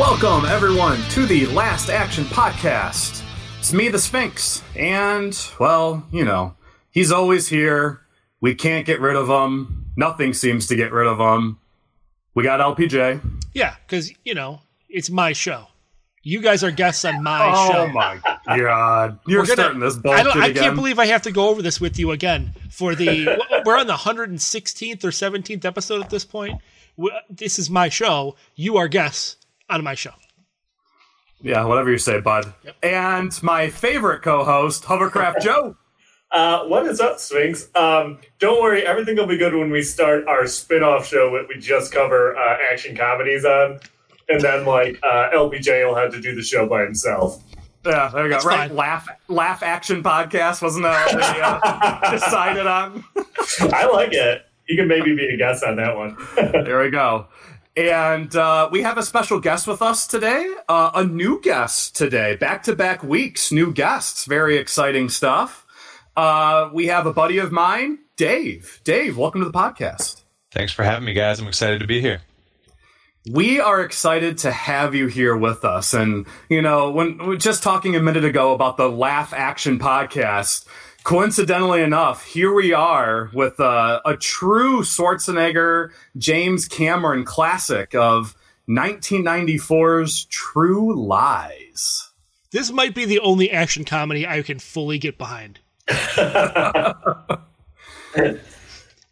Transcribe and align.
Welcome, 0.00 0.46
everyone, 0.46 0.98
to 1.10 1.26
the 1.26 1.44
Last 1.48 1.90
Action 1.90 2.24
Podcast. 2.24 3.22
It's 3.58 3.74
me, 3.74 3.90
the 3.90 3.98
Sphinx, 3.98 4.62
and, 4.74 5.38
well, 5.58 6.06
you 6.10 6.24
know, 6.24 6.54
he's 6.90 7.12
always 7.12 7.48
here. 7.48 8.00
We 8.40 8.54
can't 8.54 8.86
get 8.86 8.98
rid 9.02 9.14
of 9.14 9.28
him. 9.28 9.90
Nothing 9.96 10.32
seems 10.32 10.66
to 10.68 10.74
get 10.74 10.90
rid 10.90 11.06
of 11.06 11.20
him. 11.20 11.58
We 12.34 12.42
got 12.42 12.60
LPJ. 12.60 13.20
Yeah, 13.52 13.74
because, 13.86 14.10
you 14.24 14.32
know, 14.32 14.62
it's 14.88 15.10
my 15.10 15.34
show. 15.34 15.66
You 16.22 16.40
guys 16.40 16.64
are 16.64 16.70
guests 16.70 17.04
on 17.04 17.22
my 17.22 17.52
oh 17.52 17.70
show. 17.70 17.78
Oh 17.80 17.88
my 17.88 18.20
god! 18.46 19.18
You're 19.26 19.42
gonna, 19.42 19.52
starting 19.52 19.80
this 19.80 19.96
bullshit 19.96 20.20
I, 20.20 20.22
don't, 20.22 20.42
I 20.42 20.52
can't 20.54 20.76
believe 20.76 20.98
I 20.98 21.06
have 21.06 21.22
to 21.22 21.30
go 21.30 21.50
over 21.50 21.60
this 21.60 21.78
with 21.78 21.98
you 21.98 22.12
again 22.12 22.54
for 22.70 22.94
the. 22.94 23.38
we're 23.66 23.78
on 23.78 23.86
the 23.86 23.92
116th 23.92 25.04
or 25.04 25.08
17th 25.08 25.66
episode 25.66 26.02
at 26.02 26.08
this 26.08 26.24
point. 26.24 26.58
This 27.28 27.58
is 27.58 27.68
my 27.68 27.90
show. 27.90 28.36
You 28.54 28.78
are 28.78 28.88
guests 28.88 29.36
on 29.70 29.82
my 29.84 29.94
show. 29.94 30.12
Yeah, 31.42 31.64
whatever 31.64 31.90
you 31.90 31.98
say, 31.98 32.20
bud. 32.20 32.52
Yep. 32.64 32.76
And 32.82 33.42
my 33.42 33.70
favorite 33.70 34.20
co-host, 34.22 34.84
Hovercraft 34.84 35.40
Joe. 35.42 35.76
Uh, 36.32 36.64
what 36.64 36.86
is 36.86 37.00
up, 37.00 37.18
Sphinx? 37.18 37.68
Um, 37.74 38.18
don't 38.38 38.62
worry, 38.62 38.86
everything 38.86 39.16
will 39.16 39.26
be 39.26 39.38
good 39.38 39.54
when 39.54 39.70
we 39.70 39.82
start 39.82 40.28
our 40.28 40.46
spin-off 40.46 41.06
show 41.06 41.32
that 41.32 41.46
we 41.48 41.58
just 41.58 41.92
cover 41.92 42.36
uh, 42.36 42.56
action 42.70 42.94
comedies 42.94 43.44
on, 43.44 43.80
and 44.28 44.40
then 44.40 44.64
like 44.64 44.96
uh, 45.02 45.30
LPJ 45.34 45.86
will 45.88 45.96
have 45.96 46.12
to 46.12 46.20
do 46.20 46.34
the 46.34 46.42
show 46.42 46.68
by 46.68 46.82
himself. 46.82 47.42
Yeah, 47.84 48.10
there 48.14 48.24
you 48.24 48.28
go. 48.28 48.34
That's 48.34 48.44
right, 48.44 48.68
fine. 48.68 48.76
laugh, 48.76 49.08
laugh, 49.28 49.62
action 49.62 50.02
podcast 50.02 50.62
wasn't 50.62 50.84
that 50.84 51.14
what 51.14 51.34
they 51.34 51.40
uh, 51.40 52.10
decided 52.12 52.66
on? 52.66 53.02
I 53.72 53.86
like 53.86 54.12
it. 54.12 54.42
You 54.68 54.76
can 54.76 54.86
maybe 54.86 55.16
be 55.16 55.26
a 55.34 55.36
guest 55.36 55.64
on 55.64 55.76
that 55.76 55.96
one. 55.96 56.16
there 56.36 56.80
we 56.80 56.90
go. 56.90 57.26
And 57.80 58.36
uh, 58.36 58.68
we 58.70 58.82
have 58.82 58.98
a 58.98 59.02
special 59.02 59.40
guest 59.40 59.66
with 59.66 59.80
us 59.80 60.06
today, 60.06 60.54
uh, 60.68 60.90
a 60.94 61.02
new 61.02 61.40
guest 61.40 61.96
today, 61.96 62.36
back 62.36 62.62
to 62.64 62.76
back 62.76 63.02
weeks, 63.02 63.50
new 63.50 63.72
guests, 63.72 64.26
very 64.26 64.58
exciting 64.58 65.08
stuff. 65.08 65.64
Uh, 66.14 66.68
we 66.74 66.88
have 66.88 67.06
a 67.06 67.12
buddy 67.14 67.38
of 67.38 67.52
mine, 67.52 68.00
Dave. 68.16 68.82
Dave, 68.84 69.16
welcome 69.16 69.40
to 69.40 69.46
the 69.46 69.58
podcast. 69.58 70.22
Thanks 70.52 70.74
for 70.74 70.82
having 70.82 71.06
me, 71.06 71.14
guys. 71.14 71.40
I'm 71.40 71.48
excited 71.48 71.80
to 71.80 71.86
be 71.86 72.02
here. 72.02 72.20
We 73.30 73.60
are 73.60 73.80
excited 73.80 74.36
to 74.38 74.50
have 74.50 74.94
you 74.94 75.06
here 75.06 75.34
with 75.34 75.64
us. 75.64 75.94
And, 75.94 76.26
you 76.50 76.60
know, 76.60 76.90
when 76.90 77.16
we 77.26 77.38
just 77.38 77.62
talking 77.62 77.96
a 77.96 78.00
minute 78.02 78.26
ago 78.26 78.52
about 78.52 78.76
the 78.76 78.90
Laugh 78.90 79.32
Action 79.32 79.78
podcast, 79.78 80.66
coincidentally 81.10 81.82
enough, 81.82 82.24
here 82.24 82.54
we 82.54 82.72
are 82.72 83.30
with 83.34 83.58
uh, 83.58 84.00
a 84.04 84.16
true 84.16 84.82
Schwarzenegger 84.82 85.90
James 86.16 86.68
Cameron 86.68 87.24
classic 87.24 87.96
of 87.96 88.36
1994's 88.68 90.26
True 90.26 90.94
Lies. 90.94 92.12
This 92.52 92.70
might 92.70 92.94
be 92.94 93.06
the 93.06 93.18
only 93.18 93.50
action 93.50 93.84
comedy 93.84 94.24
I 94.24 94.42
can 94.42 94.60
fully 94.60 94.98
get 94.98 95.18
behind. 95.18 95.58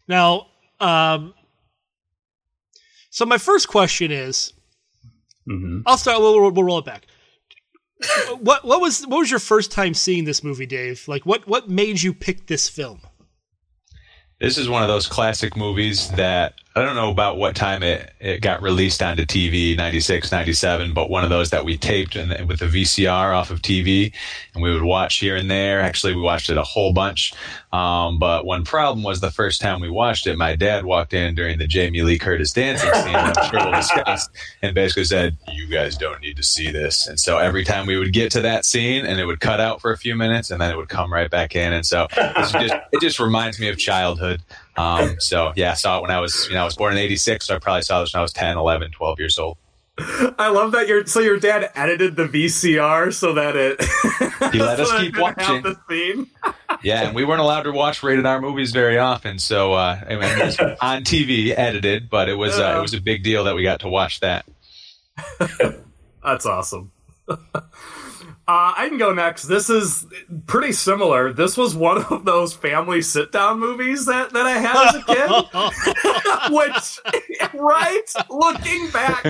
now, 0.07 0.47
um, 0.79 1.33
so 3.09 3.25
my 3.25 3.37
first 3.37 3.67
question 3.67 4.09
is, 4.09 4.53
mm-hmm. 5.45 5.81
I'll 5.85 5.97
start. 5.97 6.21
We'll, 6.21 6.49
we'll 6.49 6.63
roll 6.63 6.79
it 6.79 6.85
back 6.85 7.07
what 8.39 8.63
what 8.65 8.81
was 8.81 9.05
what 9.05 9.19
was 9.19 9.31
your 9.31 9.39
first 9.39 9.71
time 9.71 9.93
seeing 9.93 10.25
this 10.25 10.43
movie, 10.43 10.65
Dave? 10.65 11.07
Like 11.07 11.25
what 11.25 11.47
what 11.47 11.69
made 11.69 12.01
you 12.01 12.13
pick 12.13 12.47
this 12.47 12.69
film? 12.69 13.01
This 14.39 14.57
is 14.57 14.69
one 14.69 14.81
of 14.83 14.87
those 14.87 15.05
classic 15.05 15.57
movies 15.57 16.09
that 16.11 16.53
I 16.75 16.83
don't 16.83 16.95
know 16.95 17.09
about 17.09 17.37
what 17.37 17.55
time 17.55 17.81
it, 17.81 18.13
it 18.19 18.41
got 18.41 18.61
released 18.61 19.01
onto 19.01 19.25
TV, 19.25 19.75
96, 19.75 20.31
97, 20.31 20.93
but 20.93 21.09
one 21.09 21.23
of 21.23 21.31
those 21.31 21.49
that 21.49 21.65
we 21.65 21.77
taped 21.77 22.15
and 22.15 22.47
with 22.47 22.59
the 22.59 22.67
VCR 22.67 23.35
off 23.35 23.49
of 23.49 23.61
TV 23.63 24.13
and 24.53 24.61
we 24.61 24.71
would 24.71 24.83
watch 24.83 25.17
here 25.17 25.35
and 25.35 25.49
there. 25.49 25.81
Actually, 25.81 26.15
we 26.15 26.21
watched 26.21 26.49
it 26.49 26.57
a 26.57 26.63
whole 26.63 26.93
bunch. 26.93 27.33
Um, 27.73 28.19
but 28.19 28.45
one 28.45 28.63
problem 28.63 29.03
was 29.03 29.19
the 29.19 29.31
first 29.31 29.61
time 29.61 29.81
we 29.81 29.89
watched 29.89 30.27
it, 30.27 30.37
my 30.37 30.55
dad 30.55 30.85
walked 30.85 31.13
in 31.13 31.33
during 31.33 31.57
the 31.57 31.67
Jamie 31.67 32.03
Lee 32.03 32.19
Curtis 32.19 32.51
dancing 32.51 32.93
scene, 32.93 33.15
I'm 33.15 33.33
sure 33.49 33.59
we'll 33.63 33.71
discuss, 33.71 34.29
and 34.61 34.75
basically 34.75 35.05
said, 35.05 35.37
You 35.51 35.67
guys 35.67 35.97
don't 35.97 36.21
need 36.21 36.37
to 36.37 36.43
see 36.43 36.71
this. 36.71 37.07
And 37.07 37.19
so 37.19 37.39
every 37.39 37.63
time 37.63 37.87
we 37.87 37.97
would 37.97 38.13
get 38.13 38.31
to 38.33 38.41
that 38.41 38.63
scene 38.63 39.07
and 39.07 39.19
it 39.19 39.25
would 39.25 39.39
cut 39.39 39.59
out 39.59 39.81
for 39.81 39.91
a 39.91 39.97
few 39.97 40.15
minutes 40.15 40.51
and 40.51 40.61
then 40.61 40.71
it 40.71 40.77
would 40.77 40.89
come 40.89 41.11
right 41.11 41.31
back 41.31 41.55
in. 41.55 41.73
And 41.73 41.85
so 41.85 42.07
just, 42.15 42.75
it 42.91 43.01
just 43.01 43.19
reminds 43.19 43.59
me 43.59 43.69
of 43.69 43.77
childhood. 43.77 44.41
Um, 44.79 45.19
so 45.19 45.51
yeah, 45.55 45.71
I 45.71 45.73
saw 45.73 45.99
it 45.99 46.01
when 46.03 46.11
I 46.11 46.19
was, 46.19 46.47
you 46.47 46.55
know, 46.55 46.61
I 46.61 46.65
was 46.65 46.75
born 46.75 46.93
in 46.93 46.99
86. 46.99 47.47
So 47.47 47.55
I 47.55 47.59
probably 47.59 47.81
saw 47.81 48.01
this 48.01 48.13
when 48.13 48.19
I 48.19 48.21
was 48.21 48.33
10, 48.33 48.57
11, 48.57 48.91
12 48.91 49.19
years 49.19 49.37
old. 49.37 49.57
I 50.37 50.49
love 50.49 50.71
that 50.71 50.87
your 50.87 51.05
so 51.05 51.19
your 51.19 51.37
dad 51.37 51.71
edited 51.75 52.15
the 52.15 52.25
VCR 52.25 53.13
so 53.13 53.33
that 53.33 53.57
it 53.57 53.81
he 54.53 54.59
let 54.59 54.79
us 54.79 54.91
keep 55.01 55.17
watching. 55.17 55.61
The 55.61 55.77
scene. 55.89 56.27
yeah, 56.81 57.03
and 57.03 57.15
we 57.15 57.25
weren't 57.25 57.41
allowed 57.41 57.63
to 57.63 57.73
watch 57.73 58.01
rated 58.01 58.25
R 58.25 58.39
movies 58.39 58.71
very 58.71 58.97
often, 58.97 59.39
so 59.39 59.73
uh, 59.73 59.99
I 60.07 60.15
mean, 60.15 60.23
it 60.23 60.45
was 60.45 60.59
on 60.81 61.03
TV 61.03 61.53
edited, 61.57 62.09
but 62.09 62.29
it 62.29 62.35
was 62.35 62.57
uh, 62.57 62.75
it 62.77 62.81
was 62.81 62.93
a 62.93 63.01
big 63.01 63.23
deal 63.23 63.43
that 63.43 63.55
we 63.55 63.63
got 63.63 63.81
to 63.81 63.89
watch 63.89 64.21
that. 64.21 64.45
That's 66.23 66.45
awesome. 66.45 66.91
Uh, 68.49 68.73
I 68.75 68.89
can 68.89 68.97
go 68.97 69.13
next. 69.13 69.43
This 69.43 69.69
is 69.69 70.07
pretty 70.47 70.71
similar. 70.71 71.31
This 71.31 71.55
was 71.55 71.75
one 71.75 72.03
of 72.05 72.25
those 72.25 72.51
family 72.51 73.03
sit 73.03 73.31
down 73.31 73.59
movies 73.59 74.07
that, 74.07 74.33
that 74.33 74.47
I 74.47 74.57
had 74.57 74.87
as 74.87 74.95
a 74.95 75.03
kid. 75.05 76.51
Which, 76.55 77.53
right? 77.53 78.11
Looking 78.27 78.89
back, 78.89 79.23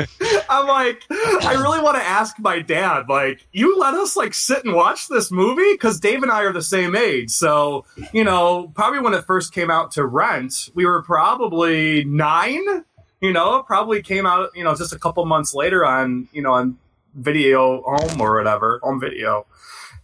I'm 0.49 0.69
like, 0.69 1.03
I 1.11 1.57
really 1.59 1.81
want 1.81 1.97
to 1.97 2.01
ask 2.01 2.39
my 2.39 2.61
dad, 2.61 3.09
like, 3.09 3.45
you 3.51 3.77
let 3.77 3.93
us 3.93 4.15
like 4.15 4.33
sit 4.33 4.63
and 4.63 4.73
watch 4.73 5.09
this 5.09 5.33
movie? 5.33 5.73
Because 5.73 5.99
Dave 5.99 6.23
and 6.23 6.31
I 6.31 6.43
are 6.43 6.53
the 6.53 6.61
same 6.61 6.95
age. 6.95 7.29
So, 7.29 7.83
you 8.13 8.23
know, 8.23 8.71
probably 8.73 9.01
when 9.01 9.13
it 9.13 9.25
first 9.25 9.53
came 9.53 9.69
out 9.69 9.91
to 9.91 10.05
rent, 10.05 10.69
we 10.75 10.85
were 10.85 11.01
probably 11.01 12.05
nine. 12.05 12.85
You 13.19 13.33
know, 13.33 13.63
probably 13.63 14.01
came 14.01 14.25
out, 14.25 14.51
you 14.55 14.63
know, 14.63 14.75
just 14.75 14.93
a 14.93 14.97
couple 14.97 15.25
months 15.25 15.53
later 15.53 15.85
on, 15.85 16.29
you 16.31 16.41
know, 16.41 16.53
on 16.53 16.77
video 17.23 17.81
home 17.83 18.21
or 18.21 18.35
whatever 18.35 18.79
on 18.83 18.99
video. 18.99 19.45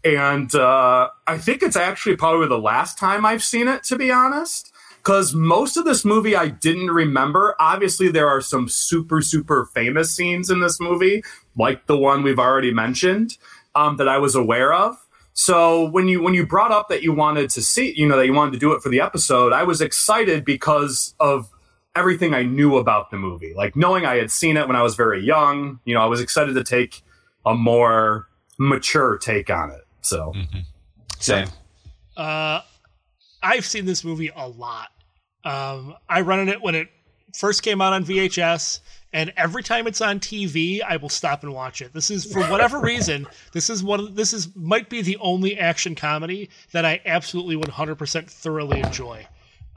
And 0.04 0.54
uh, 0.54 1.10
i 1.26 1.38
think 1.38 1.64
it's 1.64 1.76
actually 1.76 2.16
probably 2.16 2.48
the 2.48 2.60
last 2.60 2.98
time 2.98 3.26
i've 3.26 3.44
seen 3.44 3.68
it 3.68 3.84
to 3.86 3.98
be 3.98 4.12
honest. 4.12 4.72
Because 4.98 5.36
most 5.36 5.78
of 5.78 5.86
this 5.86 6.06
movie 6.06 6.36
i 6.36 6.48
didn't 6.48 6.92
remember. 6.92 7.56
Obviously 7.60 8.10
there 8.10 8.28
are 8.28 8.42
some 8.42 8.68
super 8.68 9.22
super 9.22 9.66
famous 9.74 10.12
scenes 10.12 10.50
in 10.50 10.60
this 10.60 10.80
movie 10.80 11.24
like 11.58 11.88
the 11.88 11.98
one 11.98 12.24
we've 12.24 12.40
already 12.40 12.72
mentioned 12.72 13.38
um, 13.74 13.98
that 13.98 14.08
i 14.08 14.18
was 14.18 14.36
aware 14.36 14.74
of. 14.74 14.96
So 15.34 15.90
when 15.90 16.08
you 16.08 16.22
when 16.22 16.34
you 16.34 16.46
brought 16.46 16.72
up 16.72 16.88
that 16.90 17.02
you 17.02 17.12
wanted 17.12 17.50
to 17.52 17.62
see 17.62 17.94
you 17.96 18.08
know 18.08 18.18
that 18.18 18.26
you 18.26 18.34
wanted 18.34 18.54
to 18.54 18.60
do 18.60 18.74
it 18.74 18.82
for 18.82 18.90
the 18.90 19.02
episode 19.02 19.52
i 19.54 19.64
was 19.64 19.82
excited 19.82 20.46
because 20.46 21.14
of 21.20 21.50
everything 21.96 22.34
I 22.34 22.44
knew 22.44 22.78
about 22.78 23.10
the 23.10 23.18
movie. 23.18 23.54
Like 23.56 23.76
knowing 23.76 24.06
I 24.06 24.18
had 24.18 24.30
seen 24.30 24.58
it 24.58 24.68
when 24.68 24.76
I 24.76 24.82
was 24.82 24.96
very 24.96 25.24
young, 25.24 25.80
you 25.86 25.94
know, 25.94 26.02
I 26.02 26.06
was 26.06 26.20
excited 26.20 26.54
to 26.56 26.64
take 26.64 27.02
a 27.46 27.54
more 27.54 28.28
mature 28.58 29.18
take 29.18 29.50
on 29.50 29.72
it. 29.72 29.82
So, 30.02 30.34
mm-hmm. 30.36 30.60
same. 31.20 31.48
Uh, 32.16 32.62
I've 33.42 33.66
seen 33.66 33.86
this 33.86 34.04
movie 34.04 34.32
a 34.36 34.48
lot. 34.48 34.90
Um, 35.44 35.96
I 36.10 36.22
rented 36.22 36.50
it 36.50 36.62
when 36.62 36.76
it 36.76 36.90
first 37.38 37.62
came 37.62 37.82
out 37.82 37.94
on 37.94 38.04
VHS, 38.04 38.80
and 39.14 39.32
every 39.38 39.64
time 39.64 39.88
it's 39.88 40.02
on 40.02 40.20
TV, 40.20 40.82
I 40.82 40.98
will 40.98 41.10
stop 41.10 41.44
and 41.44 41.54
watch 41.54 41.82
it. 41.82 41.94
This 41.94 42.10
is 42.10 42.26
for 42.26 42.42
whatever 42.46 42.80
reason. 42.82 43.28
This 43.52 43.70
is 43.70 43.84
one. 43.84 44.00
Of, 44.00 44.16
this 44.16 44.34
is 44.34 44.56
might 44.56 44.90
be 44.90 45.02
the 45.02 45.18
only 45.18 45.58
action 45.58 45.96
comedy 45.96 46.50
that 46.72 46.86
I 46.86 47.02
absolutely 47.06 47.56
100% 47.56 48.30
thoroughly 48.30 48.80
enjoy. 48.80 49.28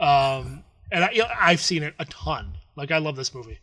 Um, 0.01 0.65
and 0.91 1.05
I, 1.05 1.13
I've 1.39 1.61
seen 1.61 1.83
it 1.83 1.95
a 1.99 2.05
ton. 2.07 2.55
Like 2.77 2.91
I 2.91 2.99
love 2.99 3.17
this 3.17 3.35
movie. 3.35 3.59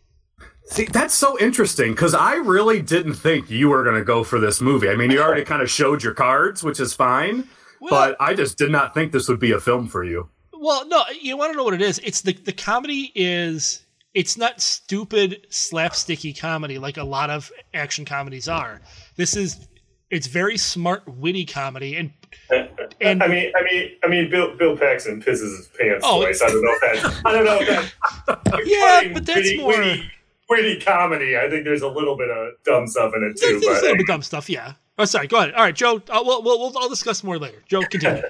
See, 0.67 0.85
that's 0.85 1.13
so 1.13 1.39
interesting 1.39 1.91
because 1.91 2.13
I 2.15 2.35
really 2.35 2.81
didn't 2.81 3.13
think 3.13 3.49
you 3.49 3.69
were 3.69 3.83
going 3.83 3.95
to 3.97 4.03
go 4.03 4.23
for 4.23 4.39
this 4.39 4.61
movie. 4.61 4.89
I 4.89 4.95
mean, 4.95 5.11
you 5.11 5.21
already 5.21 5.43
kind 5.45 5.61
of 5.61 5.69
showed 5.69 6.03
your 6.03 6.13
cards, 6.13 6.63
which 6.63 6.79
is 6.79 6.93
fine, 6.93 7.47
well, 7.79 7.91
but 7.91 8.17
I 8.19 8.33
just 8.33 8.57
did 8.57 8.71
not 8.71 8.93
think 8.93 9.11
this 9.11 9.27
would 9.29 9.39
be 9.39 9.51
a 9.51 9.59
film 9.59 9.87
for 9.87 10.03
you. 10.03 10.27
Well, 10.53 10.87
no, 10.87 11.03
you 11.21 11.37
want 11.37 11.51
to 11.53 11.57
know 11.57 11.63
what 11.63 11.75
it 11.75 11.81
is? 11.83 11.99
It's 12.03 12.21
the 12.21 12.33
the 12.33 12.51
comedy 12.51 13.11
is 13.13 13.85
it's 14.15 14.37
not 14.37 14.59
stupid 14.59 15.45
slapsticky 15.51 16.37
comedy 16.39 16.79
like 16.79 16.97
a 16.97 17.03
lot 17.03 17.29
of 17.29 17.51
action 17.75 18.03
comedies 18.05 18.47
are. 18.47 18.81
This 19.17 19.35
is 19.35 19.67
it's 20.09 20.25
very 20.27 20.57
smart, 20.57 21.03
witty 21.07 21.45
comedy, 21.45 21.95
and 21.95 22.11
And 23.01 23.21
I 23.21 23.27
mean, 23.27 23.51
I 23.55 23.63
mean, 23.63 23.91
I 24.03 24.07
mean, 24.07 24.29
Bill 24.31 24.55
Bill 24.57 24.75
Paxton 24.75 25.21
pisses 25.21 25.57
his 25.57 25.69
pants 25.79 26.03
Oh. 26.07 26.21
twice. 26.23 26.41
I 26.41 26.47
don't 26.47 26.63
know 26.63 26.71
if 26.73 26.81
that's. 27.03 27.25
I 27.25 27.31
don't 27.33 27.45
know 27.45 27.59
if 27.61 27.67
that's. 27.67 28.61
Yeah, 28.65 29.13
but 29.13 29.25
that's 29.25 29.37
witty, 29.41 29.57
more- 29.57 29.67
witty, 29.77 30.11
witty 30.49 30.79
comedy. 30.79 31.37
I 31.37 31.49
think 31.49 31.63
there's 31.63 31.81
a 31.81 31.87
little 31.87 32.17
bit 32.17 32.29
of 32.29 32.53
dumb 32.63 32.87
stuff 32.87 33.13
in 33.15 33.23
it 33.23 33.39
too. 33.39 33.59
there's, 33.59 33.61
there's 33.61 33.63
a 33.63 33.69
but 33.69 33.81
little 33.81 33.97
bit 33.97 34.07
dumb 34.07 34.21
stuff. 34.21 34.49
Yeah. 34.49 34.73
Oh, 34.97 35.05
sorry. 35.05 35.27
Go 35.27 35.37
ahead. 35.37 35.53
All 35.53 35.63
right, 35.63 35.75
Joe. 35.75 36.01
Uh, 36.09 36.21
we'll, 36.25 36.41
we'll, 36.43 36.59
we'll 36.59 36.77
I'll 36.77 36.89
discuss 36.89 37.23
more 37.23 37.37
later. 37.37 37.63
Joe, 37.67 37.81
continue. 37.89 38.23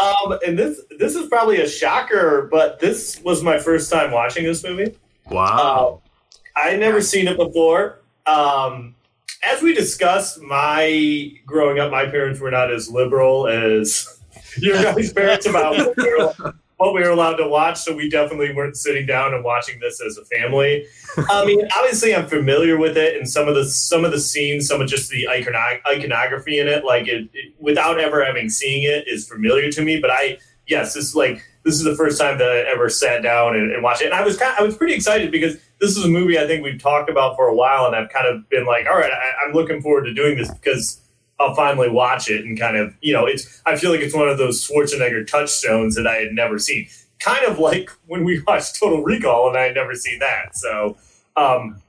Um, 0.00 0.38
and 0.46 0.58
this 0.58 0.82
this 0.98 1.14
is 1.14 1.28
probably 1.28 1.60
a 1.60 1.68
shocker, 1.68 2.48
but 2.50 2.78
this 2.78 3.20
was 3.22 3.42
my 3.42 3.58
first 3.58 3.90
time 3.90 4.10
watching 4.10 4.44
this 4.44 4.62
movie. 4.62 4.96
Wow. 5.30 6.02
Uh, 6.04 6.58
I 6.58 6.70
had 6.70 6.80
never 6.80 7.00
seen 7.00 7.28
it 7.28 7.36
before. 7.36 8.00
Um, 8.26 8.94
as 9.42 9.62
we 9.62 9.74
discussed, 9.74 10.40
my 10.40 11.32
growing 11.46 11.78
up, 11.78 11.90
my 11.90 12.06
parents 12.06 12.40
were 12.40 12.50
not 12.50 12.72
as 12.72 12.90
liberal 12.90 13.46
as 13.46 14.20
your 14.58 14.82
guys' 14.82 15.12
parents 15.12 15.46
about 15.46 15.94
what 16.78 16.94
we, 16.94 17.00
were, 17.00 17.08
what 17.08 17.18
we 17.18 17.24
were 17.26 17.28
allowed 17.28 17.36
to 17.36 17.48
watch, 17.48 17.78
so 17.78 17.94
we 17.94 18.08
definitely 18.08 18.54
weren't 18.54 18.76
sitting 18.76 19.04
down 19.04 19.34
and 19.34 19.44
watching 19.44 19.78
this 19.80 20.00
as 20.00 20.16
a 20.16 20.24
family. 20.24 20.86
I 21.28 21.44
mean, 21.44 21.60
obviously, 21.76 22.14
I'm 22.14 22.26
familiar 22.26 22.78
with 22.78 22.96
it, 22.96 23.16
and 23.16 23.28
some 23.28 23.48
of 23.48 23.54
the 23.54 23.64
some 23.64 24.04
of 24.04 24.12
the 24.12 24.20
scenes, 24.20 24.66
some 24.66 24.80
of 24.80 24.88
just 24.88 25.10
the 25.10 25.26
iconog- 25.28 25.80
iconography 25.86 26.58
in 26.58 26.68
it, 26.68 26.84
like 26.84 27.08
it, 27.08 27.28
it, 27.32 27.54
without 27.58 27.98
ever 27.98 28.24
having 28.24 28.48
seen 28.48 28.88
it, 28.88 29.06
is 29.06 29.28
familiar 29.28 29.70
to 29.72 29.82
me. 29.82 30.00
But 30.00 30.10
I, 30.10 30.38
yes, 30.66 30.94
this 30.94 31.08
is 31.08 31.14
like 31.14 31.42
this 31.64 31.74
is 31.74 31.82
the 31.82 31.96
first 31.96 32.20
time 32.20 32.38
that 32.38 32.48
I 32.48 32.60
ever 32.70 32.88
sat 32.88 33.22
down 33.22 33.56
and, 33.56 33.72
and 33.72 33.82
watched 33.82 34.02
it, 34.02 34.06
and 34.06 34.14
I 34.14 34.24
was 34.24 34.36
kind 34.38 34.52
of, 34.52 34.60
I 34.60 34.62
was 34.62 34.76
pretty 34.76 34.94
excited 34.94 35.30
because 35.30 35.56
this 35.80 35.96
is 35.96 36.04
a 36.04 36.08
movie 36.08 36.38
I 36.38 36.46
think 36.46 36.64
we've 36.64 36.80
talked 36.80 37.10
about 37.10 37.36
for 37.36 37.48
a 37.48 37.54
while, 37.54 37.86
and 37.86 37.94
I've 37.94 38.08
kind 38.08 38.26
of 38.26 38.48
been 38.48 38.66
like, 38.66 38.86
all 38.86 38.96
right, 38.96 39.12
I, 39.12 39.46
I'm 39.46 39.52
looking 39.52 39.82
forward 39.82 40.04
to 40.04 40.14
doing 40.14 40.36
this 40.36 40.52
because 40.52 41.00
I'll 41.40 41.54
finally 41.54 41.88
watch 41.88 42.28
it 42.28 42.44
and 42.44 42.58
kind 42.58 42.76
of, 42.76 42.94
you 43.00 43.12
know, 43.12 43.26
it's. 43.26 43.62
I 43.64 43.76
feel 43.76 43.90
like 43.90 44.00
it's 44.00 44.14
one 44.14 44.28
of 44.28 44.38
those 44.38 44.66
Schwarzenegger 44.66 45.26
touchstones 45.26 45.94
that 45.94 46.06
I 46.06 46.16
had 46.16 46.32
never 46.32 46.58
seen. 46.58 46.88
Kind 47.20 47.44
of 47.46 47.58
like 47.58 47.90
when 48.06 48.24
we 48.24 48.40
watched 48.46 48.78
Total 48.78 49.02
Recall, 49.02 49.48
and 49.48 49.56
I 49.56 49.62
had 49.64 49.74
never 49.74 49.94
seen 49.94 50.18
that. 50.18 50.56
So, 50.56 50.96
um, 51.36 51.80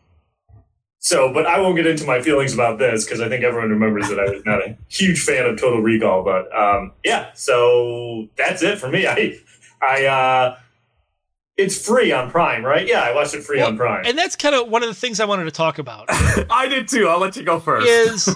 so, 0.99 1.33
but 1.33 1.45
I 1.45 1.59
won't 1.59 1.77
get 1.77 1.87
into 1.87 2.05
my 2.05 2.21
feelings 2.21 2.53
about 2.53 2.77
this 2.77 3.05
because 3.05 3.21
I 3.21 3.29
think 3.29 3.43
everyone 3.43 3.69
remembers 3.69 4.09
that 4.09 4.19
I 4.19 4.29
was 4.29 4.45
not 4.45 4.59
a 4.59 4.77
huge 4.89 5.21
fan 5.23 5.45
of 5.45 5.59
Total 5.59 5.81
Recall. 5.81 6.23
But 6.23 6.55
um, 6.55 6.91
yeah, 7.03 7.31
so 7.33 8.27
that's 8.37 8.61
it 8.61 8.77
for 8.77 8.89
me. 8.89 9.07
I, 9.07 9.39
I, 9.81 10.05
uh, 10.05 10.57
it's 11.57 11.85
free 11.85 12.11
on 12.11 12.29
Prime, 12.29 12.63
right? 12.63 12.87
Yeah, 12.87 13.01
I 13.01 13.13
watched 13.13 13.33
it 13.33 13.43
free 13.43 13.61
on 13.61 13.75
Prime. 13.75 14.05
And 14.05 14.17
that's 14.17 14.35
kind 14.35 14.55
of 14.55 14.69
one 14.69 14.81
of 14.83 14.87
the 14.89 14.95
things 14.95 15.19
I 15.19 15.25
wanted 15.25 15.45
to 15.45 15.51
talk 15.51 15.77
about. 15.77 16.05
I 16.09 16.67
did 16.69 16.87
too. 16.87 17.07
I'll 17.07 17.19
let 17.19 17.35
you 17.35 17.43
go 17.43 17.59
first. 17.59 17.85
is 17.85 18.33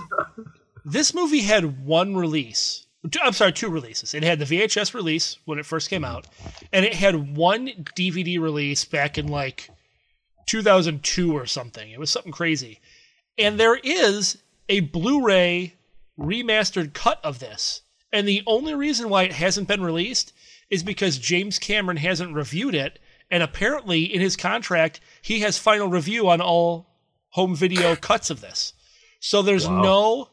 this 0.85 1.13
movie 1.13 1.41
had 1.41 1.85
one 1.85 2.15
release. 2.15 2.85
I'm 3.21 3.33
sorry, 3.33 3.51
two 3.51 3.69
releases. 3.69 4.13
It 4.13 4.23
had 4.23 4.39
the 4.39 4.45
VHS 4.45 4.93
release 4.93 5.37
when 5.45 5.59
it 5.59 5.65
first 5.65 5.89
came 5.89 6.05
out, 6.05 6.25
and 6.71 6.85
it 6.85 6.93
had 6.93 7.35
one 7.35 7.67
DVD 7.97 8.39
release 8.39 8.85
back 8.85 9.17
in 9.17 9.27
like 9.27 9.69
2002 10.47 11.35
or 11.35 11.45
something. 11.45 11.91
It 11.91 11.99
was 11.99 12.09
something 12.09 12.31
crazy. 12.31 12.79
And 13.37 13.59
there 13.59 13.75
is 13.75 14.37
a 14.69 14.81
Blu-ray 14.81 15.75
remastered 16.17 16.93
cut 16.93 17.19
of 17.23 17.39
this. 17.39 17.81
And 18.11 18.27
the 18.27 18.43
only 18.45 18.73
reason 18.75 19.09
why 19.09 19.23
it 19.23 19.33
hasn't 19.33 19.67
been 19.67 19.83
released 19.83 20.33
is 20.69 20.83
because 20.83 21.17
James 21.17 21.59
Cameron 21.59 21.97
hasn't 21.97 22.33
reviewed 22.35 22.75
it. 22.75 22.99
And 23.31 23.41
apparently, 23.41 24.03
in 24.03 24.21
his 24.21 24.35
contract, 24.35 24.99
he 25.21 25.39
has 25.39 25.57
final 25.57 25.87
review 25.87 26.29
on 26.29 26.39
all 26.39 26.87
home 27.29 27.55
video 27.55 27.95
cuts 27.95 28.29
of 28.29 28.41
this. 28.41 28.73
So 29.19 29.41
there's 29.41 29.67
Wow. 29.67 29.81
no. 29.81 30.29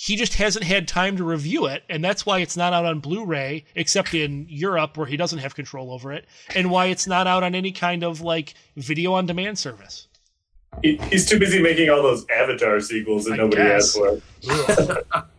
He 0.00 0.14
just 0.14 0.34
hasn't 0.34 0.64
had 0.64 0.86
time 0.86 1.16
to 1.16 1.24
review 1.24 1.66
it, 1.66 1.82
and 1.88 2.04
that's 2.04 2.24
why 2.24 2.38
it's 2.38 2.56
not 2.56 2.72
out 2.72 2.84
on 2.84 3.00
Blu-ray, 3.00 3.64
except 3.74 4.14
in 4.14 4.46
Europe 4.48 4.96
where 4.96 5.08
he 5.08 5.16
doesn't 5.16 5.40
have 5.40 5.56
control 5.56 5.90
over 5.92 6.12
it, 6.12 6.26
and 6.54 6.70
why 6.70 6.86
it's 6.86 7.08
not 7.08 7.26
out 7.26 7.42
on 7.42 7.52
any 7.56 7.72
kind 7.72 8.04
of 8.04 8.20
like 8.20 8.54
video 8.76 9.12
on 9.14 9.26
demand 9.26 9.58
service. 9.58 10.06
He, 10.82 10.98
he's 11.10 11.28
too 11.28 11.40
busy 11.40 11.60
making 11.60 11.90
all 11.90 12.00
those 12.00 12.24
Avatar 12.30 12.80
sequels 12.80 13.24
that 13.24 13.32
I 13.32 13.36
nobody 13.38 13.62
guess. 13.62 13.98
asked 13.98 15.02
for. 15.02 15.26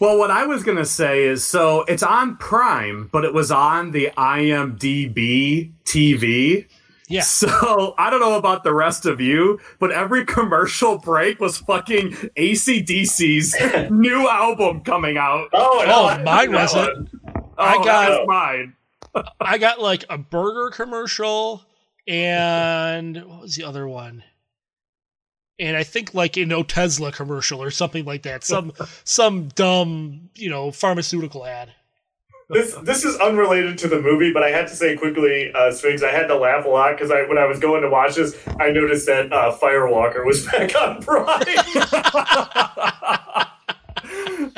Well, 0.00 0.16
what 0.16 0.30
I 0.30 0.46
was 0.46 0.62
gonna 0.62 0.86
say 0.86 1.24
is, 1.24 1.46
so 1.46 1.82
it's 1.82 2.02
on 2.02 2.38
Prime, 2.38 3.10
but 3.12 3.22
it 3.26 3.34
was 3.34 3.50
on 3.50 3.90
the 3.90 4.10
IMDb 4.16 5.72
TV. 5.84 6.66
Yeah. 7.10 7.22
So 7.22 7.94
I 7.98 8.08
don't 8.08 8.20
know 8.20 8.36
about 8.36 8.62
the 8.64 8.72
rest 8.72 9.04
of 9.04 9.20
you, 9.20 9.58
but 9.78 9.90
every 9.92 10.24
commercial 10.24 10.96
break 10.98 11.40
was 11.40 11.58
fucking 11.58 12.12
ACDC's 12.36 13.90
new 13.90 14.28
album 14.28 14.80
coming 14.82 15.16
out. 15.18 15.48
Oh, 15.52 15.82
no, 15.86 16.08
Oh, 16.20 16.22
mine 16.22 16.52
wasn't. 16.52 17.10
one. 17.24 17.44
I 17.58 17.76
Oh, 17.76 17.84
got- 17.84 18.08
that 18.08 18.20
was 18.20 18.26
mine. 18.28 18.74
I 19.40 19.58
got 19.58 19.80
like 19.80 20.04
a 20.08 20.16
burger 20.18 20.70
commercial 20.70 21.64
and 22.06 23.16
what 23.26 23.40
was 23.42 23.56
the 23.56 23.64
other 23.64 23.88
one? 23.88 24.22
And 25.58 25.76
I 25.76 25.82
think 25.82 26.14
like 26.14 26.36
a 26.36 26.46
no 26.46 26.62
Tesla 26.62 27.12
commercial 27.12 27.62
or 27.62 27.70
something 27.70 28.04
like 28.04 28.22
that. 28.22 28.44
Some 28.44 28.72
some 29.04 29.48
dumb, 29.48 30.30
you 30.36 30.48
know, 30.48 30.70
pharmaceutical 30.70 31.44
ad. 31.44 31.72
This 32.50 32.74
this 32.82 33.04
is 33.04 33.16
unrelated 33.18 33.78
to 33.78 33.86
the 33.86 34.02
movie, 34.02 34.32
but 34.32 34.42
I 34.42 34.50
had 34.50 34.66
to 34.66 34.74
say 34.74 34.96
quickly, 34.96 35.52
uh, 35.54 35.70
Sphinx. 35.70 36.02
I 36.02 36.10
had 36.10 36.26
to 36.26 36.36
laugh 36.36 36.64
a 36.64 36.68
lot 36.68 36.96
because 36.96 37.12
I 37.12 37.22
when 37.22 37.38
I 37.38 37.46
was 37.46 37.60
going 37.60 37.82
to 37.82 37.88
watch 37.88 38.16
this, 38.16 38.36
I 38.58 38.72
noticed 38.72 39.06
that 39.06 39.32
uh, 39.32 39.56
Firewalker 39.56 40.26
was 40.26 40.44
back 40.46 40.74
on 40.74 41.00
Prime. 41.00 41.26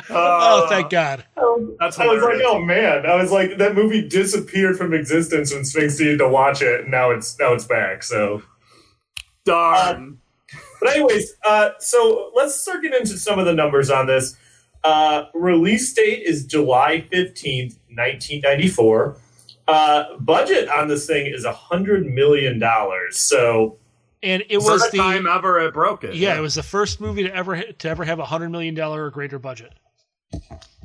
oh, 0.09 0.67
thank 0.71 0.89
God. 0.89 1.23
That's 1.81 1.99
I 1.99 2.07
was 2.07 2.23
like, 2.23 2.41
oh 2.47 2.61
man! 2.61 3.05
I 3.05 3.17
was 3.17 3.31
like, 3.31 3.59
that 3.59 3.75
movie 3.75 4.09
disappeared 4.09 4.79
from 4.79 4.95
existence 4.95 5.53
when 5.53 5.67
Sphinx 5.67 5.99
needed 5.99 6.17
to 6.21 6.29
watch 6.29 6.63
it, 6.63 6.81
and 6.83 6.91
now 6.91 7.11
it's 7.11 7.39
now 7.39 7.53
it's 7.53 7.67
back. 7.67 8.03
So, 8.03 8.43
Darn. 9.45 10.17
but 10.81 10.97
anyways, 10.97 11.35
uh, 11.45 11.73
so 11.79 12.31
let's 12.35 12.59
start 12.63 12.81
getting 12.83 13.01
into 13.01 13.19
some 13.19 13.39
of 13.39 13.45
the 13.45 13.53
numbers 13.53 13.91
on 13.91 14.07
this. 14.07 14.35
Uh, 14.83 15.25
release 15.35 15.93
date 15.93 16.23
is 16.23 16.47
July 16.47 17.07
fifteenth, 17.11 17.79
nineteen 17.95 18.41
ninety 18.43 18.69
four. 18.69 19.17
Uh, 19.69 20.17
budget 20.19 20.69
on 20.69 20.89
this 20.89 21.07
thing 21.07 21.27
is 21.27 21.45
a 21.45 21.53
hundred 21.53 22.05
million 22.07 22.59
dollars. 22.59 23.19
So 23.21 23.79
And 24.23 24.43
it 24.49 24.59
was 24.59 24.67
First 24.83 24.93
the 24.93 24.99
time 24.99 25.27
ever 25.27 25.61
it 25.61 25.73
broke 25.73 26.03
it. 26.05 26.15
yeah, 26.17 26.37
it 26.37 26.41
was 26.41 26.55
the 26.57 26.63
first 26.63 27.01
movie 27.01 27.23
to 27.23 27.35
ever 27.35 27.63
to 27.63 27.89
ever 27.89 28.05
have 28.05 28.19
a 28.19 28.25
hundred 28.25 28.51
million 28.51 28.75
dollar 28.75 29.05
or 29.05 29.11
greater 29.11 29.39
budget. 29.39 29.73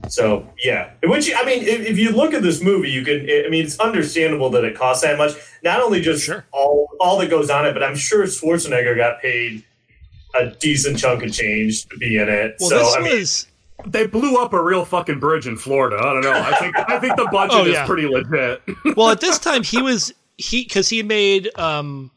So 0.09 0.47
yeah, 0.63 0.91
which 1.03 1.31
I 1.35 1.43
mean, 1.43 1.63
if, 1.63 1.81
if 1.81 1.97
you 1.97 2.11
look 2.11 2.33
at 2.33 2.43
this 2.43 2.61
movie, 2.61 2.89
you 2.91 3.03
can. 3.03 3.21
I 3.21 3.49
mean, 3.49 3.65
it's 3.65 3.79
understandable 3.79 4.49
that 4.51 4.63
it 4.63 4.75
costs 4.75 5.03
that 5.03 5.17
much. 5.17 5.33
Not 5.63 5.81
only 5.81 5.99
just 6.01 6.23
Sure. 6.23 6.45
all 6.51 6.87
all 6.99 7.17
that 7.19 7.29
goes 7.29 7.49
on 7.49 7.65
it, 7.65 7.73
but 7.73 7.83
I'm 7.83 7.95
sure 7.95 8.23
Schwarzenegger 8.25 8.95
got 8.95 9.21
paid 9.21 9.63
a 10.35 10.47
decent 10.51 10.99
chunk 10.99 11.23
of 11.23 11.33
change 11.33 11.85
to 11.87 11.97
be 11.97 12.17
in 12.17 12.29
it. 12.29 12.55
Well, 12.59 12.69
so 12.69 12.77
this 12.77 12.95
I 12.95 12.99
mean, 13.01 13.19
was 13.19 13.47
They 13.85 14.07
blew 14.07 14.37
up 14.37 14.53
a 14.53 14.61
real 14.63 14.83
fucking 14.85 15.19
bridge 15.19 15.47
in 15.47 15.55
Florida. 15.55 15.97
I 15.97 16.13
don't 16.13 16.21
know. 16.23 16.31
I 16.33 16.55
think 16.57 16.75
I 16.77 16.99
think 16.99 17.15
the 17.15 17.27
budget 17.31 17.55
Oh, 17.57 17.65
yeah. 17.65 17.83
is 17.83 17.87
pretty 17.87 18.07
legit. 18.07 18.61
well 18.97 19.09
at 19.09 19.21
this 19.21 19.37
time 19.39 19.63
he 19.63 19.81
was 19.81 20.13
he 20.37 20.63
because 20.63 20.89
he 20.89 21.03
made 21.03 21.49
um 21.59 22.11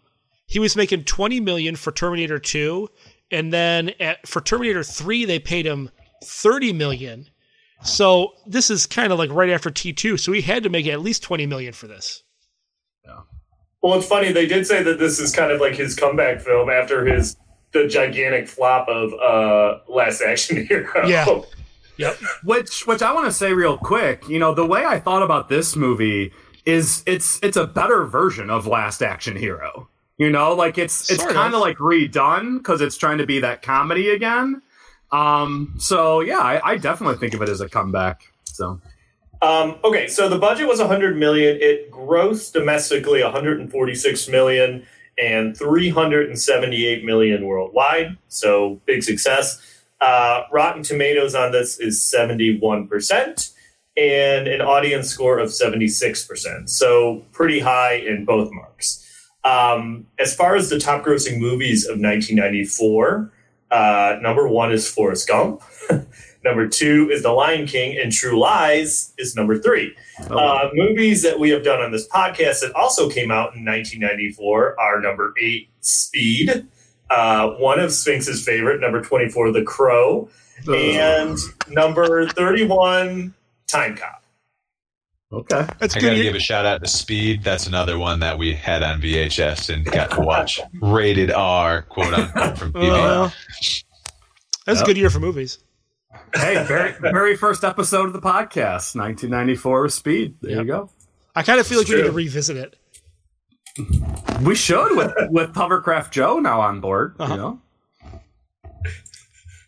he 0.47 0.59
was 0.59 0.75
making 0.77 1.05
20 1.05 1.39
million 1.41 1.77
for 1.77 1.93
terminator 1.93 2.39
2 2.39 2.89
and 3.31 3.53
then 3.53 3.93
at, 4.01 4.27
for 4.27 4.41
terminator 4.41 4.83
3 4.83 5.25
they 5.27 5.39
paid 5.39 5.65
him 5.67 5.91
30 6.25 6.73
million 6.73 7.27
so 7.83 8.33
this 8.47 8.69
is 8.71 8.87
kind 8.87 9.13
of 9.13 9.19
like 9.19 9.31
right 9.31 9.51
after 9.51 9.71
t2 9.71 10.19
so 10.19 10.33
he 10.33 10.41
had 10.43 10.63
to 10.65 10.69
make 10.69 10.87
at 10.87 11.01
least 11.01 11.23
20 11.23 11.47
million 11.47 11.73
for 11.73 11.87
this 11.87 12.23
Yeah. 13.07 13.21
well, 13.83 13.97
it's 13.99 14.07
funny. 14.07 14.33
They 14.33 14.47
did 14.47 14.67
say 14.67 14.83
that 14.83 14.99
this 14.99 15.19
is 15.21 15.35
kind 15.35 15.51
of 15.53 15.61
like 15.61 15.75
his 15.77 15.95
comeback 15.97 16.41
film 16.41 16.69
after 16.69 17.07
his 17.07 17.37
the 17.73 17.87
gigantic 17.87 18.49
flop 18.49 18.89
of 18.89 19.13
uh 19.15 19.79
Last 19.89 20.23
Action 20.23 20.67
Hero. 20.69 21.07
Yeah. 21.07 21.41
yep 21.97 22.17
Which 22.45 22.87
which 22.87 23.03
I 23.03 23.13
want 23.13 23.27
to 23.27 23.33
say 23.33 23.53
real 23.53 23.79
quick, 23.79 24.29
you 24.29 24.39
know, 24.39 24.55
the 24.55 24.67
way 24.67 24.85
I 24.85 24.99
thought 24.99 25.23
about 25.23 25.49
this 25.49 25.77
movie 25.77 26.33
is 26.67 27.03
it's 27.07 27.39
it's 27.43 27.57
a 27.57 27.67
better 27.67 28.05
version 28.05 28.51
of 28.51 28.67
Last 28.67 29.03
Action 29.03 29.37
Hero. 29.37 29.89
You 30.19 30.31
know, 30.31 30.53
like 30.53 30.77
it's 30.77 31.11
it's 31.11 31.25
kind 31.25 31.55
of. 31.55 31.55
of 31.55 31.61
like 31.61 31.79
redone 31.79 32.59
because 32.59 32.81
it's 32.83 32.97
trying 32.97 33.19
to 33.19 33.27
be 33.27 33.41
that 33.41 33.63
comedy 33.63 34.11
again. 34.11 34.61
Um, 35.13 35.75
so 35.79 36.21
yeah, 36.21 36.39
I, 36.39 36.73
I 36.73 36.77
definitely 36.77 37.17
think 37.17 37.35
of 37.35 37.43
it 37.43 37.49
as 37.49 37.61
a 37.63 37.69
comeback. 37.69 38.23
So 38.45 38.81
Um, 39.43 39.79
okay, 39.83 40.07
so 40.09 40.29
the 40.29 40.39
budget 40.39 40.69
was 40.69 40.79
100 40.79 41.17
million. 41.17 41.57
It 41.61 41.91
grossed 41.91 42.53
domestically 42.53 43.23
146 43.23 44.29
million 44.29 44.87
and 45.21 45.57
378 45.57 47.05
million 47.05 47.47
worldwide. 47.47 48.17
So 48.29 48.81
big 48.87 49.03
success. 49.03 49.61
Uh, 50.01 50.45
Rotten 50.51 50.83
Tomatoes 50.83 51.35
on 51.35 51.53
this 51.53 51.79
is 51.79 52.01
71% 52.01 53.53
and 53.97 54.49
an 54.49 54.63
audience 54.63 55.09
score 55.09 55.39
of 55.39 55.51
76%. 55.51 56.69
So 56.69 57.23
pretty 57.33 57.61
high 57.61 57.95
in 57.95 58.25
both 58.25 58.51
marks. 58.53 59.07
Um, 59.45 60.07
as 60.19 60.35
far 60.35 60.57
as 60.57 60.71
the 60.71 60.79
top 60.79 61.05
grossing 61.05 61.39
movies 61.39 61.85
of 61.85 61.99
1994, 61.99 63.33
uh, 63.71 64.17
number 64.21 64.49
one 64.49 64.73
is 64.73 64.89
Forrest 64.89 65.29
Gump. 65.29 65.63
number 66.45 66.67
two 66.69 67.11
is 67.11 67.23
The 67.23 67.33
Lion 67.33 67.67
King, 67.67 67.99
and 67.99 68.11
True 68.13 68.39
Lies 68.39 69.13
is 69.19 69.37
number 69.37 69.59
three. 69.59 69.95
Oh, 70.31 70.39
Uh, 70.39 70.71
movies 70.75 71.23
that 71.23 71.39
we 71.39 71.51
have 71.51 71.63
done 71.65 71.81
on 71.81 71.93
this 71.93 72.09
podcast 72.09 72.61
that 72.61 72.73
also 72.75 73.09
came 73.11 73.31
out 73.31 73.55
in 73.55 73.65
1994 73.65 74.79
are 74.81 75.01
number 75.01 75.35
eight, 75.41 75.69
Speed, 75.81 76.67
uh, 77.11 77.51
one 77.53 77.79
of 77.81 77.93
Sphinx's 77.93 78.45
favorite, 78.45 78.81
number 78.81 79.01
24, 79.03 79.53
The 79.53 79.63
Crow, 79.63 80.29
and 80.69 81.37
number 81.69 82.29
31, 82.29 83.35
Time 83.67 83.97
Cop. 83.97 84.23
Okay. 85.33 85.65
That's 85.79 85.95
I 85.97 86.01
good. 86.01 86.07
gotta 86.11 86.23
give 86.25 86.35
a 86.35 86.41
shout 86.41 86.67
out 86.67 86.83
to 86.83 86.89
Speed. 86.89 87.45
That's 87.45 87.67
another 87.69 87.99
one 87.99 88.19
that 88.21 88.37
we 88.37 88.53
had 88.53 88.83
on 88.83 89.01
VHS 89.01 89.73
and 89.73 89.85
got 89.85 90.11
to 90.11 90.21
watch. 90.23 90.59
Rated 90.83 91.31
R, 91.31 91.83
quote 91.83 92.13
unquote, 92.13 92.59
from 92.59 92.69
Uh, 92.75 92.81
PBR. 93.31 93.85
that's 94.67 94.81
a 94.81 94.85
good 94.85 94.97
year 94.99 95.09
for 95.09 95.21
movies. 95.21 95.59
Hey, 96.35 96.65
very 96.67 96.93
very 97.01 97.37
first 97.37 97.63
episode 97.65 98.07
of 98.07 98.13
the 98.13 98.21
podcast, 98.21 98.97
1994 98.97 99.83
with 99.83 99.93
Speed. 99.93 100.37
There 100.41 100.53
you 100.53 100.65
go. 100.65 100.91
I 101.37 101.43
kind 101.43 101.61
of 101.61 101.67
feel 101.67 101.79
like 101.79 101.87
It's 101.89 101.95
we 101.95 102.03
need 102.03 102.09
to 102.09 102.13
revisit 102.13 102.57
it. 102.57 102.77
We 104.43 104.55
should 104.55 104.97
with 104.97 105.13
with 105.31 105.55
Hovercraft 105.55 106.11
Joe 106.11 106.39
now 106.39 106.61
on 106.61 106.81
board. 106.81 107.15
Uh-huh. 107.19 107.33
You 107.33 107.39
know, 107.41 107.61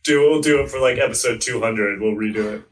Do 0.05 0.21
we'll 0.21 0.41
do 0.41 0.61
it 0.61 0.71
for 0.71 0.81
like 0.81 0.99
episode 0.99 1.41
200. 1.41 2.01
We'll 2.01 2.15
redo 2.15 2.55
it. 2.55 2.63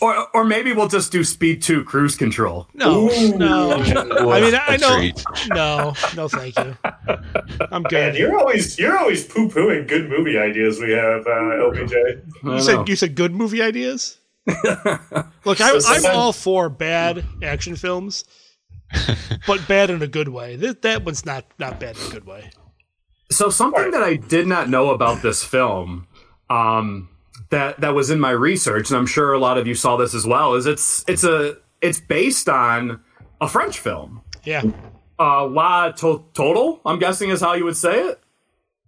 Or 0.00 0.28
or 0.34 0.44
maybe 0.44 0.72
we'll 0.72 0.88
just 0.88 1.10
do 1.10 1.24
Speed 1.24 1.62
Two 1.62 1.84
Cruise 1.84 2.16
Control. 2.16 2.68
No, 2.74 3.06
no. 3.36 3.72
I 3.72 4.40
mean, 4.40 4.54
I 4.54 4.76
know. 4.76 4.96
treat. 4.96 5.24
No, 5.48 5.94
no, 6.14 6.28
thank 6.28 6.56
you. 6.58 6.76
I'm 7.72 7.82
Man, 7.82 7.90
good. 7.90 8.16
you're 8.16 8.38
always 8.38 8.78
you're 8.78 8.98
always 8.98 9.24
poo 9.24 9.48
pooing 9.48 9.88
good 9.88 10.08
movie 10.08 10.38
ideas 10.38 10.80
we 10.80 10.92
have, 10.92 11.26
uh, 11.26 11.30
LPJ. 11.30 12.22
You 12.44 12.60
said 12.60 12.88
you 12.88 12.96
said 12.96 13.14
good 13.14 13.34
movie 13.34 13.62
ideas. 13.62 14.18
Look, 15.44 15.60
I, 15.60 15.78
I'm 15.86 16.06
all 16.06 16.32
for 16.32 16.68
bad 16.68 17.24
action 17.42 17.76
films, 17.76 18.24
but 19.46 19.66
bad 19.68 19.90
in 19.90 20.02
a 20.02 20.08
good 20.08 20.28
way. 20.28 20.56
That, 20.56 20.82
that 20.82 21.04
one's 21.04 21.24
not 21.24 21.44
not 21.58 21.80
bad 21.80 21.96
in 21.96 22.06
a 22.06 22.10
good 22.10 22.26
way. 22.26 22.50
So 23.30 23.48
something 23.48 23.92
that 23.92 24.02
I 24.02 24.16
did 24.16 24.46
not 24.46 24.68
know 24.68 24.90
about 24.90 25.22
this 25.22 25.44
film, 25.44 26.06
um, 26.48 27.08
that 27.50 27.80
that 27.80 27.94
was 27.94 28.10
in 28.10 28.20
my 28.20 28.30
research, 28.30 28.90
and 28.90 28.98
I'm 28.98 29.06
sure 29.06 29.32
a 29.32 29.38
lot 29.38 29.58
of 29.58 29.66
you 29.66 29.74
saw 29.74 29.96
this 29.96 30.14
as 30.14 30.26
well, 30.26 30.54
is 30.54 30.66
it's 30.66 31.04
it's 31.08 31.24
a 31.24 31.56
it's 31.80 32.00
based 32.00 32.48
on 32.48 33.00
a 33.40 33.48
French 33.48 33.78
film. 33.78 34.22
Yeah, 34.44 34.62
Uh, 35.18 35.46
La 35.46 35.90
to- 35.92 36.24
Total, 36.34 36.80
I'm 36.86 36.98
guessing 36.98 37.30
is 37.30 37.40
how 37.40 37.52
you 37.54 37.64
would 37.64 37.76
say 37.76 38.08
it. 38.08 38.20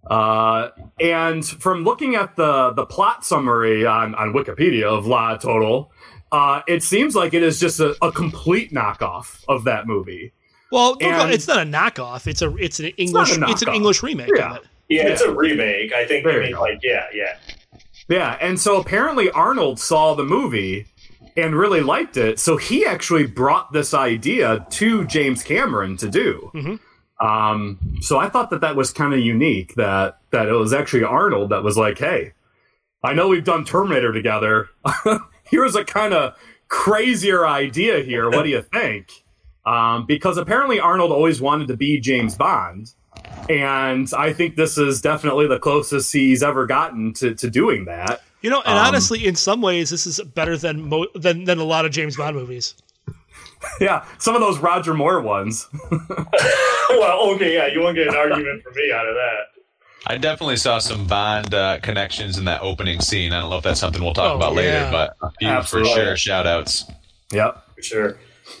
Uh, 0.09 0.69
and 0.99 1.45
from 1.45 1.83
looking 1.83 2.15
at 2.15 2.35
the 2.35 2.71
the 2.73 2.85
plot 2.85 3.23
summary 3.25 3.85
on, 3.85 4.15
on 4.15 4.33
Wikipedia 4.33 4.83
of 4.83 5.05
La 5.05 5.37
Total, 5.37 5.91
uh, 6.31 6.61
it 6.67 6.83
seems 6.83 7.15
like 7.15 7.33
it 7.33 7.43
is 7.43 7.59
just 7.59 7.79
a, 7.79 7.95
a 8.01 8.11
complete 8.11 8.71
knockoff 8.73 9.43
of 9.47 9.63
that 9.65 9.87
movie. 9.87 10.33
Well, 10.71 10.95
don't 10.95 11.13
And- 11.13 11.31
it's 11.33 11.47
not 11.47 11.59
a 11.59 11.69
knockoff. 11.69 12.27
It's 12.27 12.41
a 12.41 12.53
it's 12.57 12.79
an 12.79 12.85
not 12.87 12.93
English 12.97 13.37
a 13.37 13.45
it's, 13.49 13.61
an. 13.61 13.73
English 13.73 14.03
remake 14.03 14.29
Yeah. 14.35 14.51
of 14.51 14.57
it. 14.57 14.63
Yeah, 14.89 15.07
it's 15.07 15.21
a 15.21 15.31
remake. 15.33 15.93
I 15.93 16.05
think 16.05 16.25
There 16.25 16.41
I 16.41 16.47
mean 16.47 16.55
like 16.59 16.79
yeah, 16.83 17.05
yeah. 17.13 17.37
Yeah, 18.09 18.37
and 18.41 18.59
so 18.59 18.79
apparently 18.79 19.29
Arnold 19.31 19.79
saw 19.79 20.13
the 20.13 20.23
movie 20.25 20.87
and 21.37 21.55
really 21.55 21.81
liked 21.81 22.17
it, 22.17 22.39
so 22.39 22.57
he 22.57 22.85
actually 22.85 23.25
brought 23.25 23.71
this 23.73 23.93
idea 23.93 24.65
to 24.71 25.05
James 25.05 25.41
Cameron 25.43 25.97
to 25.97 26.09
do. 26.09 26.51
Mhm. 26.53 26.79
Um, 27.19 27.79
so 28.01 28.17
I 28.19 28.27
thought 28.29 28.49
that 28.49 28.61
that 28.61 28.75
was 28.75 28.91
kind 28.91 29.13
of 29.13 29.19
unique 29.19 29.75
that 29.75 30.17
that 30.31 30.47
it 30.47 30.53
was 30.53 30.73
actually 30.73 31.03
Arnold 31.05 31.49
that 31.51 31.63
was 31.63 31.77
like, 31.77 31.97
"Hey, 31.97 32.33
I 33.03 33.13
know 33.13 33.27
we've 33.29 33.43
done 33.43 33.63
Terminator 33.65 34.11
together. 34.11 34.69
Here's 35.43 35.75
a 35.75 35.83
kind 35.85 36.13
of 36.13 36.35
crazier 36.67 37.47
idea 37.47 37.99
here. 38.01 38.29
What 38.29 38.43
do 38.43 38.49
you 38.49 38.61
think?" 38.73 39.07
Um, 39.65 40.05
because 40.05 40.37
apparently 40.37 40.79
Arnold 40.81 41.11
always 41.11 41.39
wanted 41.39 41.69
to 41.69 41.77
be 41.77 41.99
James 41.99 42.35
Bond, 42.35 42.91
and 43.49 44.09
I 44.17 44.33
think 44.33 44.55
this 44.55 44.77
is 44.77 45.01
definitely 45.01 45.47
the 45.47 45.59
closest 45.59 46.11
he's 46.13 46.41
ever 46.43 46.65
gotten 46.65 47.13
to, 47.15 47.33
to 47.35 47.49
doing 47.49 47.85
that. 47.85 48.21
You 48.41 48.49
know, 48.49 48.59
and 48.61 48.77
Um, 48.77 48.85
honestly, 48.87 49.25
in 49.25 49.35
some 49.35 49.61
ways, 49.61 49.89
this 49.89 50.05
is 50.05 50.19
better 50.21 50.57
than 50.57 50.89
mo- 50.89 51.07
than 51.15 51.45
than 51.45 51.59
a 51.59 51.63
lot 51.63 51.85
of 51.85 51.91
James 51.91 52.17
Bond 52.17 52.35
movies. 52.35 52.75
Yeah, 53.79 54.03
some 54.19 54.35
of 54.35 54.41
those 54.41 54.59
Roger 54.59 54.93
Moore 54.93 55.21
ones. 55.21 55.69
well, 56.89 57.29
okay, 57.33 57.53
yeah, 57.55 57.67
you 57.67 57.79
won't 57.79 57.95
get 57.95 58.07
an 58.07 58.15
argument 58.15 58.61
from 58.61 58.73
me 58.75 58.91
out 58.93 59.07
of 59.07 59.15
that. 59.15 59.39
I 60.05 60.17
definitely 60.17 60.57
saw 60.57 60.79
some 60.79 61.07
Bond 61.07 61.53
uh, 61.53 61.79
connections 61.81 62.37
in 62.37 62.43
that 62.43 62.61
opening 62.61 62.99
scene. 62.99 63.31
I 63.31 63.39
don't 63.39 63.49
know 63.49 63.57
if 63.57 63.63
that's 63.63 63.79
something 63.79 64.03
we'll 64.03 64.13
talk 64.13 64.33
Oh, 64.33 64.35
about 64.35 64.51
yeah. 64.55 64.57
later, 64.59 64.89
but 64.91 65.15
a 65.21 65.31
few 65.39 65.47
Absolutely. 65.47 65.91
for 65.93 65.95
sure 65.97 66.17
shout 66.17 66.45
outs. 66.45 66.83
Yep. 67.31 67.63
For 67.77 67.81
sure. 67.81 68.17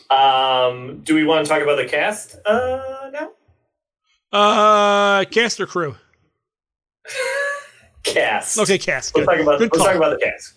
Um, 0.09 1.01
do 1.03 1.15
we 1.15 1.25
want 1.25 1.45
to 1.45 1.49
talk 1.51 1.61
about 1.61 1.75
the 1.75 1.85
cast 1.85 2.37
uh, 2.45 3.09
now? 3.11 3.31
Uh, 4.33 5.23
cast 5.25 5.59
or 5.61 5.67
crew? 5.67 5.95
Cast. 8.03 8.59
Okay, 8.59 8.77
cast. 8.77 9.15
Let's 9.15 9.27
Good. 9.27 9.33
talk 9.33 9.41
about 9.43 9.59
Good 9.59 9.71
let's 9.71 9.85
call. 9.85 9.95
about 9.95 10.19
the 10.19 10.25
cast. 10.25 10.55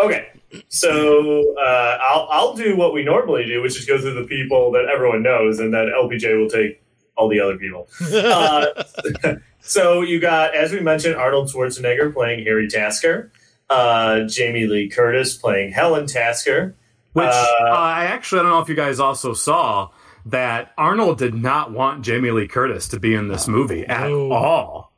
Okay, 0.00 0.28
so 0.68 1.54
uh, 1.58 1.98
I'll 2.00 2.28
I'll 2.30 2.54
do 2.54 2.76
what 2.76 2.94
we 2.94 3.04
normally 3.04 3.44
do, 3.44 3.60
which 3.60 3.76
is 3.78 3.84
go 3.84 4.00
through 4.00 4.14
the 4.14 4.26
people 4.26 4.70
that 4.72 4.86
everyone 4.86 5.22
knows, 5.22 5.58
and 5.58 5.74
then 5.74 5.86
LPJ 5.88 6.38
will 6.40 6.48
take 6.48 6.80
all 7.16 7.28
the 7.28 7.40
other 7.40 7.58
people. 7.58 7.88
Uh, 8.12 8.84
so 9.60 10.00
you 10.00 10.18
got, 10.20 10.54
as 10.54 10.72
we 10.72 10.80
mentioned, 10.80 11.16
Arnold 11.16 11.50
Schwarzenegger 11.50 12.14
playing 12.14 12.44
Harry 12.44 12.68
Tasker, 12.68 13.30
uh, 13.68 14.20
Jamie 14.22 14.66
Lee 14.66 14.88
Curtis 14.88 15.36
playing 15.36 15.72
Helen 15.72 16.06
Tasker. 16.06 16.74
Which 17.12 17.26
Uh, 17.26 17.46
uh, 17.60 17.64
I 17.64 18.04
actually 18.04 18.38
I 18.38 18.42
don't 18.44 18.52
know 18.52 18.60
if 18.60 18.68
you 18.68 18.76
guys 18.76 18.98
also 19.00 19.34
saw 19.34 19.90
that 20.30 20.72
Arnold 20.76 21.18
did 21.18 21.34
not 21.34 21.72
want 21.72 22.04
Jamie 22.04 22.30
Lee 22.30 22.48
Curtis 22.48 22.88
to 22.88 23.00
be 23.00 23.14
in 23.14 23.28
this 23.28 23.48
movie 23.48 23.86
at 23.86 24.08
No. 24.10 24.32
all. 24.32 24.92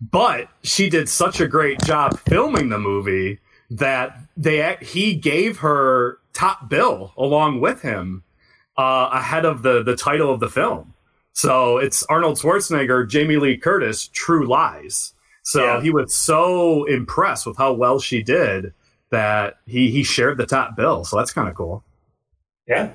But 0.00 0.48
she 0.62 0.90
did 0.90 1.08
such 1.08 1.40
a 1.40 1.46
great 1.46 1.80
job 1.84 2.18
filming 2.18 2.68
the 2.68 2.78
movie 2.78 3.38
that 3.70 4.18
they 4.36 4.76
he 4.80 5.14
gave 5.14 5.58
her 5.58 6.18
top 6.32 6.68
bill 6.68 7.12
along 7.16 7.60
with 7.60 7.82
him 7.82 8.24
uh, 8.76 9.10
ahead 9.12 9.44
of 9.44 9.62
the 9.62 9.82
the 9.82 9.94
title 9.96 10.32
of 10.32 10.40
the 10.40 10.48
film. 10.48 10.94
So 11.34 11.78
it's 11.78 12.02
Arnold 12.04 12.36
Schwarzenegger, 12.38 13.08
Jamie 13.08 13.36
Lee 13.36 13.56
Curtis, 13.56 14.08
True 14.08 14.46
Lies. 14.46 15.14
So 15.44 15.64
Yeah. 15.64 15.80
he 15.80 15.90
was 15.90 16.14
so 16.14 16.84
impressed 16.84 17.46
with 17.46 17.56
how 17.56 17.72
well 17.72 18.00
she 18.00 18.22
did 18.22 18.74
that 19.10 19.58
he 19.66 19.90
he 19.90 20.02
shared 20.02 20.36
the 20.38 20.46
top 20.46 20.74
bill. 20.76 21.04
So 21.04 21.16
that's 21.16 21.32
kind 21.32 21.48
of 21.48 21.54
cool. 21.54 21.84
Yeah. 22.66 22.90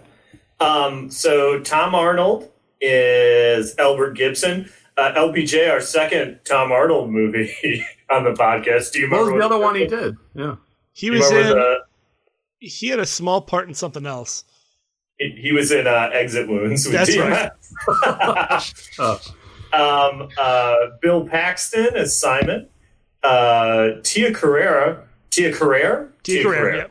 Um, 0.60 1.10
so 1.12 1.60
Tom 1.62 1.94
Arnold 1.96 2.52
is 2.82 3.76
Albert 3.78 4.12
Gibson. 4.14 4.70
Uh, 4.98 5.14
LPJ, 5.16 5.70
our 5.72 5.80
second 5.82 6.40
Tom 6.44 6.72
Arnold 6.72 7.12
movie 7.12 7.52
on 8.10 8.24
the 8.24 8.32
podcast. 8.34 8.92
Do 8.94 9.00
you 9.00 9.10
What 9.12 9.20
remember 9.20 9.34
was 9.36 9.42
the 9.42 9.46
other 9.56 9.60
one 9.64 9.76
he 9.76 9.86
did? 9.86 10.16
Yeah. 10.34 10.56
He 10.94 11.12
was 11.12 11.30
in. 11.30 11.50
the- 11.50 11.80
He 12.60 12.88
had 12.88 13.00
a 13.00 13.06
small 13.06 13.42
part 13.42 13.68
in 13.68 13.76
something 13.76 14.08
else. 14.08 14.44
he, 15.20 15.30
he 15.40 15.52
was 15.52 15.72
in 15.72 15.86
uh, 15.86 16.10
Exit 16.12 16.48
Wounds. 16.48 16.86
With 16.86 16.94
That's 16.94 17.16
right. 17.18 17.52
Oh. 19.00 19.20
um, 19.74 20.30
uh, 20.40 20.76
Bill 21.02 21.28
Paxton 21.28 21.96
as 21.96 22.18
Simon. 22.20 22.68
Uh, 23.22 23.90
Tia 24.04 24.34
Carrera. 24.34 25.04
Tia 25.30 25.54
Carrere? 25.54 26.10
Tia 26.24 26.42
Carrera. 26.42 26.78
yeah. 26.78 26.88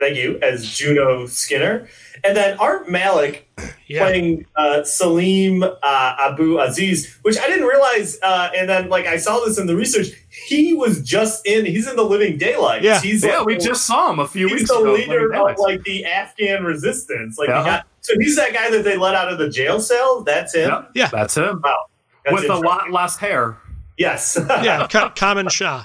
Thank 0.00 0.16
you. 0.16 0.38
As 0.42 0.68
Juno 0.76 1.26
Skinner. 1.26 1.88
And 2.24 2.36
then 2.36 2.56
Art 2.58 2.88
Malik 2.88 3.48
Yeah. 3.88 4.04
playing 4.04 4.46
uh, 4.56 4.84
Salim 4.84 5.62
uh, 5.64 5.72
Abu 5.82 6.58
Aziz, 6.60 7.16
which 7.22 7.36
I 7.38 7.46
didn't 7.48 7.66
realize. 7.66 8.18
Uh, 8.22 8.50
and 8.56 8.68
then, 8.68 8.88
like, 8.88 9.06
I 9.06 9.16
saw 9.16 9.44
this 9.44 9.58
in 9.58 9.66
the 9.66 9.74
research. 9.76 10.08
He 10.46 10.72
was 10.72 11.02
just 11.02 11.46
in. 11.46 11.64
He's 11.66 11.88
in 11.88 11.96
the 11.96 12.02
Living 12.04 12.38
Daylights. 12.38 12.84
Yeah. 12.84 13.00
he's 13.00 13.24
Yeah, 13.24 13.38
like, 13.38 13.46
we 13.46 13.56
just 13.58 13.86
saw 13.86 14.10
him 14.10 14.18
a 14.20 14.26
few 14.28 14.46
He's 14.48 14.58
weeks 14.60 14.70
the 14.70 14.78
ago. 14.78 14.92
leader 14.92 15.28
Living 15.30 15.50
of 15.52 15.58
like 15.58 15.82
the 15.84 16.04
Afghan 16.04 16.64
resistance. 16.64 17.36
Like, 17.38 17.48
Uh-huh. 17.48 17.64
got, 17.64 17.86
so 18.00 18.14
he's 18.20 18.36
that 18.36 18.52
guy 18.52 18.70
that 18.70 18.84
they 18.84 18.96
let 18.96 19.14
out 19.16 19.32
of 19.32 19.38
the 19.38 19.48
jail 19.48 19.80
cell. 19.80 20.22
That's 20.22 20.54
him. 20.54 20.70
Yep, 20.70 20.90
Yeah. 20.94 21.08
that's 21.12 21.36
him. 21.36 21.60
Wow, 21.64 21.86
That's 22.24 22.34
With 22.42 22.50
a 22.50 22.56
lot 22.56 22.90
less 22.92 23.16
hair. 23.16 23.56
Yes. 23.96 24.38
yeah, 24.48 24.86
Co- 24.88 25.10
Kamran 25.10 25.48
Shah. 25.48 25.84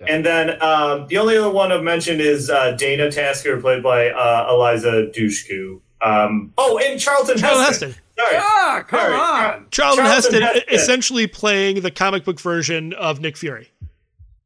And 0.00 0.24
then 0.26 0.60
um, 0.62 1.06
the 1.06 1.18
only 1.18 1.36
other 1.36 1.50
one 1.50 1.72
I've 1.72 1.82
mentioned 1.82 2.20
is 2.20 2.50
uh, 2.50 2.72
Dana 2.72 3.10
Tasker, 3.10 3.60
played 3.60 3.82
by 3.82 4.10
uh, 4.10 4.48
Eliza 4.50 5.06
Dushku. 5.14 5.80
Um, 6.02 6.52
oh, 6.58 6.78
and 6.78 7.00
Charlton 7.00 7.38
Charlton 7.38 7.64
Heston. 7.64 7.88
Heston. 7.90 8.04
Sorry. 8.18 8.36
Ah, 8.38 8.84
come 8.86 9.00
Sorry. 9.00 9.14
on. 9.14 9.66
Charlton, 9.70 9.70
Charlton 9.70 10.04
Heston, 10.04 10.42
Heston. 10.42 10.62
essentially 10.74 11.26
playing 11.26 11.80
the 11.80 11.90
comic 11.90 12.24
book 12.24 12.38
version 12.38 12.92
of 12.94 13.20
Nick 13.20 13.36
Fury. 13.36 13.70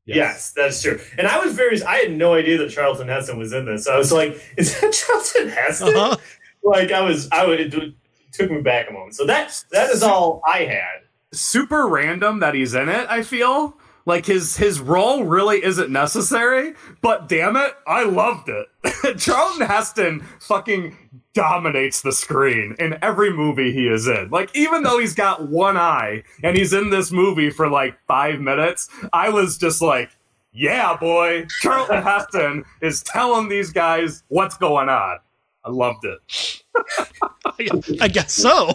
Yes. 0.07 0.53
that's 0.53 0.81
true. 0.81 0.99
And 1.19 1.27
I 1.27 1.39
was 1.45 1.55
very, 1.55 1.83
I 1.83 1.97
had 1.97 2.13
no 2.13 2.35
idea 2.35 2.57
that 2.59 2.71
Charlton 2.71 3.09
Heston 3.09 3.39
was 3.39 3.53
in 3.53 3.67
this. 3.67 3.87
I 3.87 3.99
was 3.99 4.11
like, 4.11 4.41
is 4.57 4.81
that 4.81 4.93
Charlton 4.93 5.49
Heston? 5.49 5.89
Uh-huh. 5.97 6.17
Like, 6.63 6.93
I 6.93 7.03
was, 7.03 7.29
I 7.31 7.47
would, 7.47 7.61
it 7.61 7.95
took 8.33 8.51
me 8.51 8.63
back 8.63 8.89
a 8.89 8.93
moment. 8.93 9.15
So 9.15 9.27
that 9.27 9.63
that 9.71 9.91
is 9.91 10.03
all 10.03 10.41
I 10.47 10.61
had. 10.61 11.03
Super 11.33 11.87
random 11.87 12.41
that 12.41 12.55
he's 12.55 12.75
in 12.75 12.89
it. 12.89 13.07
I 13.09 13.23
feel 13.23 13.77
like 14.09 14.25
his 14.25 14.57
his 14.57 14.81
role 14.81 15.25
really 15.25 15.63
isn't 15.63 15.91
necessary, 15.91 16.73
but 17.03 17.29
damn 17.29 17.57
it, 17.57 17.75
I 17.87 18.05
loved 18.05 18.49
it. 18.49 18.67
Charlton 19.19 19.67
Heston 19.67 20.21
fucking 20.41 20.97
dominates 21.35 22.01
the 22.01 22.11
screen 22.11 22.75
in 22.79 22.99
every 23.03 23.31
movie 23.31 23.71
he 23.71 23.87
is 23.87 24.09
in. 24.09 24.31
Like 24.31 24.57
even 24.57 24.83
though 24.83 24.99
he's 24.99 25.15
got 25.15 25.49
one 25.49 25.77
eye 25.77 26.25
and 26.43 26.57
he's 26.57 26.73
in 26.73 26.89
this 26.89 27.13
movie 27.13 27.51
for 27.51 27.69
like 27.69 27.99
5 28.07 28.41
minutes, 28.41 28.89
I 29.13 29.29
was 29.29 29.59
just 29.59 29.83
like, 29.83 30.09
yeah, 30.53 30.97
boy, 30.97 31.45
Charlton 31.61 32.03
Heston 32.03 32.65
is 32.81 33.03
telling 33.03 33.51
these 33.51 33.71
guys 33.71 34.25
what's 34.29 34.57
going 34.57 34.89
on. 34.89 35.19
I 35.65 35.71
loved 35.71 36.07
it. 36.07 36.63
I 38.01 38.09
guess 38.09 38.33
so. 38.33 38.73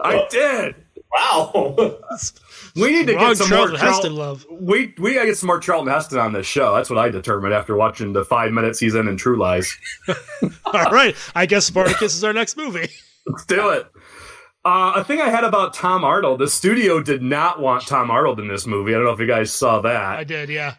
I 0.00 0.26
did. 0.30 0.74
Wow. 1.10 1.98
We 2.76 2.92
need 2.92 3.06
to 3.08 3.14
Wrong 3.16 3.28
get 3.28 3.38
some 3.38 3.48
Charlton 3.48 3.70
more 3.72 3.78
Charl- 3.78 3.92
Heston 3.92 4.14
love. 4.16 4.46
We 4.50 4.94
we 4.98 5.14
gotta 5.14 5.26
get 5.26 5.38
some 5.38 5.46
more 5.48 5.58
Charlton 5.58 5.92
Heston 5.92 6.18
on 6.18 6.32
this 6.32 6.46
show. 6.46 6.74
That's 6.74 6.90
what 6.90 6.98
I 6.98 7.08
determined 7.08 7.54
after 7.54 7.76
watching 7.76 8.12
the 8.12 8.24
five 8.24 8.52
minutes 8.52 8.78
he's 8.78 8.94
in 8.94 9.08
in 9.08 9.16
True 9.16 9.38
Lies. 9.38 9.76
All 10.64 10.90
right. 10.90 11.16
I 11.34 11.46
guess 11.46 11.64
Spartacus 11.64 12.14
is 12.14 12.24
our 12.24 12.32
next 12.32 12.56
movie. 12.56 12.88
Let's 13.26 13.44
do 13.46 13.70
it. 13.70 13.86
Uh, 14.64 14.94
a 14.96 15.04
thing 15.04 15.20
I 15.20 15.30
had 15.30 15.44
about 15.44 15.74
Tom 15.74 16.02
Arnold, 16.04 16.40
the 16.40 16.48
studio 16.48 17.00
did 17.00 17.22
not 17.22 17.60
want 17.60 17.86
Tom 17.86 18.10
Arnold 18.10 18.40
in 18.40 18.48
this 18.48 18.66
movie. 18.66 18.92
I 18.92 18.96
don't 18.96 19.04
know 19.04 19.12
if 19.12 19.20
you 19.20 19.26
guys 19.26 19.52
saw 19.52 19.80
that. 19.82 20.18
I 20.18 20.24
did, 20.24 20.48
yeah. 20.48 20.74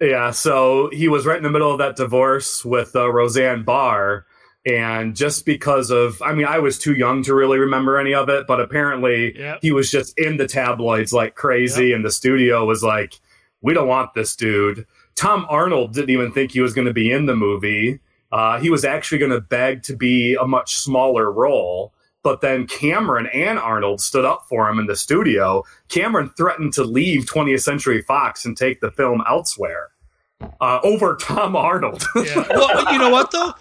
Yeah, 0.00 0.30
so 0.30 0.88
he 0.90 1.08
was 1.08 1.26
right 1.26 1.36
in 1.36 1.42
the 1.42 1.50
middle 1.50 1.70
of 1.70 1.78
that 1.78 1.96
divorce 1.96 2.64
with 2.64 2.94
uh, 2.96 3.10
Roseanne 3.10 3.62
Barr. 3.62 4.26
And 4.66 5.14
just 5.14 5.46
because 5.46 5.90
of, 5.90 6.20
I 6.22 6.34
mean, 6.34 6.46
I 6.46 6.58
was 6.58 6.76
too 6.78 6.94
young 6.94 7.22
to 7.22 7.34
really 7.34 7.58
remember 7.58 7.98
any 7.98 8.12
of 8.14 8.28
it, 8.28 8.46
but 8.48 8.60
apparently 8.60 9.38
Yep. 9.38 9.60
he 9.62 9.70
was 9.70 9.90
just 9.90 10.18
in 10.18 10.36
the 10.38 10.48
tabloids 10.48 11.12
like 11.12 11.36
crazy. 11.36 11.92
And 11.92 12.04
the 12.04 12.10
studio 12.10 12.64
was 12.66 12.82
like, 12.82 13.14
we 13.62 13.72
don't 13.74 13.86
want 13.88 14.14
this 14.14 14.34
dude. 14.34 14.84
Tom 15.14 15.46
Arnold 15.48 15.94
didn't 15.94 16.10
even 16.10 16.32
think 16.32 16.50
he 16.52 16.60
was 16.60 16.74
going 16.74 16.86
to 16.88 16.92
be 16.92 17.10
in 17.12 17.26
the 17.26 17.36
movie. 17.36 18.00
Uh, 18.32 18.58
he 18.58 18.68
was 18.68 18.84
actually 18.84 19.18
going 19.18 19.30
to 19.30 19.40
beg 19.40 19.84
to 19.84 19.96
be 19.96 20.34
a 20.34 20.46
much 20.46 20.74
smaller 20.76 21.30
role. 21.30 21.92
But 22.24 22.40
then 22.40 22.66
Cameron 22.66 23.28
and 23.32 23.60
Arnold 23.60 24.00
stood 24.00 24.24
up 24.24 24.46
for 24.48 24.68
him 24.68 24.80
in 24.80 24.86
the 24.86 24.96
studio. 24.96 25.62
Cameron 25.88 26.30
threatened 26.36 26.72
to 26.72 26.82
leave 26.82 27.26
20th 27.26 27.62
Century 27.62 28.02
Fox 28.02 28.44
and 28.44 28.56
take 28.56 28.80
the 28.80 28.90
film 28.90 29.22
elsewhere 29.28 29.90
uh, 30.60 30.80
over 30.82 31.14
Tom 31.20 31.54
Arnold. 31.54 32.04
Yeah. 32.16 32.44
Well, 32.50 32.92
you 32.92 32.98
know 32.98 33.10
what 33.10 33.30
though? 33.30 33.54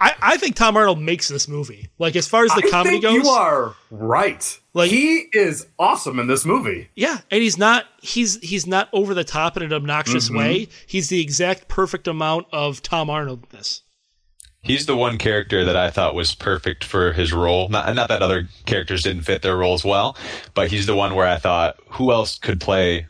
I, 0.00 0.12
I 0.20 0.36
think 0.36 0.56
Tom 0.56 0.76
Arnold 0.76 1.00
makes 1.00 1.28
this 1.28 1.48
movie. 1.48 1.88
Like 1.98 2.16
as 2.16 2.26
far 2.28 2.44
as 2.44 2.50
the 2.54 2.64
I 2.66 2.70
comedy 2.70 3.00
think 3.00 3.02
goes, 3.04 3.24
you 3.24 3.28
are 3.30 3.74
right. 3.90 4.60
Like- 4.72 4.90
he 4.90 5.26
is 5.32 5.66
awesome 5.78 6.18
in 6.18 6.26
this 6.26 6.44
movie. 6.44 6.88
yeah, 6.96 7.18
and 7.30 7.42
he's 7.42 7.56
not 7.58 7.84
he's 8.00 8.38
he's 8.40 8.66
not 8.66 8.88
over 8.92 9.14
the 9.14 9.24
top 9.24 9.56
in 9.56 9.62
an 9.62 9.72
obnoxious 9.72 10.28
Mhm. 10.30 10.38
way. 10.38 10.68
He's 10.86 11.08
the 11.08 11.20
exact 11.20 11.68
perfect 11.68 12.08
amount 12.08 12.46
of 12.52 12.82
Tom 12.82 13.08
Arnoldness. 13.08 13.80
He's 14.62 14.86
the 14.86 14.96
one 14.96 15.18
character 15.18 15.62
that 15.66 15.76
I 15.76 15.90
thought 15.90 16.14
was 16.14 16.34
perfect 16.34 16.84
for 16.84 17.12
his 17.12 17.34
role. 17.34 17.68
Not, 17.68 17.94
not 17.94 18.08
that 18.08 18.22
other 18.22 18.48
characters 18.64 19.02
didn't 19.02 19.22
fit 19.24 19.42
their 19.42 19.56
roles 19.58 19.84
well, 19.84 20.16
but 20.54 20.70
he's 20.70 20.86
the 20.86 20.96
one 20.96 21.14
where 21.14 21.26
I 21.26 21.36
thought, 21.36 21.76
who 21.90 22.10
else 22.12 22.38
could 22.38 22.62
play 22.62 23.06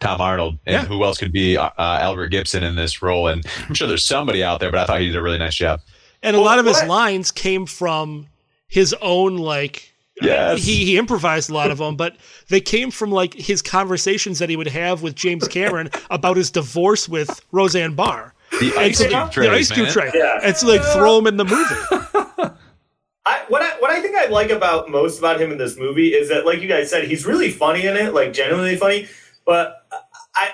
Tom 0.00 0.20
Arnold 0.20 0.58
and 0.66 0.74
Yeah. 0.74 0.84
who 0.84 1.02
else 1.02 1.16
could 1.16 1.32
be 1.32 1.56
uh, 1.56 1.70
Albert 1.78 2.28
Gibson 2.28 2.62
in 2.62 2.76
this 2.76 3.00
role? 3.00 3.26
And 3.26 3.42
I'm 3.66 3.74
sure 3.74 3.88
there's 3.88 4.04
somebody 4.04 4.44
out 4.44 4.60
there, 4.60 4.70
but 4.70 4.80
I 4.80 4.84
thought 4.84 5.00
he 5.00 5.06
did 5.06 5.16
a 5.16 5.22
really 5.22 5.38
nice 5.38 5.54
job. 5.54 5.80
And 6.22 6.36
a 6.36 6.40
lot 6.40 6.58
of 6.58 6.66
his 6.66 6.76
what? 6.78 6.88
lines 6.88 7.30
came 7.30 7.66
from 7.66 8.26
his 8.66 8.94
own 9.00 9.36
like 9.36 9.94
Yes. 10.20 10.64
he, 10.64 10.84
he 10.84 10.98
improvised 10.98 11.48
a 11.48 11.54
lot 11.54 11.70
of 11.70 11.78
them, 11.78 11.94
but 11.96 12.16
they 12.48 12.60
came 12.60 12.90
from 12.90 13.10
like 13.12 13.34
his 13.34 13.62
conversations 13.62 14.40
that 14.40 14.50
he 14.50 14.56
would 14.56 14.66
have 14.66 15.00
with 15.00 15.14
James 15.14 15.46
Cameron 15.46 15.90
about 16.10 16.36
his 16.36 16.50
divorce 16.50 17.08
with 17.08 17.40
Roseanne 17.52 17.94
Barr. 17.94 18.34
The 18.58 18.70
And 18.70 18.78
ice 18.78 18.98
so 18.98 19.08
cube 19.08 19.26
the, 19.26 19.30
trays, 19.30 19.48
the 19.48 19.54
ice 19.54 19.70
cube 19.70 19.88
tray. 19.90 20.10
Yeah. 20.14 20.40
And 20.42 20.56
so 20.56 20.66
like 20.66 20.82
throw 20.82 21.18
him 21.18 21.26
in 21.28 21.36
the 21.36 21.44
movie. 21.44 22.54
I, 23.26 23.44
what 23.48 23.60
I 23.60 23.78
what 23.78 23.90
I 23.90 24.00
think 24.00 24.16
I 24.16 24.26
like 24.26 24.50
about 24.50 24.88
most 24.90 25.18
about 25.18 25.38
him 25.38 25.52
in 25.52 25.58
this 25.58 25.76
movie 25.76 26.14
is 26.14 26.30
that, 26.30 26.46
like 26.46 26.62
you 26.62 26.68
guys 26.68 26.88
said, 26.88 27.04
he's 27.04 27.26
really 27.26 27.50
funny 27.50 27.86
in 27.86 27.94
it, 27.94 28.14
like 28.14 28.32
genuinely 28.32 28.76
funny. 28.76 29.06
But 29.44 29.86
I 30.34 30.48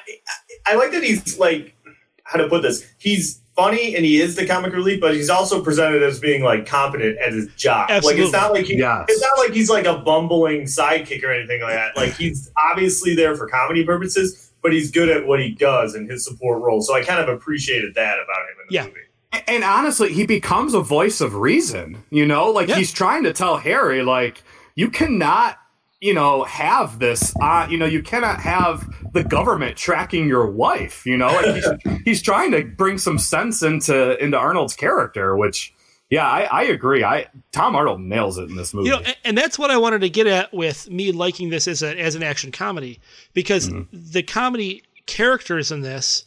I, 0.67 0.73
I 0.73 0.75
like 0.75 0.91
that 0.91 1.05
he's 1.05 1.39
like 1.39 1.77
how 2.25 2.39
to 2.39 2.49
put 2.49 2.63
this. 2.63 2.85
He's 2.99 3.41
funny 3.57 3.95
and 3.95 4.05
he 4.05 4.21
is 4.21 4.35
the 4.37 4.47
comic 4.47 4.73
relief, 4.73 5.01
but 5.01 5.15
he's 5.15 5.31
also 5.31 5.63
presented 5.63 6.03
as 6.03 6.19
being 6.19 6.43
like 6.43 6.67
competent 6.67 7.19
at 7.19 7.33
his 7.33 7.47
job. 7.55 7.89
Like 8.03 8.17
it's 8.17 8.33
not 8.33 8.53
like 8.53 8.67
he, 8.67 8.77
Yes. 8.77 9.05
it's 9.09 9.21
not 9.21 9.39
like 9.39 9.53
he's 9.53 9.71
like 9.71 9.87
a 9.87 9.99
bumbling 9.99 10.63
sidekick 10.63 11.23
or 11.23 11.31
anything 11.33 11.61
like 11.63 11.75
that. 11.75 11.97
Like 11.97 12.15
he's 12.15 12.51
obviously 12.71 13.15
there 13.15 13.37
for 13.37 13.47
comedy 13.47 13.85
purposes, 13.85 14.51
but 14.63 14.73
he's 14.73 14.91
good 14.91 15.09
at 15.09 15.27
what 15.27 15.41
he 15.41 15.51
does 15.51 15.95
in 15.95 16.09
his 16.09 16.25
support 16.25 16.63
role. 16.63 16.83
So 16.83 16.95
I 16.95 17.03
kind 17.05 17.21
of 17.21 17.29
appreciated 17.29 17.95
that 17.95 18.15
about 18.15 18.43
him 18.43 18.57
in 18.63 18.67
the 18.69 18.75
Yeah. 18.75 18.85
movie. 18.87 19.45
And 19.49 19.65
honestly, 19.65 20.13
he 20.13 20.27
becomes 20.27 20.75
a 20.75 20.81
voice 20.81 21.21
of 21.21 21.35
reason. 21.35 22.03
You 22.11 22.25
know, 22.27 22.51
like 22.51 22.69
Yeah. 22.69 22.77
he's 22.77 22.93
trying 22.93 23.25
to 23.25 23.33
tell 23.33 23.57
Harry, 23.59 24.03
like, 24.03 24.43
you 24.77 24.89
cannot, 24.91 25.59
you 26.05 26.13
know, 26.13 26.45
have 26.45 26.99
this. 26.99 27.35
Uh, 27.41 27.67
you 27.71 27.79
know, 27.79 27.87
you 27.87 28.03
cannot 28.03 28.39
have 28.39 28.87
the 29.15 29.25
government 29.25 29.79
tracking 29.79 30.29
your 30.29 30.47
wife. 30.51 31.07
You 31.07 31.17
know, 31.17 31.29
like 31.29 31.55
he's, 31.55 31.99
he's 32.05 32.23
trying 32.23 32.51
to 32.53 32.63
bring 32.63 32.99
some 32.99 33.19
sense 33.19 33.63
into 33.63 34.23
into 34.23 34.37
Arnold's 34.37 34.77
character, 34.77 35.35
which. 35.35 35.73
Yeah, 36.11 36.29
I, 36.29 36.43
I 36.43 36.63
agree. 36.65 37.03
I 37.03 37.27
Tom 37.51 37.75
Arnold 37.75 38.01
nails 38.01 38.37
it 38.37 38.51
in 38.51 38.57
this 38.57 38.75
movie. 38.75 38.91
You 38.91 38.97
know, 38.97 39.03
and, 39.03 39.17
and 39.25 39.39
that's 39.39 39.59
what 39.59 39.71
I 39.71 39.79
wanted 39.79 40.03
to 40.03 40.11
get 40.11 40.27
at 40.27 40.53
with 40.53 40.89
me 40.91 41.11
liking 41.11 41.49
this 41.49 41.67
as 41.67 41.83
a, 41.83 41.99
as 41.99 42.15
an 42.15 42.23
action 42.23 42.53
comedy 42.53 43.01
because 43.33 43.71
the 43.91 44.23
comedy 44.23 44.85
characters 45.07 45.73
in 45.73 45.81
this 45.81 46.27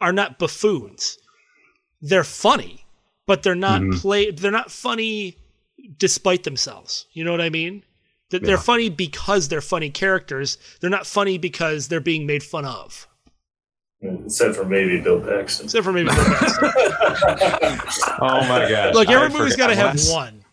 are 0.00 0.12
not 0.12 0.38
buffoons. 0.38 1.18
They're 2.00 2.24
funny, 2.24 2.86
but 3.26 3.42
they're 3.42 3.56
not 3.56 3.82
play. 3.96 4.30
They're 4.30 4.52
not 4.52 4.70
funny 4.70 5.36
despite 5.98 6.44
themselves. 6.44 7.06
You 7.12 7.24
know 7.24 7.32
what 7.32 7.40
I 7.40 7.50
mean? 7.50 7.82
That 8.30 8.42
they're 8.42 8.56
Yeah. 8.56 8.60
funny 8.60 8.88
because 8.90 9.48
they're 9.48 9.60
funny 9.62 9.90
characters. 9.90 10.58
They're 10.80 10.90
not 10.90 11.06
funny 11.06 11.38
because 11.38 11.88
they're 11.88 12.00
being 12.00 12.26
made 12.26 12.42
fun 12.42 12.64
of. 12.66 13.06
Except 14.02 14.54
for 14.54 14.64
maybe 14.64 15.00
Bill 15.00 15.20
Paxton. 15.20 15.64
Except 15.66 15.84
for 15.84 15.92
maybe. 15.92 16.10
Bill 16.10 16.24
Paxton. 16.24 16.70
Oh 18.20 18.40
my 18.48 18.68
god! 18.68 18.94
Look, 18.94 19.08
I 19.08 19.14
every 19.14 19.36
movie's 19.36 19.56
got 19.56 19.68
to 19.68 19.76
have 19.76 19.94
when 19.94 20.06
I- 20.08 20.12
one. 20.12 20.44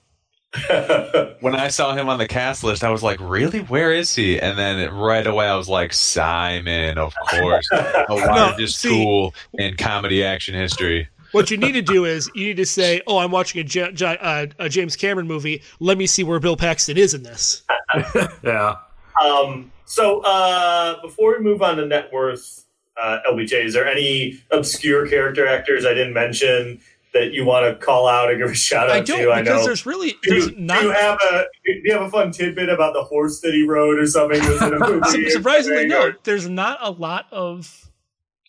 When 1.42 1.56
I 1.56 1.68
saw 1.68 1.94
him 1.94 2.08
on 2.10 2.18
the 2.18 2.28
cast 2.28 2.64
list, 2.64 2.84
I 2.84 2.90
was 2.90 3.04
like, 3.04 3.20
"Really? 3.20 3.60
Where 3.60 3.92
is 3.92 4.16
he?" 4.16 4.40
And 4.40 4.58
then 4.58 4.90
right 4.94 5.26
away, 5.28 5.48
I 5.48 5.56
was 5.56 5.68
like, 5.68 5.94
"Simon, 5.94 6.98
of 6.98 7.14
course, 7.30 7.68
the 7.72 8.06
largest 8.10 8.80
see- 8.80 8.90
tool 8.90 9.34
in 9.56 9.76
comedy 9.76 10.24
action 10.24 10.56
history." 10.56 11.10
What 11.32 11.52
you 11.52 11.58
need 11.58 11.74
to 11.74 11.82
do 11.82 12.06
is 12.06 12.30
you 12.36 12.46
need 12.48 12.58
to 12.58 12.66
say, 12.66 13.02
"Oh, 13.08 13.18
I'm 13.18 13.32
watching 13.32 13.62
a, 13.62 13.68
Ja- 13.68 13.90
Ja- 13.96 14.18
uh, 14.22 14.48
a 14.60 14.70
James 14.70 14.96
Cameron 14.96 15.28
movie. 15.28 15.62
Let 15.80 15.98
me 15.98 16.08
see 16.08 16.24
where 16.24 16.40
Bill 16.40 16.58
Paxton 16.58 16.98
is 16.98 17.14
in 17.14 17.24
this." 17.24 17.64
yeah. 18.44 18.76
Um, 19.24 19.72
so 19.86 20.22
uh, 20.22 21.02
before 21.02 21.38
we 21.38 21.44
move 21.44 21.62
on 21.62 21.78
to 21.78 21.86
net 21.86 22.12
worth, 22.12 22.66
uh, 23.02 23.20
LPJ, 23.30 23.66
is 23.66 23.74
there 23.74 23.88
any 23.88 24.40
obscure 24.52 25.08
character 25.08 25.48
actors 25.48 25.86
I 25.86 25.94
didn't 25.94 26.14
mention 26.14 26.80
that 27.14 27.32
you 27.32 27.46
want 27.46 27.66
to 27.66 27.86
call 27.86 28.08
out 28.08 28.30
or 28.30 28.38
give 28.38 28.50
a 28.50 28.54
shout 28.54 28.90
out 28.90 28.96
I 28.96 29.00
don't 29.00 29.20
to? 29.20 29.32
I 29.32 29.42
because 29.42 29.62
know. 29.62 29.66
there's 29.66 29.86
really 29.86 30.12
do, 30.22 30.30
there's 30.32 30.48
you, 30.50 30.56
not. 30.58 30.82
do 30.82 30.88
you 30.88 30.92
have 30.94 31.18
a 31.32 31.46
do 31.66 31.82
you 31.84 31.94
have 31.94 32.02
a 32.02 32.10
fun 32.10 32.32
tidbit 32.32 32.70
about 32.70 32.94
the 32.94 33.04
horse 33.04 33.40
that 33.42 33.54
he 33.54 33.66
rode 33.66 33.98
or 34.00 34.06
something 34.06 34.40
that's 34.40 34.62
in 34.62 34.74
a 34.74 34.80
movie? 34.90 35.30
Surprisingly, 35.30 35.88
no. 35.88 36.12
There's 36.24 36.50
not 36.50 36.78
a 36.82 36.92
lot 36.92 37.28
of 37.32 37.90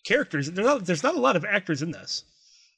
characters. 0.03 0.51
There's 0.51 0.65
not. 0.67 0.85
There's 0.85 1.03
not 1.03 1.15
a 1.15 1.19
lot 1.19 1.35
of 1.35 1.45
actors 1.45 1.81
in 1.81 1.91
this. 1.91 2.23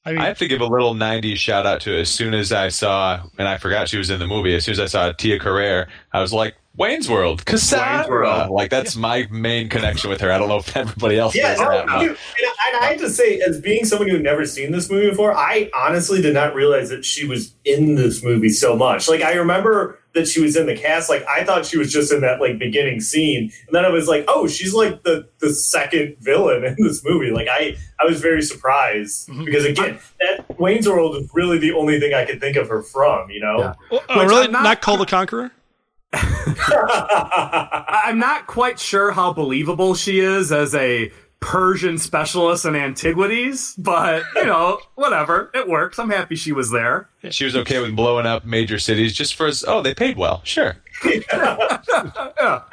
I 0.06 0.12
mean, 0.12 0.22
I 0.22 0.26
have 0.28 0.38
to 0.40 0.48
give 0.48 0.62
a 0.62 0.66
little 0.66 0.96
'90s 0.96 1.38
shout 1.38 1.66
out 1.66 1.82
to 1.82 2.00
as 2.00 2.10
soon 2.10 2.34
as 2.34 2.52
I 2.52 2.70
saw, 2.70 3.22
and 3.38 3.48
I 3.48 3.58
forgot 3.58 3.90
she 3.90 3.98
was 3.98 4.10
in 4.10 4.20
the 4.20 4.28
movie. 4.28 4.56
As 4.56 4.66
soon 4.66 4.74
as 4.74 4.80
I 4.80 4.86
saw 4.86 5.12
Tia 5.12 5.40
Carrere, 5.40 5.88
I 6.14 6.22
was 6.22 6.34
like, 6.34 6.56
"Wayne's 6.80 7.08
World, 7.10 7.46
Cassandra!" 7.46 7.98
Wayne's 7.98 8.10
World. 8.39 8.50
Like 8.52 8.72
that's 8.72 8.96
my 8.96 9.28
main 9.30 9.70
connection 9.70 10.10
with 10.10 10.22
her. 10.22 10.32
I 10.32 10.38
don't 10.39 10.50
know 10.50 10.58
if 10.58 10.76
everybody 10.76 11.20
else 11.20 11.36
Yeah, 11.36 11.50
does 11.52 11.60
no, 11.60 11.70
that. 11.72 11.86
but- 11.86 12.00
dude, 12.00 12.10
and, 12.10 12.18
I- 12.18 12.70
and 12.74 12.84
I 12.84 12.89
have 12.92 13.00
to 13.02 13.10
say, 13.10 13.39
as 13.42 13.60
being 13.62 13.86
someone 13.86 14.08
who'd 14.10 14.24
never 14.24 14.46
seen 14.46 14.72
this 14.72 14.89
movie 14.89 15.10
before, 15.10 15.36
I 15.36 15.70
honestly 15.76 16.22
did 16.22 16.34
not 16.34 16.56
realize 16.56 16.89
that 16.89 17.04
she 17.06 17.28
was 17.28 17.54
in 17.65 17.96
this 17.96 18.24
movie 18.24 18.50
so 18.50 18.76
much. 18.76 19.08
Like, 19.10 19.22
I 19.22 19.34
remember 19.34 20.00
that 20.13 20.28
she 20.28 20.42
was 20.42 20.56
in 20.56 20.65
the 20.65 20.76
cast. 20.76 21.08
Like, 21.10 21.24
I 21.28 21.44
thought 21.44 21.65
she 21.68 21.78
was 21.78 21.92
just 21.94 22.12
in 22.12 22.22
that 22.22 22.39
like 22.42 22.58
beginning 22.58 23.00
scene, 23.02 23.52
and 23.68 23.76
then 23.76 23.86
I 23.86 23.89
was 23.89 24.08
like, 24.08 24.26
oh, 24.28 24.48
she's 24.48 24.74
like 24.74 25.04
the 25.04 25.28
the 25.39 25.54
second 25.54 26.15
villain 26.20 26.63
in 26.65 26.76
this 26.80 27.04
movie. 27.04 27.32
Like, 27.32 27.48
I 27.50 27.76
I 28.02 28.06
was 28.06 28.20
very 28.22 28.42
surprised 28.42 29.28
Mhm. 29.30 29.46
because 29.46 29.65
again, 29.65 30.00
that 30.20 30.60
Wayne's 30.60 30.88
World 30.88 31.15
is 31.18 31.30
really 31.34 31.58
the 31.60 31.74
only 31.74 32.00
thing 32.00 32.13
I 32.13 32.26
could 32.26 32.39
think 32.39 32.56
of 32.56 32.68
her 32.70 32.82
from. 32.84 33.30
You 33.30 33.42
know. 33.42 33.58
Yeah. 33.60 33.74
oh, 33.92 34.02
oh, 34.10 34.26
really 34.26 34.48
not, 34.48 34.63
not- 34.63 34.82
Kull 34.82 34.98
the 34.98 35.06
Conqueror. 35.06 35.52
I- 36.13 38.02
I'm 38.06 38.19
not 38.19 38.48
quite 38.48 38.80
sure 38.80 39.12
how 39.12 39.34
believable 39.34 39.95
she 39.95 40.19
is 40.19 40.52
as 40.52 40.74
a 40.76 41.12
Persian 41.41 41.98
specialist 41.98 42.65
in 42.65 42.76
antiquities, 42.76 43.74
but 43.78 44.24
you 44.36 44.45
know, 44.45 44.80
whatever. 44.95 45.50
It 45.54 45.69
works. 45.69 45.98
I'm 45.98 46.10
happy 46.10 46.36
she 46.36 46.52
was 46.52 46.69
there. 46.69 47.08
She 47.30 47.45
was 47.45 47.56
okay 47.56 47.80
with 47.80 47.95
blowing 47.95 48.26
up 48.26 48.43
major 48.45 48.78
cities 48.78 49.13
just 49.15 49.36
for 49.36 49.48
us. 49.48 49.63
oh 49.65 49.82
they 49.82 49.93
paid 49.93 50.17
well. 50.17 50.41
Sure. 50.43 50.76
yeah, 51.06 51.69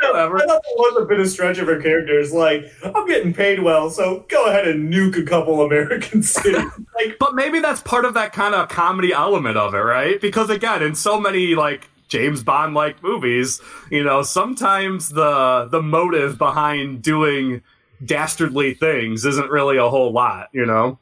whatever. 0.00 0.38
I 0.38 0.46
thought 0.46 0.62
that 0.62 0.74
was 0.76 1.02
a 1.02 1.04
bit 1.04 1.20
of 1.20 1.28
stretch 1.28 1.58
of 1.58 1.68
her 1.68 1.80
character. 1.80 2.18
It's 2.18 2.32
like, 2.32 2.64
I'm 2.82 3.06
getting 3.06 3.32
paid 3.32 3.62
well, 3.62 3.88
so 3.88 4.24
go 4.28 4.46
ahead 4.46 4.66
and 4.66 4.92
nuke 4.92 5.16
a 5.16 5.22
couple 5.24 5.62
American 5.62 6.22
cities. 6.24 6.56
like, 6.96 7.18
but 7.20 7.36
maybe 7.36 7.60
that's 7.60 7.82
part 7.82 8.04
of 8.04 8.14
that 8.14 8.32
kind 8.32 8.54
of 8.56 8.68
comedy 8.68 9.12
element 9.12 9.56
of 9.56 9.74
it, 9.74 9.78
right? 9.78 10.20
Because 10.20 10.50
again, 10.50 10.82
in 10.82 10.96
so 10.96 11.20
many 11.20 11.54
like 11.54 11.88
James 12.08 12.42
Bond 12.42 12.74
like 12.74 13.02
movies, 13.02 13.60
you 13.90 14.04
know, 14.04 14.22
sometimes 14.22 15.10
the 15.10 15.68
the 15.70 15.82
motive 15.82 16.38
behind 16.38 17.02
doing 17.02 17.62
dastardly 18.04 18.74
things 18.74 19.24
isn't 19.24 19.50
really 19.50 19.76
a 19.76 19.88
whole 19.88 20.12
lot, 20.12 20.48
you 20.52 20.66
know. 20.66 20.98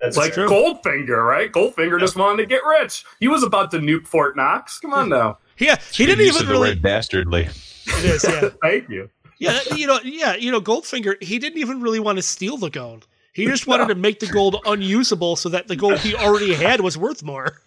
That's 0.00 0.16
like 0.16 0.34
true. 0.34 0.48
Goldfinger, 0.48 1.26
right? 1.26 1.50
Goldfinger 1.50 1.98
just 1.98 2.16
wanted 2.16 2.42
to 2.42 2.46
get 2.46 2.62
rich. 2.64 3.04
He 3.20 3.28
was 3.28 3.42
about 3.42 3.70
to 3.70 3.78
nuke 3.78 4.06
Fort 4.06 4.36
Knox. 4.36 4.78
Come 4.78 4.92
on 4.92 5.08
now. 5.08 5.38
Yeah, 5.58 5.76
he 5.92 6.04
didn't 6.04 6.26
Use 6.26 6.34
even 6.36 6.46
the 6.46 6.52
really. 6.52 6.70
word 6.70 6.82
dastardly. 6.82 7.48
It 7.86 8.04
is, 8.04 8.24
yeah. 8.24 8.48
Thank 8.62 8.90
you. 8.90 9.08
Yeah, 9.38 9.60
uh, 9.70 9.74
you 9.76 9.86
know, 9.86 10.00
yeah, 10.04 10.34
you 10.34 10.50
know, 10.50 10.60
Goldfinger. 10.60 11.22
He 11.22 11.38
didn't 11.38 11.58
even 11.58 11.80
really 11.80 12.00
want 12.00 12.16
to 12.16 12.22
steal 12.22 12.56
the 12.56 12.70
gold. 12.70 13.06
He 13.34 13.46
just 13.46 13.66
wanted 13.66 13.88
to 13.88 13.96
make 13.96 14.20
the 14.20 14.26
gold 14.26 14.56
unusable 14.64 15.34
so 15.36 15.48
that 15.48 15.66
the 15.66 15.76
gold 15.76 15.98
he 15.98 16.14
already 16.14 16.54
had 16.54 16.80
was 16.80 16.96
worth 16.96 17.22
more. 17.22 17.60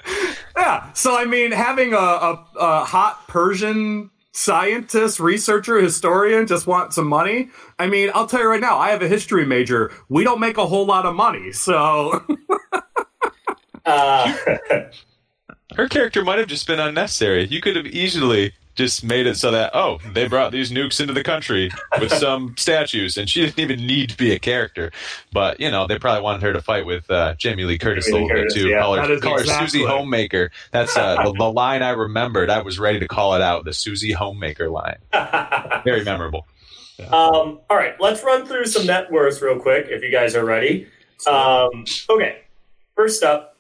Yeah. 0.56 0.92
So 0.94 1.16
I 1.16 1.26
mean, 1.26 1.52
having 1.52 1.94
a, 1.94 1.98
a, 1.98 2.48
a 2.58 2.86
hot 2.86 3.28
Persian 3.28 4.10
scientist, 4.32 5.20
researcher, 5.20 5.80
historian 5.82 6.48
just 6.48 6.68
want 6.68 6.94
some 6.94 7.08
money. 7.08 7.50
I 7.80 7.88
mean, 7.88 8.10
I'll 8.14 8.28
tell 8.28 8.40
you 8.40 8.48
right 8.48 8.62
now, 8.62 8.78
I 8.78 8.92
have 8.92 9.02
a 9.02 9.08
history 9.08 9.46
major. 9.46 9.92
We 10.10 10.24
don't 10.24 10.40
make 10.40 10.58
a 10.58 10.66
whole 10.66 10.86
lot 10.86 11.06
of 11.06 11.16
money, 11.16 11.52
so 11.52 12.24
uh, 13.86 14.38
Her 15.76 15.88
character 15.88 16.24
might 16.24 16.40
have 16.40 16.48
just 16.48 16.66
been 16.66 16.80
unnecessary. 16.80 17.46
You 17.48 17.62
could 17.62 17.76
have 17.76 17.88
easily 17.88 18.54
just 18.78 19.04
made 19.04 19.28
it 19.28 19.36
so 19.36 19.52
that 19.52 19.72
oh 19.74 20.00
they 20.14 20.28
brought 20.28 20.52
these 20.52 20.72
nukes 20.72 21.02
into 21.02 21.12
the 21.12 21.24
country 21.24 21.70
with 22.00 22.14
some 22.26 22.56
statues 22.58 23.18
and 23.18 23.30
she 23.30 23.42
didn't 23.42 23.60
even 23.60 23.86
need 23.86 24.10
to 24.10 24.18
be 24.18 24.32
a 24.32 24.40
character. 24.40 24.92
But 25.34 25.60
you 25.60 25.70
know 25.70 25.88
they 25.88 26.00
probably 26.00 26.22
wanted 26.22 26.44
her 26.44 26.54
to 26.54 26.62
fight 26.62 26.86
with 26.86 27.10
uh, 27.12 27.34
jamie 27.36 27.66
lee 27.66 27.78
curtis 27.78 28.06
Jamie 28.06 28.20
a 28.20 28.22
little 28.22 28.38
Curtis, 28.38 28.54
bit 28.54 28.62
too. 28.62 28.70
yeah, 28.70 28.82
call 28.82 28.96
her, 28.96 29.20
call 29.20 29.40
her 29.40 29.46
susie 29.46 29.84
homemaker. 29.84 30.52
That's 30.72 30.96
uh, 30.96 31.24
the, 31.24 31.34
the 31.34 31.52
line 31.52 31.82
i 31.82 31.90
remembered. 31.90 32.50
I 32.50 32.62
was 32.62 32.80
ready 32.80 33.00
to 33.00 33.08
call 33.08 33.34
it 33.34 33.42
out 33.42 33.66
the 33.66 33.74
susie 33.74 34.14
homemaker 34.14 34.70
line. 34.70 34.98
Very 35.84 36.04
memorable. 36.06 36.46
Um, 37.00 37.60
all 37.70 37.78
right, 37.78 37.96
let's 38.00 38.24
run 38.24 38.46
through 38.46 38.66
some 38.66 38.86
net 38.86 39.12
worths 39.12 39.42
real 39.42 39.60
quick 39.60 39.88
if 39.90 40.02
you 40.02 40.12
guys 40.12 40.36
are 40.36 40.46
ready. 40.46 40.88
Um, 41.28 41.86
okay, 42.10 42.42
first 42.96 43.24
up, 43.24 43.56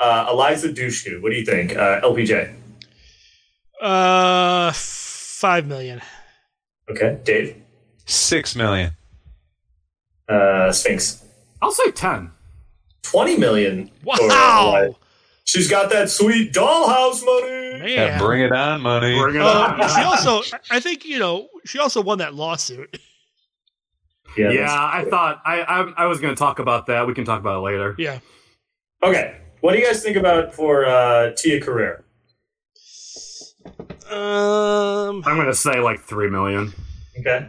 uh, 0.00 0.26
Eliza 0.30 0.68
Dushku. 0.68 1.22
What 1.22 1.30
do 1.30 1.36
you 1.36 1.44
think, 1.44 1.76
uh, 1.76 2.00
LPJ? 2.00 2.54
Uh, 3.82 4.70
five 4.72 5.66
million. 5.66 6.00
Okay, 6.90 7.18
Dave, 7.24 7.56
six 8.06 8.54
million 8.54 8.92
uh, 10.28 10.70
Sphinx, 10.72 11.24
I'll 11.60 11.72
say 11.72 11.90
ten. 11.90 12.30
Twenty 13.02 13.36
million. 13.36 13.90
Wow. 14.04 14.94
She's 15.44 15.68
got 15.68 15.90
that 15.90 16.08
sweet 16.08 16.52
dollhouse 16.52 17.24
money. 17.24 17.78
man. 17.80 17.88
yeah, 17.88 18.18
bring 18.18 18.42
it 18.42 18.52
on 18.52 18.80
money 18.80 19.18
Bring 19.18 19.34
it 19.34 19.42
Um, 19.42 19.80
on. 19.80 19.88
she 19.88 20.00
also, 20.02 20.42
I 20.70 20.78
think, 20.78 21.04
you 21.04 21.18
know, 21.18 21.48
she 21.64 21.78
also 21.80 22.00
won 22.00 22.18
that 22.18 22.34
lawsuit. 22.34 22.96
Yeah. 24.36 24.50
yeah, 24.50 24.70
I 24.70 25.04
thought 25.10 25.42
I 25.44 25.60
I, 25.62 25.80
I 26.04 26.06
was 26.06 26.20
going 26.20 26.34
to 26.34 26.38
talk 26.38 26.58
about 26.60 26.86
that. 26.86 27.06
We 27.06 27.12
can 27.14 27.24
talk 27.24 27.40
about 27.40 27.58
it 27.58 27.62
later. 27.62 27.94
Yeah. 27.98 28.20
Okay, 29.02 29.36
what 29.60 29.72
do 29.72 29.78
you 29.78 29.84
guys 29.84 30.02
think 30.02 30.16
about 30.16 30.54
for 30.54 30.86
uh, 30.86 31.32
Tia 31.36 31.60
Carrere? 31.60 32.04
Um, 34.10 35.22
I'm 35.24 35.36
going 35.36 35.46
to 35.46 35.54
say 35.54 35.80
like 35.80 36.00
three 36.00 36.28
million. 36.30 36.72
Okay, 37.18 37.46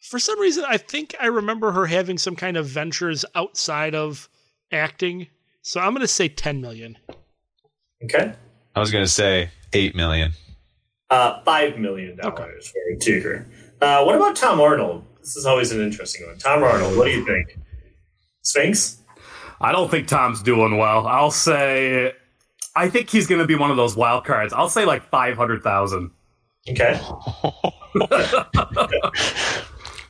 for 0.00 0.18
some 0.18 0.38
reason, 0.40 0.64
I 0.68 0.76
think 0.76 1.14
I 1.20 1.26
remember 1.26 1.72
her 1.72 1.86
having 1.86 2.18
some 2.18 2.36
kind 2.36 2.56
of 2.56 2.66
ventures 2.66 3.24
outside 3.34 3.94
of 3.94 4.28
acting. 4.72 5.28
So 5.62 5.80
I'm 5.80 5.90
going 5.90 6.00
to 6.02 6.08
say 6.08 6.28
10 6.28 6.60
million. 6.60 6.96
okay, 8.04 8.32
i 8.76 8.80
was 8.80 8.92
gonna 8.92 9.06
say 9.08 9.50
eight 9.72 9.96
million 9.96 10.32
uh, 11.10 11.42
five 11.44 11.78
million 11.78 12.16
dollars 12.16 12.68
for 12.68 12.96
Tia 13.00 13.20
Carrere. 13.20 13.46
Uh, 13.80 14.04
what 14.04 14.14
about 14.14 14.36
Tom 14.36 14.60
Arnold? 14.60 15.04
This 15.20 15.36
is 15.36 15.46
always 15.46 15.72
an 15.72 15.80
interesting 15.80 16.26
one. 16.26 16.38
Tom 16.38 16.62
Arnold, 16.62 16.96
what 16.96 17.06
do 17.06 17.10
you 17.10 17.24
think? 17.24 17.58
Sphinx? 18.42 19.02
I 19.60 19.72
don't 19.72 19.90
think 19.90 20.06
Tom's 20.08 20.42
doing 20.42 20.76
well. 20.76 21.06
I'll 21.06 21.30
say. 21.30 22.12
I 22.76 22.88
think 22.90 23.10
he's 23.10 23.26
going 23.26 23.40
to 23.40 23.46
be 23.46 23.54
one 23.56 23.70
of 23.70 23.76
those 23.76 23.96
wild 23.96 24.24
cards. 24.24 24.52
I'll 24.52 24.68
say 24.68 24.84
like 24.84 25.02
five 25.08 25.36
hundred 25.36 25.62
thousand. 25.62 26.10
Okay. 26.68 27.00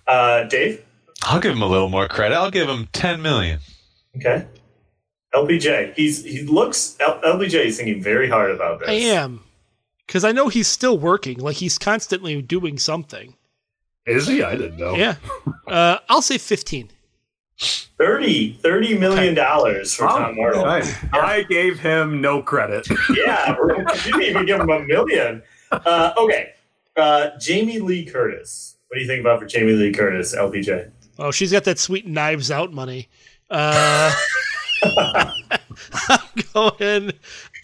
uh, 0.07 0.45
Dave? 0.45 0.83
i'll 1.25 1.41
give 1.41 1.53
him 1.53 1.63
a 1.63 1.67
little 1.67 1.89
more 1.89 2.07
credit 2.09 2.35
i'll 2.37 2.51
give 2.51 2.69
him 2.69 2.87
10 2.93 3.23
million 3.23 3.59
Okay. 4.17 4.47
LPJ. 5.35 5.93
He's 5.95 6.25
he 6.25 6.43
looks 6.45 6.97
L- 7.01 7.21
LPJ 7.23 7.67
is 7.67 7.77
thinking 7.77 8.03
very 8.03 8.31
hard 8.31 8.51
about 8.51 8.81
this. 8.81 8.89
I 8.89 8.93
am. 8.93 9.43
Because 10.07 10.25
I 10.25 10.33
know 10.33 10.49
he's 10.49 10.69
still 10.69 10.97
working. 10.97 11.39
Like 11.39 11.57
he's 11.57 11.77
constantly 11.77 12.41
doing 12.41 12.79
something. 12.79 13.35
Is 14.07 14.27
he? 14.27 14.43
I 14.43 14.57
didn't 14.57 14.79
know. 14.79 14.95
Yeah. 14.97 15.17
Uh, 15.67 15.99
I'll 16.09 16.23
say 16.23 16.39
15. 16.39 16.89
30 17.59 18.53
30 18.63 18.99
million 18.99 19.35
dollars 19.35 19.95
for 19.95 20.05
Oh, 20.05 20.19
Tom 20.19 20.39
Arnold. 20.39 20.67
nice. 20.67 20.95
I 21.13 21.43
gave 21.45 21.79
him 21.81 22.21
no 22.21 22.43
credit. 22.43 22.87
Yeah, 23.17 23.57
you 23.59 24.13
didn't 24.13 24.23
even 24.23 24.47
give 24.47 24.61
him 24.61 24.69
a 24.71 24.81
million. 24.81 25.43
Uh, 25.73 26.13
okay. 26.19 26.53
Uh, 26.97 27.31
Jamie 27.41 27.79
Lee 27.79 28.05
Curtis. 28.05 28.77
What 28.89 28.97
do 28.97 29.01
you 29.03 29.07
think 29.09 29.21
about 29.21 29.41
for 29.41 29.47
Jamie 29.47 29.73
Lee 29.73 29.93
Curtis, 29.93 30.35
LPJ? 30.35 30.91
Oh, 31.19 31.31
she's 31.31 31.51
got 31.51 31.65
that 31.65 31.79
sweet 31.79 32.07
knives 32.07 32.51
out 32.51 32.73
money. 32.73 33.09
Uh, 33.51 34.15
I'm 36.09 36.25
going. 36.53 37.13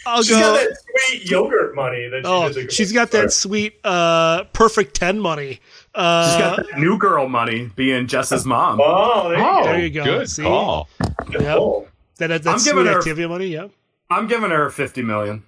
I'll 0.05 0.23
She's 0.23 0.31
go. 0.35 0.41
got 0.41 0.61
that 0.61 0.77
sweet 1.07 1.31
yogurt 1.31 1.75
money 1.77 2.09
that 2.09 2.23
she 2.25 2.27
oh, 2.65 2.67
she's 2.69 2.93
got 2.93 3.11
that 3.13 3.33
sweet 3.33 3.75
uh, 3.85 4.45
perfect 4.53 4.95
10 4.97 5.21
money. 5.21 5.61
Uh, 5.95 6.31
She's 6.31 6.41
got 6.41 6.57
that 6.57 6.79
new 6.79 6.97
girl 6.99 7.29
money 7.29 7.71
being 7.77 8.07
Jess's 8.07 8.45
mom. 8.47 8.81
Oh, 8.83 9.29
there 9.29 9.39
you 9.39 9.45
oh 9.45 9.63
go. 9.63 9.65
There 9.73 9.81
you 9.81 9.91
go. 9.91 10.05
good 10.05 10.31
See? 10.31 10.43
call 10.43 10.89
Good 11.31 11.43
Yep. 11.43 11.57
pull. 11.59 11.89
that, 12.19 12.29
that, 12.29 12.47
I'm 12.47 12.59
giving 12.63 12.87
her- 12.87 13.01
Activia 13.01 13.29
money. 13.29 13.47
Yeah. 13.49 13.69
I'm 14.11 14.27
giving 14.27 14.51
her 14.51 14.71
fifty 14.71 15.03
million. 15.03 15.43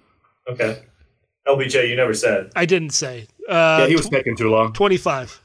Okay. 0.47 0.83
LPJ, 1.47 1.89
you 1.89 1.95
never 1.95 2.13
said. 2.13 2.51
I 2.55 2.65
didn't 2.65 2.91
say. 2.91 3.27
Uh, 3.47 3.77
yeah, 3.81 3.87
he 3.87 3.95
was 3.95 4.07
tw- 4.07 4.11
taking 4.13 4.35
too 4.35 4.49
long. 4.49 4.73
25. 4.73 5.41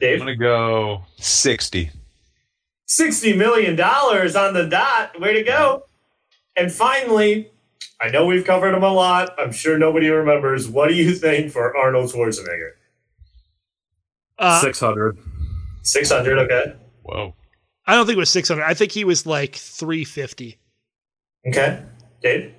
Dave? 0.00 0.20
i'm 0.20 0.26
gonna 0.26 0.36
go 0.36 1.02
60 1.16 1.90
$60 2.88 3.36
million 3.36 3.78
on 3.80 4.54
the 4.54 4.66
dot. 4.68 5.18
Way 5.20 5.32
to 5.34 5.42
go. 5.42 5.84
And 6.56 6.70
finally, 6.70 7.50
I 8.00 8.10
know 8.10 8.26
we've 8.26 8.44
covered 8.44 8.74
him 8.74 8.82
a 8.82 8.92
lot. 8.92 9.34
I'm 9.38 9.52
sure 9.52 9.76
nobody 9.78 10.08
remembers. 10.08 10.68
What 10.68 10.88
do 10.88 10.94
you 10.94 11.12
think 11.14 11.50
for 11.50 11.76
Arnold 11.76 12.10
Schwarzenegger? 12.12 12.72
Uh, 14.38 14.60
Six 14.60 14.80
hundred. 14.80 15.18
600, 15.82 16.38
okay. 16.40 16.74
whoa 17.02 17.34
I 17.86 17.94
don't 17.94 18.04
think 18.04 18.16
it 18.16 18.20
was 18.20 18.28
600. 18.30 18.62
I 18.62 18.74
think 18.74 18.92
he 18.92 19.04
was 19.04 19.24
like 19.24 19.54
350. 19.56 20.58
Okay. 21.48 21.82
Dave? 22.22 22.52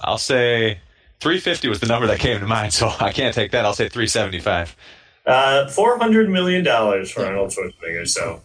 I'll 0.00 0.16
say 0.16 0.80
350 1.20 1.68
was 1.68 1.80
the 1.80 1.86
number 1.86 2.06
that 2.06 2.18
came 2.18 2.40
to 2.40 2.46
mind, 2.46 2.72
so 2.80 2.90
I 2.98 3.12
can't 3.12 3.34
take 3.34 3.50
that. 3.52 3.66
I'll 3.66 3.74
say 3.74 3.90
375. 3.90 4.74
Uh, 5.26 5.66
$400 5.68 6.30
million 6.30 6.64
for 6.64 7.26
Arnold 7.26 7.50
Schwarzenegger. 7.50 8.08
So, 8.08 8.40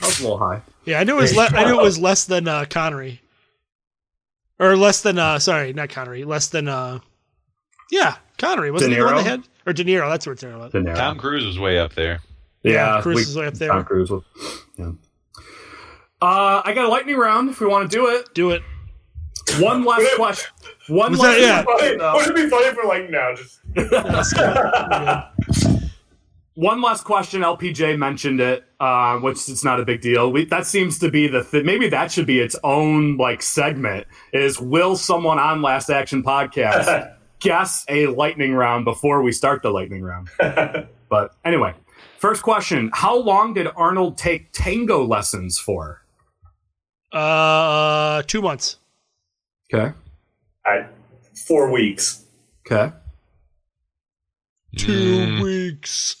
That 0.00 0.06
was 0.06 0.18
a 0.18 0.22
little 0.24 0.38
high. 0.38 0.60
Yeah, 0.84 0.98
I 0.98 1.04
knew 1.04 1.16
it 1.18 1.22
was. 1.22 1.36
Le- 1.36 1.44
I 1.52 1.64
knew 1.64 1.78
it 1.78 1.82
was 1.84 1.98
less 2.00 2.24
than 2.24 2.48
uh, 2.48 2.64
Connery, 2.68 3.20
or 4.58 4.76
less 4.76 5.00
than. 5.02 5.16
Uh, 5.16 5.38
sorry, 5.38 5.72
not 5.72 5.90
Connery. 5.90 6.24
Less 6.24 6.48
than. 6.48 6.66
Uh, 6.66 6.98
yeah, 7.92 8.16
Connery 8.38 8.72
wasn't 8.72 8.90
De 8.90 8.96
he 8.96 9.00
the 9.00 9.06
one 9.06 9.14
Niro? 9.22 9.24
had 9.24 9.42
or 9.66 9.72
De 9.72 9.84
Niro? 9.84 10.08
That's 10.10 10.26
what 10.26 10.32
it's 10.32 10.42
about. 10.42 10.72
De 10.72 10.80
Niro. 10.80 10.96
Tom 10.96 11.16
Cruise 11.18 11.46
was 11.46 11.58
way 11.60 11.78
up 11.78 11.94
there. 11.94 12.18
yeah, 12.64 13.00
Cruise 13.02 13.16
we- 13.16 13.22
is 13.22 13.36
way 13.36 13.46
up 13.46 13.54
there. 13.54 13.68
Tom 13.68 13.84
Cruise 13.84 14.10
was. 14.10 14.24
Yeah. 14.76 14.90
Uh, 16.20 16.62
I 16.64 16.72
got 16.74 16.84
a 16.86 16.88
lightning 16.88 17.16
round 17.16 17.50
if 17.50 17.60
we 17.60 17.66
want 17.66 17.88
to 17.90 17.96
do 17.96 18.06
it. 18.08 18.32
Do 18.34 18.50
it. 18.52 18.62
One 19.58 19.84
last 19.84 20.14
question. 20.16 20.50
One 20.88 21.10
Was 21.12 21.20
last 21.20 21.32
that- 21.32 21.40
yeah. 21.40 21.62
question. 21.64 21.98
though. 21.98 22.14
Wouldn't 22.14 22.38
it 22.38 22.42
be 22.44 22.48
funny 22.48 22.74
for 22.74 22.84
like 22.84 23.10
now? 23.10 23.34
Just 23.34 23.58
One 26.54 26.82
last 26.82 27.04
question. 27.04 27.40
LPJ 27.40 27.96
mentioned 27.98 28.38
it, 28.40 28.64
uh, 28.78 29.16
which 29.18 29.48
it's 29.48 29.64
not 29.64 29.80
a 29.80 29.84
big 29.86 30.02
deal. 30.02 30.30
We, 30.30 30.44
that 30.46 30.66
seems 30.66 30.98
to 30.98 31.10
be 31.10 31.26
the 31.26 31.42
th- 31.44 31.64
maybe 31.64 31.88
that 31.88 32.12
should 32.12 32.26
be 32.26 32.40
its 32.40 32.54
own 32.62 33.16
like 33.16 33.40
segment. 33.42 34.06
Is 34.34 34.60
will 34.60 34.94
someone 34.96 35.38
on 35.38 35.62
Last 35.62 35.88
Action 35.88 36.22
podcast 36.22 37.16
guess 37.42 37.84
a 37.88 38.06
lightning 38.06 38.54
round 38.54 38.84
before 38.84 39.22
we 39.22 39.32
start 39.32 39.62
the 39.62 39.70
lightning 39.70 40.02
round. 40.02 40.28
but 41.08 41.34
anyway, 41.44 41.74
first 42.18 42.42
question: 42.42 42.90
How 42.94 43.16
long 43.16 43.54
did 43.54 43.68
Arnold 43.76 44.16
take 44.16 44.52
tango 44.52 45.04
lessons 45.04 45.58
for? 45.58 46.02
Uh, 47.12 48.22
two 48.22 48.40
months. 48.40 48.76
Okay. 49.72 49.92
All 50.66 50.74
right, 50.78 50.86
four 51.46 51.70
weeks. 51.70 52.24
Okay. 52.66 52.92
Two 54.76 55.42
weeks. 55.42 56.16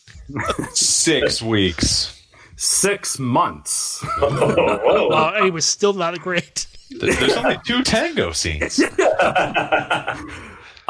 Six 0.72 1.42
weeks. 1.42 2.18
Six 2.56 3.18
months. 3.18 4.04
Whoa. 4.18 5.08
Uh, 5.08 5.32
and 5.36 5.44
he 5.46 5.50
was 5.50 5.64
still 5.64 5.94
not 5.94 6.18
great. 6.20 6.66
There's 6.90 7.32
only 7.32 7.58
two 7.66 7.82
tango 7.82 8.32
scenes. 8.32 8.82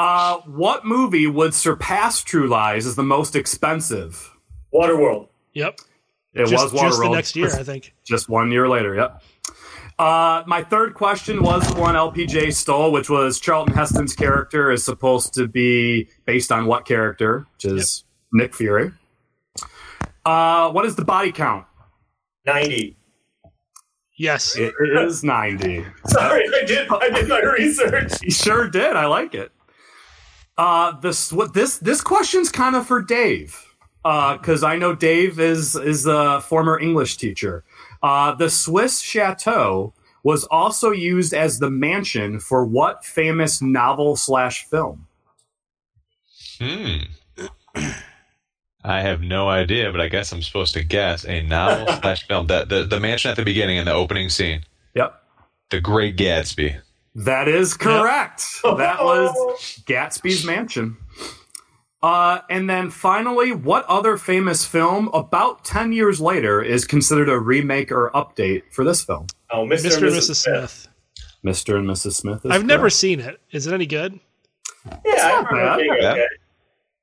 Uh, 0.03 0.41
what 0.47 0.85
movie 0.85 1.29
would 1.29 1.55
surpass 1.55 2.25
True 2.25 2.49
Lies 2.49 2.87
as 2.87 2.97
the 2.97 3.05
most 3.05 3.37
expensive? 3.37 4.37
Waterworld. 4.75 5.29
Yep. 5.53 5.79
It 6.35 6.49
just, 6.49 6.53
was 6.53 6.73
just 6.73 6.99
the 6.99 7.05
Waterworld. 7.05 7.15
next 7.15 7.37
year, 7.37 7.47
I 7.55 7.63
think. 7.63 7.95
Just 8.05 8.29
one 8.29 8.51
year 8.51 8.69
later, 8.69 8.97
yep. 8.97 9.23
Uh, 10.01 10.43
my 10.49 10.65
third 10.65 10.95
question 10.95 11.41
was 11.41 11.73
the 11.73 11.81
one 11.81 11.95
LPJ 11.95 12.53
stole, 12.53 12.91
which 12.91 13.09
was 13.09 13.39
Charlton 13.39 13.77
Heston's 13.77 14.17
character 14.17 14.73
is 14.73 14.85
supposed 14.85 15.35
to 15.35 15.47
be 15.47 16.09
based 16.25 16.51
on 16.51 16.67
what 16.67 16.85
character, 16.85 17.47
which 17.55 17.67
is 17.67 18.03
Nick 18.33 18.57
Fury. 18.57 18.91
Uh, 20.27 20.73
what 20.73 20.85
is 20.85 20.97
the 20.97 21.05
body 21.05 21.31
count? 21.31 21.65
90. 22.45 22.97
Yes. 24.19 24.57
It 24.57 24.75
is 24.81 25.23
90. 25.23 25.85
Sorry, 26.07 26.45
I 26.45 26.65
did 26.65 26.89
I 26.91 27.09
did 27.11 27.29
my 27.29 27.41
research. 27.41 28.15
He 28.21 28.33
sure 28.33 28.69
did. 28.69 28.97
I 28.97 29.07
like 29.07 29.35
it. 29.35 29.53
Uh, 30.59 30.99
this 31.01 31.33
what 31.33 31.55
this 31.55 31.79
this 31.79 32.01
question's 32.01 32.51
kind 32.51 32.77
of 32.77 32.87
for 32.87 33.01
Dave, 33.01 33.57
because 34.03 34.63
I 34.63 34.77
know 34.77 34.95
Dave 34.95 35.41
is 35.41 35.75
is 35.77 36.07
a 36.07 36.41
former 36.43 36.79
English 36.79 37.17
teacher. 37.17 37.65
Uh, 38.03 38.35
the 38.35 38.51
Swiss 38.51 39.01
chateau 39.01 39.95
was 40.23 40.45
also 40.45 40.91
used 40.91 41.33
as 41.33 41.59
the 41.59 41.71
mansion 41.71 42.39
for 42.39 42.65
what 42.65 43.05
famous 43.05 43.61
novel 43.61 44.17
slash 44.17 44.65
film? 44.65 45.07
Hmm. 46.59 46.99
I 48.85 49.01
have 49.01 49.21
no 49.21 49.49
idea, 49.49 49.91
but 49.93 50.01
I 50.01 50.09
guess 50.09 50.33
I'm 50.33 50.43
supposed 50.43 50.75
to 50.75 50.83
guess 50.83 51.25
a 51.25 51.43
novel 51.43 51.87
slash 52.01 52.27
film. 52.27 52.47
The, 52.47 52.65
the 52.65 52.85
the 52.85 53.01
mansion 53.01 53.31
at 53.31 53.37
the 53.37 53.45
beginning 53.45 53.79
in 53.79 53.85
the 53.85 53.93
opening 53.93 54.29
scene. 54.29 54.63
Yep, 54.95 55.23
The 55.71 55.81
Great 55.81 56.17
Gatsby. 56.17 56.81
That 57.15 57.49
is 57.49 57.75
correct. 57.75 58.45
That 58.65 59.03
was 59.03 59.35
Gatsby's 59.87 60.45
mansion. 60.45 60.97
Uh, 62.03 62.41
and 62.51 62.69
then 62.69 62.91
finally, 62.91 63.53
what 63.53 63.85
other 63.87 64.17
famous 64.17 64.65
film 64.67 65.09
about 65.15 65.65
10 65.65 65.93
years 65.93 66.21
later 66.21 66.61
is 66.61 66.85
considered 66.85 67.29
a 67.29 67.39
remake 67.39 67.93
or 67.93 68.11
update 68.13 68.63
for 68.73 68.85
this 68.85 69.05
film? 69.05 69.27
Oh, 69.53 69.65
Mr. 69.65 69.87
Mr. 69.91 69.97
and 69.99 70.05
and 70.07 70.15
Mrs. 70.17 70.37
Smith. 70.37 70.89
Mr. 71.45 71.77
and 71.77 71.89
Mrs. 71.89 72.15
Smith. 72.15 72.45
Is 72.45 72.51
I've 72.51 72.65
never 72.65 72.91
seen 72.91 73.21
it. 73.21 73.41
Is 73.53 73.67
it 73.69 73.73
any 73.75 73.87
good? 73.87 74.19
Yeah, 75.05 75.13
I 75.15 75.29
not 75.43 75.51
remember 75.53 75.63
bad. 75.65 75.77
being 75.79 75.93
okay. 75.93 76.27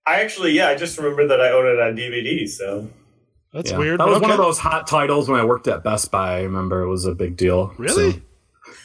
I 0.05 0.21
actually, 0.21 0.51
yeah, 0.51 0.67
I 0.67 0.75
just 0.75 0.97
remember 0.97 1.27
that 1.27 1.39
I 1.39 1.51
own 1.51 1.65
it 1.65 1.79
on 1.79 1.95
DVD. 1.95 2.47
So 2.49 2.89
That's 3.53 3.71
Yeah. 3.71 3.77
weird. 3.77 3.99
That 4.01 4.07
was 4.07 4.15
but 4.15 4.21
one 4.23 4.31
of 4.31 4.37
those 4.37 4.59
hot 4.59 4.85
titles 4.85 5.29
when 5.29 5.39
I 5.39 5.45
worked 5.45 5.67
at 5.69 5.81
Best 5.83 6.11
Buy. 6.11 6.39
I 6.39 6.41
remember 6.41 6.81
it 6.81 6.89
was 6.89 7.05
a 7.05 7.15
big 7.15 7.37
deal. 7.37 7.73
Really? 7.77 8.11
So- 8.13 8.19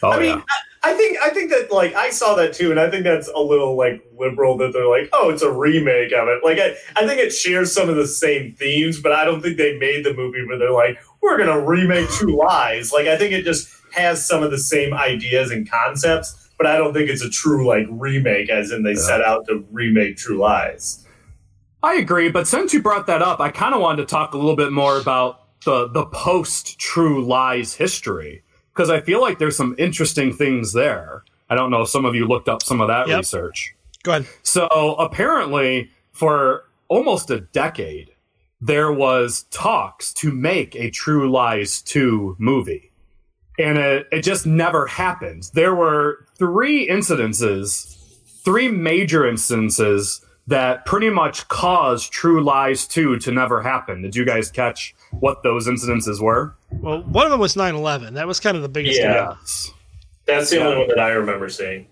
oh 0.03 0.13
I 0.13 0.19
mean, 0.19 0.31
yeah. 0.31 0.43
I, 0.49 0.75
I 0.85 0.93
think 0.93 1.19
I 1.23 1.31
think 1.31 1.51
that 1.51 1.73
like 1.73 1.95
I 1.95 2.11
saw 2.11 2.35
that 2.35 2.53
too, 2.53 2.71
and 2.71 2.79
I 2.79 2.91
think 2.91 3.05
that's 3.05 3.29
a 3.29 3.41
little 3.41 3.75
like 3.75 4.05
liberal 4.19 4.59
that 4.59 4.75
they're 4.75 4.89
like, 4.89 5.09
oh, 5.15 5.31
it's 5.31 5.41
a 5.43 5.51
remake 5.51 6.13
of 6.13 6.29
it. 6.29 6.45
Like 6.45 6.59
I, 6.59 6.75
I 6.95 7.07
think 7.07 7.21
it 7.21 7.31
shares 7.31 7.73
some 7.73 7.89
of 7.89 7.97
the 7.97 8.07
same 8.07 8.53
themes, 8.53 9.01
but 9.01 9.13
I 9.13 9.25
don't 9.25 9.41
think 9.41 9.57
they 9.57 9.79
made 9.79 10.05
the 10.05 10.13
movie 10.13 10.45
where 10.45 10.59
they're 10.59 10.71
like, 10.71 10.99
we're 11.23 11.39
gonna 11.39 11.59
remake 11.59 12.11
True 12.11 12.37
Lies. 12.47 12.93
Like 12.93 13.07
I 13.07 13.17
think 13.17 13.33
it 13.33 13.45
just 13.45 13.75
has 13.93 14.27
some 14.27 14.43
of 14.43 14.51
the 14.51 14.59
same 14.59 14.93
ideas 14.93 15.51
and 15.51 15.69
concepts, 15.69 16.51
but 16.59 16.67
I 16.67 16.77
don't 16.77 16.93
think 16.93 17.09
it's 17.09 17.23
a 17.23 17.31
true 17.31 17.67
like 17.67 17.87
remake, 17.89 18.51
as 18.51 18.71
in 18.71 18.83
they 18.83 18.95
set 18.95 19.23
out 19.23 19.47
to 19.49 19.65
remake 19.73 20.19
True 20.19 20.37
Lies. 20.37 21.07
I 21.83 21.95
agree, 21.95 22.31
but 22.31 22.47
since 22.47 22.75
you 22.75 22.83
brought 22.83 23.07
that 23.07 23.23
up, 23.23 23.41
I 23.41 23.51
kind 23.51 23.75
of 23.75 23.81
wanted 23.81 24.03
to 24.03 24.07
talk 24.07 24.35
a 24.35 24.37
little 24.37 24.57
bit 24.57 24.71
more 24.71 25.01
about 25.01 25.61
the 25.65 25.89
the 25.89 26.05
post 26.05 26.79
True 26.79 27.25
Lies 27.25 27.73
history 27.73 28.43
because 28.75 28.91
I 28.91 29.01
feel 29.01 29.21
like 29.21 29.39
there's 29.39 29.57
some 29.57 29.75
interesting 29.79 30.33
things 30.33 30.73
there. 30.73 31.23
I 31.49 31.55
don't 31.55 31.71
know 31.71 31.83
if 31.83 31.89
some 31.89 32.05
of 32.05 32.15
you 32.15 32.27
looked 32.27 32.49
up 32.49 32.63
some 32.63 32.81
of 32.81 32.89
that 32.89 33.07
Yep. 33.09 33.19
research. 33.19 33.75
Go 34.03 34.13
ahead. 34.13 34.27
So 34.43 34.67
apparently, 34.99 35.91
for 36.13 36.65
almost 36.89 37.31
a 37.31 37.41
decade, 37.41 38.11
there 38.61 38.93
was 38.93 39.45
talks 39.51 40.13
to 40.15 40.33
make 40.33 40.75
a 40.75 40.91
True 40.91 41.31
Lies 41.31 41.83
2 41.83 42.37
movie. 42.39 42.91
And 43.59 43.79
it, 43.79 44.09
it 44.11 44.23
just 44.23 44.47
never 44.47 44.87
happened. 44.87 45.51
There 45.55 45.75
were 45.75 46.27
three 46.39 46.89
incidences, 46.89 47.97
three 48.45 48.69
major 48.69 49.27
instances 49.27 50.21
that 50.47 50.85
pretty 50.85 51.09
much 51.11 51.47
caused 51.49 52.11
True 52.13 52.43
Lies 52.43 52.87
2 52.87 53.19
to 53.21 53.31
never 53.33 53.63
happen. 53.63 54.03
Did 54.03 54.17
you 54.17 54.25
guys 54.25 54.51
catch 54.51 54.94
what 55.21 55.43
those 55.43 55.67
incidences 55.67 56.21
were? 56.21 56.55
Well, 56.71 57.03
one 57.03 57.25
of 57.27 57.31
them 57.31 57.41
was 57.41 57.57
9 57.57 57.75
11. 57.75 58.15
That 58.15 58.27
was 58.27 58.41
kind 58.41 58.57
of 58.57 58.63
the 58.63 58.69
biggest 58.69 59.01
Yeah. 59.01 59.13
deal. 59.13 59.39
That's 60.27 60.51
the 60.51 60.63
only 60.65 60.79
one 60.79 60.89
that 60.89 60.99
I 61.01 61.11
remember 61.11 61.49
seeing. 61.49 61.87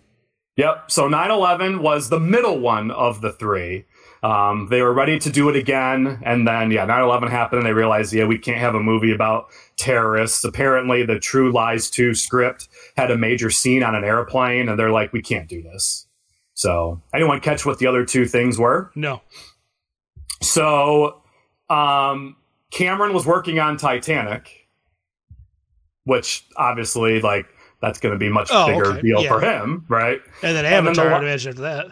Yep. 0.56 0.90
So 0.90 1.08
9 1.08 1.30
11 1.30 1.82
was 1.82 2.08
the 2.08 2.20
middle 2.20 2.58
one 2.58 2.90
of 2.90 3.20
the 3.20 3.32
three. 3.32 3.85
Um, 4.22 4.68
they 4.70 4.82
were 4.82 4.92
ready 4.92 5.18
to 5.18 5.30
do 5.30 5.48
it 5.48 5.56
again. 5.56 6.20
And 6.22 6.46
then, 6.46 6.70
yeah, 6.70 6.85
9 6.85 7.02
11 7.02 7.28
happened 7.28 7.61
and 7.61 7.66
they 7.66 7.72
realized, 7.72 8.12
yeah, 8.12 8.24
we 8.24 8.38
can't 8.38 8.58
have 8.58 8.74
a 8.74 8.80
movie 8.80 9.12
about 9.12 9.46
terrorists. 9.76 10.44
Apparently, 10.44 11.04
the 11.04 11.18
True 11.18 11.50
Lies 11.52 11.90
2 11.90 12.14
script 12.14 12.68
had 12.96 13.11
a 13.11 13.18
major 13.18 13.50
scene 13.50 13.82
on 13.82 13.94
an 13.94 14.04
airplane 14.04 14.68
and 14.68 14.78
they're 14.78 14.92
like, 14.92 15.12
we 15.12 15.22
can't 15.22 15.48
do 15.48 15.62
this. 15.62 16.06
So, 16.54 17.00
anyone 17.12 17.40
catch 17.40 17.66
what 17.66 17.78
the 17.78 17.87
other 17.87 18.04
two 18.04 18.26
things 18.26 18.58
were? 18.58 18.92
No. 18.94 19.22
So, 20.40 21.22
um, 21.70 22.37
Cameron 22.72 23.12
was 23.12 23.24
working 23.26 23.58
on 23.61 23.76
Titanic, 23.76 24.68
which 26.04 26.44
obviously, 26.56 27.20
like, 27.20 27.46
that's 27.80 27.98
going 28.00 28.12
to 28.12 28.18
be 28.18 28.28
much 28.28 28.48
Oh, 28.52 28.66
bigger 28.66 28.87
okay. 28.92 29.02
deal 29.02 29.22
Yeah. 29.22 29.28
for 29.28 29.40
him, 29.40 29.85
right? 29.88 30.20
And 30.42 30.56
then 30.56 30.64
And 30.64 30.87
then 30.87 30.94
the 30.94 31.00
Avatar, 31.02 31.11
la- 31.11 31.16
I'd 31.18 31.22
imagine 31.24 31.50
after 31.50 31.62
that. 31.62 31.87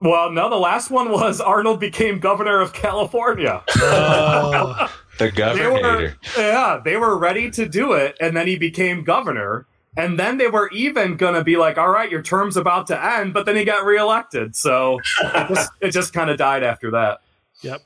Well, 0.00 0.30
no, 0.32 0.48
the 0.50 0.56
last 0.56 0.90
one 0.90 1.10
was 1.12 1.40
Arnold 1.40 1.78
became 1.80 2.18
governor 2.18 2.60
of 2.60 2.72
California. 2.72 3.62
Oh, 3.76 4.90
The 5.18 5.26
They 5.30 5.66
were, 5.66 5.80
Governor. 5.80 6.16
yeah, 6.36 6.80
they 6.82 6.96
were 6.96 7.18
ready 7.18 7.50
to 7.50 7.68
do 7.68 7.92
it, 7.92 8.16
and 8.20 8.34
then 8.36 8.46
he 8.46 8.56
became 8.56 9.04
governor. 9.04 9.66
And 9.96 10.18
then 10.18 10.38
they 10.38 10.48
were 10.48 10.70
even 10.70 11.16
going 11.18 11.34
to 11.34 11.44
be 11.44 11.56
like, 11.58 11.76
all 11.76 11.90
right, 11.90 12.10
your 12.10 12.22
term's 12.22 12.56
about 12.56 12.86
to 12.86 13.04
end, 13.18 13.34
but 13.34 13.44
then 13.44 13.54
he 13.56 13.64
got 13.64 13.84
reelected. 13.84 14.56
So 14.56 14.98
it 15.22 15.48
just, 15.48 15.70
it 15.82 15.90
just 15.90 16.12
kind 16.14 16.30
of 16.30 16.38
died 16.38 16.62
after 16.62 16.90
that. 16.92 17.20
yep. 17.60 17.82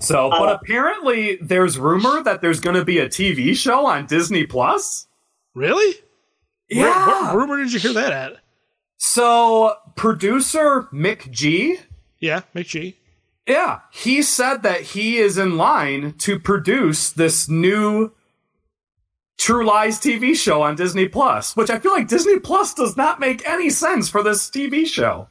So, 0.00 0.28
but 0.30 0.48
Uh, 0.48 0.58
apparently 0.60 1.36
there's 1.40 1.78
rumor 1.78 2.22
that 2.22 2.40
there's 2.42 2.60
going 2.60 2.76
to 2.76 2.84
be 2.84 2.98
a 2.98 3.08
TV 3.08 3.56
show 3.56 3.86
on 3.86 4.06
Disney 4.06 4.44
Plus. 4.46 5.06
Really? 5.54 5.94
Where, 6.72 6.88
Yeah. 6.88 7.26
what 7.32 7.36
rumor 7.36 7.56
did 7.58 7.72
you 7.72 7.78
hear 7.78 7.92
that 7.92 8.12
at? 8.12 8.36
So, 8.96 9.76
producer 9.96 10.88
McG 10.92 11.78
Yeah, 12.18 12.40
McG. 12.54 12.94
Yeah, 13.46 13.80
he 13.92 14.22
said 14.22 14.62
that 14.62 14.80
he 14.80 15.18
is 15.18 15.36
in 15.36 15.56
line 15.58 16.14
to 16.18 16.38
produce 16.40 17.10
this 17.10 17.48
new 17.48 18.12
True 19.36 19.66
Lies 19.66 20.00
TV 20.00 20.34
show 20.34 20.62
on 20.62 20.74
Disney 20.76 21.06
Plus, 21.08 21.54
which 21.54 21.68
I 21.68 21.78
feel 21.78 21.92
like 21.92 22.08
Disney 22.08 22.38
Plus 22.38 22.72
does 22.72 22.96
not 22.96 23.20
make 23.20 23.46
any 23.46 23.68
sense 23.68 24.08
for 24.08 24.22
this 24.22 24.48
TV 24.48 24.86
show. 24.86 25.28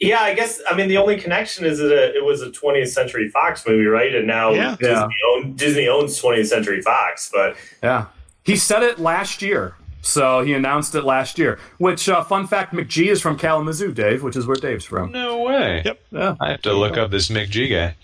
Yeah, 0.00 0.20
I 0.20 0.32
guess. 0.34 0.60
I 0.70 0.76
mean, 0.76 0.88
the 0.88 0.96
only 0.98 1.18
connection 1.18 1.64
is 1.64 1.78
that 1.78 1.90
it, 1.92 2.16
it 2.16 2.24
was 2.24 2.40
a 2.42 2.50
20th 2.50 2.88
Century 2.88 3.28
Fox 3.30 3.66
movie, 3.66 3.86
right? 3.86 4.14
And 4.14 4.26
now 4.26 4.52
Yeah. 4.52 4.76
Disney, 4.78 4.92
Yeah. 4.94 5.08
own, 5.34 5.54
Disney 5.56 5.88
owns 5.88 6.20
20th 6.20 6.46
Century 6.46 6.80
Fox, 6.82 7.28
but 7.32 7.56
Yeah, 7.82 8.06
he 8.44 8.54
said 8.56 8.82
it 8.84 9.00
last 9.00 9.42
year, 9.42 9.74
so 10.00 10.42
he 10.44 10.52
announced 10.54 10.94
it 10.94 11.02
last 11.02 11.36
year. 11.36 11.58
Which, 11.78 12.08
uh, 12.08 12.22
fun 12.22 12.46
fact, 12.46 12.72
McG 12.72 13.08
is 13.10 13.20
from 13.20 13.36
Kalamazoo, 13.36 13.92
Dave, 13.92 14.22
which 14.22 14.36
is 14.36 14.46
where 14.46 14.56
Dave's 14.56 14.84
from. 14.84 15.10
No 15.10 15.38
way. 15.42 15.82
Yep. 15.84 16.00
Yeah, 16.12 16.34
I 16.40 16.50
have 16.52 16.62
to 16.62 16.72
look 16.74 16.96
up 16.96 17.10
this 17.10 17.28
Mick 17.28 17.50
G 17.50 17.66
guy. 17.68 17.96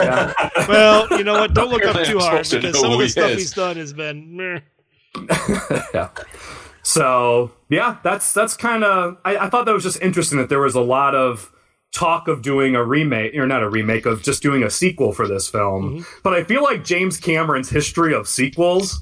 yeah. 0.00 0.32
Well, 0.66 1.06
you 1.10 1.24
know 1.24 1.34
what? 1.34 1.52
Don't 1.52 1.68
look 1.70 1.84
up 1.84 2.02
too 2.06 2.18
hard 2.20 2.46
to 2.46 2.56
because 2.58 2.80
some 2.80 2.90
of 2.92 2.98
the 2.98 3.08
stuff 3.10 3.30
is. 3.32 3.36
he's 3.38 3.52
done 3.52 3.76
has 3.76 3.92
been. 3.92 4.34
meh. 4.34 4.60
yeah. 5.94 6.08
So 6.84 7.50
yeah, 7.70 7.96
that's 8.04 8.32
that's 8.32 8.56
kind 8.56 8.84
of. 8.84 9.16
I, 9.24 9.36
I 9.38 9.50
thought 9.50 9.64
that 9.64 9.74
was 9.74 9.82
just 9.82 10.00
interesting 10.00 10.38
that 10.38 10.48
there 10.48 10.60
was 10.60 10.74
a 10.74 10.80
lot 10.80 11.14
of 11.14 11.50
talk 11.92 12.28
of 12.28 12.42
doing 12.42 12.76
a 12.76 12.84
remake, 12.84 13.34
or 13.34 13.46
not 13.46 13.62
a 13.62 13.68
remake, 13.70 14.04
of 14.04 14.22
just 14.22 14.42
doing 14.42 14.62
a 14.62 14.70
sequel 14.70 15.12
for 15.12 15.26
this 15.26 15.48
film. 15.48 16.04
But 16.22 16.34
I 16.34 16.44
feel 16.44 16.62
like 16.62 16.84
James 16.84 17.18
Cameron's 17.18 17.70
history 17.70 18.12
of 18.14 18.28
sequels 18.28 19.00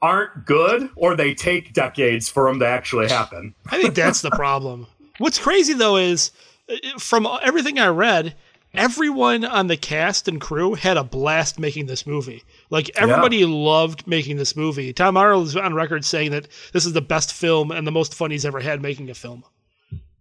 aren't 0.00 0.46
good, 0.46 0.88
or 0.96 1.14
they 1.14 1.34
take 1.34 1.74
decades 1.74 2.28
for 2.28 2.48
them 2.48 2.58
to 2.60 2.66
actually 2.66 3.08
happen. 3.08 3.54
I 3.70 3.82
think 3.82 3.94
that's 3.94 4.22
the 4.22 4.30
problem. 4.30 4.86
What's 5.18 5.38
crazy 5.38 5.74
though 5.74 5.98
is 5.98 6.30
uh, 6.70 6.76
from 6.98 7.28
everything 7.42 7.78
I 7.78 7.88
read, 7.88 8.34
everyone 8.72 9.44
on 9.44 9.66
the 9.66 9.76
cast 9.76 10.26
and 10.26 10.40
crew 10.40 10.72
had 10.74 10.96
a 10.96 11.04
blast 11.04 11.58
making 11.58 11.84
this 11.84 12.06
movie. 12.06 12.42
Like 12.70 12.90
everybody 12.94 13.44
loved 13.44 14.06
making 14.06 14.36
this 14.36 14.56
movie. 14.56 14.92
Tom 14.92 15.16
Arnold 15.16 15.48
is 15.48 15.56
on 15.56 15.74
record 15.74 16.04
saying 16.04 16.30
that 16.30 16.48
this 16.72 16.86
is 16.86 16.92
the 16.92 17.00
best 17.00 17.32
film 17.32 17.70
and 17.70 17.86
the 17.86 17.90
most 17.92 18.14
fun 18.14 18.30
he's 18.30 18.46
ever 18.46 18.60
had 18.60 18.80
making 18.80 19.10
a 19.10 19.14
film. 19.14 19.44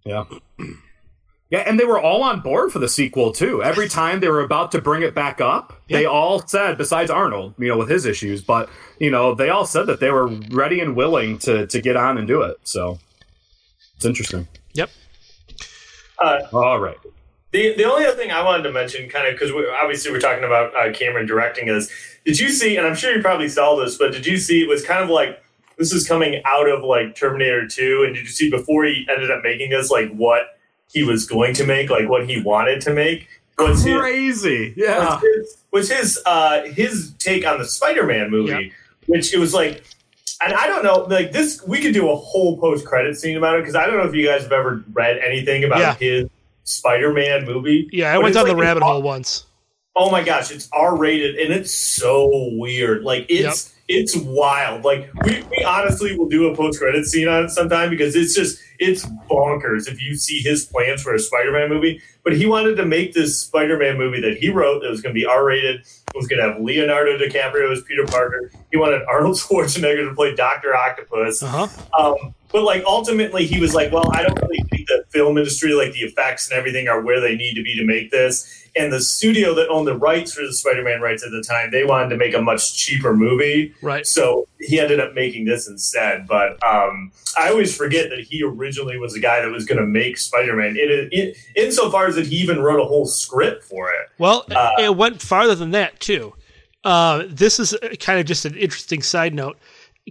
Yeah. 0.05 0.25
Yeah, 1.51 1.63
and 1.65 1.79
they 1.79 1.85
were 1.85 1.99
all 1.99 2.21
on 2.21 2.41
board 2.41 2.71
for 2.71 2.77
the 2.77 2.87
sequel 2.87 3.31
too. 3.31 3.63
Every 3.63 3.89
time 3.89 4.19
they 4.19 4.29
were 4.29 4.41
about 4.41 4.71
to 4.73 4.81
bring 4.81 5.01
it 5.01 5.15
back 5.15 5.41
up, 5.41 5.81
they 5.89 6.05
all 6.05 6.45
said, 6.45 6.77
besides 6.77 7.09
Arnold, 7.09 7.55
you 7.57 7.67
know, 7.69 7.77
with 7.77 7.89
his 7.89 8.05
issues, 8.05 8.43
but 8.43 8.69
you 8.99 9.09
know, 9.09 9.33
they 9.33 9.49
all 9.49 9.65
said 9.65 9.87
that 9.87 9.99
they 9.99 10.11
were 10.11 10.27
ready 10.51 10.79
and 10.79 10.95
willing 10.95 11.39
to 11.39 11.65
to 11.65 11.81
get 11.81 11.95
on 11.95 12.19
and 12.19 12.27
do 12.27 12.43
it. 12.43 12.57
So 12.63 12.99
it's 13.95 14.05
interesting. 14.05 14.47
Yep. 14.73 14.91
Uh, 16.19 16.41
all 16.53 16.79
right. 16.79 16.99
The 17.51 17.73
the 17.75 17.83
only 17.85 18.05
other 18.05 18.15
thing 18.15 18.31
I 18.31 18.43
wanted 18.43 18.63
to 18.63 18.71
mention, 18.71 19.09
kind 19.09 19.27
of, 19.27 19.33
because 19.33 19.51
we, 19.51 19.67
obviously 19.81 20.11
we're 20.11 20.19
talking 20.19 20.43
about 20.43 20.75
uh, 20.75 20.93
Cameron 20.93 21.25
directing 21.25 21.67
is, 21.67 21.91
did 22.25 22.39
you 22.39 22.49
see? 22.49 22.77
And 22.77 22.85
I'm 22.85 22.95
sure 22.95 23.15
you 23.15 23.21
probably 23.21 23.49
saw 23.49 23.75
this, 23.75 23.97
but 23.97 24.11
did 24.11 24.25
you 24.25 24.37
see? 24.37 24.61
It 24.61 24.67
was 24.69 24.85
kind 24.85 25.03
of 25.03 25.09
like 25.09 25.41
this 25.77 25.91
is 25.91 26.07
coming 26.07 26.41
out 26.45 26.69
of 26.69 26.83
like 26.83 27.15
Terminator 27.15 27.67
2, 27.67 28.03
and 28.05 28.13
did 28.15 28.21
you 28.25 28.29
see 28.29 28.49
before 28.51 28.85
he 28.85 29.07
ended 29.09 29.31
up 29.31 29.41
making 29.43 29.71
this, 29.71 29.89
like 29.89 30.11
what 30.13 30.59
he 30.91 31.03
was 31.03 31.25
going 31.25 31.53
to 31.55 31.65
make, 31.65 31.89
like 31.89 32.07
what 32.07 32.29
he 32.29 32.39
wanted 32.41 32.81
to 32.81 32.93
make? 32.93 33.27
Was 33.57 33.83
his- 33.83 33.97
Crazy. 33.97 34.73
Yeah. 34.77 35.15
was 35.15 35.21
his, 35.23 35.57
was 35.71 35.89
his 35.91 36.19
uh 36.25 36.61
his 36.65 37.13
take 37.17 37.45
on 37.47 37.57
the 37.57 37.65
Spider-Man 37.65 38.29
movie, 38.29 38.73
which 39.07 39.33
it 39.33 39.37
was 39.39 39.53
like, 39.55 39.83
and 40.43 40.53
I 40.53 40.67
don't 40.67 40.83
know, 40.83 40.99
like 41.09 41.31
this, 41.31 41.61
we 41.67 41.81
could 41.81 41.93
do 41.95 42.09
a 42.11 42.15
whole 42.15 42.57
post-credit 42.59 43.17
scene 43.17 43.35
about 43.37 43.55
it 43.57 43.61
because 43.61 43.75
I 43.75 43.87
don't 43.87 43.97
know 43.97 44.07
if 44.07 44.13
you 44.13 44.25
guys 44.27 44.43
have 44.43 44.51
ever 44.51 44.83
read 44.93 45.17
anything 45.17 45.63
about 45.63 45.79
Yeah. 45.79 45.95
his 45.95 46.29
Spider-Man 46.69 47.45
movie. 47.45 47.89
Yeah, 47.91 48.11
I 48.11 48.15
But 48.15 48.23
went 48.23 48.35
down 48.35 48.47
the 48.47 48.55
rabbit 48.55 48.83
hole 48.83 49.01
once. 49.01 49.45
Oh 49.95 50.09
my 50.09 50.23
gosh, 50.23 50.51
it's 50.51 50.69
R-rated 50.71 51.35
and 51.35 51.53
it's 51.53 51.73
so 51.73 52.29
weird. 52.53 53.03
Like 53.03 53.25
it's 53.27 53.75
it's 53.89 54.15
wild. 54.15 54.85
Like 54.85 55.11
we, 55.25 55.41
we 55.41 55.63
honestly 55.65 56.15
will 56.17 56.29
do 56.29 56.47
a 56.47 56.55
post-credit 56.55 57.05
scene 57.05 57.27
on 57.27 57.45
it 57.45 57.49
sometime 57.49 57.89
because 57.89 58.15
it's 58.15 58.35
just 58.35 58.61
it's 58.77 59.05
bonkers 59.29 59.87
if 59.87 60.01
you 60.01 60.15
see 60.15 60.39
his 60.39 60.65
plans 60.65 61.01
for 61.01 61.13
a 61.15 61.19
Spider-Man 61.19 61.69
movie. 61.69 62.01
But 62.23 62.37
he 62.37 62.45
wanted 62.45 62.75
to 62.75 62.85
make 62.85 63.13
this 63.13 63.41
Spider-Man 63.41 63.97
movie 63.97 64.21
that 64.21 64.37
he 64.37 64.49
wrote 64.49 64.83
that 64.83 64.91
was 64.91 65.01
going 65.01 65.15
to 65.15 65.19
be 65.19 65.25
R-rated. 65.25 65.81
It 65.81 66.15
was 66.15 66.27
going 66.27 66.41
to 66.41 66.51
have 66.51 66.61
Leonardo 66.61 67.17
DiCaprio 67.17 67.71
as 67.71 67.81
Peter 67.83 68.05
Parker. 68.05 68.51
He 68.71 68.77
wanted 68.77 69.01
Arnold 69.07 69.35
Schwarzenegger 69.39 70.07
to 70.07 70.13
play 70.13 70.35
Doctor 70.35 70.75
Octopus. 70.75 71.41
Uh-huh. 71.41 71.67
Um, 71.97 72.35
but 72.51 72.63
like 72.63 72.83
ultimately, 72.85 73.45
he 73.45 73.59
was 73.59 73.73
like, 73.73 73.91
"Well, 73.91 74.09
I 74.13 74.23
don't 74.23 74.39
really 74.41 74.63
think 74.69 74.87
the 74.87 75.03
film 75.09 75.37
industry, 75.37 75.73
like 75.73 75.93
the 75.93 76.01
effects 76.01 76.49
and 76.49 76.57
everything, 76.57 76.87
are 76.87 77.01
where 77.01 77.19
they 77.19 77.35
need 77.35 77.55
to 77.55 77.63
be 77.63 77.75
to 77.75 77.85
make 77.85 78.11
this." 78.11 78.55
And 78.75 78.93
the 78.93 79.01
studio 79.01 79.55
that 79.55 79.67
owned 79.69 79.87
the 79.87 79.97
rights 79.97 80.33
for 80.33 80.45
the 80.45 80.53
Spider-Man 80.53 81.01
rights 81.01 81.23
at 81.23 81.31
the 81.31 81.41
time, 81.41 81.71
they 81.71 81.83
wanted 81.83 82.09
to 82.09 82.17
make 82.17 82.35
a 82.35 82.41
much 82.41 82.77
cheaper 82.77 83.15
movie. 83.15 83.73
Right. 83.81 84.05
So 84.05 84.47
he 84.59 84.79
ended 84.79 84.99
up 84.99 85.15
making 85.15 85.45
this 85.45 85.67
instead. 85.67 86.27
But 86.27 86.63
um, 86.63 87.11
I 87.37 87.49
always 87.49 87.75
forget 87.75 88.09
that 88.11 88.19
he 88.19 88.43
originally 88.43 88.97
was 88.99 89.13
the 89.13 89.19
guy 89.19 89.41
that 89.41 89.49
was 89.49 89.65
going 89.65 89.79
to 89.79 89.85
make 89.85 90.19
Spider-Man. 90.19 90.77
In, 90.77 91.09
in 91.11 91.33
insofar 91.55 92.07
as 92.07 92.15
that 92.15 92.27
he 92.27 92.35
even 92.37 92.59
wrote 92.59 92.79
a 92.79 92.85
whole 92.85 93.07
script 93.07 93.63
for 93.63 93.89
it. 93.89 94.07
Well, 94.19 94.45
Uh, 94.51 94.71
it 94.77 94.95
went 94.95 95.19
farther 95.21 95.55
than 95.55 95.71
that 95.71 95.99
too. 95.99 96.33
Uh, 96.83 97.23
this 97.27 97.59
is 97.59 97.75
kind 97.99 98.19
of 98.19 98.25
just 98.27 98.45
an 98.45 98.55
interesting 98.55 99.01
side 99.01 99.33
note. 99.33 99.57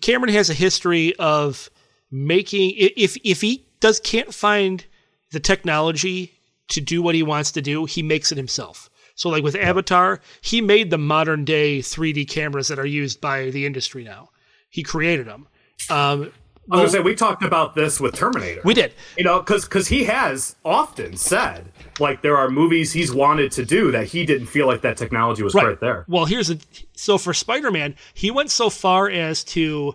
Cameron 0.02 0.32
has 0.34 0.50
a 0.50 0.54
history 0.54 1.14
of 1.16 1.70
making 2.10 2.74
if 2.76 3.16
if 3.24 3.40
he 3.40 3.66
does 3.80 4.00
can't 4.00 4.32
find 4.32 4.84
the 5.30 5.40
technology 5.40 6.32
to 6.68 6.80
do 6.80 7.02
what 7.02 7.14
he 7.14 7.22
wants 7.22 7.52
to 7.52 7.62
do, 7.62 7.84
he 7.84 8.02
makes 8.02 8.32
it 8.32 8.38
himself. 8.38 8.90
So 9.14 9.28
like 9.28 9.42
with 9.42 9.56
Avatar, 9.56 10.20
he 10.40 10.60
made 10.60 10.90
the 10.90 10.98
modern 10.98 11.44
day 11.44 11.80
3D 11.80 12.28
cameras 12.28 12.68
that 12.68 12.78
are 12.78 12.86
used 12.86 13.20
by 13.20 13.50
the 13.50 13.66
industry 13.66 14.04
now. 14.04 14.30
He 14.70 14.82
created 14.82 15.26
them. 15.26 15.48
Um, 15.90 16.32
I 16.70 16.76
was 16.76 16.80
gonna 16.80 16.88
say 16.90 17.00
we 17.00 17.14
talked 17.14 17.42
about 17.42 17.74
this 17.74 17.98
with 17.98 18.14
Terminator. 18.14 18.60
we 18.64 18.74
did. 18.74 18.92
You 19.16 19.24
know, 19.24 19.40
because 19.40 19.64
because 19.64 19.88
he 19.88 20.04
has 20.04 20.54
often 20.64 21.16
said 21.16 21.72
like 21.98 22.20
there 22.22 22.36
are 22.36 22.50
movies 22.50 22.92
he's 22.92 23.12
wanted 23.12 23.50
to 23.52 23.64
do 23.64 23.90
that 23.90 24.06
he 24.06 24.26
didn't 24.26 24.48
feel 24.48 24.66
like 24.66 24.82
that 24.82 24.96
technology 24.96 25.42
was 25.42 25.54
right, 25.54 25.80
there. 25.80 26.04
Well, 26.08 26.26
here's 26.26 26.50
a 26.50 26.58
so 26.94 27.16
for 27.16 27.32
Spider-Man, 27.32 27.96
he 28.12 28.30
went 28.30 28.50
so 28.50 28.68
far 28.68 29.08
as 29.08 29.44
to 29.44 29.94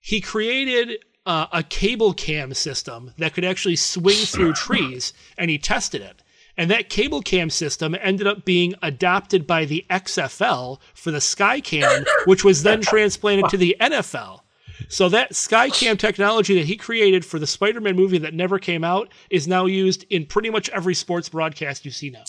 he 0.00 0.20
created 0.20 1.04
uh, 1.26 1.46
a 1.52 1.62
cable 1.62 2.14
cam 2.14 2.54
system 2.54 3.12
that 3.18 3.34
could 3.34 3.44
actually 3.44 3.76
swing 3.76 4.16
through 4.16 4.52
trees, 4.54 5.12
and 5.36 5.50
he 5.50 5.58
tested 5.58 6.00
it. 6.00 6.22
And 6.56 6.70
that 6.70 6.88
cable 6.88 7.20
cam 7.20 7.50
system 7.50 7.94
ended 8.00 8.26
up 8.26 8.46
being 8.46 8.74
adopted 8.82 9.46
by 9.46 9.66
the 9.66 9.84
XFL 9.90 10.78
for 10.94 11.10
the 11.10 11.18
Skycam, 11.18 12.06
which 12.24 12.44
was 12.44 12.62
then 12.62 12.80
transplanted 12.80 13.50
to 13.50 13.58
the 13.58 13.76
NFL. 13.78 14.40
So 14.88 15.08
that 15.10 15.32
Skycam 15.32 15.98
technology 15.98 16.54
that 16.54 16.66
he 16.66 16.76
created 16.76 17.24
for 17.24 17.38
the 17.38 17.46
Spider-Man 17.46 17.96
movie 17.96 18.18
that 18.18 18.32
never 18.34 18.58
came 18.58 18.84
out 18.84 19.10
is 19.28 19.46
now 19.46 19.66
used 19.66 20.04
in 20.08 20.24
pretty 20.26 20.48
much 20.48 20.68
every 20.70 20.94
sports 20.94 21.28
broadcast 21.28 21.84
you 21.84 21.90
see 21.90 22.10
now. 22.10 22.24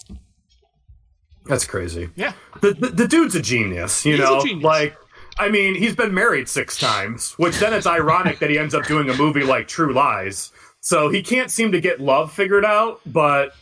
That's 1.45 1.65
crazy. 1.65 2.09
Yeah. 2.15 2.33
The, 2.61 2.73
the 2.73 2.87
the 2.89 3.07
dude's 3.07 3.35
a 3.35 3.41
genius, 3.41 4.05
you 4.05 4.13
He's 4.17 4.21
a 4.21 4.23
know. 4.23 4.43
genius. 4.43 4.63
Like 4.63 4.97
I 5.39 5.49
mean, 5.49 5.75
he's 5.75 5.95
been 5.95 6.13
married 6.13 6.49
six 6.49 6.77
times, 6.77 7.33
which 7.33 7.57
then 7.59 7.73
it's 7.73 7.87
ironic 7.87 8.39
that 8.39 8.49
he 8.49 8.57
ends 8.57 8.73
up 8.73 8.85
doing 8.85 9.09
a 9.09 9.15
movie 9.15 9.43
like 9.43 9.67
True 9.67 9.93
Lies. 9.93 10.51
So 10.81 11.09
he 11.09 11.21
can't 11.21 11.51
seem 11.51 11.71
to 11.71 11.81
get 11.81 11.99
love 11.99 12.31
figured 12.31 12.65
out, 12.65 13.01
but 13.05 13.53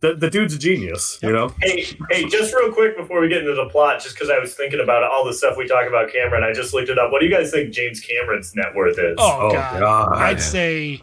the 0.00 0.14
the 0.14 0.30
dude's 0.30 0.54
a 0.54 0.58
genius, 0.58 1.18
you 1.22 1.30
know. 1.30 1.52
Hey, 1.60 1.86
hey, 2.10 2.28
just 2.28 2.54
real 2.54 2.72
quick 2.72 2.96
before 2.96 3.20
we 3.20 3.28
get 3.28 3.38
into 3.38 3.54
the 3.54 3.68
plot, 3.70 4.02
just 4.02 4.14
because 4.14 4.30
I 4.30 4.38
was 4.38 4.54
thinking 4.54 4.80
about 4.80 5.04
all 5.04 5.24
the 5.24 5.34
stuff 5.34 5.56
we 5.56 5.66
talk 5.66 5.86
about 5.86 6.12
Cameron, 6.12 6.42
I 6.42 6.52
just 6.52 6.72
looked 6.72 6.88
it 6.88 6.98
up. 6.98 7.12
What 7.12 7.20
do 7.20 7.26
you 7.26 7.32
guys 7.32 7.50
think 7.50 7.72
James 7.72 8.00
Cameron's 8.00 8.54
net 8.54 8.74
worth 8.74 8.98
is? 8.98 9.16
Oh, 9.18 9.48
oh 9.48 9.52
God. 9.52 10.16
I'd 10.16 10.40
say 10.40 11.02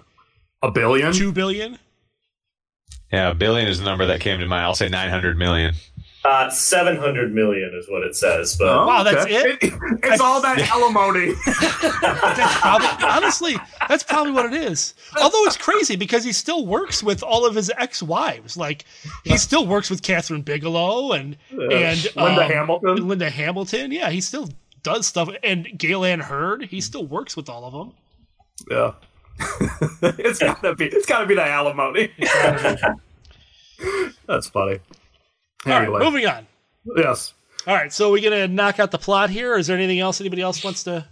a 0.61 0.71
billion, 0.71 1.13
two 1.13 1.31
billion. 1.31 1.77
Yeah, 3.11 3.29
a 3.29 3.35
billion 3.35 3.67
is 3.67 3.79
the 3.79 3.85
number 3.85 4.05
that 4.07 4.19
came 4.19 4.39
to 4.39 4.47
mind. 4.47 4.65
I'll 4.65 4.75
say 4.75 4.89
900 4.89 5.37
million. 5.37 5.75
Uh, 6.25 6.49
Seven 6.49 6.97
hundred 6.97 7.33
million 7.33 7.71
is 7.73 7.87
what 7.89 8.03
it 8.03 8.15
says. 8.15 8.57
But 8.57 8.67
Oh, 8.67 8.85
Wow, 8.87 9.03
that's 9.03 9.23
okay. 9.25 9.57
it? 9.61 9.73
It's 10.03 10.19
all 10.21 10.41
that 10.41 10.59
alimony. 10.71 11.33
That's 12.01 12.59
probably, 12.59 13.05
honestly, 13.05 13.55
that's 13.87 14.03
probably 14.03 14.31
what 14.31 14.45
it 14.45 14.53
is. 14.53 14.93
Although 15.21 15.43
it's 15.45 15.57
crazy 15.57 15.95
because 15.95 16.23
he 16.23 16.31
still 16.33 16.65
works 16.65 17.01
with 17.03 17.23
all 17.23 17.45
of 17.45 17.55
his 17.55 17.71
ex-wives. 17.77 18.57
Like 18.57 18.85
he 19.23 19.37
still 19.37 19.65
works 19.65 19.89
with 19.89 20.01
Kathryn 20.01 20.43
Bigelow 20.45 21.13
and 21.13 21.37
and 21.51 22.03
Linda 22.15 22.43
um, 22.45 22.51
Hamilton. 22.51 23.07
Linda 23.07 23.29
Hamilton. 23.29 23.91
Yeah, 23.91 24.09
he 24.09 24.21
still 24.21 24.49
does 24.83 25.07
stuff. 25.07 25.29
And 25.43 25.67
Gale 25.77 26.03
Anne 26.05 26.19
Hurd. 26.19 26.63
He 26.65 26.81
still 26.81 27.05
works 27.05 27.35
with 27.37 27.49
all 27.49 27.65
of 27.65 27.73
them. 27.73 27.93
Yeah. 28.69 28.93
it's 30.01 30.39
gotta 30.39 30.75
be 30.75 30.85
it's 30.85 31.05
gotta 31.05 31.25
be 31.25 31.35
the 31.35 31.45
alimony. 31.45 32.11
That's 34.27 34.47
funny. 34.49 34.79
All 35.67 35.73
right, 35.73 35.83
Anyway. 35.83 35.99
moving 36.03 36.25
on. 36.25 36.47
Yes. 36.95 37.33
All 37.65 37.73
right, 37.75 37.91
so 37.91 38.09
are 38.09 38.11
we 38.11 38.21
gonna 38.21 38.47
knock 38.47 38.79
out 38.79 38.91
the 38.91 38.97
plot 38.97 39.29
here. 39.29 39.57
Is 39.57 39.67
there 39.67 39.77
anything 39.77 39.99
else 39.99 40.21
anybody 40.21 40.41
else 40.41 40.63
wants 40.63 40.83
to 40.85 41.05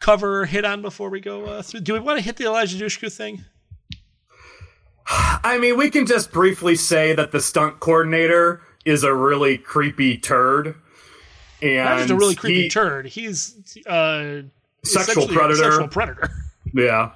cover 0.00 0.40
or 0.42 0.46
hit 0.46 0.64
on 0.64 0.80
before 0.82 1.10
we 1.10 1.20
go 1.20 1.44
uh, 1.44 1.62
through? 1.62 1.80
Do 1.80 1.92
we 1.92 2.00
want 2.00 2.18
to 2.18 2.24
hit 2.24 2.36
the 2.36 2.44
Eliza 2.46 2.76
Dushku 2.82 3.12
thing? 3.12 3.44
I 5.10 5.58
mean, 5.58 5.76
we 5.78 5.90
can 5.90 6.06
just 6.06 6.32
briefly 6.32 6.76
say 6.76 7.14
that 7.14 7.32
the 7.32 7.40
stunt 7.40 7.80
coordinator 7.80 8.60
is 8.84 9.04
a 9.04 9.14
really 9.14 9.56
creepy 9.56 10.18
turd. 10.18 10.74
And 11.62 11.84
Not 11.84 11.98
just 11.98 12.10
a 12.10 12.14
really 12.16 12.34
creepy 12.34 12.62
he- 12.64 12.68
turd. 12.68 13.06
He's 13.06 13.76
uh, 13.86 14.42
Sexual 14.84 15.28
predator. 15.28 15.54
Sexual 15.64 15.88
predator. 15.88 16.30
Yeah. 16.74 17.12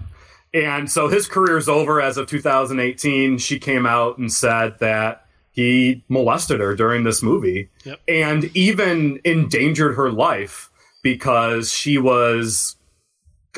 And 0.54 0.90
so 0.90 1.08
his 1.08 1.28
career's 1.28 1.68
over 1.68 2.00
as 2.00 2.16
of 2.16 2.26
2018. 2.26 3.38
She 3.38 3.58
came 3.58 3.84
out 3.86 4.18
and 4.18 4.32
said 4.32 4.78
that 4.80 5.26
he 5.52 6.02
molested 6.08 6.60
her 6.60 6.74
during 6.74 7.04
this 7.04 7.22
movie 7.22 7.68
Yep. 7.84 8.00
and 8.08 8.44
even 8.56 9.20
endangered 9.24 9.94
her 9.96 10.10
life 10.10 10.70
because 11.02 11.72
she 11.72 11.98
was 11.98 12.76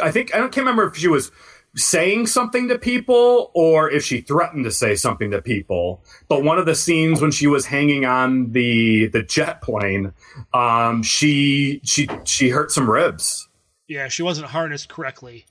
I 0.03 0.11
think 0.11 0.35
I 0.35 0.39
don't 0.39 0.53
can't 0.53 0.67
remember 0.67 0.85
if 0.89 0.97
she 0.97 1.09
was 1.09 1.31
saying 1.77 2.27
something 2.29 2.69
to 2.69 2.79
people 2.79 3.51
or 3.55 3.91
if 3.91 4.05
she 4.05 4.21
threatened 4.21 4.65
to 4.65 4.71
say 4.71 4.95
something 4.95 5.33
to 5.33 5.43
people. 5.43 6.03
But 6.29 6.45
one 6.45 6.57
of 6.59 6.67
the 6.67 6.75
scenes 6.77 7.21
when 7.21 7.33
she 7.33 7.47
was 7.49 7.67
hanging 7.67 8.05
on 8.05 8.53
the 8.53 9.07
the 9.09 9.23
jet 9.23 9.61
plane, 9.63 10.13
um, 10.53 11.03
she 11.03 11.81
she 11.85 12.09
she 12.25 12.49
hurt 12.51 12.71
some 12.71 12.89
ribs. 12.91 13.49
Yeah, 13.89 14.09
she 14.09 14.23
wasn't 14.23 14.47
harnessed 14.49 14.89
correctly. 14.89 15.47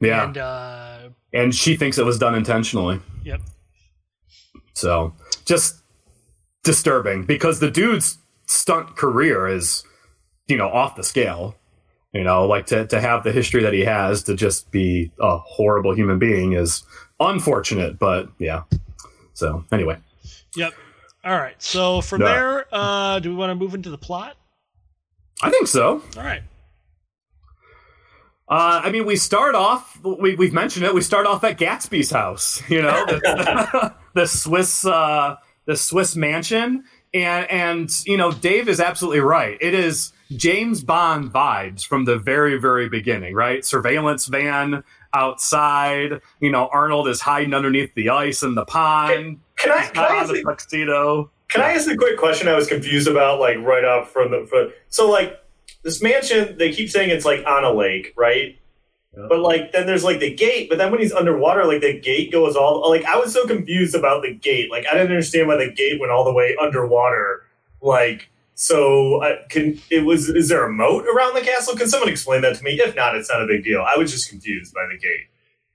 Yeah. 0.00 0.24
And 0.24 0.38
uh 0.38 0.98
and 1.32 1.54
she 1.54 1.76
thinks 1.76 1.98
it 1.98 2.04
was 2.04 2.18
done 2.18 2.34
intentionally. 2.34 3.00
yep. 3.24 3.40
So 4.74 5.12
just 5.44 5.76
disturbing 6.62 7.24
because 7.24 7.60
the 7.60 7.70
dude's 7.70 8.18
stunt 8.46 8.96
career 8.96 9.46
is, 9.48 9.84
you 10.48 10.56
know, 10.56 10.68
off 10.68 10.96
the 10.96 11.02
scale. 11.04 11.56
You 12.12 12.24
know, 12.24 12.44
like 12.44 12.66
to, 12.66 12.86
to 12.88 13.00
have 13.00 13.22
the 13.22 13.30
history 13.30 13.62
that 13.62 13.72
he 13.72 13.84
has 13.84 14.24
to 14.24 14.34
just 14.34 14.72
be 14.72 15.12
a 15.20 15.38
horrible 15.38 15.94
human 15.94 16.18
being 16.18 16.54
is 16.54 16.82
unfortunate, 17.20 18.00
but 18.00 18.28
yeah. 18.38 18.64
So 19.34 19.64
anyway, 19.70 19.98
Yep. 20.56 20.74
All 21.24 21.36
right. 21.38 21.54
So 21.62 22.00
from 22.00 22.22
Yeah. 22.22 22.26
there, 22.32 22.66
uh, 22.72 23.20
do 23.20 23.30
we 23.30 23.36
want 23.36 23.50
to 23.50 23.54
move 23.54 23.74
into 23.74 23.90
the 23.90 23.98
plot? 23.98 24.36
I 25.40 25.50
think 25.50 25.68
so. 25.68 26.02
All 26.16 26.22
right. 26.24 26.42
Uh, 28.48 28.80
I 28.84 28.90
mean, 28.90 29.06
we 29.06 29.14
start 29.14 29.54
off. 29.54 29.98
We, 30.02 30.34
we've 30.34 30.52
mentioned 30.52 30.84
it. 30.84 30.92
We 30.92 31.02
start 31.02 31.26
off 31.26 31.44
at 31.44 31.58
Gatsby's 31.58 32.10
house. 32.10 32.60
You 32.68 32.82
know, 32.82 33.06
the, 33.06 33.94
the 34.14 34.26
Swiss, 34.26 34.84
uh, 34.84 35.36
the 35.70 35.76
Swiss 35.76 36.16
mansion, 36.16 36.82
and 37.14 37.48
and 37.48 37.90
you 38.06 38.16
know, 38.16 38.32
Dave 38.32 38.68
is 38.68 38.80
absolutely 38.80 39.20
right. 39.20 39.56
It 39.60 39.72
is 39.72 40.12
James 40.36 40.82
Bond 40.82 41.32
vibes 41.32 41.86
from 41.86 42.04
the 42.06 42.18
very 42.18 42.58
very 42.58 42.88
beginning. 42.88 43.34
Right, 43.34 43.64
surveillance 43.64 44.26
van 44.26 44.82
outside. 45.14 46.20
You 46.40 46.50
know, 46.50 46.68
Arnold 46.72 47.06
is 47.08 47.20
hiding 47.20 47.54
underneath 47.54 47.94
the 47.94 48.08
ice 48.10 48.42
in 48.42 48.54
the 48.56 48.64
pond. 48.64 49.38
Can 49.56 49.70
I- 49.72 49.86
can 49.86 50.04
I 50.04 50.16
ask 50.16 50.32
the 50.32 50.40
a- 50.40 50.42
tuxedo? 50.42 51.30
Can 51.48 51.62
I 51.62 51.72
ask 51.72 51.88
a 51.90 51.96
quick 51.96 52.16
question? 52.18 52.48
I 52.48 52.54
was 52.54 52.66
confused 52.68 53.08
about 53.08 53.40
like 53.40 53.58
right 53.58 53.84
off 53.84 54.10
from 54.12 54.30
the 54.30 54.46
from, 54.48 54.72
so 54.88 55.08
like 55.10 55.38
this 55.82 56.02
mansion. 56.02 56.56
They 56.58 56.72
keep 56.72 56.90
saying 56.90 57.10
it's 57.10 57.24
like 57.24 57.44
on 57.46 57.64
a 57.64 57.72
lake, 57.72 58.12
right? 58.16 58.56
But 59.14 59.40
like 59.40 59.72
then 59.72 59.86
there's 59.86 60.04
like 60.04 60.20
the 60.20 60.32
gate, 60.34 60.68
but 60.68 60.78
then 60.78 60.90
when 60.92 61.00
he's 61.00 61.12
underwater, 61.12 61.64
like 61.64 61.80
the 61.80 61.98
gate 61.98 62.30
goes 62.30 62.54
all 62.54 62.88
like 62.88 63.04
I 63.04 63.16
was 63.16 63.32
so 63.32 63.46
confused 63.46 63.94
about 63.94 64.22
the 64.22 64.32
gate. 64.34 64.70
Like 64.70 64.86
I 64.86 64.92
didn't 64.92 65.08
understand 65.08 65.48
why 65.48 65.56
the 65.56 65.70
gate 65.72 65.98
went 65.98 66.12
all 66.12 66.24
the 66.24 66.32
way 66.32 66.56
underwater. 66.60 67.44
Like 67.82 68.30
so, 68.54 69.22
I 69.22 69.38
can 69.48 69.80
it 69.90 70.04
was 70.04 70.28
is 70.28 70.48
there 70.48 70.64
a 70.64 70.72
moat 70.72 71.06
around 71.06 71.34
the 71.34 71.40
castle? 71.40 71.76
Can 71.76 71.88
someone 71.88 72.08
explain 72.08 72.42
that 72.42 72.56
to 72.56 72.62
me? 72.62 72.72
If 72.80 72.94
not, 72.94 73.16
it's 73.16 73.28
not 73.28 73.42
a 73.42 73.46
big 73.46 73.64
deal. 73.64 73.82
I 73.82 73.96
was 73.96 74.12
just 74.12 74.28
confused 74.28 74.72
by 74.74 74.86
the 74.90 74.98
gate. 74.98 75.26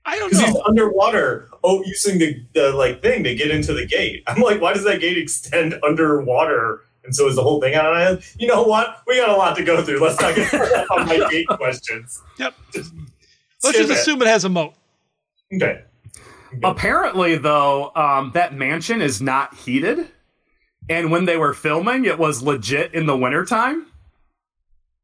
I 0.06 0.18
don't 0.18 0.30
Because 0.30 0.44
he's 0.46 0.54
know. 0.54 0.62
underwater, 0.66 1.48
oh, 1.64 1.82
using 1.84 2.18
the, 2.18 2.40
the 2.54 2.70
like 2.72 3.02
thing 3.02 3.24
to 3.24 3.34
get 3.34 3.50
into 3.50 3.74
the 3.74 3.84
gate. 3.84 4.22
I'm 4.28 4.40
like, 4.40 4.60
why 4.60 4.72
does 4.72 4.84
that 4.84 5.00
gate 5.00 5.18
extend 5.18 5.74
underwater? 5.82 6.84
And 7.04 7.14
so 7.14 7.26
is 7.28 7.34
the 7.36 7.42
whole 7.42 7.60
thing 7.60 7.74
on 7.76 7.86
an 7.86 7.92
island? 7.92 8.22
You 8.38 8.46
know 8.46 8.62
what? 8.62 9.02
We 9.06 9.16
got 9.16 9.28
a 9.30 9.36
lot 9.36 9.56
to 9.56 9.64
go 9.64 9.82
through. 9.82 10.00
Let's 10.00 10.20
not 10.20 10.34
get 10.36 10.52
on 10.90 11.06
my 11.06 11.28
gate 11.28 11.48
questions. 11.48 12.22
Yep. 12.38 12.54
Just 12.72 12.94
Let's 13.62 13.78
just 13.78 13.90
assume 13.90 14.22
it 14.22 14.28
has 14.28 14.44
a 14.44 14.48
moat. 14.48 14.74
Okay. 15.52 15.82
Apparently, 16.62 17.36
though, 17.36 17.92
um, 17.94 18.30
that 18.34 18.54
mansion 18.54 19.02
is 19.02 19.20
not 19.20 19.54
heated. 19.54 20.08
And 20.88 21.10
when 21.10 21.24
they 21.24 21.36
were 21.36 21.54
filming, 21.54 22.04
it 22.04 22.18
was 22.18 22.42
legit 22.42 22.94
in 22.94 23.06
the 23.06 23.16
wintertime. 23.16 23.86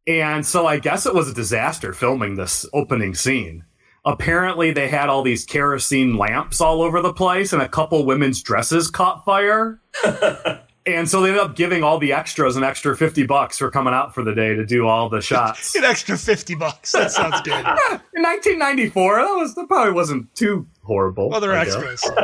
And 0.07 0.45
so 0.47 0.67
I 0.67 0.79
guess 0.79 1.07
it 1.07 1.15
was 1.15 1.29
a 1.29 1.35
disaster 1.35 1.93
filming 1.93 2.37
this 2.37 2.67
opening 2.73 3.15
scene. 3.15 3.65
Apparently, 4.05 4.73
they 4.73 4.89
had 4.89 5.09
all 5.09 5.23
these 5.23 5.45
kerosene 5.45 6.17
lamps 6.17 6.61
all 6.61 6.83
over 6.83 7.01
the 7.01 7.13
place, 7.13 7.53
and 7.53 7.63
a 7.63 7.69
couple 7.69 8.05
women's 8.05 8.43
dresses 8.43 8.91
caught 8.91 9.25
fire. 9.25 9.81
and 10.87 11.09
so 11.09 11.21
they 11.21 11.29
ended 11.29 11.43
up 11.43 11.57
giving 11.57 11.83
all 11.83 11.99
the 11.99 12.13
extras 12.13 12.57
an 12.57 12.65
extra 12.65 12.97
50 12.97 13.27
bucks 13.27 13.59
for 13.59 13.71
coming 13.71 13.95
out 13.95 14.15
for 14.15 14.25
the 14.25 14.35
day 14.35 14.55
to 14.55 14.67
do 14.67 14.87
all 14.87 15.09
the 15.09 15.21
shots. 15.21 15.75
An 15.77 15.85
extra 15.85 16.19
fifty 16.19 16.55
bucks. 16.55 16.93
That 16.93 17.11
sounds 17.13 17.41
good. 17.43 17.53
In 18.15 18.23
1994, 18.23 19.17
that 19.17 19.33
was 19.33 19.55
that 19.55 19.69
probably 19.69 19.93
wasn't 19.93 20.35
too 20.35 20.67
horrible. 20.83 21.31
Well, 21.31 21.41
they're 21.41 21.53
I 21.55 21.63
extras. 21.63 22.05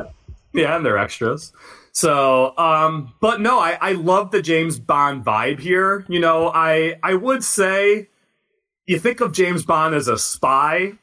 Yeah, 0.54 0.76
and 0.76 0.84
they're 0.84 0.98
extras. 0.98 1.52
So, 1.92 2.56
um, 2.56 3.12
but 3.20 3.40
no, 3.40 3.58
I, 3.58 3.76
I 3.80 3.92
love 3.92 4.30
the 4.30 4.40
James 4.40 4.78
Bond 4.78 5.22
vibe 5.24 5.60
here. 5.60 6.06
You 6.08 6.20
know, 6.20 6.48
I 6.48 6.98
I 7.02 7.14
would 7.14 7.44
say 7.44 8.08
you 8.86 8.98
think 8.98 9.20
of 9.20 9.32
James 9.32 9.64
Bond 9.64 9.94
as 9.94 10.08
a 10.08 10.16
spy, 10.16 10.94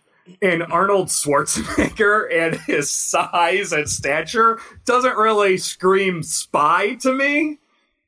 and 0.41 0.63
Arnold 0.63 1.07
Schwarzenegger 1.07 2.27
and 2.31 2.55
his 2.61 2.91
size 2.91 3.71
and 3.71 3.89
stature 3.89 4.59
doesn't 4.85 5.17
really 5.17 5.57
scream 5.57 6.23
spy 6.23 6.95
to 6.95 7.13
me. 7.13 7.59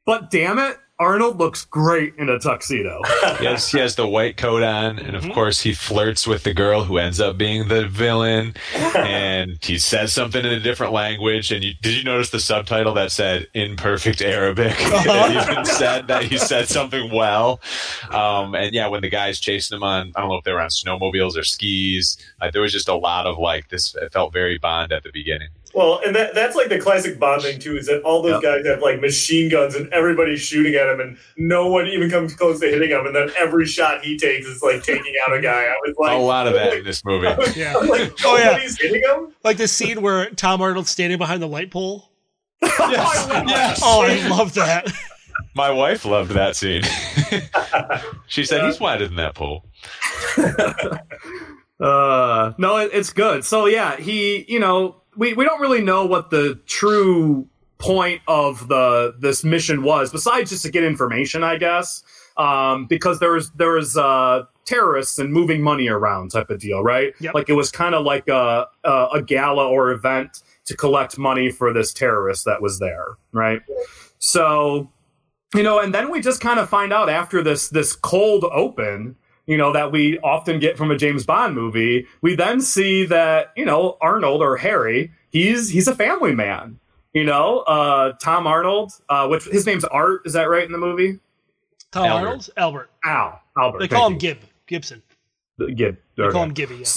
But 0.06 0.32
damn 0.32 0.58
it, 0.60 0.78
Arnold 1.00 1.38
looks 1.38 1.64
great 1.64 2.16
in 2.18 2.28
a 2.28 2.40
tuxedo. 2.40 3.02
Has, 3.38 3.70
he 3.70 3.78
has 3.78 3.96
the 3.96 4.08
white 4.08 4.36
coat 4.36 4.64
on, 4.64 4.98
and 4.98 5.16
of 5.16 5.30
course, 5.30 5.62
he 5.62 5.74
flirts 5.74 6.26
with 6.26 6.42
the 6.42 6.56
girl 6.56 6.84
who 6.86 6.98
ends 6.98 7.20
up 7.20 7.38
being 7.38 7.68
the 7.68 7.88
villain. 7.88 8.56
and 8.96 9.60
he 9.64 9.78
says 9.78 10.12
something 10.12 10.44
in 10.44 10.52
a 10.52 10.60
different 10.60 10.94
language. 10.94 11.52
And 11.52 11.64
you, 11.64 11.74
did 11.82 11.96
you 11.96 12.04
notice 12.04 12.32
the 12.32 12.40
subtitle 12.40 12.96
that 12.96 13.12
said 13.12 13.48
"in 13.54 13.76
perfect 13.76 14.22
Arabic"? 14.24 14.74
it 14.80 15.50
even 15.50 15.66
said 15.66 16.08
that 16.08 16.24
he 16.24 16.38
said 16.38 16.68
something 16.68 17.12
well. 17.14 17.62
Um, 18.10 18.56
and 18.56 18.74
yeah, 18.74 18.88
when 18.88 19.02
the 19.02 19.10
guys 19.10 19.40
chasing 19.40 19.78
him 19.78 19.84
on, 19.84 20.12
I 20.16 20.22
don't 20.22 20.30
know 20.30 20.38
if 20.38 20.46
they 20.46 20.54
were 20.54 20.62
on 20.62 20.70
snowmobiles 20.70 21.38
or 21.38 21.44
skis. 21.44 22.18
Like, 22.42 22.54
there 22.54 22.64
was 22.64 22.74
just 22.74 22.90
a 22.90 22.96
lot 22.96 23.28
of 23.28 23.38
like 23.38 23.70
this. 23.70 23.96
It 23.96 24.12
felt 24.14 24.34
very 24.34 24.58
Bond 24.58 24.92
at 24.92 25.04
the 25.04 25.12
beginning. 25.14 25.50
Well, 25.78 26.02
and 26.04 26.16
that, 26.16 26.34
that's 26.34 26.56
like 26.56 26.70
the 26.70 26.80
classic 26.80 27.20
Bond 27.20 27.44
thing 27.44 27.60
too. 27.60 27.78
Is 27.78 27.86
that 27.86 28.02
all 28.02 28.24
those 28.24 28.42
guys 28.42 28.66
have 28.66 28.82
like 28.82 29.00
machine 29.00 29.48
guns 29.48 29.76
and 29.76 29.88
everybody's 29.94 30.40
shooting 30.42 30.74
at 30.74 30.88
him, 30.90 31.00
and 31.00 31.18
no 31.38 31.68
one 31.68 31.86
even 31.86 32.10
comes 32.10 32.34
close 32.34 32.60
to 32.62 32.66
hitting 32.66 32.90
him. 32.90 33.06
And 33.06 33.16
then 33.16 33.30
every 33.38 33.68
shot 33.68 34.04
he 34.04 34.18
takes 34.18 34.48
is 34.48 34.64
like 34.64 34.82
taking 34.82 35.14
out 35.28 35.38
a 35.38 35.40
guy. 35.40 35.66
I 35.66 35.76
was 35.86 35.96
like, 36.00 36.14
a 36.14 36.20
lot 36.20 36.48
of 36.48 36.54
that 36.54 36.74
in 36.74 36.84
this 36.84 37.06
movie. 37.06 37.28
Yeah. 37.56 37.76
Like, 37.76 38.12
Oh, 38.26 38.38
yeah. 38.38 38.58
hitting 38.58 39.04
him. 39.04 39.36
Like 39.44 39.58
the 39.58 39.68
scene 39.68 40.02
where 40.02 40.32
Tom 40.32 40.64
Arnold's 40.64 40.90
standing 40.90 41.20
behind 41.20 41.44
the 41.44 41.48
light 41.48 41.70
pole. 41.70 42.10
Yes, 42.64 43.28
yes. 43.48 43.80
Oh, 43.84 44.02
I 44.02 44.28
love 44.30 44.56
that. 44.56 44.92
My 45.54 45.70
wife 45.70 46.06
loved 46.06 46.32
that 46.32 46.56
scene. 46.56 46.82
she 48.28 48.46
said 48.46 48.66
he's 48.66 48.80
wider 48.80 49.08
than 49.08 49.18
that 49.18 49.36
pole. 49.36 49.64
Uh, 51.80 52.54
no, 52.58 52.78
it, 52.78 52.90
it's 52.94 53.14
good. 53.14 53.46
So 53.46 53.68
yeah, 53.68 53.96
he, 53.98 54.44
you 54.52 54.60
know, 54.60 54.96
we, 55.18 55.34
we 55.34 55.44
don't 55.44 55.60
really 55.60 55.82
know 55.82 56.06
what 56.06 56.30
the 56.30 56.60
true 56.66 57.48
point 57.80 58.22
of 58.28 58.68
the 58.68 59.16
this 59.20 59.44
mission 59.44 59.84
was, 59.84 60.12
besides 60.12 60.50
just 60.50 60.64
to 60.64 60.72
get 60.72 60.84
information, 60.84 61.44
I 61.44 61.58
guess. 61.58 62.04
Um, 62.38 62.86
because 62.86 63.20
there 63.20 63.32
was 63.32 63.52
there 63.52 63.72
was 63.72 63.98
uh 63.98 64.44
terrorists 64.66 65.18
and 65.18 65.32
moving 65.32 65.62
money 65.62 65.88
around 65.88 66.30
type 66.32 66.50
of 66.50 66.60
deal, 66.60 66.84
right? 66.84 67.14
Yep. 67.20 67.34
Like 67.34 67.50
it 67.50 67.54
was 67.54 67.72
kind 67.72 67.96
of 67.96 68.06
like 68.06 68.28
a, 68.28 68.68
a 68.84 69.08
a 69.16 69.22
gala 69.22 69.68
or 69.68 69.92
event 69.92 70.44
to 70.66 70.76
collect 70.76 71.18
money 71.18 71.50
for 71.50 71.74
this 71.74 71.94
terrorist 71.94 72.46
that 72.46 72.62
was 72.62 72.80
there, 72.80 73.06
right? 73.32 73.62
So, 74.20 74.92
you 75.56 75.64
know, 75.64 75.80
and 75.80 75.94
then 75.94 76.12
we 76.12 76.20
just 76.20 76.42
kind 76.42 76.60
of 76.60 76.70
find 76.70 76.92
out 76.92 77.10
after 77.10 77.42
this 77.42 77.70
this 77.70 77.96
cold 77.96 78.44
open, 78.52 79.16
you 79.48 79.58
know, 79.58 79.74
that 79.74 79.92
we 79.92 80.20
often 80.20 80.60
get 80.60 80.78
from 80.78 80.92
a 80.92 80.98
James 80.98 81.26
Bond 81.26 81.56
movie. 81.56 82.06
We 82.22 82.36
then 82.36 82.62
see 82.62 83.06
that 83.06 83.54
you 83.56 83.66
know 83.66 83.98
Arnold 84.00 84.42
or 84.42 84.58
Harry, 84.58 85.12
he's 85.32 85.70
he's 85.70 85.88
a 85.88 85.96
family 85.96 86.36
man. 86.36 86.80
You 87.14 87.24
know, 87.24 87.60
uh, 87.60 88.14
Tom 88.22 88.46
Arnold, 88.46 88.92
uh, 89.10 89.28
which 89.28 89.46
his 89.46 89.66
name's 89.66 89.86
Art, 89.86 90.22
is 90.26 90.34
that 90.34 90.44
right 90.44 90.64
in 90.64 90.72
the 90.72 90.78
movie? 90.78 91.20
Tom 91.92 92.06
Albert. 92.06 92.28
Arnold, 92.28 92.50
Albert. 92.58 92.90
Al 93.04 93.42
Albert. 93.58 93.80
They 93.80 93.88
call 93.88 94.08
him 94.08 94.14
you. 94.14 94.20
Gib 94.20 94.38
Gibson. 94.68 95.02
Gib. 95.58 95.98
They 96.16 96.24
okay. 96.24 96.32
call 96.32 96.44
him 96.44 96.54
Gibby. 96.54 96.76
Yeah. 96.76 96.92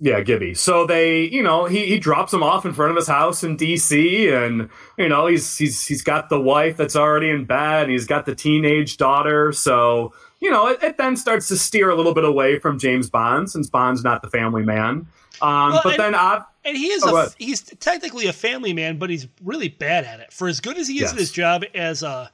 Yeah, 0.00 0.20
Gibby. 0.20 0.54
So 0.54 0.86
they, 0.86 1.22
you 1.22 1.42
know, 1.42 1.64
he, 1.64 1.86
he 1.86 1.98
drops 1.98 2.34
him 2.34 2.42
off 2.42 2.66
in 2.66 2.74
front 2.74 2.90
of 2.90 2.96
his 2.96 3.06
house 3.06 3.42
in 3.42 3.56
D.C. 3.56 4.28
and 4.28 4.68
you 4.98 5.08
know 5.08 5.28
he's 5.28 5.56
he's 5.56 5.86
he's 5.86 6.02
got 6.02 6.28
the 6.28 6.40
wife 6.40 6.76
that's 6.76 6.96
already 6.96 7.30
in 7.30 7.44
bed. 7.44 7.84
And 7.84 7.92
he's 7.92 8.06
got 8.06 8.26
the 8.26 8.34
teenage 8.34 8.96
daughter. 8.96 9.52
So 9.52 10.12
you 10.44 10.50
know, 10.50 10.68
it, 10.68 10.82
it 10.82 10.96
then 10.98 11.16
starts 11.16 11.48
to 11.48 11.56
steer 11.56 11.88
a 11.90 11.96
little 11.96 12.12
bit 12.14 12.24
away 12.24 12.58
from 12.58 12.78
James 12.78 13.08
Bond 13.08 13.50
since 13.50 13.68
Bond's 13.70 14.04
not 14.04 14.20
the 14.22 14.28
family 14.28 14.62
man. 14.62 15.06
Um, 15.40 15.72
Well, 15.72 15.80
but 15.82 15.98
and- 16.00 16.14
then, 16.14 16.42
And 16.66 16.76
he 16.76 16.86
is 16.92 17.02
Oh, 17.04 17.16
a 17.16 17.28
he's 17.38 17.62
technically 17.62 18.26
a 18.26 18.32
family 18.32 18.72
man, 18.72 18.98
but 18.98 19.10
he's 19.10 19.26
really 19.42 19.68
bad 19.68 20.04
at 20.04 20.20
it. 20.20 20.32
For 20.32 20.46
as 20.46 20.60
good 20.60 20.76
as 20.78 20.86
he 20.86 20.96
is 20.96 21.00
Yes. 21.02 21.12
at 21.12 21.18
his 21.18 21.32
job 21.32 21.64
as 21.74 22.02
a 22.02 22.30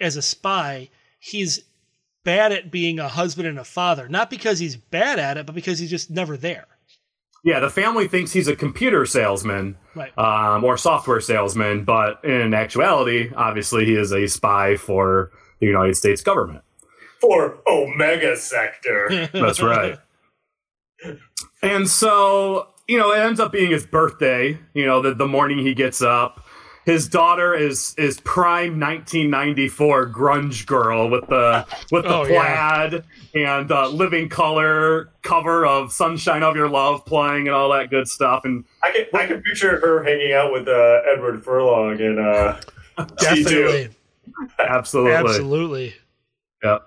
as 0.00 0.16
a 0.16 0.22
spy, 0.22 0.88
he's 1.18 1.64
bad 2.24 2.52
at 2.52 2.70
being 2.70 2.98
a 2.98 3.08
husband 3.08 3.46
and 3.48 3.58
a 3.58 3.64
father. 3.64 4.08
Not 4.08 4.30
because 4.30 4.58
he's 4.58 4.76
bad 4.76 5.18
at 5.18 5.36
it, 5.36 5.44
but 5.46 5.54
because 5.54 5.78
he's 5.78 5.90
just 5.90 6.08
never 6.10 6.36
there. 6.36 6.66
yeah, 7.42 7.58
the 7.58 7.70
family 7.70 8.06
thinks 8.06 8.32
he's 8.32 8.48
a 8.48 8.54
computer 8.56 9.06
salesman 9.06 9.76
Right. 9.94 10.12
um, 10.18 10.62
or 10.62 10.76
software 10.76 11.20
salesman, 11.22 11.84
but 11.84 12.22
in 12.24 12.52
actuality, 12.54 13.30
obviously, 13.34 13.86
he 13.86 13.94
is 13.94 14.12
a 14.12 14.26
spy 14.26 14.76
for 14.76 15.30
the 15.58 15.66
United 15.66 15.96
States 15.96 16.20
government. 16.22 16.62
For 17.20 17.58
Omega 17.66 18.36
Sector. 18.36 19.28
That's 19.32 19.60
right. 19.62 19.98
And 21.62 21.88
so, 21.88 22.68
you 22.88 22.98
know, 22.98 23.12
it 23.12 23.18
ends 23.18 23.40
up 23.40 23.52
being 23.52 23.70
his 23.70 23.86
birthday, 23.86 24.58
you 24.74 24.86
know, 24.86 25.00
the, 25.02 25.14
the 25.14 25.26
morning 25.26 25.58
he 25.58 25.74
gets 25.74 26.02
up. 26.02 26.44
His 26.86 27.08
daughter 27.08 27.54
is 27.54 27.94
is 27.98 28.18
prime 28.20 28.80
1994 28.80 30.08
grunge 30.12 30.64
girl 30.66 31.10
with 31.10 31.26
the 31.28 31.66
with 31.92 32.04
the 32.04 32.14
Oh, 32.16 32.24
yeah. 32.24 32.88
plaid 32.88 33.04
and 33.34 33.70
uh, 33.70 33.88
Living 33.90 34.30
Colour 34.30 35.10
cover 35.22 35.66
of 35.66 35.92
Sunshine 35.92 36.42
of 36.42 36.56
Your 36.56 36.70
Love 36.70 37.04
playing 37.04 37.46
and 37.46 37.54
all 37.54 37.70
that 37.72 37.90
good 37.90 38.08
stuff. 38.08 38.46
And 38.46 38.64
I 38.82 38.90
can 38.92 39.04
I 39.20 39.26
can 39.26 39.42
picture 39.42 39.78
her 39.78 40.02
hanging 40.02 40.32
out 40.32 40.52
with 40.52 40.66
uh, 40.68 41.00
Edward 41.12 41.44
Furlong 41.44 42.00
and 42.00 42.18
uh, 42.18 42.58
Definitely. 43.18 43.90
absolutely, 44.58 45.12
Absolutely. 45.12 45.94
Yep. 46.64 46.82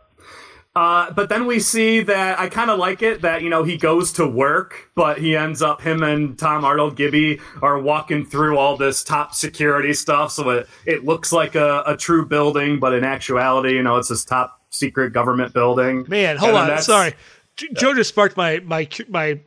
Uh, 0.75 1.11
but 1.11 1.29
then 1.29 1.45
we 1.45 1.59
see 1.59 2.01
that 2.01 2.39
I 2.39 2.49
kind 2.49 2.71
of 2.71 2.79
like 2.79 3.03
it 3.03 3.21
that 3.21 3.43
you 3.43 3.49
know 3.49 3.63
he 3.63 3.77
goes 3.77 4.11
to 4.13 4.25
work, 4.27 4.89
but 4.95 5.19
he 5.19 5.35
ends 5.35 5.61
up 5.61 5.81
him 5.81 6.01
and 6.01 6.37
Tom 6.37 6.65
Arnold 6.65 6.95
Gibby 6.95 7.39
are 7.61 7.77
walking 7.79 8.25
through 8.25 8.57
all 8.57 8.75
this 8.75 9.03
top 9.03 9.35
security 9.35 9.93
stuff, 9.93 10.31
so 10.31 10.49
it 10.49 10.67
it 10.85 11.05
looks 11.05 11.31
like 11.31 11.53
a, 11.53 11.83
a 11.85 11.95
true 11.95 12.25
building, 12.25 12.79
but 12.79 12.93
in 12.93 13.03
actuality, 13.03 13.73
you 13.73 13.83
know, 13.83 13.97
it's 13.97 14.09
this 14.09 14.25
top 14.25 14.61
secret 14.71 15.13
government 15.13 15.53
building. 15.53 16.05
Man, 16.07 16.37
hold 16.37 16.55
And 16.55 16.71
on. 16.71 16.81
Sorry, 16.81 17.13
J- 17.55 17.67
Joe 17.73 17.93
just 17.93 18.09
sparked 18.09 18.35
my 18.35 18.59
my 18.61 18.87
my. 19.09 19.39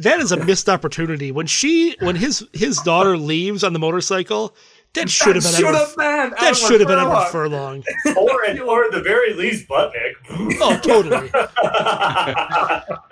That 0.00 0.20
is 0.20 0.30
a 0.30 0.36
missed 0.44 0.68
opportunity. 0.68 1.32
When 1.32 1.46
she 1.46 1.96
when 2.00 2.16
his 2.16 2.46
his 2.52 2.76
daughter 2.80 3.16
leaves 3.16 3.64
on 3.64 3.72
the 3.72 3.78
motorcycle, 3.78 4.54
that 4.94 5.10
should 5.10 5.36
have 5.36 5.44
been 5.44 5.52
should 5.52 5.64
been 5.96 6.30
that 6.40 6.56
should 6.56 6.80
have 6.80 6.88
been 6.88 6.98
Edward 6.98 7.28
Furlong. 7.30 7.82
Furlong. 8.04 8.16
or, 8.30 8.44
at, 8.44 8.60
or 8.60 8.84
at 8.84 8.92
the 8.92 9.02
very 9.02 9.34
least, 9.34 9.68
Buttnick. 9.68 10.14
Oh, 10.60 10.78
totally. 10.82 11.30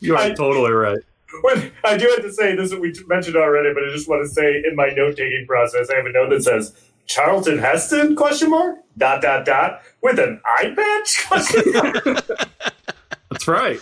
You 0.00 0.14
are 0.14 0.18
I- 0.18 0.34
totally 0.34 0.72
right. 0.72 0.98
When, 1.42 1.70
I 1.84 1.96
do 1.98 2.06
have 2.08 2.22
to 2.22 2.32
say 2.32 2.54
this, 2.56 2.72
we 2.74 2.94
mentioned 3.08 3.36
already, 3.36 3.74
but 3.74 3.82
I 3.86 3.92
just 3.92 4.08
want 4.08 4.22
to 4.22 4.28
say 4.28 4.62
in 4.64 4.74
my 4.74 4.88
note 4.88 5.16
taking 5.16 5.44
process, 5.46 5.90
I 5.90 5.96
have 5.96 6.06
a 6.06 6.12
note 6.12 6.30
that 6.30 6.42
says 6.42 6.74
Charlton 7.06 7.58
Heston 7.58 8.16
question 8.16 8.50
mark 8.50 8.78
dot 8.96 9.20
dot 9.22 9.44
dot 9.44 9.82
with 10.02 10.18
an 10.18 10.40
eye 10.44 10.72
patch 10.74 11.26
question 11.28 11.72
mark. 11.74 12.26
That's 13.30 13.48
right. 13.48 13.80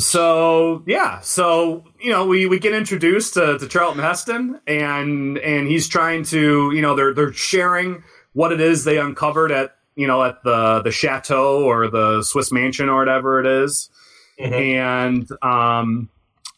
So 0.00 0.84
yeah, 0.86 1.20
so 1.20 1.84
you 2.00 2.10
know 2.10 2.26
we, 2.26 2.46
we 2.46 2.58
get 2.58 2.72
introduced 2.72 3.34
to, 3.34 3.58
to 3.58 3.66
Charlton 3.66 4.00
Heston 4.00 4.60
and 4.66 5.38
and 5.38 5.66
he's 5.66 5.88
trying 5.88 6.24
to 6.24 6.70
you 6.72 6.80
know 6.80 6.94
they're 6.94 7.12
they're 7.12 7.32
sharing 7.32 8.04
what 8.32 8.52
it 8.52 8.60
is 8.60 8.84
they 8.84 8.98
uncovered 8.98 9.50
at 9.50 9.76
you 9.96 10.06
know 10.06 10.22
at 10.22 10.42
the 10.44 10.82
the 10.82 10.92
chateau 10.92 11.64
or 11.64 11.88
the 11.88 12.22
Swiss 12.22 12.52
mansion 12.52 12.88
or 12.88 12.98
whatever 12.98 13.40
it 13.40 13.46
is. 13.46 13.90
and 14.38 15.28
um, 15.42 16.08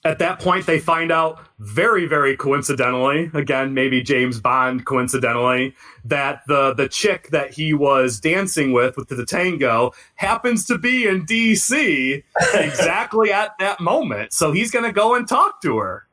at 0.04 0.18
that 0.18 0.40
point 0.40 0.66
they 0.66 0.78
find 0.78 1.12
out 1.12 1.40
very 1.58 2.06
very 2.06 2.36
coincidentally 2.36 3.30
again 3.34 3.74
maybe 3.74 4.02
James 4.02 4.40
Bond 4.40 4.86
coincidentally 4.86 5.74
that 6.04 6.42
the 6.46 6.74
the 6.74 6.88
chick 6.88 7.28
that 7.30 7.52
he 7.52 7.74
was 7.74 8.18
dancing 8.18 8.72
with 8.72 8.96
with 8.96 9.08
the 9.08 9.26
tango 9.26 9.92
happens 10.14 10.64
to 10.66 10.78
be 10.78 11.06
in 11.06 11.26
DC 11.26 12.22
exactly 12.54 13.32
at 13.32 13.52
that 13.58 13.80
moment. 13.80 14.32
So 14.32 14.52
he's 14.52 14.70
going 14.70 14.84
to 14.86 14.92
go 14.92 15.14
and 15.14 15.28
talk 15.28 15.60
to 15.62 15.78
her. 15.78 16.06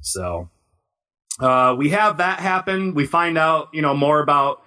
So 0.00 0.50
uh, 1.40 1.74
we 1.78 1.90
have 1.90 2.18
that 2.18 2.40
happen. 2.40 2.94
We 2.94 3.06
find 3.06 3.38
out 3.38 3.68
you 3.72 3.82
know 3.82 3.94
more 3.94 4.20
about 4.20 4.62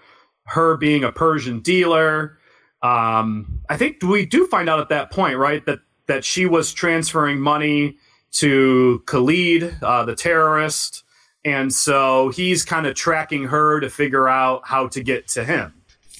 her 0.46 0.78
being 0.78 1.04
a 1.04 1.12
Persian 1.12 1.60
dealer. 1.60 2.38
Um, 2.82 3.62
I 3.70 3.78
think 3.78 4.02
we 4.02 4.26
do 4.26 4.48
find 4.48 4.68
out 4.68 4.80
at 4.80 4.90
that 4.90 5.12
point, 5.12 5.38
right, 5.38 5.64
that 5.68 5.80
that 6.08 6.26
she 6.26 6.46
was 6.46 6.74
transferring 6.74 7.40
money 7.40 7.98
to 8.34 9.04
Khalid, 9.06 9.76
uh, 9.82 10.06
the 10.06 10.16
terrorist, 10.16 11.04
and 11.44 11.74
so 11.74 12.30
he's 12.30 12.64
kind 12.64 12.86
of 12.86 12.96
tracking 12.96 13.46
her 13.46 13.80
to 13.80 13.90
figure 13.90 14.28
out 14.30 14.62
how 14.66 14.88
to 14.90 15.04
get 15.04 15.28
to 15.30 15.44
him. 15.44 15.74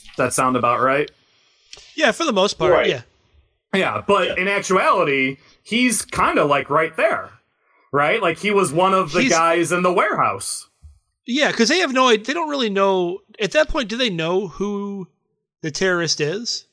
Does 0.08 0.16
that 0.18 0.34
sound 0.34 0.56
about 0.56 0.82
right? 0.82 1.10
Yeah, 1.96 2.12
for 2.12 2.26
the 2.26 2.34
most 2.34 2.56
part. 2.58 2.74
Right. 2.74 2.90
Yeah. 2.90 3.02
Yeah, 3.74 4.02
but 4.06 4.38
in 4.38 4.48
actuality, 4.50 5.38
he's 5.64 6.02
kind 6.04 6.38
of 6.38 6.50
like 6.50 6.70
right 6.70 6.96
there, 6.98 7.30
right? 7.94 8.22
Like 8.22 8.38
he 8.38 8.52
was 8.52 8.74
one 8.74 8.94
of 8.94 9.14
the 9.14 9.22
He's- 9.22 9.32
guys 9.32 9.72
in 9.72 9.84
the 9.84 9.94
warehouse. 9.94 10.68
Yeah, 11.26 11.52
because 11.52 11.70
they 11.70 11.80
have 11.80 11.94
no, 11.94 12.10
they 12.10 12.34
don't 12.34 12.50
really 12.50 12.70
know. 12.70 13.20
At 13.40 13.52
that 13.52 13.70
point, 13.70 13.88
do 13.88 13.96
they 13.96 14.10
know 14.10 14.48
who 14.48 15.08
the 15.62 15.72
terrorist 15.72 16.20
is? 16.20 16.66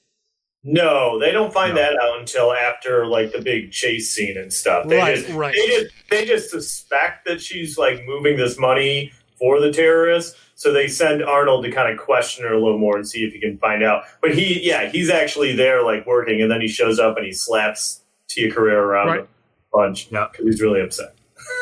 No, 0.65 1.19
they 1.19 1.31
don't 1.31 1.53
find 1.53 1.77
that 1.77 1.93
out 2.03 2.19
until 2.19 2.53
after 2.53 3.07
like 3.07 3.33
the 3.33 3.41
big 3.41 3.71
chase 3.71 4.11
scene 4.15 4.37
and 4.37 4.53
stuff. 4.53 4.87
They 4.89 4.97
Right, 4.99 5.17
just, 5.17 5.29
right. 5.31 5.55
They 5.55 5.67
just 5.69 5.95
they 6.11 6.25
just 6.27 6.51
suspect 6.51 7.27
that 7.27 7.41
she's 7.41 7.79
like 7.79 8.05
moving 8.07 8.37
this 8.37 8.59
money 8.59 9.13
for 9.39 9.61
the 9.61 9.73
terrorists. 9.73 10.39
So 10.57 10.73
they 10.73 10.89
send 10.89 11.23
Arnold 11.23 11.65
to 11.65 11.71
kind 11.71 11.93
of 11.93 12.05
question 12.05 12.45
her 12.45 12.53
a 12.53 12.61
little 12.61 12.79
more 12.79 12.97
and 12.97 13.09
see 13.09 13.23
if 13.25 13.33
he 13.33 13.39
can 13.41 13.57
find 13.59 13.85
out. 13.85 14.03
But 14.21 14.35
he, 14.35 14.61
yeah, 14.67 14.89
he's 14.91 15.09
actually 15.09 15.55
there 15.55 15.85
like 15.85 16.05
working, 16.05 16.43
and 16.43 16.51
then 16.51 16.61
he 16.61 16.67
shows 16.67 16.99
up 16.99 17.17
and 17.17 17.25
he 17.25 17.33
slaps 17.33 18.01
Tia 18.29 18.51
Carrere 18.53 18.79
around 18.81 19.07
Right. 19.07 19.21
a 19.21 19.27
bunch 19.73 20.11
because 20.11 20.35
he's 20.45 20.61
really 20.61 20.81
upset. 20.81 21.15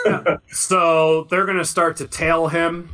so 0.51 1.25
they're 1.25 1.45
going 1.45 1.59
to 1.59 1.65
start 1.67 1.99
to 1.99 2.07
tail 2.09 2.49
him 2.49 2.91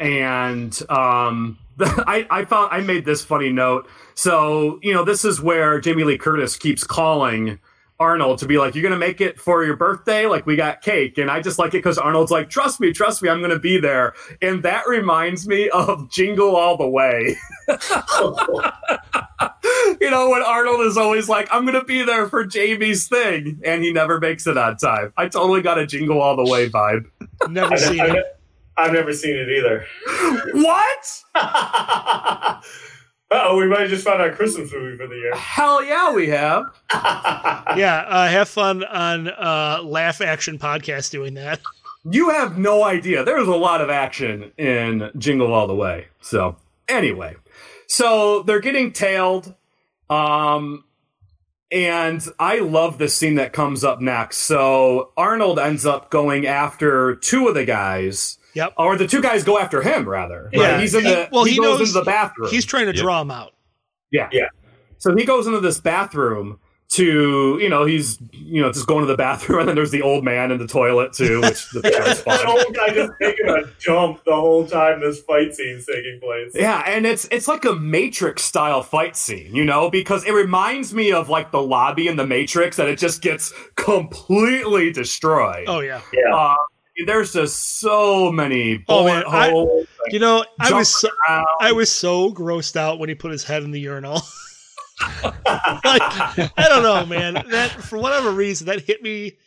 and 0.00 0.82
um 0.90 1.56
I, 1.80 2.26
I 2.30 2.44
found 2.44 2.72
I 2.72 2.80
made 2.80 3.04
this 3.04 3.24
funny 3.24 3.50
note. 3.50 3.88
So, 4.14 4.78
you 4.82 4.92
know, 4.92 5.04
this 5.04 5.24
is 5.24 5.40
where 5.40 5.80
Jamie 5.80 6.04
Lee 6.04 6.18
Curtis 6.18 6.56
keeps 6.56 6.84
calling 6.84 7.58
Arnold 8.00 8.38
to 8.38 8.46
be 8.46 8.58
like, 8.58 8.74
You're 8.74 8.82
gonna 8.82 8.96
make 8.96 9.20
it 9.20 9.40
for 9.40 9.64
your 9.64 9.76
birthday? 9.76 10.26
Like 10.26 10.46
we 10.46 10.56
got 10.56 10.82
cake. 10.82 11.18
And 11.18 11.30
I 11.30 11.40
just 11.40 11.58
like 11.58 11.70
it 11.70 11.78
because 11.78 11.98
Arnold's 11.98 12.30
like, 12.30 12.50
Trust 12.50 12.80
me, 12.80 12.92
trust 12.92 13.22
me, 13.22 13.28
I'm 13.28 13.40
gonna 13.40 13.58
be 13.58 13.78
there. 13.78 14.14
And 14.42 14.62
that 14.62 14.86
reminds 14.86 15.46
me 15.46 15.68
of 15.70 16.10
Jingle 16.10 16.56
All 16.56 16.76
the 16.76 16.88
Way. 16.88 17.36
you 20.00 20.10
know, 20.10 20.28
when 20.30 20.42
Arnold 20.42 20.80
is 20.82 20.96
always 20.96 21.28
like, 21.28 21.48
I'm 21.52 21.64
gonna 21.64 21.84
be 21.84 22.02
there 22.04 22.28
for 22.28 22.44
Jamie's 22.44 23.08
thing, 23.08 23.60
and 23.64 23.82
he 23.84 23.92
never 23.92 24.18
makes 24.20 24.46
it 24.46 24.58
on 24.58 24.76
time. 24.76 25.12
I 25.16 25.28
totally 25.28 25.62
got 25.62 25.78
a 25.78 25.86
Jingle 25.86 26.20
All 26.20 26.36
the 26.36 26.50
Way 26.50 26.68
vibe. 26.68 27.06
Never 27.48 27.76
seen 27.76 28.00
it. 28.00 28.24
I've 28.76 28.92
never 28.92 29.12
seen 29.12 29.36
it 29.36 29.48
either. 29.48 29.86
What? 30.52 31.22
oh, 33.30 33.56
we 33.56 33.66
might 33.66 33.80
have 33.82 33.90
just 33.90 34.04
found 34.04 34.20
our 34.20 34.32
Christmas 34.32 34.72
movie 34.72 34.96
for 34.96 35.06
the 35.06 35.14
year. 35.14 35.34
Hell 35.34 35.84
yeah, 35.84 36.12
we 36.12 36.28
have. 36.28 36.64
Yeah, 37.76 38.04
uh, 38.06 38.28
have 38.28 38.48
fun 38.48 38.84
on 38.84 39.26
uh, 39.26 39.80
Last 39.82 40.20
Action 40.20 40.58
Podcast 40.58 41.10
doing 41.10 41.34
that. 41.34 41.60
You 42.08 42.30
have 42.30 42.56
no 42.56 42.84
idea. 42.84 43.24
There's 43.24 43.48
a 43.48 43.56
lot 43.56 43.80
of 43.80 43.90
action 43.90 44.52
in 44.56 45.10
Jingle 45.18 45.52
All 45.52 45.66
the 45.66 45.74
Way. 45.74 46.06
So, 46.20 46.56
anyway, 46.86 47.34
so 47.88 48.42
they're 48.42 48.60
getting 48.60 48.92
tailed. 48.92 49.54
Um, 50.08 50.84
and 51.72 52.24
I 52.38 52.60
love 52.60 52.98
the 52.98 53.08
scene 53.08 53.34
that 53.36 53.52
comes 53.52 53.82
up 53.82 54.00
next. 54.00 54.38
So, 54.38 55.10
Arnold 55.16 55.58
ends 55.58 55.84
up 55.84 56.10
going 56.10 56.46
after 56.46 57.16
two 57.16 57.48
of 57.48 57.54
the 57.54 57.64
guys. 57.64 58.38
Yep. 58.54 58.74
Or 58.78 58.96
the 58.96 59.06
two 59.06 59.20
guys 59.22 59.42
go 59.44 59.58
after 59.58 59.82
him, 59.82 60.08
rather. 60.08 60.48
Yeah. 60.52 60.72
Right? 60.72 60.80
He's 60.80 60.94
in 60.94 61.04
the, 61.04 61.28
Well, 61.32 61.44
he, 61.44 61.52
he 61.52 61.56
goes 61.58 61.80
knows- 61.80 61.88
into 61.88 62.00
the 62.00 62.04
bathroom. 62.04 62.50
He's 62.50 62.64
trying 62.64 62.86
to 62.86 62.92
draw 62.92 63.20
him 63.20 63.30
out. 63.30 63.52
Yeah. 64.10 64.28
Yeah. 64.32 64.48
So 64.98 65.14
he 65.16 65.24
goes 65.24 65.46
into 65.46 65.60
this 65.60 65.80
bathroom 65.80 66.60
to, 66.90 67.58
you 67.60 67.68
know, 67.68 67.84
he's, 67.84 68.18
you 68.32 68.62
know, 68.62 68.70
just 68.70 68.86
going 68.86 69.00
to 69.00 69.06
the 69.06 69.16
bathroom, 69.16 69.58
and 69.60 69.68
then 69.68 69.74
there's 69.74 69.90
the 69.90 70.02
old 70.02 70.22
man 70.22 70.52
in 70.52 70.58
the 70.58 70.66
toilet 70.66 71.12
too, 71.12 71.40
which 71.40 71.68
the 71.70 71.82
show's 72.04 72.20
fun. 72.20 72.46
old 72.46 72.72
guy 72.74 72.90
just 72.90 73.10
taking 73.20 73.48
a 73.48 73.62
jump 73.80 74.22
the 74.24 74.34
whole 74.34 74.66
time 74.66 75.00
this 75.00 75.20
fight 75.22 75.52
scene's 75.54 75.84
taking 75.86 76.20
place. 76.22 76.52
Yeah, 76.54 76.84
and 76.86 77.04
it's 77.06 77.26
it's 77.32 77.48
like 77.48 77.64
a 77.64 77.74
Matrix 77.74 78.44
style 78.44 78.82
fight 78.82 79.16
scene, 79.16 79.54
you 79.54 79.64
know, 79.64 79.90
because 79.90 80.24
it 80.24 80.32
reminds 80.32 80.94
me 80.94 81.10
of 81.10 81.28
like 81.28 81.50
the 81.50 81.60
lobby 81.62 82.06
in 82.06 82.16
the 82.16 82.26
Matrix 82.26 82.76
that 82.76 82.86
it 82.88 82.98
just 82.98 83.20
gets 83.22 83.52
completely 83.76 84.92
destroyed. 84.92 85.64
Oh 85.66 85.80
yeah. 85.80 86.00
Yeah. 86.12 86.34
Uh, 86.34 86.54
there's 87.06 87.32
just 87.32 87.78
so 87.80 88.30
many 88.32 88.84
Oh, 88.88 89.02
bullet 89.04 89.12
man, 89.12 89.24
I- 89.26 89.50
holes. 89.50 89.86
You 90.08 90.18
know, 90.18 90.44
I 90.60 90.72
was 90.72 90.88
so, 91.00 91.08
around. 91.28 91.46
I 91.60 91.72
was 91.72 91.90
so 91.90 92.30
grossed 92.32 92.76
out 92.76 92.98
when 92.98 93.08
he 93.08 93.14
put 93.14 93.30
his 93.32 93.42
head 93.44 93.62
in 93.62 93.70
the 93.70 93.80
urinal. 93.80 94.14
like, 95.24 95.42
I 95.44 96.66
don't 96.68 96.82
know, 96.82 97.06
man. 97.06 97.34
That 97.50 97.70
for 97.70 97.98
whatever 97.98 98.30
reason 98.30 98.66
that 98.66 98.82
hit 98.82 99.02
me 99.02 99.38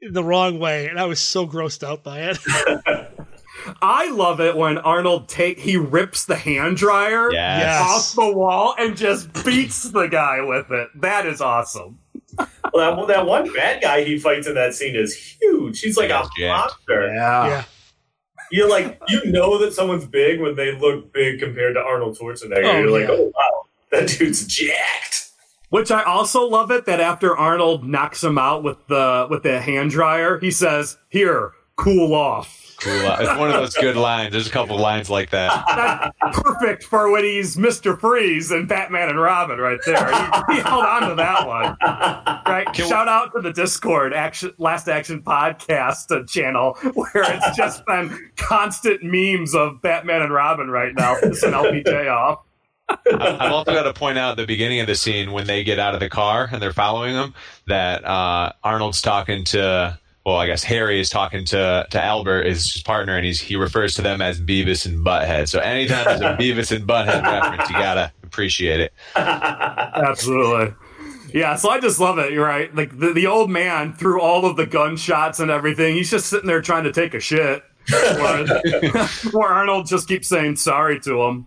in 0.00 0.12
the 0.12 0.22
wrong 0.22 0.58
way, 0.58 0.88
and 0.88 0.98
I 1.00 1.06
was 1.06 1.20
so 1.20 1.46
grossed 1.46 1.82
out 1.82 2.04
by 2.04 2.20
it. 2.20 2.38
I 3.80 4.10
love 4.10 4.40
it 4.40 4.56
when 4.56 4.78
Arnold 4.78 5.28
take 5.28 5.58
he 5.58 5.76
rips 5.78 6.26
the 6.26 6.36
hand 6.36 6.76
dryer 6.76 7.32
Yes. 7.32 7.60
Yes. 7.62 7.80
off 7.80 8.14
the 8.14 8.36
wall 8.36 8.74
and 8.78 8.96
just 8.96 9.32
beats 9.44 9.84
the 9.84 10.06
guy 10.06 10.42
with 10.42 10.70
it. 10.70 10.88
That 11.00 11.24
is 11.26 11.40
awesome. 11.40 11.98
Well, 12.38 12.90
that, 12.90 12.96
well, 12.96 13.06
that 13.06 13.26
one 13.26 13.52
bad 13.52 13.82
guy 13.82 14.02
he 14.04 14.18
fights 14.18 14.46
in 14.46 14.54
that 14.54 14.74
scene 14.74 14.96
is 14.96 15.14
huge. 15.14 15.80
He's 15.80 15.96
like 15.96 16.10
a 16.10 16.20
He's 16.20 16.30
jacked. 16.38 16.72
monster. 16.88 17.14
yeah. 17.14 17.64
You're 18.50 18.68
like, 18.68 19.00
you 19.08 19.24
know 19.26 19.58
that 19.58 19.72
someone's 19.72 20.06
big 20.06 20.40
when 20.40 20.54
they 20.54 20.76
look 20.76 21.12
big 21.12 21.40
compared 21.40 21.74
to 21.74 21.80
Arnold 21.80 22.18
Schwarzenegger. 22.18 22.64
Oh, 22.64 22.78
You're 22.78 22.90
like, 22.90 23.08
oh, 23.08 23.14
yeah. 23.14 23.18
oh 23.20 23.32
wow, 23.34 23.64
that 23.90 24.08
dude's 24.08 24.46
jacked. 24.46 25.30
Which 25.70 25.90
I 25.90 26.02
also 26.04 26.46
love 26.46 26.70
it 26.70 26.86
that 26.86 27.00
after 27.00 27.36
Arnold 27.36 27.84
knocks 27.84 28.22
him 28.22 28.38
out 28.38 28.62
with 28.62 28.76
the 28.86 29.26
with 29.28 29.42
the 29.42 29.60
hand 29.60 29.90
dryer, 29.90 30.38
he 30.38 30.50
says, 30.52 30.96
"Here, 31.08 31.52
cool 31.76 32.14
off." 32.14 32.63
Cool. 32.84 33.16
It's 33.18 33.38
one 33.38 33.48
of 33.50 33.54
those 33.56 33.74
good 33.74 33.96
lines. 33.96 34.32
There's 34.32 34.46
a 34.46 34.50
couple 34.50 34.78
lines 34.78 35.08
like 35.08 35.30
that. 35.30 36.12
That's 36.20 36.38
perfect 36.40 36.84
for 36.84 37.10
when 37.10 37.24
he's 37.24 37.56
Mister 37.56 37.96
Freeze 37.96 38.50
and 38.50 38.68
Batman 38.68 39.08
and 39.08 39.18
Robin 39.20 39.58
right 39.58 39.78
there. 39.86 40.06
He, 40.06 40.54
he 40.56 40.60
held 40.60 40.84
on 40.84 41.08
to 41.08 41.14
that 41.14 41.46
one. 41.46 41.76
Right. 42.46 42.66
Can 42.74 42.84
we- 42.84 42.90
Shout 42.90 43.08
out 43.08 43.32
to 43.34 43.40
the 43.40 43.52
Discord 43.52 44.12
action 44.12 44.52
Last 44.58 44.88
Action 44.88 45.22
podcast 45.22 46.10
uh, 46.10 46.24
channel 46.26 46.74
where 46.94 47.10
it's 47.34 47.56
just 47.56 47.84
been 47.86 48.30
constant 48.36 49.00
memes 49.02 49.54
of 49.54 49.80
Batman 49.82 50.22
and 50.22 50.32
Robin 50.32 50.68
right 50.70 50.92
now. 50.94 51.16
This 51.20 51.42
an 51.42 51.52
LPJ 51.52 52.10
off. 52.10 52.40
I've 52.88 53.50
also 53.52 53.72
got 53.72 53.84
to 53.84 53.94
point 53.94 54.18
out 54.18 54.32
at 54.32 54.36
the 54.36 54.46
beginning 54.46 54.80
of 54.80 54.86
the 54.86 54.94
scene 54.94 55.32
when 55.32 55.46
they 55.46 55.64
get 55.64 55.78
out 55.78 55.94
of 55.94 56.00
the 56.00 56.10
car 56.10 56.50
and 56.52 56.60
they're 56.60 56.72
following 56.74 57.14
them 57.14 57.32
that 57.66 58.04
uh, 58.04 58.52
Arnold's 58.62 59.00
talking 59.00 59.44
to. 59.46 59.98
Well, 60.24 60.36
I 60.36 60.46
guess 60.46 60.64
Harry 60.64 61.00
is 61.00 61.10
talking 61.10 61.44
to, 61.46 61.86
to 61.90 62.02
Albert, 62.02 62.46
his 62.46 62.80
partner, 62.82 63.16
and 63.16 63.26
he's 63.26 63.40
he 63.40 63.56
refers 63.56 63.94
to 63.96 64.02
them 64.02 64.22
as 64.22 64.40
Beavis 64.40 64.86
and 64.86 65.04
Butthead. 65.04 65.48
So 65.48 65.58
anytime 65.58 66.04
there's 66.04 66.20
a 66.22 66.36
Beavis 66.40 66.74
and 66.74 66.86
Butthead 66.86 67.22
reference, 67.22 67.68
you 67.68 67.76
gotta 67.76 68.10
appreciate 68.22 68.80
it. 68.80 68.92
Absolutely. 69.16 70.74
Yeah, 71.34 71.56
so 71.56 71.68
I 71.68 71.80
just 71.80 72.00
love 72.00 72.18
it. 72.18 72.32
You're 72.32 72.46
right. 72.46 72.74
Like 72.74 72.98
the, 72.98 73.12
the 73.12 73.26
old 73.26 73.50
man 73.50 73.92
through 73.92 74.20
all 74.20 74.46
of 74.46 74.56
the 74.56 74.66
gunshots 74.66 75.40
and 75.40 75.50
everything, 75.50 75.96
he's 75.96 76.10
just 76.10 76.28
sitting 76.28 76.46
there 76.46 76.62
trying 76.62 76.84
to 76.84 76.92
take 76.92 77.12
a 77.12 77.20
shit. 77.20 77.62
Where, 79.32 79.48
Arnold 79.48 79.86
just 79.86 80.08
keeps 80.08 80.28
saying 80.28 80.56
sorry 80.56 81.00
to 81.00 81.22
him. 81.22 81.46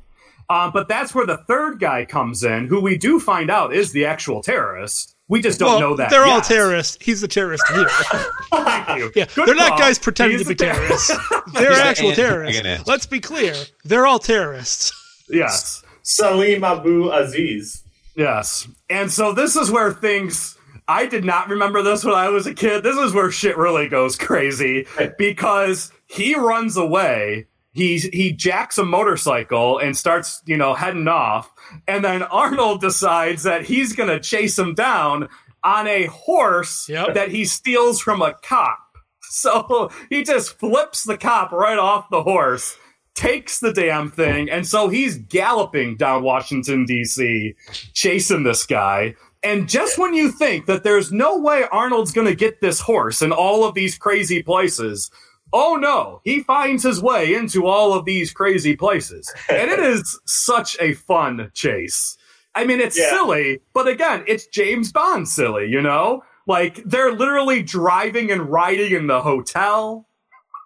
Um, 0.49 0.71
but 0.71 0.87
that's 0.87 1.15
where 1.15 1.25
the 1.25 1.37
third 1.37 1.79
guy 1.79 2.05
comes 2.05 2.43
in, 2.43 2.67
who 2.67 2.79
we 2.79 2.97
do 2.97 3.19
find 3.19 3.49
out 3.49 3.73
is 3.73 3.91
the 3.91 4.05
actual 4.05 4.43
terrorist. 4.43 5.16
We 5.29 5.41
just 5.41 5.59
don't 5.59 5.69
well, 5.69 5.79
know 5.79 5.95
that. 5.97 6.09
They're 6.09 6.25
all 6.25 6.41
terrorists. 6.41 6.97
He's 7.01 7.19
the 7.19 7.27
terrorist 7.27 7.63
here. 7.67 7.89
Thank 8.51 8.99
you. 8.99 9.11
Yeah, 9.13 9.25
Good 9.35 9.47
they're 9.47 9.55
not 9.55 9.77
guys 9.77 9.99
pretending 9.99 10.37
He's 10.37 10.47
to 10.47 10.53
be 10.53 10.55
the 10.55 10.65
terrorists. 10.65 11.09
They're 11.53 11.69
He's 11.69 11.77
the 11.77 11.83
actual 11.83 12.11
terrorists. 12.13 12.87
Let's 12.87 13.05
be 13.05 13.19
clear. 13.19 13.53
They're 13.83 14.07
all 14.07 14.19
terrorists. 14.19 14.93
yes. 15.29 15.83
Salim 16.03 16.63
Abu 16.63 17.11
Aziz. 17.11 17.83
Yes. 18.15 18.67
And 18.89 19.11
so 19.11 19.33
this 19.33 19.57
is 19.57 19.69
where 19.69 19.91
things 19.91 20.57
I 20.87 21.05
did 21.05 21.25
not 21.25 21.49
remember 21.49 21.81
this 21.81 22.05
when 22.05 22.15
I 22.15 22.29
was 22.29 22.47
a 22.47 22.53
kid. 22.53 22.83
This 22.83 22.97
is 22.97 23.13
where 23.13 23.29
shit 23.29 23.57
really 23.57 23.89
goes 23.89 24.15
crazy 24.15 24.87
because 25.17 25.91
he 26.05 26.35
runs 26.35 26.77
away. 26.77 27.47
He 27.77 27.99
he 27.99 28.31
jacks 28.33 28.77
a 28.77 28.83
motorcycle 28.83 29.77
and 29.77 29.95
starts, 29.95 30.41
you 30.45 30.57
know, 30.57 30.73
heading 30.73 31.07
off. 31.07 31.51
And 31.87 32.03
then 32.03 32.23
Arnold 32.23 32.81
decides 32.81 33.43
that 33.43 33.63
he's 33.65 33.93
going 33.93 34.09
to 34.09 34.19
chase 34.19 34.57
him 34.57 34.73
down 34.73 35.29
on 35.63 35.87
a 35.87 36.05
horse 36.07 36.89
Yep. 36.89 37.13
that 37.13 37.29
he 37.29 37.45
steals 37.45 38.01
from 38.01 38.21
a 38.21 38.33
cop. 38.43 38.79
So 39.29 39.91
he 40.09 40.23
just 40.23 40.57
flips 40.57 41.03
the 41.03 41.17
cop 41.17 41.51
right 41.51 41.77
off 41.77 42.09
the 42.09 42.23
horse, 42.23 42.77
takes 43.13 43.59
the 43.59 43.73
damn 43.73 44.09
thing, 44.09 44.49
and 44.49 44.65
so 44.65 44.87
he's 44.87 45.17
galloping 45.17 45.97
down 45.97 46.23
Washington, 46.23 46.85
D.C., 46.85 47.53
chasing 47.93 48.43
this 48.43 48.65
guy. 48.65 49.15
And 49.43 49.67
just 49.67 49.97
when 49.97 50.13
you 50.13 50.31
think 50.31 50.65
that 50.67 50.83
there's 50.83 51.11
no 51.11 51.37
way 51.37 51.65
Arnold's 51.71 52.13
going 52.13 52.27
to 52.27 52.35
get 52.35 52.61
this 52.61 52.79
horse 52.79 53.21
in 53.21 53.33
all 53.33 53.65
of 53.65 53.75
these 53.75 53.97
crazy 53.97 54.41
places, 54.41 55.11
oh 55.53 55.75
no, 55.75 56.21
he 56.23 56.41
finds 56.41 56.83
his 56.83 57.01
way 57.01 57.33
into 57.33 57.65
all 57.65 57.93
of 57.93 58.05
these 58.05 58.31
crazy 58.31 58.75
places. 58.75 59.33
And 59.49 59.71
it 59.71 59.79
is 59.93 60.19
such 60.25 60.75
a 60.79 60.93
fun 60.93 61.51
chase. 61.53 62.17
I 62.55 62.65
mean, 62.65 62.79
it's 62.79 62.97
Yeah. 62.97 63.09
silly, 63.09 63.59
but 63.73 63.87
again, 63.87 64.23
it's 64.27 64.47
James 64.47 64.91
Bond 64.91 65.27
silly, 65.27 65.67
you 65.69 65.81
know? 65.81 66.23
Like, 66.47 66.81
they're 66.85 67.11
literally 67.11 67.61
driving 67.61 68.31
and 68.31 68.49
riding 68.49 68.91
in 68.93 69.07
the 69.07 69.21
hotel. 69.21 70.07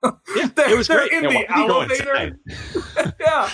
Yeah, 0.03 0.11
They're, 0.55 0.69
it 0.71 0.77
was 0.77 0.87
they're 0.87 1.07
great. 1.09 1.11
in 1.11 1.23
Yeah, 1.29 1.29
the 1.29 1.35
why 1.35 1.55
do 1.55 1.61
you 1.61 1.67
go 1.67 1.79
elevator. 1.81 2.39
yeah. 3.19 3.49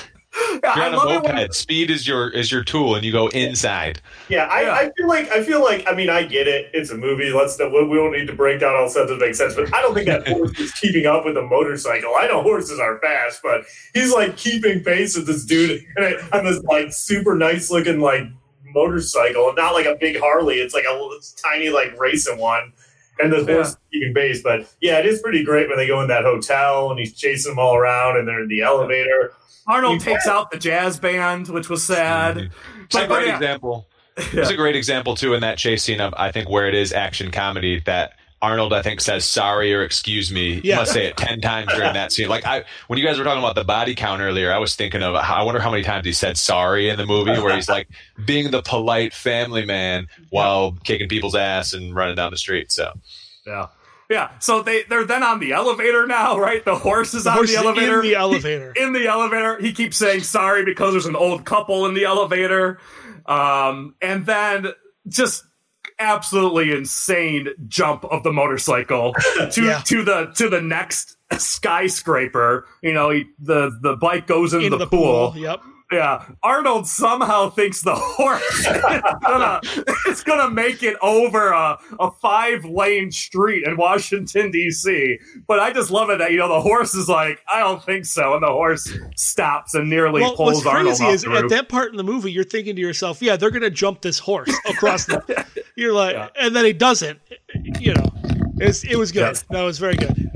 Yeah, 0.63 0.75
You're 0.75 0.85
on 0.85 0.93
a 0.93 0.97
love 0.97 1.23
when 1.23 1.35
moped. 1.35 1.53
Speed 1.55 1.89
is 1.89 2.07
your 2.07 2.29
is 2.29 2.51
your 2.51 2.63
tool, 2.63 2.95
and 2.95 3.05
you 3.05 3.11
go 3.11 3.27
inside. 3.29 4.01
Yeah, 4.29 4.45
I, 4.45 4.61
Yeah. 4.63 4.73
I 4.73 4.91
feel 4.97 5.07
like 5.07 5.29
I 5.31 5.43
feel 5.43 5.63
like 5.63 5.85
I 5.87 5.93
mean 5.95 6.09
I 6.09 6.23
get 6.23 6.47
it. 6.47 6.69
It's 6.73 6.89
a 6.91 6.97
movie. 6.97 7.31
Let's 7.31 7.57
we 7.59 7.67
we 7.87 7.95
don't 7.97 8.11
need 8.11 8.27
to 8.27 8.33
break 8.33 8.59
down 8.59 8.75
all 8.75 8.89
sets 8.89 9.09
that 9.09 9.19
make 9.19 9.35
sense. 9.35 9.55
But 9.55 9.73
I 9.73 9.81
don't 9.81 9.93
think 9.93 10.07
that 10.07 10.27
horse 10.27 10.59
is 10.59 10.71
keeping 10.73 11.05
up 11.05 11.25
with 11.25 11.37
a 11.37 11.41
motorcycle. 11.41 12.13
I 12.17 12.27
know 12.27 12.41
horses 12.41 12.79
are 12.79 12.99
fast, 12.99 13.41
but 13.43 13.61
he's 13.93 14.13
like 14.13 14.35
keeping 14.37 14.83
pace 14.83 15.15
with 15.17 15.27
this 15.27 15.45
dude 15.45 15.83
and 15.95 16.05
it- 16.05 16.33
on 16.33 16.43
this 16.43 16.61
like 16.63 16.91
super 16.91 17.35
nice 17.35 17.71
looking 17.71 17.99
like 17.99 18.23
motorcycle, 18.63 19.53
not 19.55 19.73
like 19.73 19.85
a 19.85 19.95
big 19.99 20.19
Harley. 20.19 20.55
It's 20.55 20.73
like 20.73 20.85
a 20.85 21.09
it's 21.13 21.33
tiny 21.33 21.69
like 21.69 21.97
racing 21.99 22.37
one. 22.37 22.73
And 23.19 23.33
the 23.33 23.43
horse 23.51 23.69
is 23.69 23.77
keeping 23.91 24.13
pace, 24.13 24.43
but 24.43 24.71
yeah, 24.79 24.99
it 24.99 25.07
is 25.07 25.21
pretty 25.23 25.43
great 25.43 25.67
when 25.67 25.77
they 25.77 25.87
go 25.87 26.01
in 26.01 26.07
that 26.09 26.23
hotel 26.23 26.91
and 26.91 26.99
he's 26.99 27.15
chasing 27.15 27.51
them 27.53 27.57
all 27.57 27.75
around, 27.75 28.17
and 28.17 28.27
they're 28.27 28.43
in 28.43 28.47
the 28.47 28.61
elevator. 28.61 29.33
Arnold 29.67 29.99
takes 29.99 30.27
out 30.27 30.51
the 30.51 30.57
jazz 30.57 30.99
band, 30.99 31.47
which 31.49 31.69
was 31.69 31.83
sad. 31.83 32.37
It's 32.37 32.95
a 32.95 32.99
But- 32.99 33.09
but 33.09 33.15
great 33.15 33.27
yeah. 33.27 33.35
example. 33.35 33.87
Yeah. 34.17 34.23
It's 34.41 34.49
a 34.49 34.55
great 34.55 34.75
example 34.75 35.15
too 35.15 35.33
in 35.35 35.41
that 35.41 35.57
chase 35.59 35.83
scene 35.83 36.01
of 36.01 36.13
I 36.17 36.31
think 36.31 36.49
where 36.49 36.67
it 36.67 36.73
is 36.73 36.91
action 36.91 37.29
comedy 37.29 37.81
that 37.85 38.13
Arnold 38.41 38.71
I 38.73 38.81
think 38.81 38.99
says 39.01 39.25
sorry 39.25 39.73
or 39.73 39.83
excuse 39.83 40.31
me. 40.31 40.59
Yeah. 40.63 40.77
Must 40.77 40.91
say 40.93 41.05
it 41.05 41.17
ten 41.17 41.39
times 41.41 41.71
during 41.73 41.93
that 41.93 42.11
scene. 42.11 42.27
Like 42.27 42.45
I 42.45 42.63
when 42.87 42.97
you 42.97 43.05
guys 43.05 43.17
were 43.19 43.23
talking 43.23 43.43
about 43.43 43.53
the 43.55 43.63
body 43.63 43.93
count 43.93 44.21
earlier, 44.21 44.51
I 44.51 44.57
was 44.57 44.75
thinking 44.75 45.03
of 45.03 45.13
I 45.15 45.43
wonder 45.43 45.59
how 45.59 45.69
many 45.69 45.83
times 45.83 46.05
he 46.05 46.13
said 46.13 46.37
sorry 46.37 46.89
in 46.89 46.97
the 46.97 47.05
movie 47.05 47.31
where 47.39 47.55
he's 47.55 47.69
like 47.69 47.87
being 48.25 48.49
the 48.51 48.61
polite 48.63 49.13
family 49.13 49.65
man 49.65 50.07
while 50.31 50.71
kicking 50.83 51.07
people's 51.09 51.35
ass 51.35 51.73
and 51.73 51.93
running 51.95 52.15
down 52.15 52.31
the 52.31 52.37
street. 52.37 52.71
So 52.71 52.91
Yeah. 53.45 53.67
Yeah. 54.09 54.31
So 54.39 54.61
they, 54.63 54.83
they're 54.83 55.03
then 55.05 55.21
on 55.23 55.39
the 55.39 55.51
elevator 55.51 56.07
now, 56.07 56.37
right? 56.39 56.63
The 56.63 56.75
horse 56.75 57.13
is 57.13 57.27
on 57.27 57.33
horse 57.33 57.49
the 57.49 57.55
is 57.55 57.61
in 57.61 57.67
elevator. 57.67 58.01
the 58.01 58.15
elevator. 58.15 58.73
in 58.75 58.93
the 58.93 59.07
elevator. 59.07 59.59
He 59.59 59.73
keeps 59.73 59.97
saying 59.97 60.21
sorry 60.23 60.63
because 60.63 60.93
there's 60.93 61.05
an 61.07 61.15
old 61.15 61.43
couple 61.45 61.85
in 61.85 61.93
the 61.93 62.05
elevator. 62.05 62.79
Um, 63.25 63.95
and 64.01 64.25
then 64.25 64.67
just 65.09 65.43
absolutely 65.99 66.71
insane 66.71 67.47
jump 67.67 68.05
of 68.05 68.23
the 68.23 68.31
motorcycle 68.31 69.13
to 69.51 69.63
Yeah. 69.63 69.81
to 69.85 70.03
the 70.03 70.31
to 70.35 70.47
the 70.49 70.61
next 70.61 71.17
skyscraper. 71.37 72.65
You 72.81 72.93
know, 72.93 73.09
he, 73.09 73.25
the 73.39 73.77
the 73.81 73.95
bike 73.97 74.27
goes 74.27 74.53
into, 74.53 74.65
Into 74.67 74.77
the, 74.77 74.85
the 74.85 74.89
pool. 74.89 75.31
pool. 75.31 75.41
Yep. 75.41 75.61
Yeah, 75.89 76.25
Arnold 76.43 76.85
somehow 76.85 77.49
thinks 77.49 77.81
the 77.81 77.95
horse 77.95 78.43
is 78.59 78.67
gonna, 79.21 79.61
is 80.09 80.21
gonna 80.21 80.49
make 80.51 80.83
it 80.83 80.97
over 81.01 81.51
a, 81.51 81.79
a 81.99 82.11
five 82.21 82.65
lane 82.65 83.09
street 83.09 83.65
in 83.65 83.77
Washington 83.77 84.51
D.C. 84.51 85.17
But 85.47 85.59
I 85.61 85.71
just 85.71 85.89
love 85.89 86.09
it 86.09 86.19
that 86.19 86.31
you 86.33 86.39
know 86.39 86.49
the 86.49 86.59
horse 86.59 86.93
is 86.93 87.07
like, 87.07 87.39
I 87.49 87.59
don't 87.59 87.81
think 87.83 88.03
so, 88.05 88.33
and 88.33 88.43
the 88.43 88.47
horse 88.47 88.91
stops 89.15 89.75
and 89.75 89.89
nearly 89.89 90.21
Well, 90.21 90.35
pulls 90.35 90.55
what's 90.55 90.67
Arnold 90.67 90.97
crazy 90.97 91.05
off 91.05 91.13
is 91.13 91.21
the 91.21 91.31
at 91.31 91.49
that 91.49 91.69
part 91.69 91.91
in 91.91 91.97
the 91.97 92.03
movie, 92.03 92.33
you're 92.33 92.43
thinking 92.43 92.75
to 92.75 92.81
yourself, 92.81 93.21
"Yeah, 93.21 93.37
they're 93.37 93.51
gonna 93.51 93.69
jump 93.69 94.01
this 94.01 94.19
horse 94.19 94.53
across 94.69 95.05
the." 95.05 95.45
You're 95.77 95.93
like, 95.93 96.15
Yeah. 96.15 96.29
and 96.41 96.55
then 96.55 96.65
he 96.65 96.73
doesn't. 96.73 97.19
You 97.79 97.93
know, 97.93 98.11
it's, 98.57 98.83
it 98.83 98.95
was 98.97 99.11
good. 99.11 99.19
Yes. 99.21 99.45
That 99.51 99.61
was 99.61 99.77
very 99.77 99.95
good. 99.95 100.31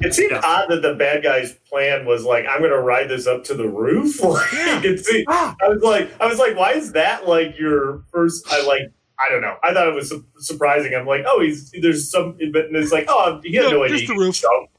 It 0.00 0.14
seemed 0.14 0.30
Yeah. 0.32 0.40
odd 0.44 0.66
that 0.70 0.82
the 0.82 0.94
bad 0.94 1.22
guy's 1.22 1.52
plan 1.68 2.06
was 2.06 2.24
like, 2.24 2.46
"I'm 2.48 2.58
going 2.60 2.70
to 2.70 2.80
ride 2.80 3.08
this 3.08 3.26
up 3.26 3.44
to 3.44 3.54
the 3.54 3.68
roof." 3.68 4.20
Like, 4.22 4.48
can 4.82 4.98
see, 4.98 5.24
ah. 5.28 5.54
I 5.62 5.68
was 5.68 5.82
like, 5.82 6.10
I 6.20 6.26
was 6.26 6.38
like, 6.38 6.56
why 6.56 6.72
is 6.72 6.92
that 6.92 7.28
like 7.28 7.58
your 7.58 8.02
first? 8.12 8.46
I 8.50 8.62
like, 8.66 8.82
I 9.18 9.28
don't 9.30 9.42
know. 9.42 9.56
I 9.62 9.74
thought 9.74 9.88
it 9.88 9.94
was 9.94 10.08
su- 10.08 10.24
surprising. 10.38 10.94
I'm 10.94 11.06
like, 11.06 11.24
oh, 11.26 11.40
he's 11.40 11.70
there's 11.82 12.10
some, 12.10 12.38
but 12.52 12.66
it's 12.70 12.92
like, 12.92 13.04
oh, 13.08 13.40
he 13.44 13.54
had 13.56 13.64
No, 13.64 13.70
no, 13.72 13.84
idea. 13.84 13.98
just 13.98 14.08
the 14.08 14.16
roof. 14.16 14.34
jump. 14.40 14.70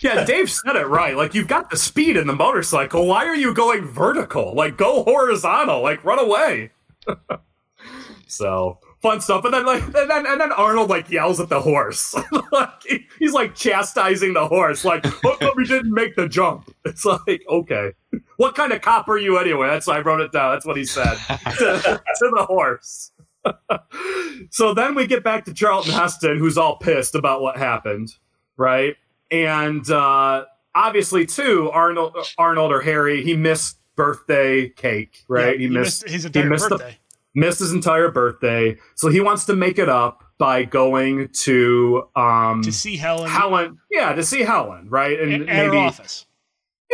Yeah, 0.00 0.24
Dave 0.24 0.48
said 0.48 0.76
it 0.76 0.86
right. 0.86 1.16
Like 1.16 1.34
you've 1.34 1.48
got 1.48 1.70
the 1.70 1.76
speed 1.76 2.16
in 2.16 2.28
the 2.28 2.32
motorcycle. 2.36 3.06
Why 3.06 3.26
are 3.26 3.34
you 3.34 3.52
going 3.52 3.84
vertical? 3.84 4.54
Like 4.54 4.76
go 4.76 5.02
horizontal. 5.02 5.82
Like 5.82 6.04
run 6.04 6.20
away. 6.20 6.70
so 8.28 8.78
fun 9.00 9.20
stuff. 9.20 9.44
And 9.44 9.54
then 9.54 9.66
like 9.66 9.82
and 9.82 10.10
then 10.10 10.26
and 10.26 10.40
then 10.40 10.52
Arnold 10.52 10.90
like 10.90 11.10
yells 11.10 11.40
at 11.40 11.48
the 11.48 11.60
horse. 11.60 12.14
like 12.52 13.06
he's 13.18 13.32
like 13.32 13.54
chastising 13.54 14.34
the 14.34 14.46
horse. 14.46 14.84
Like 14.84 15.02
come 15.02 15.52
we 15.56 15.64
didn't 15.64 15.92
make 15.92 16.16
the 16.16 16.28
jump? 16.28 16.74
It's 16.84 17.04
like 17.04 17.42
okay. 17.48 17.92
What 18.36 18.54
kind 18.54 18.72
of 18.72 18.80
cop 18.80 19.08
are 19.08 19.18
you 19.18 19.38
anyway? 19.38 19.68
That's 19.68 19.86
why 19.86 19.96
I 19.96 20.00
wrote 20.00 20.20
it 20.20 20.32
down. 20.32 20.52
That's 20.52 20.66
what 20.66 20.76
he 20.76 20.84
said 20.84 21.14
to, 21.28 22.00
to 22.18 22.30
the 22.36 22.46
horse. 22.46 23.12
so 24.50 24.74
then 24.74 24.94
we 24.94 25.06
get 25.06 25.24
back 25.24 25.44
to 25.46 25.54
Charlton 25.54 25.92
Heston, 25.92 26.38
who's 26.38 26.58
all 26.58 26.76
pissed 26.76 27.14
about 27.14 27.40
what 27.40 27.56
happened, 27.56 28.14
right? 28.56 28.96
And 29.30 29.88
uh, 29.90 30.44
obviously, 30.74 31.26
too, 31.26 31.70
Arnold, 31.72 32.16
Arnold 32.36 32.72
or 32.72 32.80
Harry, 32.80 33.22
he 33.22 33.36
missed 33.36 33.78
birthday 33.96 34.68
cake, 34.68 35.24
right? 35.28 35.58
Yeah, 35.58 35.68
he, 35.68 35.74
missed, 35.74 36.08
his 36.08 36.24
entire 36.24 36.48
missed 36.48 36.68
the- 36.68 36.76
birthday. 36.76 36.98
Missed 37.38 37.60
his 37.60 37.72
entire 37.72 38.10
birthday, 38.10 38.76
so 38.94 39.08
he 39.08 39.20
wants 39.20 39.44
to 39.46 39.56
make 39.56 39.78
it 39.78 39.88
up 39.88 40.24
by 40.38 40.64
going 40.64 41.28
to 41.32 42.08
um 42.14 42.62
to 42.62 42.72
see 42.72 42.96
Helen 42.96 43.28
Helen, 43.28 43.78
yeah, 43.90 44.12
to 44.12 44.22
see 44.22 44.42
Helen, 44.42 44.88
right? 44.88 45.18
And 45.18 45.32
at, 45.32 45.40
at 45.42 45.48
her 45.48 45.64
maybe 45.72 45.76
office. 45.78 46.26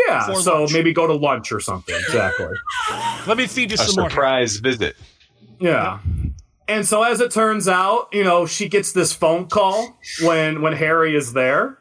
yeah, 0.07 0.27
for 0.27 0.41
so 0.41 0.61
lunch. 0.61 0.73
maybe 0.73 0.93
go 0.93 1.07
to 1.07 1.15
lunch 1.15 1.53
or 1.53 1.61
something. 1.61 1.95
Exactly. 1.95 2.47
Let 3.27 3.37
me 3.37 3.47
feed 3.47 3.71
you 3.71 3.75
a 3.75 3.79
some 3.79 4.03
more. 4.03 4.11
surprise 4.11 4.57
visit. 4.57 4.97
Yeah. 5.61 6.01
And 6.67 6.87
so 6.87 7.03
as 7.03 7.21
it 7.21 7.31
turns 7.31 7.69
out, 7.69 8.09
you 8.13 8.25
know, 8.25 8.47
she 8.47 8.69
gets 8.69 8.93
this 8.93 9.13
phone 9.13 9.47
call 9.49 9.99
when 10.23 10.63
when 10.63 10.73
Harry 10.73 11.15
is 11.15 11.33
there. 11.33 11.79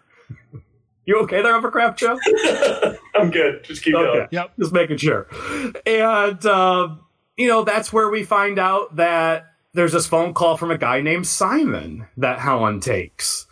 You 1.05 1.19
okay 1.23 1.41
there, 1.41 1.59
Overcraft 1.59 1.97
Joe? 1.97 2.17
I'm 3.15 3.29
good. 3.29 3.63
Just 3.65 3.83
keep 3.83 3.93
going. 3.93 4.07
Okay. 4.07 4.27
Yep. 4.31 4.51
Just 4.57 4.71
making 4.71 4.97
sure. 4.97 5.27
And 5.85 6.45
um, 6.45 7.01
you 7.37 7.47
know, 7.47 7.63
that's 7.63 7.91
where 7.91 8.09
we 8.09 8.23
find 8.23 8.59
out 8.59 8.95
that 8.95 9.45
there's 9.73 9.93
this 9.93 10.07
phone 10.07 10.33
call 10.33 10.57
from 10.57 10.71
a 10.71 10.77
guy 10.77 11.01
named 11.01 11.27
Simon 11.27 12.07
that 12.17 12.39
Helen 12.39 12.79
takes. 12.79 13.47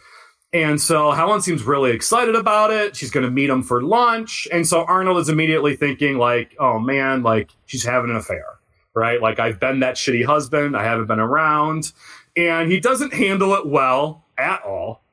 And 0.53 0.81
so 0.81 1.11
Helen 1.11 1.41
seems 1.41 1.63
really 1.63 1.91
excited 1.91 2.35
about 2.35 2.71
it. 2.71 2.95
She's 2.95 3.11
going 3.11 3.25
to 3.25 3.31
meet 3.31 3.49
him 3.49 3.63
for 3.63 3.81
lunch. 3.81 4.47
And 4.51 4.67
so 4.67 4.83
Arnold 4.83 5.17
is 5.17 5.29
immediately 5.29 5.77
thinking 5.77 6.17
like, 6.17 6.55
"Oh 6.59 6.77
man, 6.77 7.23
like 7.23 7.51
she's 7.65 7.85
having 7.85 8.09
an 8.09 8.17
affair." 8.17 8.59
right? 8.93 9.21
Like 9.21 9.39
I've 9.39 9.59
been 9.59 9.79
that 9.81 9.95
shitty 9.95 10.25
husband, 10.25 10.75
I 10.75 10.83
haven't 10.83 11.07
been 11.07 11.19
around, 11.19 11.91
and 12.35 12.71
he 12.71 12.79
doesn't 12.79 13.13
handle 13.13 13.53
it 13.53 13.67
well 13.67 14.25
at 14.37 14.63
all, 14.63 15.03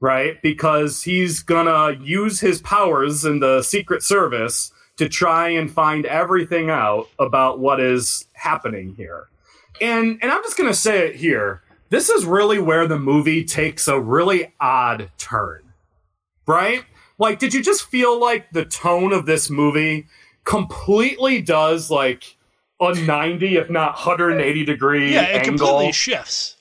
right? 0.00 0.40
Because 0.42 1.02
he's 1.02 1.42
gonna 1.42 1.96
use 2.02 2.40
his 2.40 2.60
powers 2.60 3.24
in 3.24 3.40
the 3.40 3.62
Secret 3.62 4.02
Service 4.02 4.72
to 4.98 5.08
try 5.08 5.48
and 5.48 5.70
find 5.70 6.04
everything 6.06 6.70
out 6.70 7.08
about 7.18 7.58
what 7.58 7.80
is 7.80 8.26
happening 8.34 8.94
here. 8.96 9.26
And 9.80 10.18
and 10.22 10.30
I'm 10.30 10.42
just 10.42 10.56
gonna 10.58 10.74
say 10.74 11.08
it 11.08 11.16
here. 11.16 11.62
This 11.90 12.10
is 12.10 12.24
really 12.26 12.58
where 12.58 12.86
the 12.86 12.98
movie 12.98 13.44
takes 13.44 13.88
a 13.88 13.98
really 13.98 14.52
odd 14.60 15.10
turn. 15.18 15.62
Right? 16.46 16.84
Like, 17.18 17.38
did 17.38 17.52
you 17.54 17.62
just 17.62 17.86
feel 17.88 18.20
like 18.20 18.50
the 18.52 18.64
tone 18.64 19.12
of 19.12 19.26
this 19.26 19.50
movie 19.50 20.06
completely 20.44 21.42
does 21.42 21.90
like 21.90 22.36
a 22.80 22.94
90, 22.94 23.56
if 23.56 23.68
not 23.70 23.94
180 23.94 24.64
degree 24.64 25.12
Yeah, 25.14 25.22
it 25.22 25.46
angle? 25.46 25.66
completely 25.66 25.92
shifts. 25.92 26.56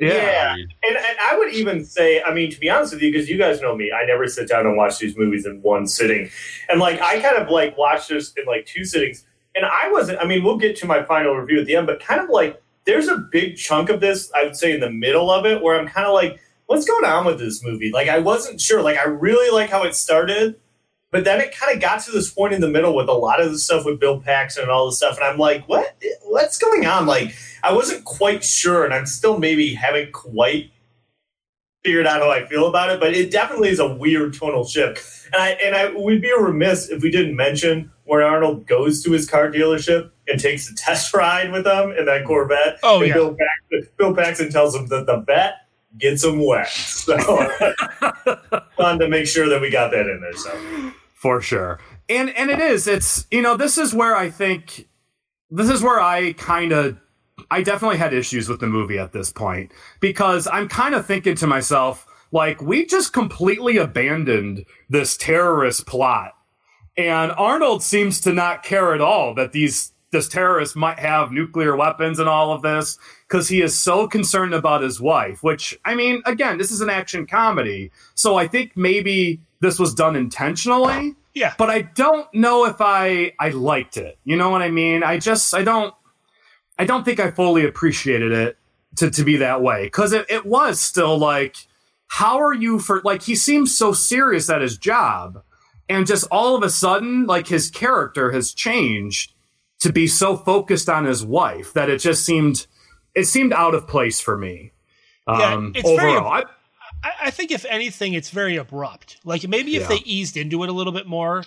Yeah. 0.00 0.54
And, 0.54 0.96
and 0.96 1.16
I 1.28 1.36
would 1.36 1.52
even 1.52 1.84
say, 1.84 2.22
I 2.22 2.32
mean, 2.32 2.50
to 2.50 2.58
be 2.58 2.70
honest 2.70 2.94
with 2.94 3.02
you, 3.02 3.12
because 3.12 3.28
you 3.28 3.36
guys 3.36 3.60
know 3.60 3.76
me, 3.76 3.92
I 3.92 4.04
never 4.06 4.26
sit 4.26 4.48
down 4.48 4.66
and 4.66 4.76
watch 4.76 4.98
these 4.98 5.16
movies 5.16 5.46
in 5.46 5.60
one 5.62 5.86
sitting. 5.86 6.30
And 6.68 6.80
like, 6.80 7.00
I 7.00 7.20
kind 7.20 7.36
of 7.36 7.50
like 7.50 7.76
watched 7.76 8.08
this 8.08 8.32
in 8.36 8.46
like 8.46 8.66
two 8.66 8.84
sittings. 8.84 9.26
And 9.54 9.66
I 9.66 9.90
wasn't, 9.90 10.18
I 10.20 10.24
mean, 10.24 10.42
we'll 10.42 10.56
get 10.56 10.76
to 10.76 10.86
my 10.86 11.02
final 11.02 11.34
review 11.34 11.60
at 11.60 11.66
the 11.66 11.76
end, 11.76 11.86
but 11.86 12.00
kind 12.00 12.20
of 12.20 12.30
like, 12.30 12.62
there's 12.86 13.08
a 13.08 13.18
big 13.18 13.56
chunk 13.56 13.90
of 13.90 14.00
this, 14.00 14.32
I 14.34 14.44
would 14.44 14.56
say, 14.56 14.72
in 14.72 14.80
the 14.80 14.90
middle 14.90 15.30
of 15.30 15.44
it, 15.44 15.62
where 15.62 15.78
I'm 15.78 15.86
kind 15.86 16.06
of 16.06 16.14
like, 16.14 16.40
what's 16.66 16.86
going 16.86 17.04
on 17.04 17.26
with 17.26 17.38
this 17.38 17.62
movie? 17.62 17.90
Like, 17.92 18.08
I 18.08 18.20
wasn't 18.20 18.60
sure. 18.60 18.80
Like, 18.80 18.96
I 18.96 19.04
really 19.04 19.50
like 19.52 19.70
how 19.70 19.82
it 19.82 19.94
started, 19.94 20.58
but 21.10 21.24
then 21.24 21.40
it 21.40 21.56
kind 21.56 21.74
of 21.74 21.80
got 21.80 22.02
to 22.04 22.12
this 22.12 22.30
point 22.30 22.54
in 22.54 22.60
the 22.60 22.68
middle 22.68 22.94
with 22.94 23.08
a 23.08 23.12
lot 23.12 23.40
of 23.40 23.50
the 23.50 23.58
stuff 23.58 23.84
with 23.84 24.00
Bill 24.00 24.20
Paxton 24.20 24.62
and 24.62 24.72
all 24.72 24.86
this 24.86 24.98
stuff, 24.98 25.16
and 25.16 25.24
I'm 25.24 25.38
like, 25.38 25.68
what? 25.68 25.96
What's 26.22 26.58
going 26.58 26.86
on? 26.86 27.06
Like, 27.06 27.34
I 27.62 27.72
wasn't 27.72 28.04
quite 28.04 28.44
sure, 28.44 28.84
and 28.84 28.94
I'm 28.94 29.06
still 29.06 29.38
maybe 29.38 29.74
haven't 29.74 30.12
quite 30.12 30.70
figured 31.82 32.06
out 32.06 32.20
how 32.20 32.30
I 32.30 32.46
feel 32.46 32.66
about 32.66 32.90
it, 32.90 33.00
but 33.00 33.14
it 33.14 33.30
definitely 33.30 33.70
is 33.70 33.78
a 33.78 33.94
weird 33.94 34.34
tonal 34.34 34.64
shift. 34.64 35.28
And 35.32 35.42
I 35.42 35.50
and 35.50 35.74
I 35.74 35.90
would 35.94 36.20
be 36.20 36.32
remiss 36.38 36.88
if 36.88 37.02
we 37.02 37.10
didn't 37.10 37.36
mention 37.36 37.90
where 38.04 38.22
Arnold 38.22 38.66
goes 38.66 39.02
to 39.04 39.12
his 39.12 39.28
car 39.28 39.50
dealership 39.50 40.10
and 40.28 40.40
takes 40.40 40.70
a 40.70 40.74
test 40.74 41.14
ride 41.14 41.52
with 41.52 41.64
them 41.64 41.92
in 41.92 42.06
that 42.06 42.24
Corvette. 42.24 42.78
Oh, 42.82 43.00
and 43.00 43.08
yeah. 43.08 43.14
Bill 43.14 43.36
Paxton, 43.36 43.92
Bill 43.96 44.14
Paxton 44.14 44.50
tells 44.50 44.74
him 44.74 44.86
that 44.88 45.06
the 45.06 45.18
vet 45.18 45.54
gets 45.98 46.24
him 46.24 46.44
wet. 46.44 46.68
So 47.00 47.16
fun 48.76 48.98
to 48.98 49.08
make 49.08 49.26
sure 49.26 49.48
that 49.48 49.60
we 49.60 49.70
got 49.70 49.90
that 49.92 50.06
in 50.06 50.20
there. 50.20 50.36
So 50.36 50.92
for 51.20 51.42
sure. 51.42 51.78
And 52.08 52.30
and 52.30 52.50
it 52.50 52.60
is 52.60 52.86
it's 52.86 53.26
you 53.30 53.42
know 53.42 53.54
this 53.54 53.76
is 53.76 53.92
where 53.92 54.16
i 54.16 54.30
think 54.30 54.88
this 55.50 55.68
is 55.68 55.82
where 55.82 56.00
i 56.00 56.32
kind 56.32 56.72
of 56.72 56.98
i 57.50 57.62
definitely 57.62 57.98
had 57.98 58.14
issues 58.14 58.48
with 58.48 58.60
the 58.60 58.66
movie 58.66 58.98
at 58.98 59.12
this 59.12 59.30
point. 59.30 59.70
Because 60.00 60.48
i'm 60.50 60.66
kind 60.66 60.94
of 60.94 61.04
thinking 61.04 61.34
to 61.36 61.46
myself 61.46 62.06
like 62.32 62.62
we 62.62 62.86
just 62.86 63.12
completely 63.12 63.76
abandoned 63.76 64.64
this 64.88 65.18
terrorist 65.18 65.86
plot. 65.86 66.32
And 66.96 67.32
arnold 67.32 67.82
seems 67.82 68.20
to 68.22 68.32
not 68.32 68.62
care 68.62 68.94
at 68.94 69.02
all 69.02 69.34
that 69.34 69.52
these 69.52 69.92
this 70.12 70.28
terrorist 70.28 70.74
might 70.76 70.98
have 70.98 71.30
nuclear 71.32 71.76
weapons 71.76 72.18
and 72.18 72.28
all 72.28 72.52
of 72.52 72.62
this 72.62 72.98
because 73.28 73.48
he 73.48 73.62
is 73.62 73.78
so 73.78 74.08
concerned 74.08 74.52
about 74.54 74.82
his 74.82 75.00
wife 75.00 75.42
which 75.42 75.78
i 75.84 75.94
mean 75.94 76.22
again 76.26 76.58
this 76.58 76.70
is 76.70 76.80
an 76.80 76.90
action 76.90 77.26
comedy. 77.26 77.90
So 78.14 78.36
i 78.36 78.46
think 78.48 78.76
maybe 78.76 79.40
this 79.60 79.78
was 79.78 79.94
done 79.94 80.16
intentionally 80.16 81.14
Yeah. 81.34 81.54
but 81.58 81.70
i 81.70 81.82
don't 81.82 82.32
know 82.34 82.64
if 82.66 82.76
i 82.80 83.32
i 83.38 83.50
liked 83.50 83.96
it. 83.96 84.18
You 84.24 84.36
know 84.36 84.50
what 84.50 84.62
i 84.62 84.70
mean? 84.70 85.02
I 85.02 85.18
just 85.18 85.54
i 85.54 85.62
don't 85.62 85.94
i 86.78 86.84
don't 86.84 87.04
think 87.04 87.20
i 87.20 87.30
fully 87.30 87.64
appreciated 87.64 88.32
it 88.32 88.56
to, 88.96 89.10
to 89.10 89.22
be 89.24 89.36
that 89.36 89.62
way 89.62 89.84
because 89.84 90.12
it, 90.12 90.26
it 90.28 90.44
was 90.44 90.80
still 90.80 91.16
like 91.18 91.56
how 92.08 92.40
are 92.40 92.52
you 92.54 92.80
for 92.80 93.00
like 93.04 93.22
he 93.22 93.36
seems 93.36 93.76
so 93.76 93.92
serious 93.92 94.50
at 94.50 94.60
his 94.60 94.76
job 94.76 95.42
and 95.88 96.06
just 96.08 96.26
all 96.32 96.56
of 96.56 96.62
a 96.64 96.70
sudden 96.70 97.24
like 97.26 97.46
his 97.46 97.70
character 97.70 98.32
has 98.32 98.52
changed 98.52 99.32
to 99.80 99.92
be 99.92 100.06
so 100.06 100.36
focused 100.36 100.88
on 100.88 101.04
his 101.04 101.24
wife 101.24 101.72
that 101.74 101.88
it 101.90 101.98
just 101.98 102.24
seemed 102.24 102.66
it 103.14 103.24
seemed 103.24 103.52
out 103.52 103.74
of 103.74 103.86
place 103.88 104.20
for 104.20 104.36
me 104.38 104.72
Yeah, 105.28 105.54
um 105.54 105.72
it's 105.74 105.88
overall 105.88 106.26
I- 106.32 106.44
I, 107.02 107.12
I 107.24 107.30
think 107.30 107.50
if 107.50 107.64
anything, 107.64 108.12
it's 108.12 108.28
very 108.28 108.56
abrupt. 108.56 109.16
Like 109.24 109.48
maybe 109.48 109.74
if 109.76 109.82
Yeah. 109.82 109.88
they 109.88 110.02
eased 110.04 110.36
into 110.36 110.62
it 110.64 110.68
a 110.68 110.72
little 110.72 110.92
bit 110.92 111.06
more, 111.06 111.44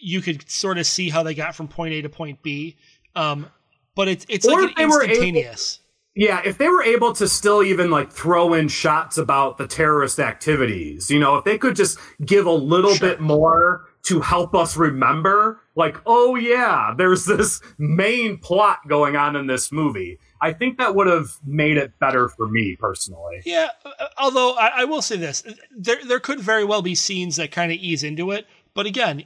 you 0.00 0.20
could 0.20 0.50
sort 0.50 0.78
of 0.78 0.86
see 0.86 1.10
how 1.10 1.22
they 1.22 1.32
got 1.32 1.54
from 1.54 1.68
point 1.68 1.94
A 1.94 2.02
to 2.02 2.08
point 2.08 2.42
B. 2.42 2.76
Um, 3.14 3.46
but 3.94 4.08
it's 4.08 4.26
it's 4.28 4.48
Or 4.48 4.60
like 4.60 4.70
if 4.70 4.76
they 4.76 4.82
an 4.82 4.90
were 4.90 5.02
able- 5.04 5.10
instantaneous. 5.12 5.78
Yeah, 6.16 6.42
if 6.44 6.58
they 6.58 6.68
were 6.68 6.82
able 6.82 7.12
to 7.12 7.28
still 7.28 7.62
even 7.62 7.88
like 7.88 8.10
throw 8.10 8.52
in 8.52 8.66
shots 8.66 9.16
about 9.16 9.58
the 9.58 9.68
terrorist 9.68 10.18
activities, 10.18 11.08
you 11.08 11.20
know, 11.20 11.36
if 11.36 11.44
they 11.44 11.56
could 11.56 11.76
just 11.76 11.96
give 12.26 12.46
a 12.46 12.50
little 12.52 12.98
bit 12.98 13.20
more 13.20 13.86
to 14.02 14.20
help 14.20 14.54
us 14.54 14.76
remember, 14.76 15.60
like, 15.76 15.96
oh 16.06 16.34
yeah, 16.34 16.94
there's 16.96 17.26
this 17.26 17.60
main 17.78 18.38
plot 18.38 18.78
going 18.88 19.14
on 19.16 19.36
in 19.36 19.46
this 19.46 19.70
movie. 19.70 20.18
I 20.40 20.52
think 20.54 20.78
that 20.78 20.94
would 20.94 21.06
have 21.06 21.28
made 21.44 21.76
it 21.76 21.98
better 21.98 22.28
for 22.28 22.48
me 22.48 22.76
personally. 22.80 23.42
Yeah, 23.44 23.68
uh, 23.84 24.06
although 24.18 24.54
I, 24.54 24.68
I 24.82 24.84
will 24.84 25.02
say 25.02 25.16
this, 25.16 25.44
there 25.76 25.98
there 26.06 26.20
could 26.20 26.40
very 26.40 26.64
well 26.64 26.80
be 26.82 26.94
scenes 26.94 27.36
that 27.36 27.50
kind 27.52 27.70
of 27.70 27.78
ease 27.78 28.02
into 28.02 28.30
it. 28.30 28.46
But 28.74 28.86
again, 28.86 29.24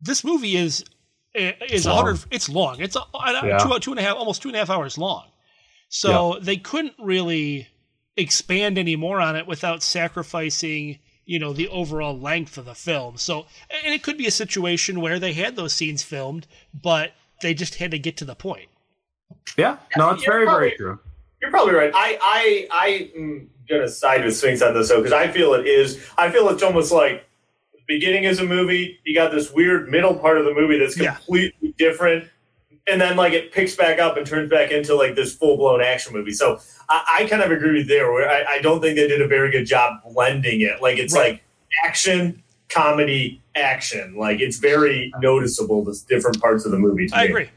this 0.00 0.24
movie 0.24 0.56
is 0.56 0.84
is 1.34 1.86
a 1.86 1.94
hundred. 1.94 2.24
It's 2.30 2.48
long. 2.48 2.80
It's 2.80 2.96
a, 2.96 3.02
Yeah. 3.44 3.58
two 3.58 3.78
two 3.78 3.90
and 3.92 4.00
a 4.00 4.02
half, 4.02 4.16
almost 4.16 4.42
two 4.42 4.48
and 4.48 4.56
a 4.56 4.58
half 4.58 4.70
hours 4.70 4.98
long. 4.98 5.26
So 5.88 6.38
they 6.42 6.56
couldn't 6.56 6.94
really 6.98 7.68
expand 8.16 8.78
any 8.78 8.96
more 8.96 9.20
on 9.20 9.36
it 9.36 9.46
without 9.46 9.82
sacrificing, 9.82 10.98
you 11.26 11.38
know, 11.38 11.52
the 11.52 11.68
overall 11.68 12.18
length 12.18 12.56
of 12.56 12.64
the 12.64 12.74
film. 12.74 13.16
So, 13.18 13.46
and 13.84 13.92
it 13.92 14.02
could 14.02 14.16
be 14.16 14.26
a 14.26 14.30
situation 14.30 15.00
where 15.00 15.18
they 15.18 15.32
had 15.34 15.56
those 15.56 15.74
scenes 15.74 16.02
filmed, 16.02 16.46
but 16.72 17.12
they 17.42 17.52
just 17.52 17.74
had 17.74 17.90
to 17.90 17.98
get 17.98 18.16
to 18.18 18.24
the 18.24 18.34
point. 18.34 18.68
Yeah, 19.58 19.76
no, 19.96 20.10
it's 20.10 20.22
Yeah, 20.22 20.30
very, 20.30 20.44
probably. 20.46 20.68
very 20.68 20.76
true. 20.78 20.98
You're 21.42 21.50
probably 21.50 21.74
right. 21.74 21.90
I 21.94 22.18
I 22.22 22.68
I 22.72 23.10
am 23.16 23.50
gonna 23.68 23.88
side 23.88 24.24
with 24.24 24.36
Sphinx 24.36 24.62
on 24.62 24.72
this 24.74 24.88
though 24.88 24.98
because 25.02 25.12
I 25.12 25.28
feel 25.28 25.52
it 25.54 25.66
is. 25.66 26.02
I 26.16 26.30
feel 26.30 26.48
it's 26.48 26.62
almost 26.62 26.92
like 26.92 27.26
the 27.72 27.80
beginning 27.86 28.24
is 28.24 28.38
a 28.40 28.44
movie. 28.44 28.98
You 29.04 29.14
got 29.14 29.32
this 29.32 29.52
weird 29.52 29.88
middle 29.90 30.14
part 30.14 30.38
of 30.38 30.44
the 30.46 30.54
movie 30.54 30.78
that's 30.78 30.96
Yeah. 30.98 31.16
completely 31.16 31.74
different, 31.76 32.24
and 32.90 33.00
then 33.00 33.16
like 33.16 33.32
it 33.32 33.52
picks 33.52 33.74
back 33.74 33.98
up 33.98 34.16
and 34.16 34.26
turns 34.26 34.50
back 34.50 34.70
into 34.70 34.94
like 34.94 35.14
this 35.14 35.34
full 35.34 35.56
blown 35.56 35.80
action 35.82 36.12
movie. 36.12 36.32
So 36.32 36.60
I, 36.88 37.18
I 37.20 37.24
kind 37.26 37.42
of 37.42 37.50
agree 37.50 37.78
with 37.78 37.88
you 37.88 37.96
there. 37.96 38.12
Where 38.12 38.28
I, 38.30 38.56
I 38.56 38.58
don't 38.60 38.80
think 38.80 38.96
they 38.96 39.08
did 39.08 39.20
a 39.20 39.28
very 39.28 39.50
good 39.50 39.64
job 39.66 40.00
blending 40.12 40.60
it. 40.60 40.80
Like 40.80 40.98
it's 40.98 41.14
Right. 41.14 41.32
like 41.34 41.42
action, 41.84 42.42
comedy, 42.68 43.42
action. 43.54 44.16
Like 44.16 44.40
it's 44.40 44.58
very 44.58 45.12
noticeable. 45.20 45.84
The 45.84 46.00
different 46.08 46.40
parts 46.40 46.64
of 46.64 46.70
the 46.72 46.78
movie. 46.78 47.08
To 47.08 47.16
I 47.16 47.24
me. 47.24 47.28
agree. 47.30 47.50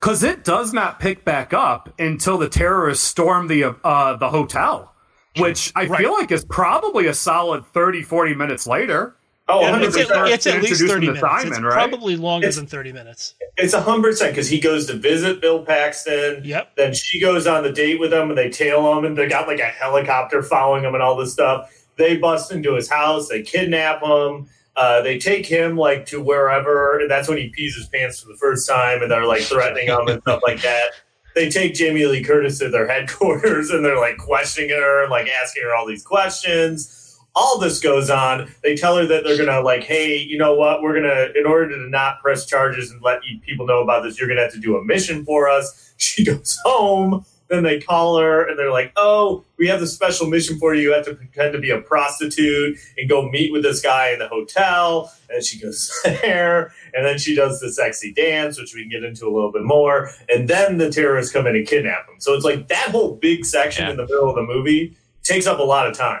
Because 0.00 0.22
it 0.22 0.44
does 0.44 0.72
not 0.72 0.98
pick 0.98 1.24
back 1.26 1.52
up 1.52 1.92
until 1.98 2.38
the 2.38 2.48
terrorists 2.48 3.06
storm 3.06 3.48
the 3.48 3.64
uh, 3.84 4.16
the 4.16 4.30
hotel, 4.30 4.94
which 5.36 5.72
I 5.76 5.86
Right. 5.86 6.00
feel 6.00 6.12
like 6.12 6.30
is 6.32 6.44
probably 6.44 7.06
a 7.06 7.14
solid 7.14 7.66
30, 7.66 8.02
40 8.02 8.34
minutes 8.34 8.66
later. 8.66 9.14
Oh, 9.50 9.60
Yeah, 9.62 9.70
100%. 9.78 9.84
it's 9.86 10.10
at, 10.10 10.28
it's 10.28 10.46
at 10.46 10.62
least 10.62 10.80
30 10.86 11.06
minutes. 11.08 11.20
Simon, 11.20 11.48
it's 11.48 11.60
right? 11.60 11.72
probably 11.90 12.16
longer 12.16 12.46
It's- 12.46 12.56
than 12.56 12.66
30 12.66 12.92
minutes. 12.92 13.34
It's 13.56 13.74
a 13.74 13.80
hundred 13.80 14.10
percent 14.12 14.32
because 14.32 14.48
he 14.48 14.60
goes 14.60 14.86
to 14.86 14.94
visit 14.94 15.40
Bill 15.40 15.64
Paxton. 15.64 16.42
Yep. 16.44 16.76
Then 16.76 16.94
she 16.94 17.20
goes 17.20 17.46
on 17.46 17.62
the 17.62 17.72
date 17.72 17.98
with 18.00 18.12
him, 18.12 18.28
and 18.30 18.38
they 18.38 18.48
tail 18.48 18.96
him, 18.96 19.04
and 19.04 19.16
they 19.18 19.26
got 19.28 19.46
like 19.48 19.58
a 19.60 19.64
helicopter 19.64 20.42
following 20.42 20.84
him, 20.84 20.94
and 20.94 21.02
all 21.02 21.16
this 21.16 21.32
stuff. 21.32 21.70
They 21.96 22.16
bust 22.16 22.52
into 22.52 22.74
his 22.74 22.88
house. 22.88 23.28
They 23.28 23.42
kidnap 23.42 24.02
him. 24.02 24.46
Uh, 24.76 25.02
they 25.02 25.18
take 25.18 25.44
him 25.44 25.76
like 25.76 26.06
to 26.06 26.22
wherever, 26.22 27.00
and 27.00 27.10
that's 27.10 27.28
when 27.28 27.36
he 27.36 27.48
pees 27.48 27.74
his 27.76 27.86
pants 27.88 28.20
for 28.22 28.28
the 28.28 28.36
first 28.38 28.66
time, 28.68 29.02
and 29.02 29.10
they're 29.10 29.26
like 29.26 29.42
threatening 29.42 29.88
him 29.88 30.06
and 30.08 30.22
stuff 30.22 30.40
like 30.46 30.62
that. 30.62 30.90
They 31.34 31.50
take 31.50 31.74
Jamie 31.74 32.06
Lee 32.06 32.22
Curtis 32.24 32.58
to 32.60 32.70
their 32.70 32.86
headquarters, 32.88 33.70
and 33.72 33.84
they're 33.84 33.98
like 33.98 34.16
questioning 34.16 34.70
her, 34.70 35.06
like 35.08 35.28
asking 35.28 35.64
her 35.64 35.74
all 35.74 35.86
these 35.86 36.02
questions 36.04 36.96
all 37.34 37.58
this 37.58 37.78
goes 37.80 38.10
on. 38.10 38.50
They 38.62 38.74
tell 38.76 38.96
her 38.96 39.06
that 39.06 39.24
they're 39.24 39.36
gonna 39.38 39.60
like, 39.60 39.84
hey, 39.84 40.16
you 40.16 40.36
know 40.38 40.54
what? 40.54 40.82
We're 40.82 40.94
gonna, 40.94 41.28
in 41.36 41.46
order 41.46 41.68
to 41.70 41.88
not 41.88 42.20
press 42.20 42.44
charges 42.46 42.90
and 42.90 43.00
let 43.02 43.20
people 43.42 43.66
know 43.66 43.80
about 43.80 44.02
this, 44.02 44.18
you're 44.18 44.28
gonna 44.28 44.42
have 44.42 44.52
to 44.52 44.58
do 44.60 44.76
a 44.76 44.84
mission 44.84 45.24
for 45.24 45.48
us. 45.48 45.86
She 46.00 46.24
goes 46.24 46.58
home. 46.64 47.26
Then 47.48 47.62
they 47.64 47.78
call 47.80 48.16
her 48.18 48.48
and 48.48 48.58
they're 48.58 48.70
like, 48.70 48.92
oh, 48.96 49.44
we 49.58 49.66
have 49.66 49.80
this 49.80 49.92
special 49.92 50.26
mission 50.28 50.58
for 50.58 50.72
you. 50.74 50.82
You 50.82 50.92
have 50.94 51.04
to 51.06 51.14
pretend 51.14 51.52
to 51.52 51.58
be 51.58 51.70
a 51.70 51.80
prostitute 51.80 52.78
and 52.96 53.06
go 53.08 53.28
meet 53.28 53.52
with 53.52 53.62
this 53.64 53.82
guy 53.82 54.12
in 54.12 54.18
the 54.18 54.28
hotel. 54.28 55.12
And 55.28 55.44
she 55.44 55.58
goes 55.60 55.92
there. 56.04 56.72
And 56.94 57.04
then 57.04 57.18
she 57.18 57.34
does 57.34 57.60
the 57.60 57.70
sexy 57.72 58.14
dance, 58.14 58.58
which 58.58 58.72
we 58.74 58.82
can 58.82 58.90
get 58.90 59.04
into 59.04 59.26
a 59.26 59.32
little 59.34 59.52
bit 59.52 59.64
more. 59.64 60.10
And 60.30 60.48
then 60.48 60.78
the 60.78 60.90
terrorists 60.90 61.32
come 61.32 61.46
in 61.46 61.54
and 61.56 61.66
kidnap 61.66 62.08
him. 62.08 62.14
So 62.18 62.32
it's 62.34 62.44
like 62.46 62.68
that 62.68 62.90
whole 62.92 63.16
big 63.16 63.44
section 63.44 63.84
Yeah. 63.84 63.90
in 63.90 63.96
the 63.98 64.04
middle 64.04 64.28
of 64.30 64.36
the 64.36 64.42
movie 64.42 64.96
takes 65.22 65.46
up 65.46 65.58
a 65.58 65.62
lot 65.64 65.86
of 65.86 65.94
time. 65.98 66.20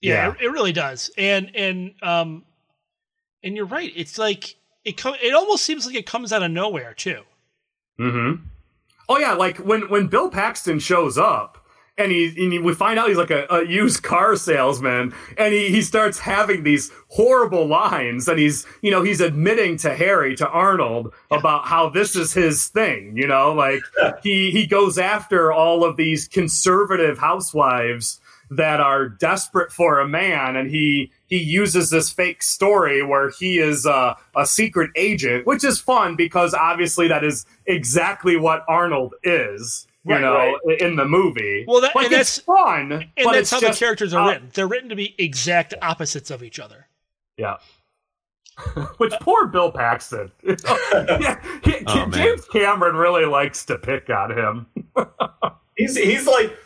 Yeah, 0.00 0.32
It, 0.32 0.42
it 0.44 0.48
really 0.50 0.72
does. 0.72 1.10
And 1.18 1.50
and 1.54 1.94
um 2.02 2.44
and 3.42 3.56
you're 3.56 3.66
right. 3.66 3.92
It's 3.96 4.18
like 4.18 4.56
it 4.84 4.96
co- 4.96 5.16
it 5.20 5.34
almost 5.34 5.64
seems 5.64 5.86
like 5.86 5.94
it 5.96 6.06
comes 6.06 6.32
out 6.32 6.42
of 6.42 6.50
nowhere 6.50 6.94
too. 6.94 7.22
Mm-hmm. 7.98 8.44
Oh 9.08 9.18
yeah, 9.18 9.32
like 9.32 9.58
when 9.58 9.88
when 9.88 10.06
Bill 10.06 10.30
Paxton 10.30 10.78
shows 10.78 11.18
up. 11.18 11.56
And 12.00 12.12
he, 12.12 12.26
and 12.26 12.52
he- 12.52 12.58
we 12.60 12.74
find 12.74 12.96
out 12.96 13.08
he's 13.08 13.16
like 13.16 13.32
a, 13.32 13.44
a 13.50 13.66
used 13.66 14.04
car 14.04 14.36
salesman, 14.36 15.12
and 15.36 15.52
he, 15.52 15.68
he 15.70 15.82
starts 15.82 16.20
having 16.20 16.62
these 16.62 16.92
horrible 17.08 17.66
lines, 17.66 18.28
and 18.28 18.38
he's 18.38 18.64
you 18.82 18.92
know 18.92 19.02
he's 19.02 19.20
admitting 19.20 19.76
to 19.78 19.92
Harry 19.96 20.36
to 20.36 20.48
Arnold 20.48 21.12
about 21.32 21.64
how 21.66 21.88
this 21.88 22.14
is 22.14 22.32
his 22.32 22.68
thing, 22.68 23.16
you 23.16 23.26
know, 23.26 23.52
like 23.52 23.80
he 24.22 24.52
he 24.52 24.64
goes 24.64 24.96
after 24.96 25.50
all 25.50 25.82
of 25.82 25.96
these 25.96 26.28
conservative 26.28 27.18
housewives 27.18 28.20
that 28.50 28.80
are 28.80 29.08
desperate 29.08 29.70
for 29.72 30.00
a 30.00 30.08
man 30.08 30.56
and 30.56 30.70
he 30.70 31.10
he 31.26 31.36
uses 31.38 31.90
this 31.90 32.10
fake 32.10 32.42
story 32.42 33.02
where 33.02 33.30
he 33.38 33.58
is 33.58 33.84
uh, 33.84 34.14
a 34.36 34.46
secret 34.46 34.90
agent 34.96 35.46
which 35.46 35.62
is 35.64 35.78
fun 35.80 36.16
because 36.16 36.54
obviously 36.54 37.08
that 37.08 37.22
is 37.24 37.44
exactly 37.66 38.36
what 38.36 38.64
arnold 38.68 39.14
is 39.22 39.86
you 40.04 40.12
Right, 40.14 40.20
know 40.22 40.58
right. 40.66 40.80
in 40.80 40.96
the 40.96 41.04
movie 41.04 41.64
Well, 41.68 41.82
that- 41.82 41.94
like 41.94 42.06
and 42.06 42.12
that's- 42.12 42.38
fun 42.38 42.92
And 42.92 43.04
but 43.16 43.32
that's 43.32 43.38
it's 43.40 43.50
how 43.50 43.60
just, 43.60 43.78
the 43.78 43.84
characters 43.84 44.14
are 44.14 44.26
uh, 44.26 44.32
written. 44.32 44.50
They're 44.54 44.66
written 44.68 44.88
to 44.88 44.96
be 44.96 45.14
exact 45.18 45.74
opposites 45.82 46.30
of 46.30 46.42
each 46.42 46.58
other. 46.58 46.86
yeah 47.36 47.56
which 48.96 49.12
poor 49.20 49.46
bill 49.46 49.70
paxton 49.70 50.32
yeah, 50.42 51.40
he- 51.62 51.84
Oh, 51.86 52.06
man. 52.06 52.12
james 52.12 52.44
cameron 52.46 52.96
really 52.96 53.24
likes 53.26 53.64
to 53.66 53.76
pick 53.78 54.08
on 54.10 54.30
him 54.36 54.66
He's 55.76 55.96
he's 55.96 56.26
like 56.26 56.56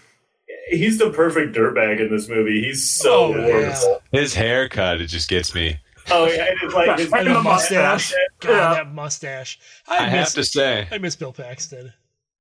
he's 0.68 0.98
the 0.98 1.10
perfect 1.10 1.54
dirtbag 1.54 2.00
in 2.00 2.10
this 2.10 2.28
movie. 2.28 2.62
He's 2.62 2.90
so 2.90 3.12
Oh, 3.12 3.30
wonderful. 3.30 4.02
His 4.12 4.34
haircut, 4.34 5.00
it 5.00 5.06
just 5.06 5.28
gets 5.28 5.54
me. 5.54 5.78
Oh 6.10 6.26
yeah, 6.26 6.46
and 6.48 6.58
it's 6.62 6.74
like 6.74 6.98
his 6.98 7.12
And 7.12 7.20
And 7.20 7.28
the 7.28 7.34
the 7.34 7.42
mustache. 7.42 8.12
mustache. 8.12 8.14
God, 8.40 8.50
Yeah. 8.50 8.74
that 8.74 8.92
mustache. 8.92 9.58
I, 9.88 9.98
I 9.98 10.02
have 10.08 10.20
miss, 10.20 10.34
to 10.34 10.44
say, 10.44 10.88
I 10.90 10.98
miss 10.98 11.14
Bill 11.16 11.32
Paxton. 11.32 11.92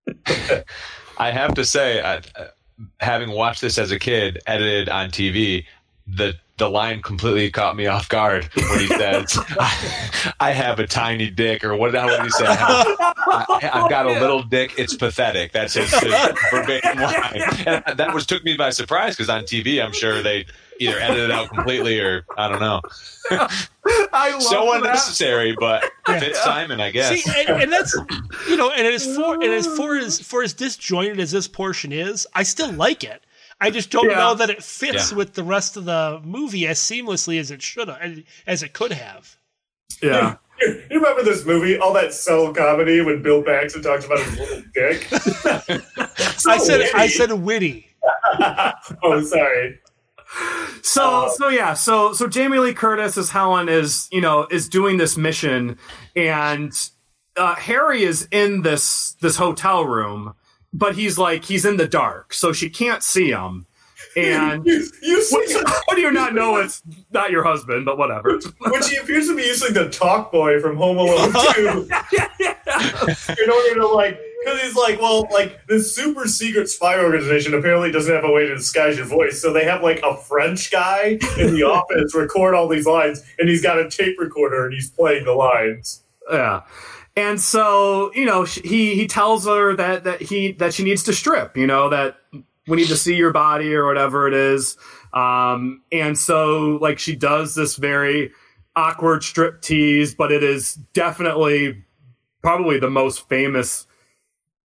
I 1.18 1.32
have 1.32 1.54
to 1.56 1.64
say, 1.66 2.02
I, 2.02 2.16
uh, 2.18 2.48
having 3.00 3.30
watched 3.32 3.62
this 3.62 3.78
as 3.78 3.92
a 3.92 4.00
kid, 4.00 4.40
edited 4.48 4.90
on 4.90 5.10
TV, 5.12 5.66
the 6.08 6.36
the 6.58 6.70
line 6.70 7.02
completely 7.02 7.50
caught 7.50 7.76
me 7.76 7.88
off 7.88 8.08
guard 8.08 8.48
when 8.54 8.80
he 8.82 8.86
says, 8.88 9.36
I, 9.60 10.34
"I 10.40 10.52
have 10.52 10.80
a 10.80 10.86
tiny 10.86 11.30
dick," 11.32 11.64
or 11.64 11.76
what? 11.76 11.92
What 11.94 12.10
did 12.18 12.24
he 12.24 12.30
say? 12.30 12.46
I 12.46 12.54
have, 12.54 12.88
I, 12.88 13.70
I've 13.74 13.90
got 13.90 14.06
a 14.06 14.12
little 14.12 14.44
dick. 14.44 14.74
It's 14.78 14.96
pathetic. 14.96 15.54
That's 15.54 15.74
his, 15.74 15.90
his 15.92 16.14
verbatim 16.52 17.00
line, 17.02 17.42
and 17.66 17.98
that 17.98 18.14
was 18.14 18.28
took 18.28 18.44
me 18.44 18.56
by 18.58 18.70
surprise 18.70 19.16
because 19.16 19.30
on 19.30 19.44
TV, 19.46 19.84
I'm 19.84 19.92
sure 19.94 20.22
they 20.22 20.46
either 20.80 21.00
edited 21.00 21.26
it 21.26 21.32
out 21.32 21.50
completely 21.50 22.00
or 22.00 22.26
I 22.38 22.48
don't 22.48 22.60
know. 22.60 22.82
i 24.14 24.32
love 24.32 24.42
So 24.44 24.66
that. 24.66 24.76
unnecessary, 24.78 25.56
but 25.60 25.84
Yeah. 26.08 26.20
fits 26.20 26.44
Simon, 26.44 26.80
I 26.80 26.92
guess. 26.92 27.24
See, 27.24 27.32
and, 27.48 27.64
and 27.64 27.72
that's 27.74 27.96
you 28.48 28.58
know, 28.58 28.70
and 28.72 28.86
it 28.86 28.94
is 28.94 29.16
for 29.16 29.34
and 29.36 29.44
as 29.46 29.66
for 29.66 29.96
as 29.96 30.20
for 30.22 30.44
as 30.44 30.54
disjointed 30.54 31.20
as 31.20 31.32
this 31.32 31.48
portion 31.48 31.92
is, 31.92 32.28
I 32.36 32.44
still 32.44 32.72
like 32.72 33.04
it. 33.04 33.24
I 33.62 33.70
just 33.70 33.92
don't 33.92 34.10
Yeah. 34.10 34.16
know 34.18 34.34
that 34.36 34.50
it 34.50 34.62
fits 34.64 35.12
Yeah. 35.12 35.18
with 35.18 35.34
the 35.36 35.44
rest 35.44 35.78
of 35.78 35.86
the 35.86 36.20
movie 36.24 36.68
as 36.68 36.80
seamlessly 36.80 37.40
as 37.40 37.52
it 37.52 37.62
should 37.62 37.88
have, 37.88 38.02
as 38.48 38.64
it 38.64 38.74
could 38.74 38.92
have. 38.92 39.38
yeah 40.02 40.36
You 40.62 40.84
remember 41.00 41.24
this 41.24 41.46
movie, 41.46 41.78
all 41.78 41.94
that 41.94 42.14
subtle 42.14 42.54
comedy 42.54 43.02
when 43.02 43.22
Bill 43.24 43.42
Paxton 43.44 43.82
talks 43.82 44.06
about 44.06 44.20
his 44.20 44.38
little 44.40 44.64
dick? 44.74 45.08
I 46.48 46.58
said, 46.58 46.90
I 46.94 47.04
witty. 47.04 47.08
said 47.14 47.32
witty. 47.32 47.88
oh, 49.04 49.22
sorry. 49.24 49.80
So 50.82 51.04
Uh, 51.26 51.30
so 51.30 51.48
yeah, 51.50 51.74
so 51.74 52.14
so 52.14 52.28
Jamie 52.28 52.60
Lee 52.60 52.74
Curtis 52.74 53.18
as 53.18 53.30
Helen 53.32 53.70
is 53.70 54.08
you 54.12 54.22
know 54.22 54.48
is 54.50 54.70
doing 54.70 54.98
this 54.98 55.18
mission, 55.18 55.78
and 56.16 56.72
uh, 57.38 57.56
Harry 57.56 58.04
is 58.04 58.28
in 58.32 58.62
this 58.62 59.16
this 59.22 59.36
hotel 59.36 59.84
room, 59.86 60.34
but 60.74 60.96
he's 60.96 61.18
like 61.18 61.46
he's 61.46 61.66
in 61.66 61.78
the 61.78 61.88
dark, 61.88 62.34
so 62.34 62.54
she 62.54 62.70
can't 62.70 63.04
see 63.04 63.30
him. 63.32 63.66
And 64.18 64.66
You, 64.66 64.88
you 65.02 65.26
how 65.88 65.96
do 65.96 66.02
you 66.02 66.12
not 66.12 66.34
know 66.34 66.58
it's 66.58 66.82
not 67.12 67.32
your 67.32 67.44
husband? 67.44 67.86
But 67.86 67.98
whatever. 67.98 68.40
when 68.60 68.84
she 68.84 68.98
appears 68.98 69.28
to 69.28 69.36
be 69.36 69.44
using 69.44 69.74
the 69.74 69.86
Talkboy 69.86 70.62
from 70.62 70.76
Home 70.78 70.98
Alone 70.98 71.32
2 71.56 71.90
in 73.44 73.50
order 73.50 73.76
to 73.76 73.88
like 73.88 74.20
because 74.44 74.62
he's 74.62 74.76
like 74.76 75.00
well 75.00 75.28
like 75.32 75.60
this 75.68 75.96
super 75.96 76.28
secret 76.28 76.68
spy 76.68 77.00
organization 77.00 77.54
apparently 77.54 77.92
doesn't 77.92 78.14
have 78.14 78.24
a 78.24 78.32
way 78.32 78.48
to 78.48 78.56
disguise 78.56 78.98
your 78.98 79.06
voice 79.06 79.42
so 79.42 79.54
they 79.54 79.64
have 79.66 79.84
like 79.84 80.02
a 80.04 80.16
french 80.18 80.72
guy 80.72 81.18
in 81.38 81.54
the 81.54 81.64
office 81.68 82.16
record 82.16 82.56
all 82.56 82.68
these 82.68 82.88
lines 82.88 83.22
and 83.40 83.48
he's 83.50 83.62
got 83.62 83.78
a 83.80 83.90
tape 83.90 84.18
recorder 84.20 84.66
and 84.66 84.74
he's 84.74 84.90
playing 84.90 85.26
the 85.26 85.34
lines 85.34 86.04
Yeah. 86.32 86.62
And 87.16 87.42
so, 87.42 88.12
you 88.14 88.26
know, 88.26 88.44
he 88.44 88.96
he 88.96 89.06
tells 89.08 89.46
her 89.46 89.76
that 89.76 90.06
that 90.06 90.22
he 90.22 90.54
that 90.54 90.74
she 90.74 90.84
needs 90.84 91.04
to 91.04 91.14
strip, 91.14 91.58
you 91.58 91.68
know, 91.68 91.90
that 91.90 92.18
we 92.68 92.78
need 92.78 92.88
to 92.88 92.96
see 92.96 93.16
your 93.16 93.34
body 93.34 93.74
or 93.76 93.86
whatever 93.86 94.28
it 94.28 94.34
is. 94.34 94.78
Um 95.14 95.82
and 95.92 96.18
so 96.18 96.78
like 96.82 97.00
she 97.00 97.16
does 97.16 97.54
this 97.56 97.76
very 97.76 98.32
awkward 98.78 99.24
strip 99.24 99.62
tease, 99.62 100.16
but 100.16 100.32
it 100.32 100.42
is 100.44 100.76
definitely 100.94 101.84
probably 102.42 102.80
the 102.80 102.90
most 102.90 103.28
famous 103.28 103.86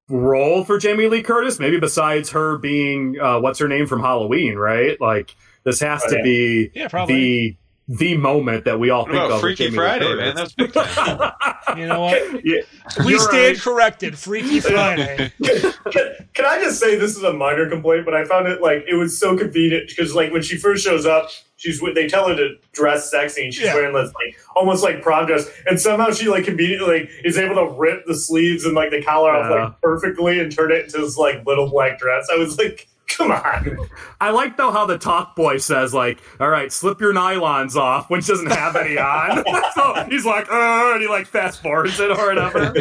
role 0.07 0.63
for 0.63 0.77
Jamie 0.77 1.07
Lee 1.07 1.23
Curtis, 1.23 1.59
maybe 1.59 1.79
besides 1.79 2.29
her 2.29 2.59
being 2.59 3.19
uh 3.19 3.39
what's 3.39 3.57
her 3.57 3.67
name 3.67 3.87
from 3.87 4.01
Halloween, 4.01 4.55
right? 4.55 5.01
Like 5.01 5.35
this 5.63 5.79
has 5.79 6.03
Oh, 6.05 6.09
to 6.09 6.17
yeah. 6.17 6.23
be 6.23 6.71
Yeah, 6.75 6.87
probably. 6.89 7.15
the 7.15 7.57
the 7.87 8.17
moment 8.17 8.65
that 8.65 8.79
we 8.79 8.89
all 8.89 9.03
What 9.03 9.11
think 9.11 9.17
about 9.25 9.31
of. 9.31 9.41
Freaky 9.41 9.65
Jamie 9.65 9.75
Friday, 9.77 10.15
man? 10.15 10.35
That's 10.35 10.53
big 10.53 10.73
time. 10.73 11.31
You 11.75 11.87
know 11.87 11.99
what? 12.01 12.45
Yeah, 12.45 12.61
We 13.03 13.09
you're 13.11 13.19
stand 13.19 13.55
right. 13.55 13.59
corrected. 13.59 14.17
Freaky 14.17 14.59
Friday. 14.61 15.33
can, 15.43 16.13
can 16.33 16.45
I 16.45 16.59
just 16.61 16.79
say 16.79 16.95
this 16.95 17.17
is 17.17 17.23
a 17.23 17.33
minor 17.33 17.67
complaint, 17.69 18.05
but 18.05 18.13
I 18.13 18.23
found 18.23 18.47
it 18.47 18.61
like 18.61 18.85
it 18.87 18.93
was 18.93 19.19
so 19.19 19.35
convenient 19.35 19.89
because 19.89 20.13
like 20.15 20.31
when 20.31 20.41
she 20.43 20.55
first 20.57 20.85
shows 20.85 21.05
up, 21.05 21.29
she's 21.57 21.81
they 21.95 22.07
tell 22.07 22.29
her 22.29 22.35
to 22.35 22.55
dress 22.71 23.09
sexy 23.11 23.45
and 23.45 23.53
she's 23.53 23.65
Yeah. 23.65 23.73
wearing 23.73 23.93
this 23.93 24.13
like 24.13 24.37
almost 24.55 24.83
like 24.83 25.01
prom 25.01 25.25
dress, 25.25 25.49
and 25.67 25.81
somehow 25.81 26.11
she 26.11 26.29
like 26.29 26.45
conveniently 26.45 26.99
like, 27.01 27.09
is 27.25 27.37
able 27.37 27.55
to 27.55 27.75
rip 27.77 28.05
the 28.05 28.15
sleeves 28.15 28.63
and 28.63 28.73
like 28.75 28.91
the 28.91 29.01
collar 29.03 29.31
off 29.35 29.49
like 29.51 29.81
perfectly 29.81 30.39
and 30.39 30.55
turn 30.55 30.71
it 30.71 30.85
into 30.85 30.99
this 30.99 31.17
like 31.17 31.45
little 31.45 31.67
black 31.69 31.99
dress. 31.99 32.27
I 32.31 32.37
was 32.37 32.57
like, 32.57 32.87
come 33.07 33.31
on, 33.31 33.77
I 34.19 34.31
like 34.31 34.57
though 34.57 34.71
how 34.71 34.85
the 34.85 34.97
Talkboy 34.97 35.61
says 35.61 35.93
like, 35.93 36.19
"All 36.39 36.49
right, 36.49 36.71
slip 36.71 36.99
your 37.01 37.13
nylons 37.13 37.75
off" 37.75 38.09
when 38.09 38.21
she 38.21 38.31
doesn't 38.31 38.51
have 38.51 38.75
any 38.75 38.97
on. 38.97 39.43
so 39.75 40.05
he's 40.09 40.25
like, 40.25 40.51
"Uh," 40.51 40.91
and 40.93 41.01
he 41.01 41.07
like 41.07 41.27
fast 41.27 41.61
forwards 41.61 41.99
it 41.99 42.11
or 42.11 42.27
whatever. 42.27 42.73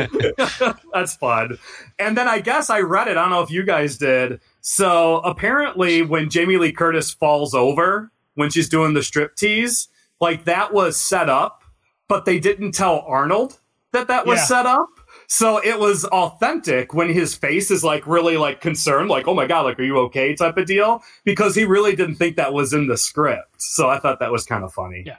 That's 0.93 1.17
fun. 1.17 1.59
And 1.99 2.17
then 2.17 2.29
I 2.29 2.41
guess 2.41 2.71
I 2.71 2.81
read 2.81 3.09
it. 3.09 3.17
I 3.17 3.23
don't 3.23 3.31
know 3.31 3.43
if 3.43 3.51
you 3.51 3.63
guys 3.65 3.99
did. 3.99 4.41
So 4.61 5.19
apparently, 5.19 6.03
when 6.03 6.31
Jamie 6.31 6.57
Lee 6.57 6.73
Curtis 6.73 7.13
falls 7.13 7.55
over 7.55 8.11
when 8.35 8.51
she's 8.51 8.69
doing 8.69 8.95
the 8.95 9.03
strip 9.03 9.37
tease, 9.37 9.89
like 10.21 10.45
that 10.45 10.73
was 10.73 10.97
set 10.97 11.29
up, 11.29 11.63
but 12.09 12.25
they 12.25 12.39
didn't 12.41 12.73
tell 12.73 13.01
Arnold 13.07 13.59
that 13.93 14.09
that 14.09 14.27
was 14.27 14.39
Yeah. 14.39 14.45
set 14.45 14.67
up. 14.67 14.89
So 15.27 15.59
it 15.59 15.79
was 15.79 16.05
authentic 16.07 16.95
when 16.95 17.09
his 17.09 17.35
face 17.35 17.71
is 17.71 17.83
like 17.83 18.07
really 18.07 18.37
like 18.37 18.61
concerned, 18.61 19.09
like, 19.09 19.27
oh 19.27 19.35
my 19.35 19.47
God, 19.47 19.63
like, 19.63 19.79
are 19.79 19.85
you 19.85 19.99
okay 19.99 20.35
type 20.35 20.57
of 20.57 20.67
deal? 20.67 21.03
Because 21.25 21.55
he 21.55 21.65
really 21.65 21.97
didn't 21.97 22.17
think 22.17 22.37
that 22.37 22.53
was 22.53 22.73
in 22.73 22.87
the 22.87 22.97
script. 22.97 23.61
So 23.61 23.89
I 23.89 23.99
thought 23.99 24.21
that 24.21 24.33
was 24.33 24.45
kind 24.45 24.65
of 24.65 24.73
funny. 24.73 25.05
Yeah. 25.07 25.17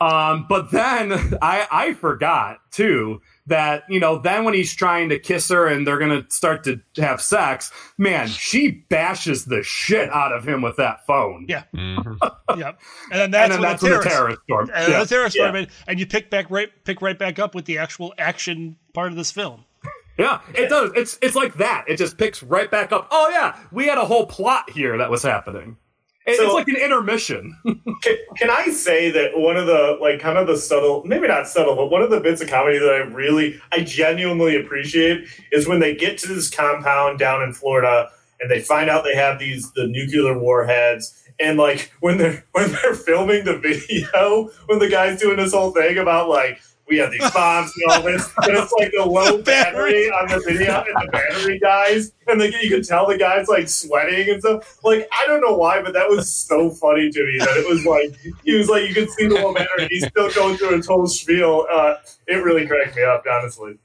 Um, 0.00 0.46
but 0.48 0.70
then 0.70 1.12
I, 1.42 1.66
I 1.70 1.94
forgot 1.94 2.58
too 2.70 3.20
that, 3.48 3.84
you 3.88 4.00
know, 4.00 4.18
then 4.18 4.44
when 4.44 4.54
he's 4.54 4.74
trying 4.74 5.08
to 5.10 5.18
kiss 5.18 5.48
her 5.50 5.66
and 5.66 5.86
they're 5.86 5.98
going 5.98 6.22
to 6.22 6.28
start 6.34 6.64
to 6.64 6.80
have 6.96 7.20
sex, 7.22 7.70
man, 7.96 8.26
she 8.28 8.70
bashes 8.70 9.44
the 9.44 9.62
shit 9.62 10.10
out 10.10 10.32
of 10.32 10.46
him 10.46 10.62
with 10.62 10.76
that 10.76 11.06
phone. 11.06 11.46
Yeah. 11.48 11.62
Mhm. 11.74 12.18
Yep. 12.56 12.80
And 13.10 13.20
then 13.20 13.30
that's, 13.32 13.44
and 13.44 13.52
then 13.52 13.60
when 13.60 13.70
that's 13.70 13.82
the 13.82 13.88
when 13.90 13.98
the 13.98 14.04
terrorist, 14.04 14.08
terrorist 14.08 14.42
storm. 14.44 14.70
and 14.74 14.92
Yeah. 14.92 15.00
the 15.00 15.06
terrorist 15.06 15.36
Yeah. 15.36 15.42
storm, 15.44 15.56
and, 15.56 15.68
and 15.88 15.98
you 16.00 16.06
pick 16.06 16.30
back 16.30 16.46
right 16.50 16.70
pick 16.84 17.02
right 17.02 17.18
back 17.18 17.38
up 17.38 17.54
with 17.54 17.64
the 17.66 17.78
actual 17.78 18.14
action 18.18 18.76
part 18.94 19.08
of 19.10 19.16
this 19.16 19.30
film. 19.32 19.64
Yeah, 20.18 20.40
it 20.54 20.68
does. 20.70 20.92
It's 20.94 21.18
it's 21.20 21.34
like 21.36 21.54
that. 21.54 21.84
It 21.88 21.98
just 21.98 22.16
picks 22.16 22.42
right 22.42 22.70
back 22.70 22.90
up. 22.92 23.08
Oh 23.10 23.28
yeah, 23.30 23.56
we 23.70 23.86
had 23.86 23.98
a 23.98 24.04
whole 24.06 24.24
plot 24.26 24.70
here 24.70 24.96
that 24.98 25.10
was 25.10 25.22
happening. 25.22 25.76
It- 26.26 26.36
So- 26.36 26.44
it's 26.44 26.54
like 26.54 26.68
an 26.68 26.76
intermission. 26.76 27.56
can, 28.02 28.16
can 28.36 28.50
I 28.50 28.68
say 28.70 29.10
that 29.10 29.38
one 29.38 29.56
of 29.56 29.66
the 29.66 29.96
like 30.00 30.20
kind 30.20 30.36
of 30.38 30.46
the 30.46 30.56
subtle, 30.56 31.02
maybe 31.06 31.28
not 31.28 31.46
subtle, 31.48 31.76
but 31.76 31.86
one 31.90 32.02
of 32.02 32.10
the 32.10 32.20
bits 32.20 32.40
of 32.40 32.48
comedy 32.48 32.78
that 32.78 32.92
I 32.92 32.98
really, 32.98 33.60
I 33.72 33.80
genuinely 33.80 34.56
appreciate 34.56 35.26
is 35.52 35.68
when 35.68 35.80
they 35.80 35.94
get 35.94 36.18
to 36.18 36.28
this 36.28 36.50
compound 36.50 37.18
down 37.18 37.42
in 37.42 37.52
Florida 37.52 38.10
and 38.40 38.50
they 38.50 38.60
find 38.60 38.90
out 38.90 39.04
they 39.04 39.14
have 39.14 39.38
these 39.38 39.72
the 39.72 39.86
nuclear 39.86 40.36
warheads. 40.38 41.22
And 41.38 41.58
like 41.58 41.92
when 42.00 42.16
they're 42.18 42.44
when 42.52 42.72
they're 42.72 42.94
filming 42.94 43.44
the 43.44 43.58
video, 43.58 44.50
when 44.66 44.78
the 44.78 44.88
guy's 44.88 45.20
doing 45.20 45.36
this 45.36 45.52
whole 45.52 45.70
thing 45.70 45.98
about 45.98 46.28
like 46.28 46.60
we 46.88 46.98
have 46.98 47.10
these 47.10 47.30
bombs 47.32 47.72
and 47.76 47.92
all 47.92 48.02
this, 48.02 48.32
and 48.42 48.56
it's 48.56 48.72
like 48.72 48.92
the 48.92 49.04
low 49.04 49.38
battery 49.42 50.08
on 50.10 50.28
the 50.28 50.40
video, 50.46 50.84
and 50.86 51.06
the 51.06 51.08
battery 51.10 51.58
dies, 51.58 52.12
and 52.26 52.40
the, 52.40 52.52
you 52.62 52.70
can 52.70 52.82
tell 52.82 53.06
the 53.06 53.18
guy's 53.18 53.48
like 53.48 53.68
sweating 53.68 54.28
and 54.28 54.40
stuff. 54.40 54.78
Like 54.84 55.08
I 55.12 55.26
don't 55.26 55.40
know 55.40 55.56
why, 55.56 55.82
but 55.82 55.92
that 55.94 56.08
was 56.08 56.32
so 56.32 56.70
funny 56.70 57.10
to 57.10 57.24
me 57.24 57.38
that 57.38 57.56
it 57.56 57.68
was 57.68 57.84
like 57.84 58.36
he 58.44 58.56
was 58.56 58.68
like 58.68 58.88
you 58.88 58.94
could 58.94 59.10
see 59.10 59.26
the 59.26 59.34
low 59.34 59.52
battery, 59.52 59.88
he's 59.90 60.06
still 60.06 60.30
going 60.32 60.56
through 60.56 60.78
a 60.78 60.82
total 60.82 61.06
spiel. 61.06 61.66
Uh, 61.70 61.96
it 62.26 62.36
really 62.36 62.66
cracked 62.66 62.96
me 62.96 63.02
up, 63.02 63.24
honestly. 63.30 63.78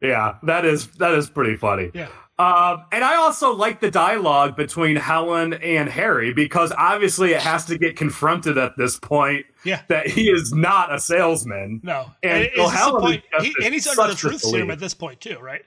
Yeah, 0.00 0.36
that 0.44 0.64
is 0.64 0.88
that 0.98 1.14
is 1.14 1.28
pretty 1.28 1.56
funny. 1.56 1.90
Yeah. 1.94 2.08
Um, 2.38 2.84
and 2.92 3.02
I 3.02 3.16
also 3.16 3.52
like 3.52 3.80
the 3.80 3.90
dialogue 3.90 4.54
between 4.54 4.94
Helen 4.94 5.54
and 5.54 5.88
Harry 5.88 6.32
because 6.32 6.72
obviously 6.78 7.32
it 7.32 7.40
has 7.40 7.64
to 7.64 7.76
get 7.76 7.96
confronted 7.96 8.56
at 8.56 8.76
this 8.76 8.96
point 8.96 9.44
Yeah. 9.68 9.82
that 9.88 10.06
he 10.08 10.30
is 10.30 10.52
not 10.52 10.94
a 10.94 10.98
salesman. 10.98 11.80
No. 11.82 12.10
And 12.22 12.44
And, 12.44 12.50
so 12.56 12.64
is 12.66 12.72
this 12.72 12.90
point? 12.90 13.22
He, 13.40 13.54
and 13.64 13.74
he's 13.74 13.86
under 13.86 14.08
the 14.08 14.14
truth 14.16 14.40
serum 14.40 14.68
disbelief. 14.68 14.70
at 14.72 14.78
this 14.80 14.94
point 14.94 15.20
too, 15.20 15.38
right? 15.38 15.62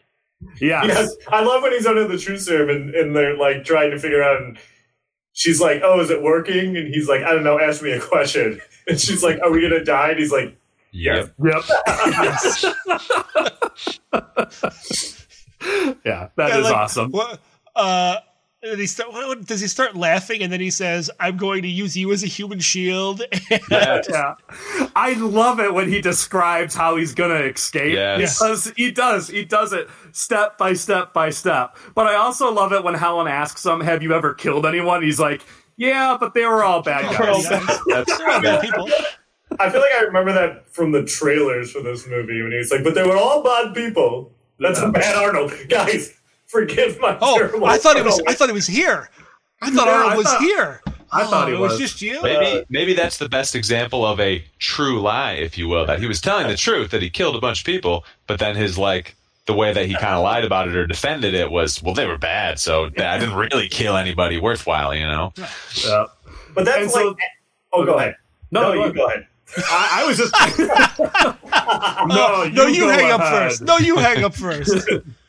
Yeah. 0.60 0.84
Yes, 0.86 1.16
I 1.28 1.44
love 1.44 1.62
when 1.62 1.72
he's 1.74 1.86
under 1.86 2.08
the 2.08 2.18
truth 2.18 2.42
serum 2.42 2.70
and, 2.70 2.96
and 2.96 3.16
they're 3.16 3.38
like 3.38 3.64
trying 3.64 3.92
to 3.92 4.00
figure 4.00 4.24
out. 4.24 4.42
And 4.42 4.58
she's 5.34 5.62
like, 5.62 5.82
"Oh, 5.84 6.00
is 6.00 6.10
it 6.10 6.22
working?" 6.24 6.76
And 6.78 6.88
he's 6.94 7.08
like, 7.08 7.22
"I 7.22 7.32
don't 7.32 7.44
know. 7.44 7.60
Ask 7.60 7.82
me 7.84 7.92
a 7.92 8.02
question." 8.02 8.60
And 8.88 9.00
she's 9.00 9.22
like, 9.22 9.40
"Are 9.44 9.52
we 9.52 9.62
gonna 9.62 9.84
die?" 9.86 10.10
And 10.10 10.20
he's 10.20 10.32
like, 10.32 10.58
Yep. 10.92 11.36
Yep. 11.46 11.64
yeah, 16.04 16.30
that 16.36 16.50
is 16.50 16.56
Yeah, 16.56 16.62
like, 16.64 16.76
awesome. 16.76 17.12
What? 17.12 17.40
Uh, 17.76 18.18
and 18.64 18.80
he 18.80 18.86
start, 18.88 19.12
what, 19.12 19.28
what- 19.28 19.46
does 19.46 19.60
he 19.62 19.68
start 19.68 19.96
laughing 19.96 20.42
and 20.44 20.52
then 20.52 20.60
he 20.60 20.70
says, 20.70 21.10
"I'm 21.20 21.38
going 21.38 21.62
to 21.64 21.68
use 21.68 21.96
you 21.98 22.12
as 22.12 22.24
a 22.24 22.28
human 22.28 22.60
shield"? 22.60 23.22
yeah. 23.72 24.02
Uh, 24.14 24.34
I 24.96 25.14
love 25.14 25.60
it 25.60 25.74
when 25.74 25.90
he 25.90 26.02
describes 26.02 26.76
how 26.76 26.96
he's 26.98 27.14
gonna 27.14 27.36
escape 27.46 27.94
Yes. 27.94 28.38
because 28.40 28.72
he 28.76 28.92
does. 28.92 29.28
He 29.28 29.46
does 29.46 29.74
it 29.74 29.90
step 30.12 30.58
by 30.58 30.74
step 30.74 31.14
by 31.14 31.30
step. 31.32 31.76
But 31.96 32.08
I 32.08 32.16
also 32.16 32.52
love 32.52 32.72
it 32.74 32.84
when 32.84 32.94
Helen 32.94 33.28
asks 33.28 33.66
him, 33.66 33.82
"Have 33.82 34.04
you 34.04 34.14
ever 34.14 34.34
killed 34.34 34.66
anyone?" 34.66 35.02
He's 35.02 35.20
like, 35.20 35.42
"Yeah, 35.78 36.18
but 36.20 36.34
they 36.34 36.46
were 36.46 36.64
all 36.64 36.82
bad 36.82 37.02
guys." 37.18 37.48
bad. 37.50 37.80
That's, 37.88 38.18
They're 38.18 38.30
all 38.30 38.42
bad 38.42 38.62
people. 38.62 38.90
I 39.60 39.70
feel 39.70 39.82
like 39.82 39.92
I 39.98 40.02
remember 40.04 40.32
that 40.34 40.70
from 40.74 40.92
the 40.92 41.04
trailers 41.04 41.72
for 41.72 41.82
this 41.82 42.08
movie 42.08 42.42
when 42.42 42.52
he's 42.52 42.72
like, 42.72 42.84
"But 42.84 42.96
they 42.96 43.04
were 43.04 43.18
all 43.18 43.44
bad 43.44 43.74
people." 43.74 44.34
That's 44.60 44.80
a 44.80 44.90
bad 44.92 45.16
Arnold, 45.16 45.52
guys. 45.70 46.14
Forgive 46.52 47.00
my 47.00 47.18
Oh, 47.22 47.38
terrible. 47.38 47.66
I 47.66 47.78
thought 47.78 47.96
it 47.98 48.04
was. 48.06 48.22
I 48.28 48.34
thought 48.34 48.50
it 48.50 48.54
was 48.54 48.68
here. 48.68 49.10
I 49.62 49.72
thought 49.72 49.88
Yeah, 49.88 49.94
Arnold 49.94 50.12
I 50.14 50.18
was 50.18 50.26
thought- 50.28 50.42
here. 50.42 50.82
I 51.14 51.26
thought 51.26 51.50
Oh, 51.50 51.54
it 51.54 51.60
was 51.60 51.72
was. 51.74 51.80
just 51.80 52.02
you. 52.02 52.22
Maybe 52.24 52.60
uh, 52.60 52.64
maybe 52.70 52.94
that's 52.94 53.18
the 53.18 53.28
best 53.28 53.54
example 53.54 54.06
of 54.06 54.20
a 54.22 54.44
true 54.60 55.02
lie, 55.02 55.34
if 55.34 55.58
you 55.58 55.68
will, 55.68 55.86
that 55.86 56.00
he 56.00 56.08
was 56.08 56.22
telling 56.22 56.48
the 56.48 56.56
truth 56.56 56.92
that 56.92 57.02
he 57.02 57.10
killed 57.10 57.36
a 57.36 57.40
bunch 57.42 57.60
of 57.60 57.66
people, 57.66 58.06
but 58.28 58.40
then 58.40 58.56
his 58.56 58.78
like 58.78 59.16
the 59.46 59.54
way 59.54 59.74
that 59.74 59.88
he 59.88 59.94
kind 59.94 60.14
of 60.16 60.24
lied 60.24 60.46
about 60.46 60.68
it 60.70 60.76
or 60.76 60.88
defended 60.88 61.34
it 61.34 61.52
was, 61.52 61.82
well, 61.84 61.94
they 61.94 62.06
were 62.06 62.18
bad, 62.18 62.60
so 62.60 62.86
I 62.98 63.18
didn't 63.20 63.34
really 63.36 63.68
kill 63.68 63.98
anybody 63.98 64.40
worthwhile, 64.40 64.96
you 64.96 65.06
know. 65.06 65.34
Yeah. 65.84 66.06
But 66.56 66.64
that's 66.66 66.84
And 66.84 66.92
so- 66.92 67.08
like. 67.10 67.18
oh, 67.74 67.84
go 67.86 67.96
ahead. 67.98 68.16
No, 68.52 68.74
No, 68.74 68.86
you 68.86 68.94
go 68.94 69.08
ahead. 69.08 69.28
I, 69.58 70.04
I 70.04 70.08
was 70.08 70.18
just. 70.18 70.34
no, 72.08 72.44
no, 72.54 72.68
you, 72.68 72.82
go 72.82 72.90
hang 72.90 73.12
up 73.12 73.22
first. 73.22 73.62
No, 73.64 73.78
you 73.78 73.98
hang 73.98 74.24
up 74.24 74.34
first. 74.36 74.88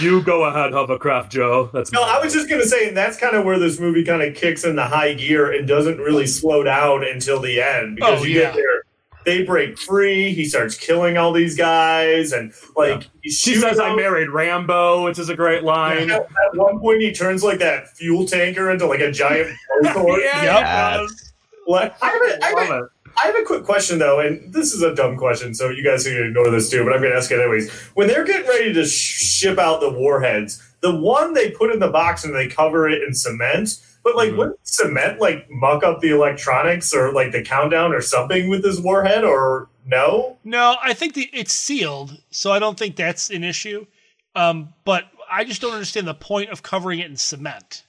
You 0.00 0.22
go 0.22 0.44
ahead, 0.44 0.72
Hovercraft 0.72 1.30
Joe. 1.30 1.70
That's 1.72 1.92
No, 1.92 2.02
I 2.02 2.22
was 2.22 2.32
just 2.32 2.48
gonna 2.48 2.64
say 2.66 2.90
that's 2.90 3.16
kind 3.16 3.36
of 3.36 3.44
where 3.44 3.58
this 3.58 3.78
movie 3.80 4.04
kind 4.04 4.22
of 4.22 4.34
kicks 4.34 4.64
in 4.64 4.76
the 4.76 4.84
high 4.86 5.14
gear 5.14 5.52
and 5.52 5.66
doesn't 5.68 5.98
really 5.98 6.26
slow 6.26 6.62
down 6.62 7.04
until 7.04 7.40
the 7.40 7.60
end 7.60 7.98
oh, 8.02 8.06
because 8.12 8.20
Oh, 8.20 8.24
you 8.24 8.40
yeah. 8.40 8.46
get 8.46 8.54
there. 8.56 8.82
They 9.24 9.44
break 9.44 9.78
free. 9.78 10.32
He 10.34 10.44
starts 10.46 10.76
killing 10.76 11.16
all 11.16 11.32
these 11.32 11.56
guys, 11.56 12.32
and 12.32 12.52
like 12.76 13.08
he 13.22 13.30
She 13.30 13.52
shoots 13.54 13.60
says, 13.62 13.78
"I 13.78 13.94
married 13.94 14.30
Rambo," 14.30 15.04
which 15.04 15.16
is 15.20 15.28
a 15.28 15.36
great 15.36 15.62
line. 15.62 16.10
At 16.10 16.22
at 16.22 16.54
one 16.56 16.80
point, 16.80 17.02
he 17.02 17.12
turns 17.12 17.44
like 17.44 17.60
that 17.60 17.86
fuel 17.96 18.26
tanker 18.26 18.68
into 18.72 18.86
like 18.86 18.98
a 18.98 19.12
giant 19.12 19.50
blowtorch. 19.84 20.18
Yeah, 20.24 20.42
Yep. 20.42 20.56
he 20.56 21.02
does. 21.06 21.32
Like, 21.68 21.94
I 22.02 22.08
have, 22.08 22.22
a, 22.22 22.44
I, 22.44 22.48
have 22.48 22.68
Love 22.70 22.82
it. 22.82 22.90
I 23.16 23.26
have 23.26 23.36
a 23.36 23.44
quick 23.44 23.64
question 23.64 23.98
though, 23.98 24.20
and 24.20 24.52
this 24.52 24.72
is 24.72 24.82
a 24.82 24.94
dumb 24.94 25.16
question, 25.16 25.54
so 25.54 25.68
you 25.70 25.84
guys 25.84 26.04
can 26.04 26.16
ignore 26.22 26.50
this 26.50 26.70
too. 26.70 26.84
But 26.84 26.92
I'm 26.94 27.00
going 27.00 27.12
to 27.12 27.16
ask 27.18 27.30
it 27.30 27.40
anyways. 27.40 27.70
When 27.94 28.08
they're 28.08 28.24
getting 28.24 28.48
ready 28.48 28.72
to 28.72 28.84
sh- 28.84 29.38
ship 29.38 29.58
out 29.58 29.80
the 29.80 29.90
warheads, 29.90 30.62
the 30.80 30.94
one 30.94 31.34
they 31.34 31.50
put 31.50 31.70
in 31.72 31.78
the 31.78 31.88
box 31.90 32.24
and 32.24 32.34
they 32.34 32.48
cover 32.48 32.88
it 32.88 33.02
in 33.02 33.14
cement. 33.14 33.80
But 34.04 34.16
like, 34.16 34.30
Mhm. 34.30 34.36
wouldn't 34.38 34.58
cement 34.66 35.20
like 35.20 35.48
muck 35.50 35.84
up 35.84 36.00
the 36.00 36.10
electronics 36.10 36.92
or 36.92 37.12
like 37.12 37.30
the 37.32 37.42
countdown 37.42 37.92
or 37.94 38.00
something 38.00 38.48
with 38.48 38.62
this 38.64 38.80
warhead? 38.80 39.22
Or 39.24 39.68
no? 39.86 40.38
No, 40.42 40.76
I 40.82 40.92
think 40.92 41.14
the, 41.14 41.28
it's 41.32 41.52
sealed, 41.52 42.20
so 42.30 42.50
I 42.50 42.58
don't 42.58 42.78
think 42.78 42.96
that's 42.96 43.30
an 43.30 43.44
issue. 43.44 43.86
Um, 44.34 44.72
but 44.84 45.04
I 45.30 45.44
just 45.44 45.60
don't 45.60 45.72
understand 45.72 46.08
the 46.08 46.14
point 46.14 46.50
of 46.50 46.62
covering 46.62 46.98
it 46.98 47.06
in 47.06 47.16
cement 47.16 47.84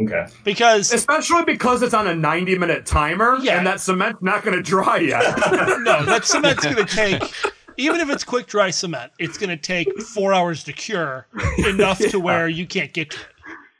Okay. 0.00 0.26
because 0.42 0.92
Especially 0.92 1.44
because 1.44 1.82
it's 1.82 1.94
on 1.94 2.08
a 2.08 2.14
90 2.14 2.58
minute 2.58 2.84
timer 2.84 3.36
Yeah. 3.40 3.58
and 3.58 3.66
that 3.66 3.80
cement's 3.80 4.20
not 4.22 4.42
going 4.44 4.56
to 4.56 4.62
dry 4.62 4.98
yet. 4.98 5.22
no, 5.82 6.04
that 6.04 6.24
cement's 6.24 6.64
going 6.64 6.76
to 6.76 6.84
take. 6.84 7.22
Even 7.76 8.00
if 8.00 8.10
it's 8.10 8.24
quick 8.24 8.46
dry 8.46 8.70
cement, 8.70 9.12
it's 9.18 9.38
going 9.38 9.50
to 9.50 9.56
take 9.56 10.00
four 10.00 10.32
hours 10.34 10.64
to 10.64 10.72
cure 10.72 11.26
enough 11.58 11.98
to 11.98 12.18
where 12.20 12.48
you 12.48 12.66
can't 12.66 12.92
get 12.92 13.10
to 13.10 13.18
it. 13.20 13.26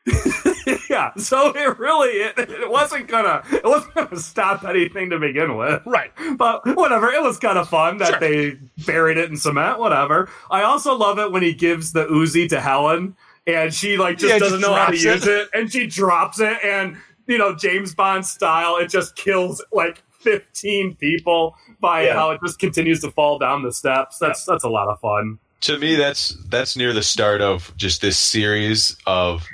yeah, 0.90 1.12
so 1.16 1.50
it 1.56 1.78
really 1.78 2.10
it, 2.10 2.38
it 2.38 2.68
wasn't 2.70 3.08
gonna 3.08 3.42
it 3.50 3.64
wasn't 3.64 3.94
gonna 3.94 4.18
stop 4.18 4.62
anything 4.64 5.08
to 5.08 5.18
begin 5.18 5.56
with. 5.56 5.80
Right. 5.86 6.12
But 6.36 6.60
whatever, 6.76 7.08
it 7.10 7.22
was 7.22 7.38
kind 7.38 7.56
of 7.56 7.70
fun 7.70 7.96
that 7.98 8.08
Sure. 8.08 8.20
they 8.20 8.58
buried 8.84 9.16
it 9.16 9.30
in 9.30 9.36
cement. 9.38 9.78
Whatever. 9.78 10.28
I 10.50 10.62
also 10.62 10.94
love 10.94 11.18
it 11.18 11.32
when 11.32 11.42
he 11.42 11.54
gives 11.54 11.92
the 11.94 12.04
Uzi 12.04 12.46
to 12.50 12.60
Helen 12.60 13.16
and 13.46 13.72
she 13.74 13.96
like 13.96 14.18
just 14.18 14.32
Yeah, 14.32 14.38
doesn't 14.38 14.60
just 14.60 14.68
know 14.70 14.74
how 14.76 14.86
to 14.86 14.92
drops 14.96 15.04
use 15.04 15.26
it. 15.26 15.30
it. 15.30 15.48
and 15.54 15.70
she 15.72 15.86
drops 15.86 16.40
it 16.40 16.56
and 16.64 16.96
you 17.26 17.38
know 17.38 17.54
James 17.54 17.94
Bond 17.94 18.24
style, 18.26 18.76
it 18.76 18.88
just 18.88 19.16
kills 19.16 19.62
like 19.72 20.02
fifteen 20.20 20.94
people 20.96 21.54
by 21.80 22.04
Yeah. 22.06 22.14
how 22.14 22.30
it 22.30 22.40
just 22.44 22.58
continues 22.58 23.00
to 23.02 23.10
fall 23.10 23.38
down 23.38 23.62
the 23.62 23.72
steps. 23.72 24.18
That's 24.18 24.44
that's 24.44 24.64
a 24.64 24.68
lot 24.68 24.88
of 24.88 24.98
fun. 25.00 25.38
To 25.62 25.78
me, 25.78 25.96
that's 25.96 26.36
that's 26.48 26.76
near 26.76 26.92
the 26.92 27.02
start 27.02 27.40
of 27.40 27.74
just 27.76 28.00
this 28.02 28.18
series 28.18 28.96
of 29.06 29.46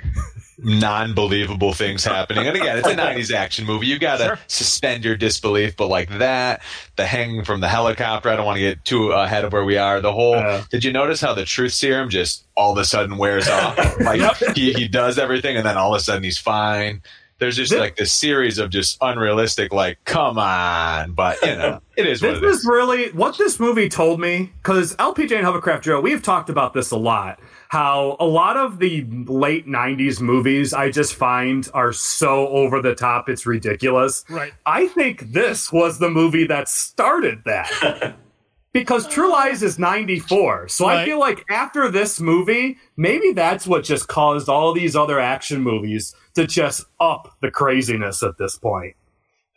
non-believable 0.62 1.72
things 1.72 2.04
happening. 2.04 2.46
And 2.46 2.56
again, 2.56 2.78
it's 2.78 2.88
a 2.88 2.94
'90s 2.96 3.32
action 3.32 3.64
movie. 3.66 3.86
You 3.86 3.98
got 3.98 4.18
to 4.18 4.24
Sure. 4.24 4.38
suspend 4.46 5.04
your 5.04 5.16
disbelief. 5.16 5.76
But 5.76 5.88
like 5.88 6.18
that, 6.18 6.62
the 6.96 7.06
hanging 7.06 7.44
from 7.44 7.60
the 7.60 7.68
helicopter. 7.68 8.28
I 8.28 8.36
don't 8.36 8.44
want 8.46 8.56
to 8.56 8.62
get 8.62 8.84
too 8.84 9.12
ahead 9.12 9.44
of 9.44 9.52
where 9.52 9.64
we 9.64 9.76
are. 9.76 10.00
The 10.00 10.12
whole. 10.12 10.36
Yeah. 10.36 10.64
Did 10.70 10.84
you 10.84 10.92
notice 10.92 11.20
how 11.20 11.34
the 11.34 11.44
truth 11.44 11.72
serum 11.72 12.08
just 12.10 12.46
all 12.56 12.72
of 12.72 12.78
a 12.78 12.84
sudden 12.84 13.16
wears 13.16 13.48
off? 13.48 13.76
Like 14.00 14.20
he 14.56 14.72
he 14.72 14.88
does 14.88 15.18
everything, 15.18 15.56
and 15.56 15.64
then 15.66 15.76
all 15.76 15.94
of 15.94 15.98
a 16.00 16.02
sudden 16.02 16.22
he's 16.24 16.38
fine. 16.38 17.02
There's 17.38 17.56
just 17.56 17.70
This- 17.70 17.80
like 17.80 17.96
this 17.96 18.12
series 18.12 18.58
of 18.58 18.68
just 18.68 18.98
unrealistic. 19.00 19.72
Like, 19.72 19.96
come 20.04 20.38
on, 20.38 21.12
but 21.12 21.40
you 21.40 21.56
know, 21.56 21.80
it 21.96 22.04
is 22.06 22.20
what 22.20 22.34
This 22.34 22.42
it 22.42 22.44
is. 22.44 22.58
is 22.58 22.66
really 22.66 23.10
what 23.12 23.38
this 23.38 23.58
movie 23.58 23.88
told 23.88 24.20
me 24.20 24.52
because 24.62 24.94
LPJ 24.96 25.36
and 25.36 25.46
Hovercraft 25.46 25.84
Joe, 25.84 26.00
we've 26.02 26.22
talked 26.22 26.50
about 26.50 26.74
this 26.74 26.90
a 26.90 26.98
lot. 26.98 27.40
How 27.70 28.16
a 28.18 28.24
lot 28.26 28.56
of 28.56 28.80
the 28.80 29.02
late 29.28 29.68
90s 29.68 30.20
movies 30.20 30.74
I 30.74 30.90
just 30.90 31.14
find 31.14 31.68
are 31.72 31.92
so 31.92 32.48
over 32.48 32.82
the 32.82 32.96
top, 32.96 33.28
it's 33.28 33.46
ridiculous. 33.46 34.24
Right. 34.28 34.52
I 34.66 34.88
think 34.88 35.20
this 35.32 35.72
was 35.72 36.00
the 36.00 36.10
movie 36.10 36.48
that 36.48 36.68
started 36.68 37.42
that. 37.44 38.16
Because 38.72 39.08
True 39.08 39.32
Lies 39.32 39.64
is 39.64 39.80
94. 39.80 40.68
So 40.68 40.86
I 40.86 41.04
feel 41.04 41.18
like 41.18 41.44
after 41.50 41.90
this 41.90 42.20
movie, 42.20 42.78
maybe 42.96 43.32
that's 43.32 43.66
what 43.66 43.82
just 43.82 44.06
caused 44.06 44.48
all 44.48 44.72
these 44.72 44.94
other 44.94 45.18
action 45.18 45.60
movies 45.60 46.14
to 46.36 46.46
just 46.46 46.84
up 47.00 47.36
the 47.42 47.50
craziness 47.50 48.22
at 48.22 48.38
this 48.38 48.56
point. 48.58 48.94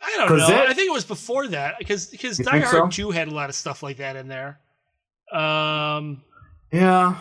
I 0.02 0.16
don't 0.16 0.36
know. 0.36 0.48
it- 0.48 0.68
I 0.68 0.74
think 0.74 0.88
it 0.88 0.92
was 0.92 1.04
before 1.04 1.46
that 1.46 1.78
because 1.78 2.06
because 2.06 2.40
You 2.40 2.44
Die 2.44 2.58
Hard 2.58 2.92
so? 2.92 3.04
2 3.04 3.10
had 3.12 3.28
a 3.28 3.30
lot 3.32 3.48
of 3.50 3.54
stuff 3.54 3.84
like 3.84 3.98
that 3.98 4.16
in 4.16 4.26
there. 4.26 4.58
Um, 5.32 6.22
Yeah. 6.72 7.14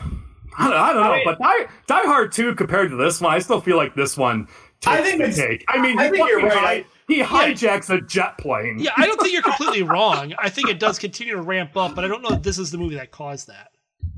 I 0.58 0.70
don't, 0.70 0.78
I 0.80 0.93
don't 0.93 1.04
know, 1.04 1.12
I 1.12 1.16
mean- 1.18 1.26
but 1.26 1.39
Die, 1.39 1.66
Die 1.88 2.01
Hard 2.06 2.32
2 2.32 2.56
compared 2.56 2.89
to 2.91 2.95
this 2.95 3.20
one, 3.22 3.34
I 3.34 3.39
still 3.39 3.62
feel 3.62 3.78
like 3.78 3.95
this 3.95 4.18
one 4.18 4.45
takes 4.82 4.88
I 4.88 5.01
think 5.01 5.18
the 5.20 5.24
it's- 5.30 5.38
cake. 5.38 5.66
I 5.68 5.80
mean, 5.82 5.97
I 5.99 6.06
he 6.06 6.12
think 6.12 6.28
you're 6.30 6.41
right. 6.41 6.84
hi- 6.84 6.86
he 7.08 7.22
hijacks 7.22 7.89
a 7.89 7.99
jet 8.01 8.38
plane. 8.38 8.78
yeah, 8.80 8.91
I 8.97 9.06
don't 9.06 9.20
think 9.20 9.34
you're 9.34 9.41
completely 9.41 9.84
wrong. 9.93 10.34
I 10.39 10.49
think 10.49 10.70
it 10.70 10.80
does 10.80 10.97
continue 10.99 11.34
to 11.36 11.41
ramp 11.41 11.76
up, 11.76 11.95
but 11.95 12.06
I 12.06 12.08
don't 12.08 12.22
know 12.22 12.36
if 12.36 12.43
this 12.43 12.58
is 12.58 12.72
the 12.72 12.78
movie 12.78 12.95
that 12.95 13.12
caused 13.12 13.47
that. 13.47 13.70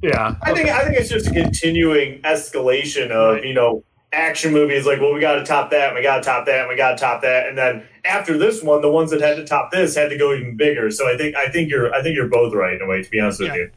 Yeah. 0.04 0.36
I 0.44 0.54
think 0.54 0.70
I 0.70 0.84
think 0.84 0.98
it's 1.00 1.10
just 1.10 1.28
a 1.28 1.32
continuing 1.32 2.22
escalation 2.22 3.10
of 3.10 3.44
you 3.44 3.54
know 3.56 3.84
action 4.14 4.54
movies. 4.54 4.86
Like, 4.86 5.00
well, 5.02 5.14
we 5.14 5.20
got 5.20 5.36
to 5.36 5.44
top 5.44 5.72
that, 5.72 5.88
and 5.90 5.96
we 5.98 6.04
got 6.04 6.18
to 6.18 6.22
top 6.24 6.46
that, 6.46 6.60
and 6.62 6.70
we 6.70 6.76
got 6.76 6.92
to 6.92 6.98
top 6.98 7.22
that, 7.24 7.48
and 7.48 7.58
then 7.58 7.84
after 8.04 8.38
this 8.38 8.62
one, 8.62 8.82
the 8.82 8.92
ones 8.92 9.10
that 9.12 9.22
had 9.22 9.38
to 9.38 9.46
top 9.46 9.72
this 9.72 9.96
had 9.96 10.10
to 10.10 10.18
go 10.18 10.34
even 10.36 10.56
bigger. 10.58 10.92
So 10.92 11.12
I 11.12 11.18
think 11.18 11.36
I 11.36 11.48
think 11.48 11.70
you're 11.72 11.94
I 11.94 12.04
think 12.04 12.16
you're 12.16 12.28
both 12.28 12.54
right 12.54 12.76
in 12.76 12.82
a 12.82 12.88
way. 12.88 13.02
To 13.02 13.10
be 13.10 13.20
honest 13.20 13.40
with 13.40 13.54
you, 13.56 13.72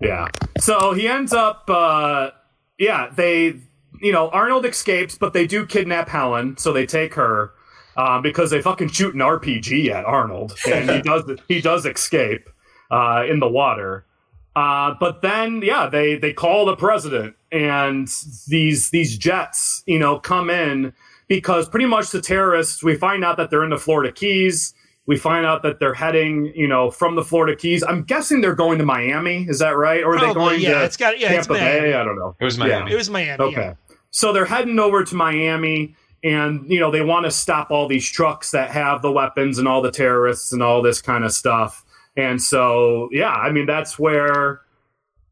Yeah. 0.00 0.28
So 0.58 0.92
he 0.92 1.08
ends 1.08 1.32
up, 1.32 1.68
uh, 1.68 2.30
yeah, 2.78 3.10
they, 3.14 3.56
you 4.00 4.12
know, 4.12 4.28
Arnold 4.30 4.64
escapes, 4.64 5.18
but 5.18 5.32
they 5.32 5.46
do 5.46 5.66
kidnap 5.66 6.08
Helen, 6.08 6.56
so 6.56 6.72
they 6.72 6.86
take 6.86 7.14
her. 7.14 7.52
Uh, 7.96 8.20
because 8.20 8.50
they 8.50 8.62
fucking 8.62 8.86
shoot 8.86 9.12
an 9.12 9.20
RPG 9.20 9.90
at 9.90 10.04
Arnold, 10.04 10.56
and 10.70 10.88
he 10.88 11.02
does 11.02 11.24
he 11.48 11.60
does 11.60 11.84
escape 11.84 12.48
uh, 12.92 13.24
in 13.28 13.40
the 13.40 13.48
water. 13.48 14.06
Uh, 14.54 14.94
but 14.98 15.20
then, 15.22 15.62
yeah, 15.62 15.88
they 15.88 16.16
they 16.16 16.32
call 16.32 16.64
the 16.64 16.76
president, 16.76 17.34
and 17.50 18.08
these 18.46 18.90
these 18.90 19.18
jets, 19.18 19.82
you 19.86 19.98
know, 19.98 20.18
come 20.18 20.48
in 20.48 20.92
because 21.28 21.68
pretty 21.68 21.86
much 21.86 22.10
the 22.10 22.20
terrorists. 22.20 22.82
We 22.82 22.96
find 22.96 23.24
out 23.24 23.36
that 23.36 23.50
they're 23.50 23.64
in 23.64 23.70
the 23.70 23.78
Florida 23.78 24.12
Keys. 24.12 24.74
We 25.08 25.16
find 25.16 25.44
out 25.46 25.62
that 25.62 25.80
they're 25.80 25.94
heading, 25.94 26.52
you 26.54 26.68
know, 26.68 26.90
from 26.90 27.16
the 27.16 27.24
Florida 27.24 27.56
Keys. 27.56 27.82
I'm 27.82 28.02
guessing 28.02 28.42
they're 28.42 28.54
going 28.54 28.78
to 28.78 28.84
Miami. 28.84 29.46
Is 29.48 29.58
that 29.58 29.70
right? 29.70 30.04
Or 30.04 30.16
are 30.16 30.20
they 30.20 30.34
going 30.34 30.60
yeah, 30.60 30.74
to 30.80 30.84
it's 30.84 30.96
got- 30.98 31.18
yeah, 31.18 31.32
it's 31.32 31.46
Tampa 31.46 31.60
Miami. 31.64 31.80
Bay? 31.80 31.94
I 31.94 32.04
don't 32.04 32.16
know. 32.16 32.36
It 32.38 32.44
was 32.44 32.58
Yeah. 32.58 32.64
Miami. 32.66 32.92
It 32.92 32.96
was 32.96 33.08
Miami. 33.10 33.42
Okay. 33.44 33.60
yeah. 33.60 33.74
So 34.10 34.32
they're 34.34 34.44
heading 34.44 34.78
over 34.78 35.02
to 35.04 35.14
Miami 35.16 35.96
and 36.22 36.70
you 36.70 36.78
know 36.80 36.90
they 36.90 37.00
want 37.00 37.24
to 37.24 37.30
stop 37.30 37.70
all 37.70 37.88
these 37.88 38.08
trucks 38.10 38.50
that 38.50 38.70
have 38.70 39.00
the 39.02 39.10
weapons 39.12 39.58
and 39.58 39.66
all 39.68 39.80
the 39.80 39.90
terrorists 39.90 40.52
and 40.52 40.62
all 40.62 40.82
this 40.82 41.00
kind 41.00 41.24
of 41.24 41.32
stuff. 41.32 41.84
And 42.16 42.42
so 42.42 43.08
yeah, 43.12 43.30
I 43.32 43.50
mean 43.50 43.64
that's 43.66 43.98
where 43.98 44.60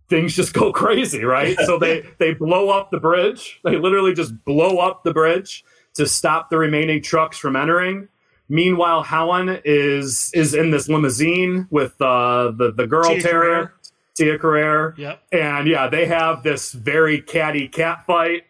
things 0.08 0.34
just 0.34 0.54
go 0.60 0.72
crazy, 0.72 1.22
right? 1.24 1.58
so 1.66 1.78
they 1.78 2.02
they 2.18 2.32
blow 2.34 2.70
up 2.70 2.90
the 2.90 3.00
bridge. 3.00 3.60
They 3.64 3.76
literally 3.76 4.14
just 4.14 4.42
blow 4.44 4.78
up 4.78 5.04
the 5.04 5.12
bridge 5.12 5.64
to 5.94 6.06
stop 6.06 6.48
the 6.50 6.56
remaining 6.58 7.02
trucks 7.02 7.36
from 7.36 7.56
entering. 7.56 8.08
Meanwhile, 8.48 9.02
Helen 9.02 9.60
is 9.64 10.30
is 10.34 10.54
in 10.54 10.70
this 10.70 10.88
limousine 10.88 11.66
with 11.70 12.00
uh, 12.00 12.52
the 12.56 12.72
the 12.72 12.86
girl 12.86 13.10
Tia 13.10 13.22
terrier, 13.22 13.54
Carrere. 13.54 13.72
Tia 14.16 14.38
Carrere. 14.38 14.94
Yep. 14.96 15.22
And 15.32 15.68
yeah, 15.68 15.88
they 15.88 16.06
have 16.06 16.42
this 16.42 16.72
very 16.72 17.20
catty 17.20 17.66
cat 17.66 18.06
fight 18.06 18.44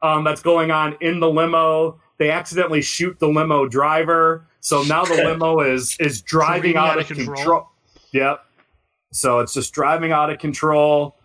um, 0.00 0.24
that's 0.24 0.42
going 0.42 0.70
on 0.70 0.96
in 1.00 1.20
the 1.20 1.28
limo. 1.28 2.00
They 2.18 2.30
accidentally 2.30 2.80
shoot 2.80 3.18
the 3.18 3.28
limo 3.28 3.66
driver, 3.66 4.46
so 4.60 4.82
now 4.82 5.04
the 5.04 5.14
limo 5.14 5.60
is 5.60 5.96
is 6.00 6.22
driving 6.22 6.74
Careening 6.74 6.76
out 6.76 6.98
of 6.98 7.06
control. 7.06 7.68
Yep. 8.12 8.44
So 9.12 9.40
it's 9.40 9.52
just 9.52 9.74
driving 9.74 10.10
out 10.10 10.30
of 10.30 10.38
control, 10.38 11.16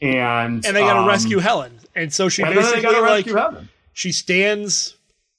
and 0.00 0.64
And 0.64 0.76
they 0.76 0.80
got 0.80 0.94
to 0.94 1.00
um, 1.00 1.06
rescue 1.08 1.38
Helen. 1.38 1.78
And 1.94 2.12
so 2.12 2.28
she 2.28 2.42
and 2.42 2.56
then 2.56 2.64
they 2.64 2.70
basically 2.70 2.82
gotta 2.82 3.00
like 3.00 3.26
Helen. 3.26 3.68
she 3.92 4.12
stands 4.12 4.96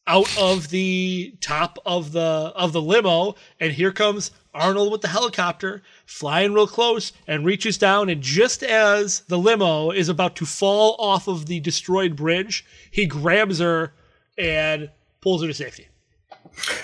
out 0.07 0.27
of 0.37 0.69
the 0.69 1.35
top 1.41 1.77
of 1.85 2.11
the 2.11 2.21
of 2.55 2.73
the 2.73 2.81
limo 2.81 3.35
and 3.59 3.73
here 3.73 3.91
comes 3.91 4.31
Arnold 4.53 4.91
with 4.91 5.01
the 5.01 5.07
helicopter 5.07 5.81
flying 6.05 6.53
real 6.53 6.67
close 6.67 7.13
and 7.27 7.45
reaches 7.45 7.77
down 7.77 8.09
and 8.09 8.21
just 8.21 8.63
as 8.63 9.21
the 9.21 9.37
limo 9.37 9.91
is 9.91 10.09
about 10.09 10.35
to 10.35 10.45
fall 10.45 10.95
off 10.99 11.27
of 11.27 11.45
the 11.45 11.59
destroyed 11.59 12.15
bridge 12.15 12.65
he 12.89 13.05
grabs 13.05 13.59
her 13.59 13.93
and 14.37 14.89
pulls 15.21 15.41
her 15.41 15.47
to 15.47 15.53
safety 15.53 15.87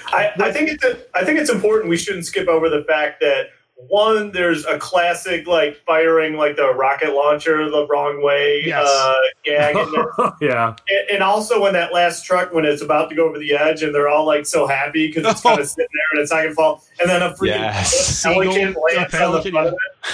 I, 0.07 0.31
I 0.39 0.51
think 0.51 0.69
it's 0.69 0.83
a, 0.83 0.97
I 1.13 1.25
think 1.25 1.39
it's 1.39 1.49
important. 1.49 1.89
We 1.89 1.97
shouldn't 1.97 2.25
skip 2.25 2.47
over 2.47 2.69
the 2.69 2.83
fact 2.85 3.19
that 3.21 3.47
one, 3.89 4.31
there's 4.31 4.65
a 4.65 4.77
classic 4.79 5.45
like 5.47 5.77
firing 5.85 6.35
like 6.35 6.55
the 6.55 6.73
rocket 6.73 7.13
launcher 7.13 7.69
the 7.69 7.85
wrong 7.87 8.23
way 8.23 8.63
Yes. 8.65 8.87
uh, 8.89 9.13
gag, 9.45 9.75
in 9.77 9.91
there. 9.91 10.11
yeah. 10.41 10.75
and, 10.89 11.09
and 11.11 11.23
also 11.23 11.61
when 11.61 11.73
that 11.73 11.93
last 11.93 12.25
truck 12.25 12.51
when 12.53 12.65
it's 12.65 12.81
about 12.81 13.09
to 13.09 13.15
go 13.15 13.29
over 13.29 13.37
the 13.37 13.53
edge 13.55 13.83
and 13.83 13.93
they're 13.93 14.09
all 14.09 14.25
like 14.25 14.45
so 14.45 14.65
happy 14.67 15.07
because 15.07 15.25
it's 15.31 15.41
kind 15.41 15.59
of 15.59 15.67
sitting 15.69 15.87
there 15.93 16.01
and 16.13 16.21
it's 16.21 16.31
not 16.31 16.41
gonna 16.43 16.55
fall, 16.55 16.83
and 16.99 17.09
then 17.09 17.21
a 17.21 17.29
freaking 17.35 17.47
Yes. 17.59 18.23
pelican 18.23 18.53
Seagull- 18.53 18.83
lands 18.95 19.13
a 19.13 19.23
on 19.25 19.31
the 19.43 19.51
front 19.51 19.67
of 19.67 19.73
it. 19.73 20.11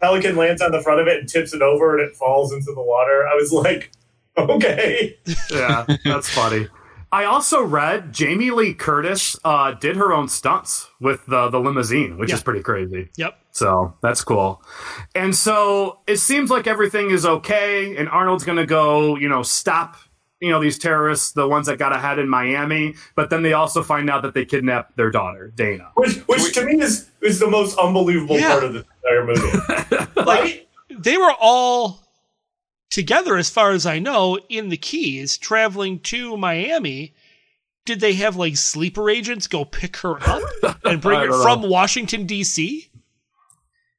Pelican 0.00 0.36
lands 0.36 0.60
on 0.60 0.70
the 0.72 0.82
front 0.82 1.00
of 1.00 1.06
it 1.08 1.18
and 1.20 1.28
tips 1.28 1.54
it 1.54 1.62
over 1.62 1.98
and 1.98 2.06
it 2.06 2.14
falls 2.16 2.52
into 2.52 2.72
the 2.74 2.82
water. 2.82 3.26
I 3.26 3.34
was 3.34 3.50
like, 3.50 3.90
okay. 4.36 5.16
yeah, 5.50 5.86
that's 6.04 6.28
funny. 6.28 6.68
I 7.12 7.24
also 7.24 7.62
read 7.62 8.12
Jamie 8.12 8.50
Lee 8.50 8.74
Curtis 8.74 9.36
uh, 9.44 9.72
did 9.72 9.96
her 9.96 10.12
own 10.12 10.28
stunts 10.28 10.88
with 11.00 11.24
the 11.26 11.48
the 11.48 11.60
limousine, 11.60 12.18
which 12.18 12.30
Yeah. 12.30 12.36
is 12.36 12.42
pretty 12.42 12.62
crazy. 12.62 13.10
yep 13.16 13.38
So 13.52 13.94
that's 14.02 14.22
cool. 14.22 14.62
And 15.14 15.34
so 15.34 16.00
it 16.06 16.16
seems 16.18 16.50
like 16.50 16.66
everything 16.66 17.10
is 17.10 17.24
okay, 17.24 17.96
and 17.96 18.08
Arnold's 18.08 18.44
going 18.44 18.58
to 18.58 18.66
go, 18.66 19.16
you 19.16 19.28
know, 19.28 19.42
stop, 19.42 19.96
you 20.40 20.50
know, 20.50 20.60
these 20.60 20.78
terrorists, 20.78 21.32
the 21.32 21.48
ones 21.48 21.66
that 21.66 21.78
got 21.78 21.92
ahead 21.94 22.18
in 22.18 22.28
Miami. 22.28 22.94
But 23.14 23.30
then 23.30 23.42
they 23.42 23.52
also 23.54 23.82
find 23.82 24.10
out 24.10 24.22
that 24.22 24.34
they 24.34 24.44
kidnapped 24.44 24.96
their 24.96 25.10
daughter, 25.10 25.52
Dana. 25.54 25.90
Which, 25.94 26.16
which 26.26 26.52
to 26.54 26.64
me 26.64 26.80
is 26.82 27.08
is 27.22 27.38
the 27.38 27.48
most 27.50 27.78
unbelievable 27.78 28.36
Yeah. 28.38 28.50
part 28.52 28.64
of 28.64 28.72
the 28.74 28.84
entire 29.04 29.24
movie. 29.26 30.12
like 30.26 30.68
they 30.98 31.16
were 31.16 31.32
all 31.40 32.02
together 32.90 33.36
as 33.36 33.50
far 33.50 33.70
as 33.72 33.86
i 33.86 33.98
know 33.98 34.38
in 34.48 34.68
the 34.68 34.76
keys 34.76 35.36
traveling 35.36 35.98
to 35.98 36.36
miami 36.36 37.14
did 37.84 38.00
they 38.00 38.14
have 38.14 38.36
like 38.36 38.56
sleeper 38.56 39.08
agents 39.10 39.46
go 39.46 39.64
pick 39.64 39.96
her 39.98 40.16
up 40.28 40.42
and 40.84 41.00
bring 41.00 41.20
her 41.20 41.42
from 41.42 41.62
know. 41.62 41.68
washington 41.68 42.26
d.c 42.26 42.88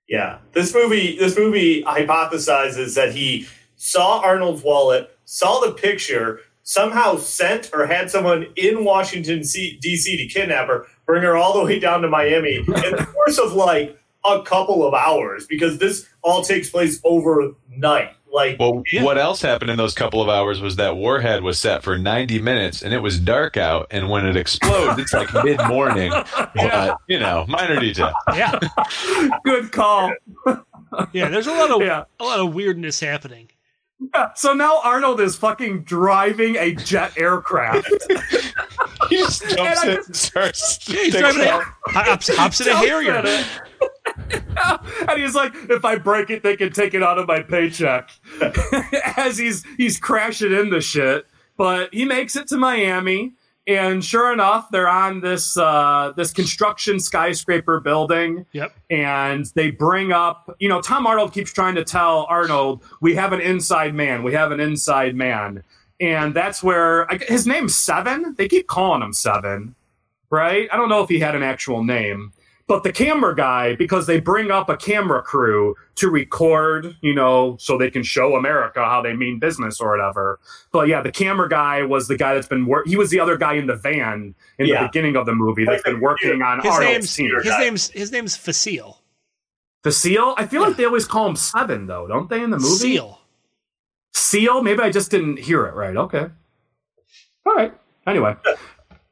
Yeah, 0.07 0.37
this 0.53 0.73
movie 0.73 1.17
this 1.17 1.37
movie 1.37 1.83
hypothesizes 1.83 2.95
that 2.95 3.13
he 3.13 3.47
saw 3.77 4.19
Arnold's 4.21 4.63
wallet, 4.63 5.17
saw 5.25 5.59
the 5.59 5.73
picture, 5.73 6.39
somehow 6.63 7.15
sent 7.17 7.69
or 7.73 7.85
had 7.85 8.11
someone 8.11 8.47
in 8.55 8.83
Washington 8.83 9.43
C- 9.43 9.77
D.C. 9.81 10.17
to 10.17 10.27
kidnap 10.27 10.67
her, 10.67 10.85
bring 11.05 11.23
her 11.23 11.37
all 11.37 11.57
the 11.57 11.63
way 11.63 11.79
down 11.79 12.01
to 12.01 12.09
Miami 12.09 12.57
in 12.57 12.65
the 12.65 13.07
course 13.13 13.37
of 13.37 13.53
like 13.53 13.97
a 14.25 14.41
couple 14.43 14.85
of 14.85 14.93
hours 14.93 15.47
because 15.47 15.77
this 15.77 16.07
all 16.21 16.43
takes 16.43 16.69
place 16.69 16.99
overnight. 17.03 18.16
Like, 18.31 18.59
Well, 18.59 18.83
what 19.01 19.17
else 19.17 19.41
happened 19.41 19.71
in 19.71 19.77
those 19.77 19.93
couple 19.93 20.21
of 20.21 20.29
hours 20.29 20.59
was 20.61 20.75
that 20.75 20.95
Warhead 20.95 21.41
was 21.43 21.57
set 21.57 21.81
for 21.83 21.97
90 21.97 22.39
minutes 22.41 22.81
and 22.83 22.93
it 22.93 22.99
was 22.99 23.19
dark 23.19 23.57
out. 23.57 23.87
And 23.91 24.09
when 24.09 24.25
it 24.25 24.35
explodes, 24.35 24.99
it's 25.01 25.13
like 25.13 25.33
mid 25.43 25.59
morning. 25.67 26.11
But, 26.55 26.97
you 27.07 27.19
know, 27.19 27.45
minor 27.47 27.79
detail. 27.79 28.13
yeah 28.35 28.59
Good 29.43 29.71
call. 29.71 30.11
yeah 31.13 31.29
there's 31.29 31.47
a 31.47 31.51
lot 31.53 31.71
of 31.71 31.81
Yeah. 31.85 32.03
a 32.19 32.23
lot 32.23 32.39
of 32.39 32.53
weirdness 32.53 32.99
happening 32.99 33.49
So 34.35 34.53
now 34.53 34.79
Arnold 34.83 35.19
is 35.19 35.35
fucking 35.35 35.83
driving 35.83 36.55
a 36.55 36.73
jet 36.73 37.17
aircraft. 37.17 37.89
He 39.09 39.17
just 39.17 39.41
jumps 39.43 39.59
And 39.59 39.67
I 39.67 39.91
in 39.91 39.97
and 39.97 40.15
starts. 40.15 40.89
yeah 40.89 41.03
he's 41.03 41.15
driving 41.15 41.43
a, 41.43 41.51
off. 41.51 41.63
hops, 41.85 42.35
hops 42.35 42.61
in 42.61 42.67
a 42.67 42.71
Jumps 42.71 42.87
harrier 42.87 43.45
and 44.29 45.21
he's 45.21 45.35
like, 45.35 45.53
if 45.69 45.85
I 45.85 45.97
break 45.97 46.29
it, 46.29 46.43
they 46.43 46.55
can 46.55 46.71
take 46.71 46.93
it 46.93 47.03
out 47.03 47.17
of 47.17 47.27
my 47.27 47.41
paycheck. 47.41 48.09
As 49.17 49.37
he's 49.37 49.63
he's 49.77 49.99
crashing 49.99 50.51
into 50.53 50.81
shit. 50.81 51.25
But 51.57 51.93
he 51.93 52.05
makes 52.05 52.35
it 52.35 52.47
to 52.49 52.57
Miami, 52.57 53.33
and 53.67 54.03
sure 54.03 54.31
enough, 54.33 54.71
they're 54.71 54.89
on 54.89 55.19
this 55.19 55.57
uh, 55.57 56.13
this 56.15 56.31
construction 56.31 56.99
skyscraper 56.99 57.79
building. 57.79 58.45
yep 58.53 58.73
and 58.89 59.45
they 59.55 59.71
bring 59.71 60.11
up, 60.11 60.55
you 60.59 60.69
know, 60.69 60.81
Tom 60.81 61.05
Arnold 61.05 61.33
keeps 61.33 61.51
trying 61.51 61.75
to 61.75 61.83
tell 61.83 62.25
Arnold, 62.29 62.83
we 63.01 63.15
have 63.15 63.33
an 63.33 63.41
inside 63.41 63.93
man, 63.93 64.23
we 64.23 64.33
have 64.33 64.51
an 64.51 64.59
inside 64.59 65.15
man. 65.15 65.63
And 65.99 66.33
that's 66.33 66.63
where 66.63 67.11
I, 67.11 67.17
his 67.17 67.47
name's 67.47 67.75
Seven. 67.75 68.35
They 68.37 68.47
keep 68.47 68.67
calling 68.67 69.01
him 69.01 69.13
Seven, 69.13 69.75
right? 70.29 70.69
I 70.71 70.77
don't 70.77 70.89
know 70.89 71.03
if 71.03 71.09
he 71.09 71.19
had 71.19 71.35
an 71.35 71.43
actual 71.43 71.83
name, 71.83 72.31
but 72.67 72.83
the 72.83 72.91
camera 72.91 73.33
guy, 73.35 73.75
because 73.75 74.07
they 74.07 74.19
bring 74.19 74.51
up 74.51 74.69
a 74.69 74.75
camera 74.75 75.21
crew 75.21 75.73
to 75.95 76.09
record, 76.09 76.95
you 77.01 77.13
know, 77.15 77.55
so 77.59 77.77
they 77.77 77.89
can 77.89 78.03
show 78.03 78.35
America 78.35 78.83
how 78.83 79.01
they 79.01 79.13
mean 79.13 79.39
business 79.39 79.79
or 79.79 79.89
whatever. 79.91 80.39
But 80.73 80.87
yeah, 80.89 81.01
the 81.01 81.11
camera 81.11 81.47
guy 81.47 81.83
was 81.83 82.07
the 82.09 82.17
guy 82.17 82.33
that's 82.35 82.47
been 82.47 82.65
work. 82.65 82.85
He 82.87 82.97
was 82.97 83.09
the 83.09 83.19
other 83.21 83.37
guy 83.37 83.53
in 83.53 83.67
the 83.67 83.75
van 83.77 84.35
in 84.59 84.67
Yeah. 84.67 84.81
the 84.81 84.87
beginning 84.89 85.15
of 85.15 85.25
the 85.25 85.33
movie 85.33 85.63
that's 85.65 85.83
been 85.83 86.01
working 86.01 86.41
on 86.41 86.59
his 86.59 86.71
Arnold's 86.73 86.91
name's 86.93 87.15
team. 87.15 87.31
his 87.41 87.57
name's 87.57 87.89
his 87.91 88.11
name's 88.11 88.37
Faisil. 88.37 88.97
Seal? 89.89 90.33
I 90.37 90.45
feel 90.45 90.61
like 90.61 90.75
they 90.75 90.83
always 90.83 91.05
call 91.05 91.29
him 91.29 91.37
Seven, 91.37 91.87
though, 91.87 92.07
don't 92.07 92.29
they, 92.29 92.43
in 92.43 92.49
the 92.49 92.57
movie? 92.59 92.75
Seal. 92.75 93.21
Seal? 94.13 94.61
Maybe 94.61 94.81
I 94.81 94.89
just 94.89 95.09
didn't 95.09 95.39
hear 95.39 95.65
it 95.65 95.75
right. 95.75 95.95
Okay. 95.95 96.27
All 97.45 97.55
right. 97.55 97.73
Anyway. 98.05 98.35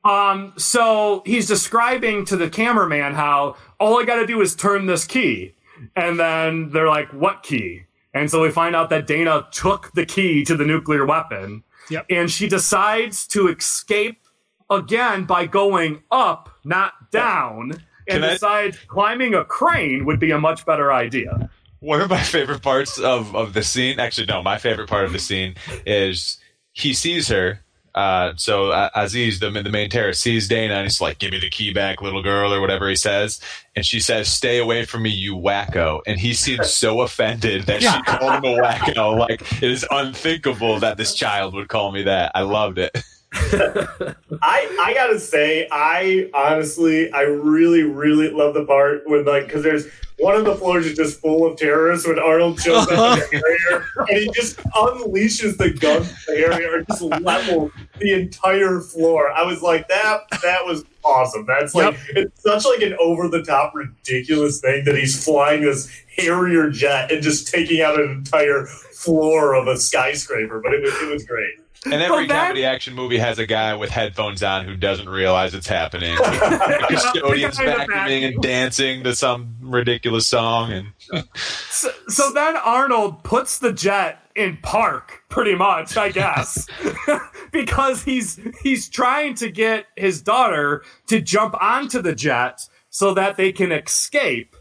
Um, 0.05 0.53
so 0.55 1.23
he's 1.25 1.47
describing 1.47 2.25
to 2.25 2.37
the 2.37 2.49
cameraman 2.49 3.15
how 3.15 3.57
all 3.79 3.99
I 3.99 4.05
got 4.05 4.17
to 4.17 4.27
do 4.27 4.39
is 4.41 4.55
turn 4.55 4.85
this 4.85 5.05
key. 5.05 5.55
And 5.95 6.19
then 6.19 6.69
they're 6.69 6.87
like, 6.87 7.11
what 7.11 7.43
key? 7.43 7.83
And 8.13 8.31
so 8.31 8.41
we 8.41 8.51
find 8.51 8.75
out 8.75 8.89
that 8.91 9.07
Dana 9.07 9.47
took 9.51 9.91
the 9.93 10.05
key 10.05 10.45
to 10.45 10.55
the 10.55 10.63
nuclear 10.63 11.05
weapon. 11.05 11.63
Yep. 11.89 12.05
And 12.09 12.31
she 12.31 12.47
decides 12.47 13.27
to 13.27 13.49
escape 13.49 14.21
again 14.69 15.25
by 15.25 15.47
going 15.47 16.03
up, 16.11 16.49
not 16.63 17.11
down. 17.11 17.71
And 18.07 18.21
Can 18.21 18.23
I- 18.23 18.33
decides 18.33 18.77
climbing 18.87 19.33
a 19.33 19.43
crane 19.43 20.05
would 20.05 20.19
be 20.19 20.31
a 20.31 20.39
much 20.39 20.65
better 20.65 20.93
idea. 20.93 21.49
One 21.79 22.01
of 22.01 22.09
my 22.09 22.21
favorite 22.21 22.61
parts 22.61 22.97
of, 22.97 23.35
of 23.35 23.53
the 23.53 23.63
scene, 23.63 23.99
actually, 23.99 24.27
no, 24.27 24.41
my 24.41 24.57
favorite 24.57 24.89
part 24.89 25.05
of 25.05 25.11
the 25.11 25.19
scene 25.19 25.55
is 25.85 26.37
he 26.71 26.93
sees 26.93 27.27
her. 27.27 27.59
Uh, 27.95 28.33
so 28.35 28.71
uh, 28.71 28.89
Aziz, 28.93 29.39
the, 29.39 29.49
the 29.49 29.69
main 29.69 29.89
terrorist, 29.89 30.21
sees 30.21 30.49
Dana 30.49 30.75
and 30.75 30.83
he's 30.83 30.99
like, 30.99 31.17
"Give 31.17 31.31
me 31.31 31.39
the 31.39 31.49
key 31.49 31.71
back, 31.71 32.01
little 32.01 32.21
girl," 32.21 32.53
or 32.53 32.59
whatever 32.59 32.89
he 32.89 32.95
says. 32.95 33.39
And 33.73 33.85
she 33.85 34.01
says, 34.01 34.27
"Stay 34.27 34.57
away 34.57 34.83
from 34.83 35.03
me, 35.03 35.09
you 35.11 35.35
wacko." 35.35 36.01
And 36.05 36.19
he 36.19 36.33
seems 36.33 36.69
so 36.71 37.01
offended 37.01 37.63
that 37.63 37.81
she 37.81 38.01
called 38.03 38.43
him 38.43 38.59
a 38.59 38.61
wacko. 38.61 39.17
Like 39.17 39.41
it 39.63 39.71
is 39.71 39.85
unthinkable 39.89 40.79
that 40.81 40.97
this 40.97 41.13
child 41.15 41.53
would 41.53 41.69
call 41.69 41.93
me 41.93 42.03
that. 42.03 42.33
I 42.35 42.41
loved 42.41 42.77
it. 42.77 42.97
I 44.41 44.77
I 44.81 44.93
gotta 44.93 45.19
say, 45.19 45.67
I 45.71 46.29
honestly, 46.33 47.11
I 47.11 47.21
really, 47.21 47.83
really 47.83 48.29
love 48.29 48.53
the 48.53 48.65
part 48.65 49.03
when 49.05 49.25
like 49.25 49.47
because 49.47 49.63
there's 49.63 49.87
one 50.17 50.35
of 50.35 50.45
the 50.45 50.55
floors 50.55 50.85
is 50.85 50.95
just 50.95 51.19
full 51.19 51.45
of 51.45 51.57
terrorists 51.57 52.07
when 52.07 52.17
Arnold 52.17 52.59
shows 52.61 52.87
up 52.89 53.19
in 53.19 53.39
the 53.39 53.43
area 53.45 53.85
and 53.97 54.17
he 54.17 54.31
just 54.33 54.57
unleashes 54.57 55.57
the 55.57 55.71
gun 55.71 56.07
area 56.29 56.73
and 56.73 56.87
just 56.87 57.01
level 57.01 57.71
the 57.99 58.13
entire 58.13 58.79
floor. 58.79 59.29
I 59.31 59.43
was 59.43 59.61
like, 59.61 59.89
that 59.89 60.21
that 60.41 60.65
was 60.65 60.85
awesome. 61.03 61.45
That's 61.45 61.75
like 61.75 61.97
it's 62.09 62.41
such 62.41 62.65
like 62.65 62.81
an 62.81 62.95
over 62.99 63.27
the 63.27 63.43
top 63.43 63.75
ridiculous 63.75 64.61
thing 64.61 64.85
that 64.85 64.95
he's 64.95 65.21
flying 65.21 65.61
this 65.61 65.91
Harrier 66.17 66.69
jet 66.69 67.11
and 67.11 67.21
just 67.21 67.49
taking 67.49 67.81
out 67.81 67.99
an 67.99 68.09
entire 68.09 68.65
floor 68.65 69.53
of 69.53 69.67
a 69.67 69.75
skyscraper. 69.75 70.61
But 70.61 70.73
it 70.73 70.81
was 70.81 70.93
it 70.93 71.11
was 71.11 71.25
great. 71.25 71.55
And 71.85 72.01
every 72.01 72.27
comedy 72.27 72.65
action 72.65 72.93
movie 72.93 73.17
has 73.17 73.39
a 73.39 73.45
guy 73.45 73.75
with 73.75 73.89
headphones 73.89 74.43
on 74.43 74.65
who 74.65 74.75
doesn't 74.75 75.09
realize 75.09 75.53
it's 75.53 75.67
happening. 75.67 76.15
the 76.17 76.85
custodian's 76.89 77.57
The 77.57 77.63
guy 77.65 77.73
in 77.73 77.87
the 77.87 77.93
vacuuming 77.93 78.33
and 78.33 78.41
dancing 78.41 79.03
to 79.03 79.15
some 79.15 79.55
ridiculous 79.61 80.27
song, 80.27 80.71
and 80.71 81.25
So, 81.35 81.91
so 82.07 82.31
then 82.33 82.57
Arnold 82.57 83.23
puts 83.23 83.59
the 83.59 83.73
jet 83.73 84.19
in 84.35 84.57
park, 84.57 85.23
pretty 85.29 85.55
much, 85.55 85.97
I 85.97 86.09
guess, 86.09 86.67
because 87.51 88.03
he's 88.03 88.39
he's 88.61 88.89
trying 88.89 89.35
to 89.35 89.49
get 89.49 89.85
his 89.95 90.21
daughter 90.21 90.83
to 91.07 91.21
jump 91.21 91.55
onto 91.61 92.01
the 92.01 92.15
jet 92.15 92.67
so 92.89 93.13
that 93.13 93.37
they 93.37 93.51
can 93.51 93.71
escape. 93.71 94.55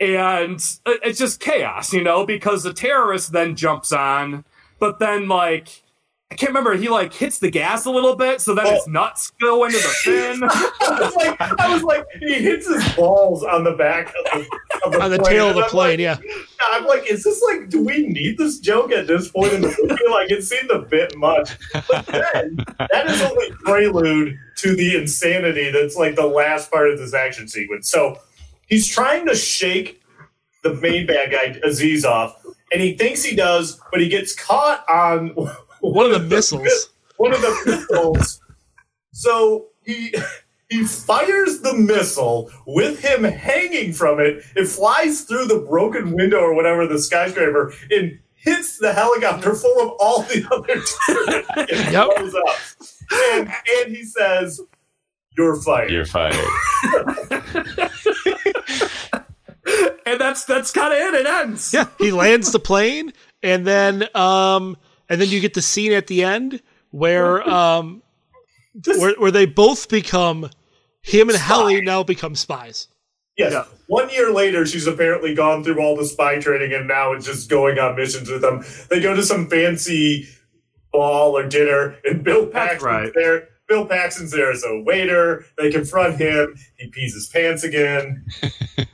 And 0.00 0.60
uh, 0.86 0.94
it's 1.02 1.18
just 1.18 1.40
chaos, 1.40 1.92
you 1.92 2.02
know, 2.02 2.24
because 2.24 2.62
the 2.62 2.72
terrorist 2.72 3.32
then 3.32 3.56
jumps 3.56 3.92
on, 3.92 4.44
but 4.78 4.98
then 4.98 5.28
like 5.28 5.82
I 6.30 6.34
can't 6.34 6.50
remember. 6.50 6.74
He 6.76 6.88
like 6.90 7.14
hits 7.14 7.38
the 7.38 7.50
gas 7.50 7.86
a 7.86 7.90
little 7.90 8.14
bit, 8.14 8.42
so 8.42 8.54
then 8.54 8.66
his 8.66 8.82
oh. 8.86 8.90
nuts 8.90 9.30
go 9.40 9.64
into 9.64 9.78
the 9.78 9.82
fin. 10.04 10.42
I 10.42 10.98
was 11.00 11.16
like, 11.16 11.40
I 11.40 11.72
was 11.72 11.82
like, 11.82 12.04
he 12.20 12.34
hits 12.34 12.68
his 12.68 12.94
balls 12.94 13.42
on 13.42 13.64
the 13.64 13.72
back 13.72 14.08
of 14.08 14.24
the, 14.24 14.58
of 14.84 14.92
the 14.92 15.02
On 15.02 15.10
the 15.10 15.18
plane, 15.18 15.32
tail 15.32 15.48
of 15.48 15.54
the 15.56 15.62
I'm 15.62 15.70
plane, 15.70 15.90
like- 15.90 15.98
yeah. 16.00 16.18
I'm 16.70 16.84
like, 16.84 17.10
is 17.10 17.24
this 17.24 17.42
like, 17.42 17.70
do 17.70 17.82
we 17.82 18.08
need 18.08 18.36
this 18.36 18.58
joke 18.58 18.92
at 18.92 19.06
this 19.06 19.30
point 19.30 19.54
in 19.54 19.62
the 19.62 19.68
movie? 19.68 20.02
Like, 20.10 20.30
it 20.30 20.42
seemed 20.42 20.70
a 20.70 20.80
bit 20.80 21.16
much. 21.16 21.56
But 21.72 22.04
then, 22.06 22.58
that 22.78 23.06
is 23.06 23.22
only 23.22 23.50
prelude 23.64 24.38
to 24.58 24.76
the 24.76 24.96
insanity 24.96 25.70
that's 25.70 25.96
like 25.96 26.14
the 26.14 26.26
last 26.26 26.70
part 26.70 26.90
of 26.90 26.98
this 26.98 27.14
action 27.14 27.48
sequence. 27.48 27.90
So 27.90 28.18
he's 28.66 28.86
trying 28.86 29.26
to 29.28 29.34
shake 29.34 30.02
the 30.62 30.74
main 30.74 31.06
bad 31.06 31.30
guy, 31.30 31.58
Aziz, 31.64 32.04
off, 32.04 32.36
and 32.70 32.82
he 32.82 32.96
thinks 32.98 33.22
he 33.22 33.34
does, 33.34 33.80
but 33.90 34.00
he 34.00 34.08
gets 34.08 34.34
caught 34.34 34.84
on 34.90 35.32
One 35.98 36.06
of 36.12 36.12
the 36.28 36.34
missiles. 36.36 36.90
one 37.16 37.32
of 37.32 37.40
the 37.40 37.62
missiles. 37.66 38.40
So 39.12 39.68
he 39.84 40.14
he 40.68 40.84
fires 40.84 41.60
the 41.60 41.74
missile 41.74 42.50
with 42.66 43.00
him 43.00 43.24
hanging 43.24 43.92
from 43.92 44.20
it. 44.20 44.44
It 44.56 44.66
flies 44.68 45.22
through 45.22 45.46
the 45.46 45.60
broken 45.60 46.12
window 46.14 46.38
or 46.40 46.54
whatever 46.54 46.86
the 46.86 46.98
skyscraper 46.98 47.72
and 47.90 48.18
hits 48.34 48.78
the 48.78 48.92
helicopter 48.92 49.54
full 49.54 49.80
of 49.80 49.96
all 49.98 50.22
the 50.22 50.46
other 50.52 50.80
terrorists 51.06 51.72
and 51.72 51.92
Yep. 51.92 52.08
blows 52.16 52.34
up. 52.34 52.56
And, 53.32 53.52
and 53.78 53.96
he 53.96 54.04
says, 54.04 54.60
"You're 55.36 55.56
fired." 55.60 55.90
you're 55.90 56.04
fired. 56.04 56.34
and 60.06 60.20
that's 60.20 60.44
that's 60.44 60.70
kind 60.70 60.92
of 60.92 60.98
it. 60.98 61.14
It 61.20 61.26
ends. 61.26 61.72
Yeah, 61.72 61.86
he 61.98 62.12
lands 62.12 62.52
the 62.52 62.58
plane, 62.60 63.12
and 63.42 63.66
then 63.66 64.04
um, 64.14 64.76
and 65.08 65.20
then 65.20 65.28
you 65.28 65.40
get 65.40 65.54
the 65.54 65.62
scene 65.62 65.92
at 65.92 66.06
the 66.06 66.24
end 66.24 66.62
where 66.90 67.48
um, 67.48 68.02
where, 68.86 69.14
where 69.14 69.30
they 69.30 69.46
both 69.46 69.88
become 69.88 70.50
him 71.02 71.28
and 71.28 71.38
Helly 71.38 71.80
now 71.80 72.02
become 72.02 72.34
spies. 72.34 72.88
Yes. 73.36 73.68
One 73.86 74.10
year 74.10 74.32
later, 74.32 74.66
she's 74.66 74.88
apparently 74.88 75.32
gone 75.32 75.62
through 75.62 75.80
all 75.80 75.96
the 75.96 76.04
spy 76.04 76.40
training 76.40 76.72
and 76.72 76.88
now 76.88 77.12
it's 77.12 77.24
just 77.24 77.48
going 77.48 77.78
on 77.78 77.94
missions 77.94 78.28
with 78.28 78.42
them. 78.42 78.64
They 78.90 79.00
go 79.00 79.14
to 79.14 79.22
some 79.22 79.48
fancy 79.48 80.26
ball 80.92 81.36
or 81.36 81.48
dinner, 81.48 81.96
and 82.04 82.24
Bill 82.24 82.46
Paxton's 82.46 82.82
right. 82.82 83.12
there. 83.14 83.48
Bill 83.68 83.86
Paxton's 83.86 84.30
there 84.32 84.50
as 84.50 84.64
a 84.64 84.80
waiter. 84.80 85.44
They 85.58 85.70
confront 85.70 86.16
him. 86.16 86.54
He 86.78 86.88
pees 86.88 87.14
his 87.14 87.28
pants 87.28 87.62
again. 87.64 88.24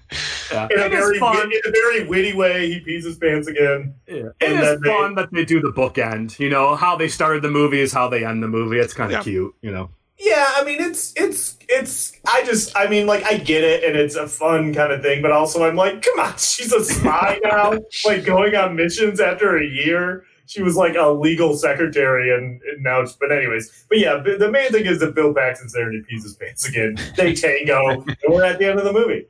Yeah. 0.52 0.68
In 0.70 0.78
a 0.78 0.82
It 0.84 0.92
is 0.92 0.98
very 1.00 1.18
fun. 1.18 1.50
in 1.50 1.60
a 1.66 1.70
very 1.72 2.06
witty 2.06 2.34
way, 2.34 2.70
he 2.70 2.78
pees 2.78 3.04
his 3.04 3.16
pants 3.16 3.48
again. 3.48 3.94
Yeah. 4.06 4.14
It 4.14 4.32
And 4.42 4.52
is 4.54 4.60
then 4.60 4.80
they- 4.82 4.88
fun 4.88 5.14
that 5.16 5.32
they 5.32 5.44
do 5.44 5.60
the 5.60 5.72
bookend. 5.72 6.38
You 6.38 6.48
know 6.50 6.76
how 6.76 6.94
they 6.94 7.08
started 7.08 7.42
the 7.42 7.50
movie 7.50 7.80
is 7.80 7.92
how 7.92 8.08
they 8.08 8.24
end 8.24 8.40
the 8.40 8.46
movie. 8.46 8.78
It's 8.78 8.94
kind 8.94 9.10
of 9.10 9.18
Yeah. 9.18 9.22
cute. 9.22 9.54
You 9.62 9.72
know. 9.72 9.90
Yeah, 10.16 10.46
I 10.54 10.62
mean 10.62 10.80
it's 10.80 11.12
it's 11.16 11.56
it's 11.68 12.12
I 12.32 12.44
just 12.44 12.76
I 12.76 12.86
mean 12.86 13.08
like 13.08 13.24
I 13.24 13.38
get 13.38 13.64
it 13.64 13.82
and 13.82 13.96
it's 13.96 14.14
a 14.14 14.28
fun 14.28 14.72
kind 14.72 14.92
of 14.92 15.02
thing, 15.02 15.20
but 15.22 15.32
also 15.32 15.64
I'm 15.64 15.74
like, 15.74 16.02
come 16.02 16.20
on, 16.20 16.34
she's 16.38 16.72
a 16.72 16.84
spy 16.84 17.40
now, 17.42 17.72
like 18.04 18.24
going 18.24 18.54
on 18.54 18.76
missions 18.76 19.18
after 19.20 19.58
a 19.58 19.66
year. 19.66 20.24
She 20.46 20.62
was 20.62 20.76
like 20.76 20.94
a 20.94 21.08
legal 21.08 21.56
secretary 21.56 22.34
and, 22.34 22.60
and 22.62 22.82
now 22.82 23.04
but 23.18 23.32
anyways. 23.32 23.86
But 23.88 23.98
yeah, 23.98 24.18
the 24.18 24.36
the 24.36 24.50
main 24.50 24.70
thing 24.70 24.86
is 24.86 25.00
that 25.00 25.14
Bill 25.14 25.32
Paxton's 25.32 25.72
there 25.72 25.88
and 25.88 25.94
he 25.94 26.02
pees 26.02 26.22
his 26.22 26.34
pants 26.36 26.68
again. 26.68 26.96
They 27.16 27.34
tango 27.34 27.90
and 28.06 28.16
we're 28.28 28.44
at 28.44 28.58
the 28.58 28.66
end 28.66 28.78
of 28.78 28.84
the 28.84 28.92
movie. 28.92 29.26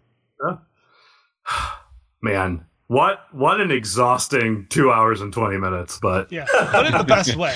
Man, 2.23 2.65
what 2.87 3.21
what 3.33 3.61
an 3.61 3.71
exhausting 3.71 4.67
two 4.71 4.91
hours 4.91 5.21
and 5.21 5.33
twenty 5.33 5.59
minutes, 5.59 5.99
but 6.01 6.33
Yeah, 6.33 6.47
but 6.53 6.87
in 6.87 6.93
the 6.93 7.05
best 7.05 7.37
way. 7.37 7.55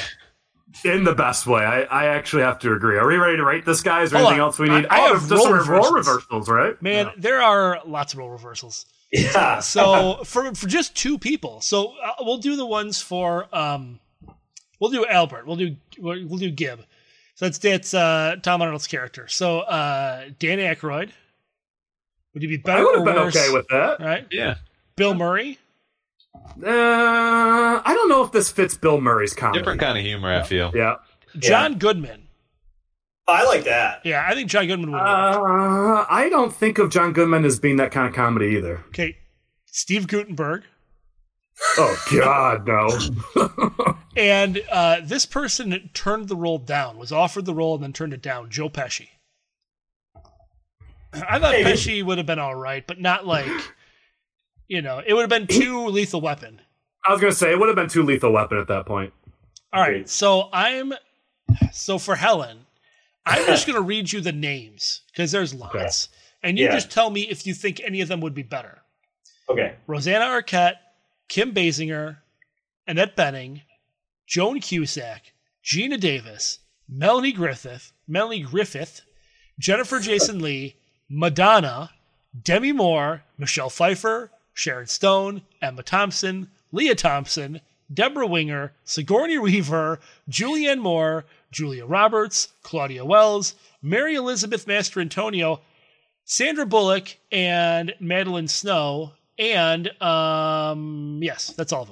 in 0.84 1.04
the 1.04 1.14
best 1.14 1.46
way. 1.46 1.64
I, 1.64 1.82
I 1.84 2.06
actually 2.06 2.42
have 2.42 2.58
to 2.60 2.72
agree. 2.74 2.98
Are 2.98 3.06
we 3.06 3.16
ready 3.16 3.38
to 3.38 3.44
rate 3.44 3.64
this, 3.64 3.80
guy? 3.82 4.02
Is 4.02 4.10
there 4.10 4.20
Hold 4.20 4.32
anything 4.32 4.42
on. 4.42 4.46
else 4.48 4.58
we 4.58 4.68
need? 4.68 4.86
I- 4.90 4.98
I 4.98 5.08
oh, 5.08 5.14
have 5.14 5.28
there's 5.28 5.42
some 5.42 5.52
role 5.54 5.64
role 5.64 5.92
reversals. 5.94 6.06
reversals, 6.06 6.48
right? 6.50 6.80
Man, 6.82 7.10
there 7.16 7.40
are 7.40 7.80
lots 7.86 8.12
of 8.12 8.18
role 8.18 8.28
reversals. 8.30 8.84
Yeah. 9.10 9.60
So 9.60 10.20
for 10.24 10.54
for 10.54 10.66
just 10.66 10.94
two 10.94 11.18
people, 11.18 11.60
so 11.60 11.94
uh, 12.02 12.12
we'll 12.20 12.38
do 12.38 12.56
the 12.56 12.66
ones 12.66 13.00
for 13.00 13.48
um, 13.56 14.00
we'll 14.80 14.90
do 14.90 15.06
Albert, 15.06 15.46
we'll 15.46 15.56
do 15.56 15.76
we'll, 15.98 16.26
we'll 16.26 16.38
do 16.38 16.50
Gib. 16.50 16.80
So 17.34 17.46
that's 17.46 17.58
that's 17.58 17.94
uh, 17.94 18.36
Tom 18.42 18.60
Arnold's 18.60 18.86
character. 18.86 19.26
So 19.28 19.60
uh, 19.60 20.26
Dan 20.38 20.58
Aykroyd. 20.58 21.10
Would 22.34 22.42
you 22.42 22.48
be 22.48 22.58
better? 22.58 22.80
I 22.80 22.84
would 22.84 22.96
have 22.96 23.04
been 23.04 23.14
worse? 23.14 23.36
okay 23.36 23.52
with 23.52 23.66
that. 23.68 24.00
right. 24.00 24.26
Yeah. 24.30 24.56
Bill 24.96 25.14
Murray. 25.14 25.58
Uh, 26.34 26.60
I 26.66 27.92
don't 27.94 28.08
know 28.08 28.22
if 28.22 28.32
this 28.32 28.50
fits 28.50 28.76
Bill 28.76 29.00
Murray's 29.00 29.32
comedy. 29.32 29.60
Different 29.60 29.80
kind 29.80 29.96
of 29.96 30.04
humor, 30.04 30.32
I 30.32 30.42
feel. 30.42 30.70
Yeah. 30.74 30.96
John 31.38 31.78
Goodman. 31.78 32.27
I 33.28 33.44
like 33.44 33.64
that. 33.64 34.00
Yeah, 34.04 34.24
I 34.26 34.34
think 34.34 34.48
John 34.50 34.66
Goodman 34.66 34.90
would. 34.92 34.98
Uh, 34.98 36.06
I 36.08 36.28
don't 36.30 36.54
think 36.54 36.78
of 36.78 36.90
John 36.90 37.12
Goodman 37.12 37.44
as 37.44 37.58
being 37.60 37.76
that 37.76 37.92
kind 37.92 38.08
of 38.08 38.14
comedy 38.14 38.46
either. 38.56 38.82
okay, 38.88 39.18
Steve 39.66 40.06
Guttenberg. 40.08 40.62
Oh 41.76 42.04
God, 42.12 42.66
no. 42.66 42.88
And 44.16 44.60
uh, 44.72 45.00
this 45.04 45.24
person 45.26 45.90
turned 45.94 46.26
the 46.28 46.34
role 46.34 46.58
down, 46.58 46.98
was 46.98 47.12
offered 47.12 47.44
the 47.44 47.54
role 47.54 47.74
and 47.76 47.84
then 47.84 47.92
turned 47.92 48.12
it 48.12 48.20
down. 48.20 48.50
Joe 48.50 48.68
Pesci. 48.68 49.06
I 51.12 51.38
thought 51.38 51.54
Hey. 51.54 51.62
Pesci 51.62 52.02
would 52.02 52.18
have 52.18 52.26
been 52.26 52.40
all 52.40 52.54
right, 52.56 52.84
but 52.84 53.00
not 53.00 53.26
like, 53.26 53.46
you 54.66 54.82
know, 54.82 55.00
it 55.06 55.14
would 55.14 55.20
have 55.20 55.30
been 55.30 55.46
too 55.46 55.86
lethal 55.86 56.20
weapon. 56.20 56.60
I 57.06 57.12
was 57.12 57.20
gonna 57.20 57.32
say 57.32 57.52
it 57.52 57.60
would 57.60 57.68
have 57.68 57.76
been 57.76 57.88
too 57.88 58.02
lethal 58.02 58.32
weapon 58.32 58.58
at 58.58 58.66
that 58.68 58.86
point. 58.86 59.12
All 59.72 59.80
right, 59.80 60.08
so 60.08 60.48
I'm, 60.52 60.94
so 61.72 61.98
for 61.98 62.16
Helen, 62.16 62.66
I'm 63.28 63.46
just 63.46 63.66
gonna 63.66 63.80
read 63.80 64.12
you 64.12 64.20
the 64.20 64.32
names 64.32 65.02
because 65.12 65.30
there's 65.32 65.54
lots, 65.54 66.08
and 66.42 66.58
you 66.58 66.66
Yeah. 66.66 66.72
just 66.72 66.90
tell 66.90 67.10
me 67.10 67.22
if 67.22 67.46
you 67.46 67.54
think 67.54 67.80
any 67.84 68.00
of 68.00 68.08
them 68.08 68.20
would 68.20 68.34
be 68.34 68.42
better. 68.42 68.82
Okay. 69.48 69.74
Rosanna 69.86 70.24
Arquette, 70.26 70.76
Kim 71.28 71.52
Basinger, 71.52 72.18
Annette 72.86 73.16
Bening, 73.16 73.62
Joan 74.26 74.60
Cusack, 74.60 75.32
Geena 75.64 75.98
Davis, 75.98 76.58
Melanie 76.88 77.32
Griffith, 77.32 77.92
Melanie 78.06 78.40
Griffith, 78.42 79.02
Jennifer 79.58 80.00
Jason 80.00 80.38
Lee, 80.40 80.76
Madonna, 81.08 81.90
Demi 82.42 82.72
Moore, 82.72 83.22
Michelle 83.38 83.70
Pfeiffer, 83.70 84.30
Sharon 84.54 84.86
Stone, 84.86 85.42
Emma 85.62 85.82
Thompson, 85.82 86.50
Lea 86.72 86.94
Thompson, 86.94 87.60
Debra 87.92 88.26
Winger, 88.26 88.72
Sigourney 88.84 89.38
Weaver, 89.38 89.98
Julianne 90.30 90.80
Moore, 90.80 91.24
Julia 91.50 91.86
Roberts, 91.86 92.48
Claudia 92.62 93.04
Wells, 93.04 93.54
Mary 93.82 94.14
Elizabeth 94.14 94.66
Mastrantonio, 94.66 95.60
Sandra 96.24 96.66
Bullock, 96.66 97.16
and 97.32 97.94
Madeleine 98.00 98.48
Stowe. 98.48 99.12
And 99.38 99.88
um, 100.02 101.20
yes, 101.22 101.48
that's 101.56 101.72
all 101.72 101.82
of 101.82 101.88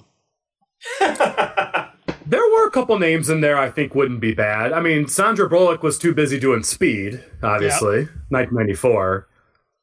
them. 1.00 1.86
There 2.28 2.40
were 2.40 2.66
a 2.66 2.70
couple 2.72 2.98
names 2.98 3.30
in 3.30 3.40
there 3.40 3.56
I 3.56 3.70
think 3.70 3.94
wouldn't 3.94 4.20
be 4.20 4.34
bad. 4.34 4.72
I 4.72 4.80
mean, 4.80 5.06
Sandra 5.06 5.48
Bullock 5.48 5.84
was 5.84 5.96
too 5.96 6.12
busy 6.12 6.40
doing 6.40 6.64
Speed, 6.64 7.22
obviously, 7.40 8.08
1994. 8.30 9.28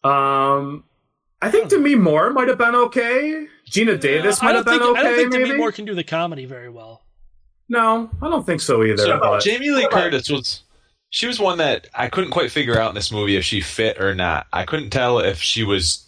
Um, 0.04 0.84
I 1.42 1.50
think 1.50 1.70
Demi 1.70 1.96
Moore 1.96 2.32
might 2.32 2.50
have 2.50 2.58
been 2.58 2.76
okay. 2.76 3.48
Geena 3.70 3.98
Davis 3.98 4.44
I 4.44 4.48
might 4.48 4.56
have 4.56 4.66
been 4.66 4.80
think, 4.80 4.98
I 4.98 5.04
don't 5.04 5.14
okay, 5.14 5.16
think 5.16 5.32
Demi. 5.32 5.56
Moore 5.56 5.72
can 5.72 5.86
do 5.86 5.96
the 5.96 6.04
comedy 6.04 6.46
very 6.46 6.70
well. 6.70 7.03
No, 7.74 8.10
I 8.22 8.30
don't 8.30 8.46
think 8.46 8.62
so 8.62 8.84
either. 8.84 8.98
So 8.98 9.20
but- 9.20 9.42
Jamie 9.42 9.72
Lee 9.72 9.88
Curtis 9.92 10.30
was 10.30 10.62
she 11.10 11.28
was 11.28 11.40
one 11.40 11.58
that 11.58 11.88
I 11.94 12.08
couldn't 12.08 12.32
quite 12.32 12.52
figure 12.52 12.80
out 12.80 12.90
in 12.90 12.96
this 12.96 13.12
movie 13.12 13.36
if 13.36 13.44
she 13.44 13.62
fit 13.62 14.00
or 14.00 14.14
not. 14.16 14.48
I 14.54 14.64
couldn't 14.66 14.90
tell 14.92 15.20
if 15.20 15.42
she 15.42 15.64
was 15.64 16.08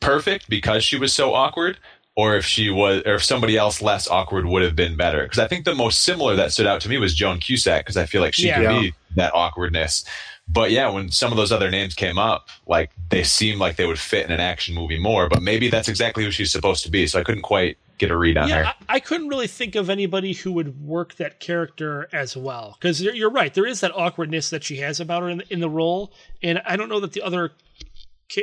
perfect 0.00 0.48
because 0.48 0.84
she 0.84 0.96
was 0.98 1.12
so 1.12 1.34
awkward 1.34 1.78
or 2.16 2.36
if 2.36 2.44
she 2.44 2.70
was 2.70 3.02
or 3.06 3.14
if 3.14 3.24
somebody 3.24 3.56
else 3.56 3.80
less 3.82 4.08
awkward 4.08 4.46
would 4.46 4.62
have 4.62 4.76
been 4.76 4.96
better 4.96 5.22
because 5.22 5.38
I 5.38 5.46
think 5.48 5.64
the 5.64 5.74
most 5.74 6.02
similar 6.04 6.36
that 6.36 6.52
stood 6.52 6.66
out 6.66 6.80
to 6.82 6.88
me 6.88 6.98
was 6.98 7.14
Joan 7.14 7.38
Cusack 7.38 7.84
because 7.84 7.96
I 7.96 8.06
feel 8.06 8.20
like 8.22 8.34
she 8.34 8.46
Yeah. 8.48 8.58
could 8.58 8.80
be 8.80 8.94
that 9.16 9.34
awkwardness. 9.34 10.04
But 10.48 10.70
yeah, 10.70 10.88
when 10.88 11.10
some 11.10 11.30
of 11.32 11.36
those 11.36 11.52
other 11.52 11.70
names 11.70 11.94
came 11.94 12.18
up, 12.18 12.48
like 12.66 12.90
they 13.10 13.22
seemed 13.22 13.58
like 13.60 13.76
they 13.76 13.86
would 13.86 13.98
fit 13.98 14.24
in 14.24 14.32
an 14.32 14.40
action 14.40 14.74
movie 14.74 14.98
more. 14.98 15.28
But 15.28 15.42
maybe 15.42 15.68
that's 15.68 15.88
exactly 15.88 16.24
who 16.24 16.30
she's 16.30 16.50
supposed 16.50 16.84
to 16.84 16.90
be. 16.90 17.06
So 17.06 17.20
I 17.20 17.24
couldn't 17.24 17.42
quite 17.42 17.76
get 17.98 18.10
a 18.10 18.16
read 18.16 18.36
on 18.36 18.48
her. 18.48 18.62
Yeah, 18.62 18.72
I, 18.88 18.96
I 18.96 19.00
couldn't 19.00 19.28
really 19.28 19.46
think 19.46 19.74
of 19.74 19.90
anybody 19.90 20.32
who 20.32 20.52
would 20.52 20.80
work 20.80 21.14
that 21.16 21.40
character 21.40 22.08
as 22.12 22.36
well. 22.36 22.76
Because 22.80 23.02
you're, 23.02 23.14
you're 23.14 23.30
right, 23.30 23.52
there 23.52 23.66
is 23.66 23.80
that 23.80 23.92
awkwardness 23.94 24.50
that 24.50 24.64
she 24.64 24.76
has 24.76 25.00
about 25.00 25.22
her 25.22 25.28
in 25.28 25.38
the, 25.38 25.52
in 25.52 25.60
the 25.60 25.70
role, 25.70 26.12
and 26.42 26.62
I 26.64 26.76
don't 26.76 26.88
know 26.88 27.00
that 27.00 27.12
the 27.12 27.22
other 27.22 27.52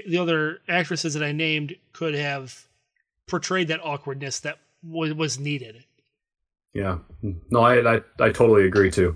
the 0.07 0.17
other 0.17 0.59
actresses 0.67 1.13
that 1.13 1.23
I 1.23 1.31
named 1.31 1.75
could 1.93 2.15
have 2.15 2.65
portrayed 3.27 3.67
that 3.69 3.79
awkwardness 3.83 4.39
that 4.41 4.57
was, 4.83 5.13
was 5.13 5.39
needed. 5.39 5.83
yeah. 6.73 6.97
No, 7.49 7.61
I, 7.61 7.95
I 7.95 8.01
I 8.19 8.29
totally 8.31 8.65
agree 8.65 8.91
too. 8.91 9.15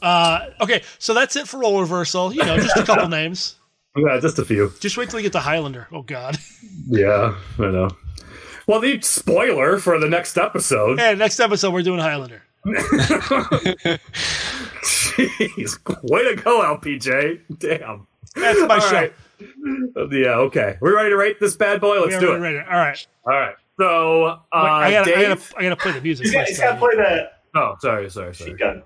Uh, 0.00 0.46
okay, 0.60 0.82
so 0.98 1.12
that's 1.14 1.34
it 1.34 1.48
for 1.48 1.58
role 1.58 1.80
reversal. 1.80 2.32
You 2.32 2.44
know, 2.44 2.56
just 2.56 2.76
a 2.76 2.84
couple 2.84 3.08
names. 3.20 3.56
Yeah, 3.96 4.20
just 4.20 4.38
a 4.38 4.44
few. 4.44 4.72
Just 4.78 4.96
wait 4.96 5.08
till 5.10 5.18
you 5.18 5.24
get 5.24 5.32
to 5.32 5.40
Highlander. 5.40 5.88
Oh 5.90 6.02
God. 6.02 6.36
Yeah, 6.88 7.34
I 7.58 7.62
know. 7.62 7.88
Well, 8.66 8.80
the 8.80 9.00
spoiler 9.00 9.78
for 9.78 9.98
the 10.00 10.08
next 10.08 10.36
episode. 10.36 10.98
Hey, 10.98 11.14
next 11.14 11.38
episode 11.38 11.72
we're 11.72 11.82
doing 11.82 12.00
Highlander. 12.00 12.42
Jeez, 14.82 16.10
way 16.10 16.34
to 16.34 16.42
go, 16.42 16.62
LPJ. 16.76 17.42
Damn. 17.58 18.06
That's 18.34 18.60
my 18.62 18.74
All 18.74 18.80
show. 18.80 18.92
right. 18.92 19.12
Yeah, 20.10 20.34
okay. 20.46 20.76
We're 20.80 20.96
ready 20.96 21.10
to 21.10 21.16
rate 21.16 21.38
this 21.38 21.54
bad 21.56 21.80
boy. 21.80 22.00
Let's 22.00 22.18
do 22.18 22.32
it. 22.32 22.38
ready. 22.38 22.58
All 22.58 22.64
right. 22.76 23.06
All 23.24 23.32
right. 23.38 23.54
So, 23.78 24.24
uh, 24.24 24.38
Wait, 24.52 24.60
I, 24.60 24.90
gotta, 24.90 25.16
I, 25.16 25.22
gotta, 25.28 25.40
I 25.58 25.62
gotta 25.62 25.76
play 25.76 25.92
the 25.92 26.00
music. 26.00 26.24
He's 26.30 26.32
got, 26.32 26.40
first, 26.40 26.50
he's 26.50 26.58
got 26.58 26.72
to 26.72 26.80
though. 26.80 26.86
play 26.86 26.96
that 26.96 27.42
Oh, 27.54 27.76
sorry, 27.80 28.10
sorry, 28.10 28.34
sorry. 28.34 28.50
sheet 28.50 28.58
gun. 28.58 28.82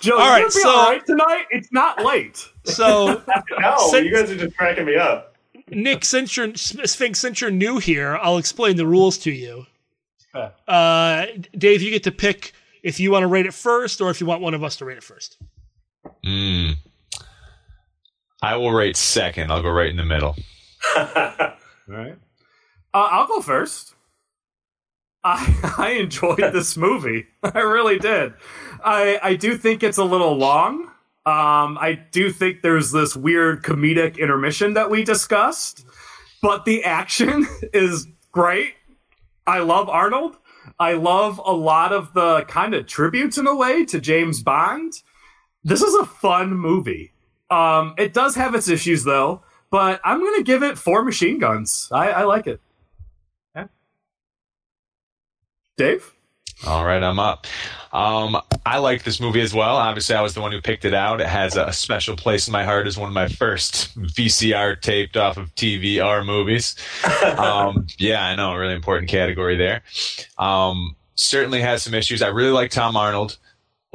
Joe, 0.00 0.18
All 0.18 0.24
you 0.26 0.30
right, 0.30 0.38
gonna 0.40 0.44
be 0.46 0.50
so- 0.50 0.68
all 0.68 0.90
right 0.90 1.06
tonight? 1.06 1.44
It's 1.50 1.72
not 1.72 2.04
late. 2.04 2.46
So 2.64 3.22
No, 3.60 3.76
Since- 3.90 4.06
you 4.06 4.12
guys 4.14 4.30
are 4.30 4.36
just 4.36 4.56
cracking 4.56 4.86
me 4.86 4.96
up. 4.96 5.36
Nick, 5.68 6.04
since 6.04 6.36
you're 6.36 6.54
Sphinx, 6.54 7.18
since 7.18 7.40
you're 7.40 7.50
new 7.50 7.78
here, 7.78 8.16
I'll 8.20 8.36
explain 8.36 8.76
the 8.76 8.86
rules 8.86 9.16
to 9.18 9.30
you. 9.30 9.64
Okay. 10.34 10.52
Uh, 10.68 11.26
Dave, 11.56 11.80
you 11.80 11.90
get 11.90 12.02
to 12.04 12.12
pick 12.12 12.52
if 12.82 13.00
you 13.00 13.10
want 13.10 13.22
to 13.22 13.28
rate 13.28 13.46
it 13.46 13.54
first 13.54 14.00
or 14.02 14.10
if 14.10 14.20
you 14.20 14.26
want 14.26 14.42
one 14.42 14.52
of 14.52 14.62
us 14.62 14.76
to 14.76 14.84
rate 14.84 14.98
it 14.98 15.02
first. 15.02 15.38
Mm. 16.24 16.74
I 18.42 18.56
will 18.56 18.72
rate 18.72 18.96
second. 18.96 19.50
I'll 19.50 19.62
go 19.62 19.70
right 19.70 19.88
in 19.88 19.96
the 19.96 20.04
middle. 20.04 20.36
All 20.96 21.04
right. 21.88 22.18
Uh, 22.92 23.08
I'll 23.10 23.26
go 23.26 23.40
first. 23.40 23.94
I 25.22 25.74
I 25.78 25.90
enjoyed 25.92 26.38
this 26.52 26.76
movie. 26.76 27.26
I 27.42 27.60
really 27.60 27.98
did. 27.98 28.34
I 28.84 29.18
I 29.22 29.34
do 29.36 29.56
think 29.56 29.82
it's 29.82 29.98
a 29.98 30.04
little 30.04 30.36
long. 30.36 30.90
Um, 31.26 31.78
I 31.80 31.98
do 32.10 32.30
think 32.30 32.60
there's 32.60 32.92
this 32.92 33.16
weird 33.16 33.62
comedic 33.62 34.18
intermission 34.18 34.74
that 34.74 34.90
we 34.90 35.04
discussed, 35.04 35.86
but 36.42 36.66
the 36.66 36.84
action 36.84 37.46
is 37.72 38.06
great. 38.30 38.74
I 39.46 39.60
love 39.60 39.88
Arnold. 39.88 40.36
I 40.78 40.94
love 40.94 41.40
a 41.44 41.52
lot 41.52 41.92
of 41.92 42.12
the 42.14 42.42
kind 42.42 42.74
of 42.74 42.86
tributes 42.86 43.38
in 43.38 43.46
a 43.46 43.54
way 43.54 43.84
to 43.86 44.00
James 44.00 44.42
Bond. 44.42 44.92
This 45.62 45.82
is 45.82 45.94
a 45.94 46.04
fun 46.04 46.54
movie. 46.54 47.12
Um, 47.50 47.94
it 47.96 48.12
does 48.12 48.34
have 48.34 48.54
its 48.54 48.68
issues 48.68 49.04
though, 49.04 49.42
but 49.70 50.00
I'm 50.04 50.20
gonna 50.20 50.42
give 50.42 50.62
it 50.62 50.76
four 50.78 51.04
machine 51.04 51.38
guns. 51.38 51.88
I, 51.92 52.10
I 52.10 52.22
like 52.24 52.46
it. 52.46 52.60
Yeah. 53.54 53.66
Dave? 55.76 56.13
All 56.66 56.84
right, 56.84 57.02
I'm 57.02 57.18
up. 57.18 57.46
Um, 57.92 58.36
I 58.66 58.78
like 58.78 59.04
this 59.04 59.20
movie 59.20 59.40
as 59.40 59.54
well. 59.54 59.76
Obviously, 59.76 60.16
I 60.16 60.22
was 60.22 60.34
the 60.34 60.40
one 60.40 60.50
who 60.50 60.60
picked 60.60 60.84
it 60.84 60.94
out. 60.94 61.20
It 61.20 61.28
has 61.28 61.56
a 61.56 61.72
special 61.72 62.16
place 62.16 62.48
in 62.48 62.52
my 62.52 62.64
heart 62.64 62.86
as 62.86 62.98
one 62.98 63.08
of 63.08 63.14
my 63.14 63.28
first 63.28 63.96
VCR 63.98 64.80
taped 64.80 65.16
off 65.16 65.36
of 65.36 65.54
TVR 65.54 66.24
movies. 66.24 66.76
Um, 67.34 67.86
yeah, 67.98 68.24
I 68.24 68.36
know, 68.36 68.52
a 68.52 68.58
really 68.58 68.74
important 68.74 69.10
category 69.10 69.56
there. 69.56 69.82
Um, 70.38 70.94
certainly 71.14 71.60
has 71.60 71.82
some 71.82 71.94
issues. 71.94 72.22
I 72.22 72.28
really 72.28 72.50
like 72.50 72.70
Tom 72.70 72.96
Arnold. 72.96 73.38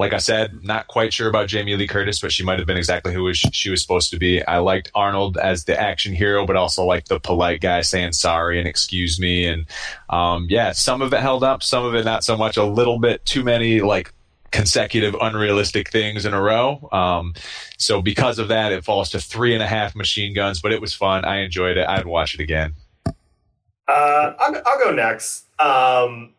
Like 0.00 0.14
I 0.14 0.18
said, 0.18 0.64
not 0.64 0.86
quite 0.86 1.12
sure 1.12 1.28
about 1.28 1.48
Jamie 1.48 1.76
Lee 1.76 1.86
Curtis, 1.86 2.22
but 2.22 2.32
she 2.32 2.42
might 2.42 2.58
have 2.58 2.66
been 2.66 2.78
exactly 2.78 3.12
who 3.12 3.34
she 3.34 3.68
was 3.68 3.82
supposed 3.82 4.10
to 4.12 4.18
be. 4.18 4.42
I 4.42 4.56
liked 4.56 4.90
Arnold 4.94 5.36
as 5.36 5.66
the 5.66 5.78
action 5.78 6.14
hero, 6.14 6.46
but 6.46 6.56
also 6.56 6.86
like 6.86 7.08
the 7.08 7.20
polite 7.20 7.60
guy 7.60 7.82
saying 7.82 8.12
sorry 8.12 8.58
and 8.58 8.66
excuse 8.66 9.20
me. 9.20 9.46
And 9.46 9.66
um, 10.08 10.46
yeah, 10.48 10.72
some 10.72 11.02
of 11.02 11.12
it 11.12 11.20
held 11.20 11.44
up, 11.44 11.62
some 11.62 11.84
of 11.84 11.94
it 11.94 12.06
not 12.06 12.24
so 12.24 12.34
much. 12.34 12.56
A 12.56 12.64
little 12.64 12.98
bit 12.98 13.26
too 13.26 13.44
many 13.44 13.82
like 13.82 14.14
consecutive 14.52 15.14
unrealistic 15.20 15.90
things 15.90 16.24
in 16.24 16.32
a 16.32 16.40
row. 16.40 16.88
Um, 16.92 17.34
so 17.76 18.00
because 18.00 18.38
of 18.38 18.48
that, 18.48 18.72
it 18.72 18.86
falls 18.86 19.10
to 19.10 19.20
three 19.20 19.52
and 19.52 19.62
a 19.62 19.66
half 19.66 19.94
machine 19.94 20.32
guns. 20.34 20.62
But 20.62 20.72
it 20.72 20.80
was 20.80 20.94
fun. 20.94 21.26
I 21.26 21.40
enjoyed 21.40 21.76
it. 21.76 21.86
I'd 21.86 22.06
watch 22.06 22.32
it 22.32 22.40
again. 22.40 22.72
Uh, 23.06 24.32
I'll, 24.38 24.62
I'll 24.64 24.78
go 24.78 24.92
next. 24.92 25.44
Um, 25.60 26.32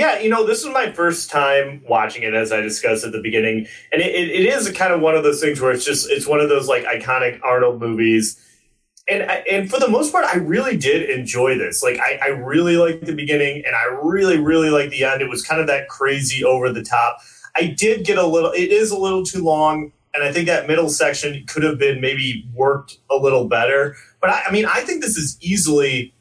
yeah, 0.00 0.18
you 0.18 0.30
know, 0.30 0.46
this 0.46 0.60
is 0.60 0.72
my 0.72 0.90
first 0.92 1.30
time 1.30 1.82
watching 1.86 2.22
it, 2.22 2.32
as 2.32 2.52
I 2.52 2.62
discussed 2.62 3.04
at 3.04 3.12
the 3.12 3.20
beginning, 3.20 3.66
and 3.92 4.00
it, 4.00 4.14
it, 4.14 4.30
it 4.30 4.46
is 4.46 4.70
kind 4.70 4.94
of 4.94 5.02
one 5.02 5.14
of 5.14 5.24
those 5.24 5.42
things 5.42 5.60
where 5.60 5.72
it's 5.72 5.84
just 5.84 6.10
it's 6.10 6.26
one 6.26 6.40
of 6.40 6.48
those 6.48 6.68
like 6.68 6.84
iconic 6.84 7.38
Arnold 7.44 7.82
movies, 7.82 8.42
and 9.06 9.30
I, 9.30 9.44
and 9.50 9.70
for 9.70 9.78
the 9.78 9.88
most 9.88 10.10
part, 10.10 10.24
I 10.24 10.38
really 10.38 10.74
did 10.78 11.10
enjoy 11.10 11.58
this. 11.58 11.82
Like, 11.82 11.98
I, 11.98 12.18
I 12.22 12.28
really 12.28 12.78
liked 12.78 13.04
the 13.04 13.14
beginning, 13.14 13.62
and 13.66 13.76
I 13.76 13.84
really 14.02 14.38
really 14.38 14.70
liked 14.70 14.90
the 14.90 15.04
end. 15.04 15.20
It 15.20 15.28
was 15.28 15.42
kind 15.42 15.60
of 15.60 15.66
that 15.66 15.88
crazy 15.88 16.42
over 16.42 16.72
the 16.72 16.82
top. 16.82 17.18
I 17.54 17.66
did 17.66 18.06
get 18.06 18.16
a 18.16 18.26
little. 18.26 18.52
It 18.52 18.72
is 18.72 18.90
a 18.90 18.96
little 18.96 19.22
too 19.22 19.44
long. 19.44 19.92
And 20.14 20.24
I 20.24 20.32
think 20.32 20.46
that 20.46 20.66
middle 20.66 20.88
section 20.88 21.44
could 21.46 21.62
have 21.62 21.78
been 21.78 22.00
maybe 22.00 22.48
worked 22.52 22.98
a 23.12 23.16
little 23.16 23.46
better. 23.46 23.94
But 24.20 24.30
I, 24.30 24.44
I 24.48 24.50
mean, 24.50 24.64
I 24.64 24.80
think 24.80 25.02
this 25.02 25.16
is 25.16 25.36
easily 25.40 26.12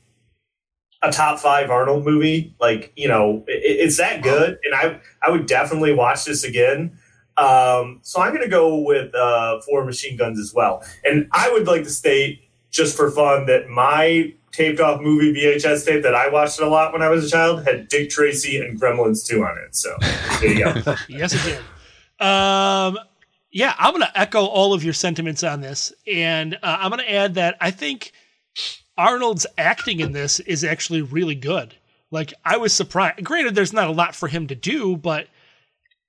a 1.02 1.12
top 1.12 1.40
five 1.40 1.70
Arnold 1.70 2.06
movie. 2.06 2.54
Like, 2.60 2.92
you 2.96 3.08
know, 3.08 3.44
it, 3.48 3.62
it's 3.64 3.98
that 3.98 4.22
good, 4.22 4.60
and 4.64 4.76
I 4.76 5.00
I 5.26 5.32
would 5.32 5.46
definitely 5.46 5.94
watch 5.94 6.26
this 6.26 6.44
again. 6.44 6.98
Um, 7.38 8.00
so 8.02 8.22
I'm 8.22 8.32
going 8.32 8.44
to 8.44 8.50
go 8.50 8.80
with 8.80 9.16
uh, 9.16 9.62
Four 9.62 9.86
Machine 9.86 10.18
Guns 10.18 10.40
as 10.40 10.54
well. 10.54 10.84
And 11.06 11.30
I 11.32 11.50
would 11.50 11.68
like 11.68 11.84
to 11.84 11.90
state, 11.90 12.50
just 12.70 12.98
for 12.98 13.10
fun, 13.12 13.46
that 13.46 13.70
my 13.70 14.34
taped 14.52 14.80
off 14.80 15.00
movie 15.00 15.34
VHS 15.34 15.86
tape 15.86 16.04
that 16.04 16.16
I 16.16 16.28
watched 16.30 16.60
a 16.60 16.68
lot 16.68 16.92
when 16.92 17.02
I 17.02 17.08
was 17.08 17.26
a 17.26 17.30
child 17.30 17.64
had 17.64 17.88
Dick 17.88 18.10
Tracy 18.10 18.58
and 18.58 18.80
Gremlins 18.80 19.26
2 19.26 19.44
on 19.44 19.58
it. 19.58 19.76
So 19.76 19.96
there 20.42 20.52
you 20.52 20.66
go. 20.66 20.96
yes, 21.08 21.34
it 21.34 21.44
did. 21.44 22.26
Um, 22.26 23.00
yeah, 23.52 23.74
I'm 23.80 23.92
going 23.92 24.02
to 24.02 24.20
echo 24.20 24.46
all 24.46 24.74
of 24.74 24.84
your 24.84 24.94
sentiments 24.94 25.44
on 25.44 25.62
this, 25.62 25.94
and 26.12 26.56
uh, 26.56 26.78
I'm 26.82 26.92
going 26.92 27.04
to 27.04 27.12
add 27.12 27.36
that 27.36 27.58
I 27.62 27.72
think 27.72 28.12
Arnold's 29.00 29.48
acting 29.58 30.02
in 30.02 30.12
this 30.12 30.42
is 30.42 30.66
actually 30.66 31.02
really 31.02 31.34
good. 31.34 31.74
Like 32.12 32.34
I 32.44 32.58
was 32.58 32.74
surprised. 32.74 33.24
Granted, 33.24 33.56
there's 33.56 33.72
not 33.72 33.88
a 33.88 33.94
lot 33.94 34.14
for 34.14 34.28
him 34.28 34.48
to 34.48 34.56
do, 34.56 34.98
but 34.98 35.28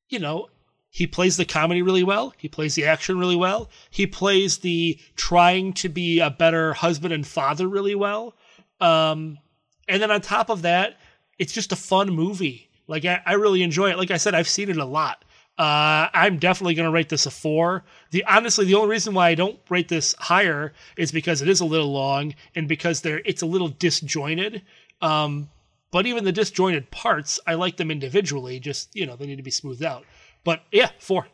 you 0.08 0.18
know, 0.18 0.48
he 0.90 1.06
plays 1.06 1.36
the 1.36 1.44
comedy 1.44 1.82
really 1.82 2.02
well. 2.02 2.34
He 2.36 2.48
plays 2.48 2.74
the 2.74 2.86
action 2.86 3.16
really 3.16 3.36
well. 3.36 3.70
He 3.90 4.08
plays 4.08 4.58
the 4.58 4.98
trying 5.14 5.72
to 5.74 5.88
be 5.88 6.18
a 6.18 6.30
better 6.30 6.72
husband 6.72 7.14
and 7.14 7.24
father 7.24 7.68
really 7.68 7.94
well. 7.94 8.34
Um, 8.80 9.38
and 9.86 10.02
then 10.02 10.10
on 10.10 10.20
top 10.20 10.50
of 10.50 10.62
that, 10.62 10.98
it's 11.38 11.52
just 11.52 11.70
a 11.70 11.76
fun 11.76 12.10
movie. 12.10 12.70
Like 12.88 13.04
I, 13.04 13.22
I 13.24 13.34
really 13.34 13.62
enjoy 13.62 13.90
it. 13.90 13.98
Like 13.98 14.10
I 14.10 14.16
said, 14.16 14.34
I've 14.34 14.48
seen 14.48 14.68
it 14.68 14.78
a 14.78 14.84
lot. 14.84 15.24
Uh, 15.60 16.08
I'm 16.14 16.38
definitely 16.38 16.72
going 16.72 16.86
to 16.86 16.90
rate 16.90 17.10
this 17.10 17.26
a 17.26 17.30
four. 17.30 17.84
The 18.12 18.24
honestly, 18.24 18.64
the 18.64 18.76
only 18.76 18.88
reason 18.88 19.12
why 19.12 19.28
I 19.28 19.34
don't 19.34 19.60
rate 19.68 19.88
this 19.88 20.14
higher 20.18 20.72
is 20.96 21.12
because 21.12 21.42
it 21.42 21.50
is 21.50 21.60
a 21.60 21.66
little 21.66 21.92
long 21.92 22.34
and 22.54 22.66
because 22.66 23.02
there 23.02 23.20
it's 23.26 23.42
a 23.42 23.46
little 23.46 23.68
disjointed. 23.68 24.62
Um, 25.02 25.50
but 25.90 26.06
even 26.06 26.24
the 26.24 26.32
disjointed 26.32 26.90
parts, 26.90 27.38
I 27.46 27.54
like 27.54 27.76
them 27.76 27.90
individually. 27.90 28.58
Just 28.58 28.88
you 28.96 29.04
know, 29.04 29.16
they 29.16 29.26
need 29.26 29.36
to 29.36 29.42
be 29.42 29.50
smoothed 29.50 29.84
out. 29.84 30.06
But 30.44 30.62
yeah, 30.72 30.92
four. 30.98 31.26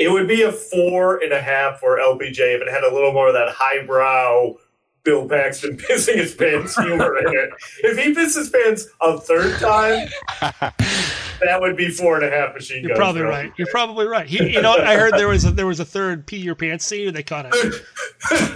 It 0.00 0.10
would 0.10 0.26
be 0.26 0.42
a 0.42 0.50
four 0.50 1.18
and 1.18 1.32
a 1.32 1.40
half 1.40 1.78
for 1.78 2.00
LPJ 2.00 2.38
if 2.56 2.62
it 2.62 2.68
had 2.68 2.82
a 2.82 2.92
little 2.92 3.12
more 3.12 3.28
of 3.28 3.34
that 3.34 3.50
highbrow 3.50 4.54
Bill 5.04 5.28
Paxton 5.28 5.76
pissing 5.78 6.16
his 6.16 6.34
pants 6.34 6.76
humor 6.76 7.16
in 7.18 7.28
it. 7.28 7.50
If 7.84 7.98
he 7.98 8.12
pisses 8.12 8.36
his 8.36 8.50
pants 8.50 8.88
a 9.00 9.16
third 9.16 9.60
time, 9.60 10.08
that 11.40 11.60
would 11.60 11.76
be 11.76 11.88
four 11.88 12.16
and 12.16 12.24
a 12.24 12.30
half 12.30 12.54
machine 12.54 12.82
You're 12.82 12.90
guns 12.90 12.98
probably 12.98 13.20
for 13.22 13.28
right. 13.28 13.52
You're 13.56 13.68
probably 13.68 14.06
right. 14.06 14.26
He, 14.26 14.52
you 14.52 14.62
know. 14.62 14.74
I 14.76 14.96
heard 14.96 15.14
there 15.14 15.28
was 15.28 15.44
a, 15.44 15.50
there 15.50 15.66
was 15.66 15.80
a 15.80 15.84
third 15.84 16.26
pee 16.26 16.38
your 16.38 16.54
pants 16.54 16.84
scene, 16.84 17.08
and 17.08 17.16
they 17.16 17.22
caught 17.22 17.46
it. 17.46 17.52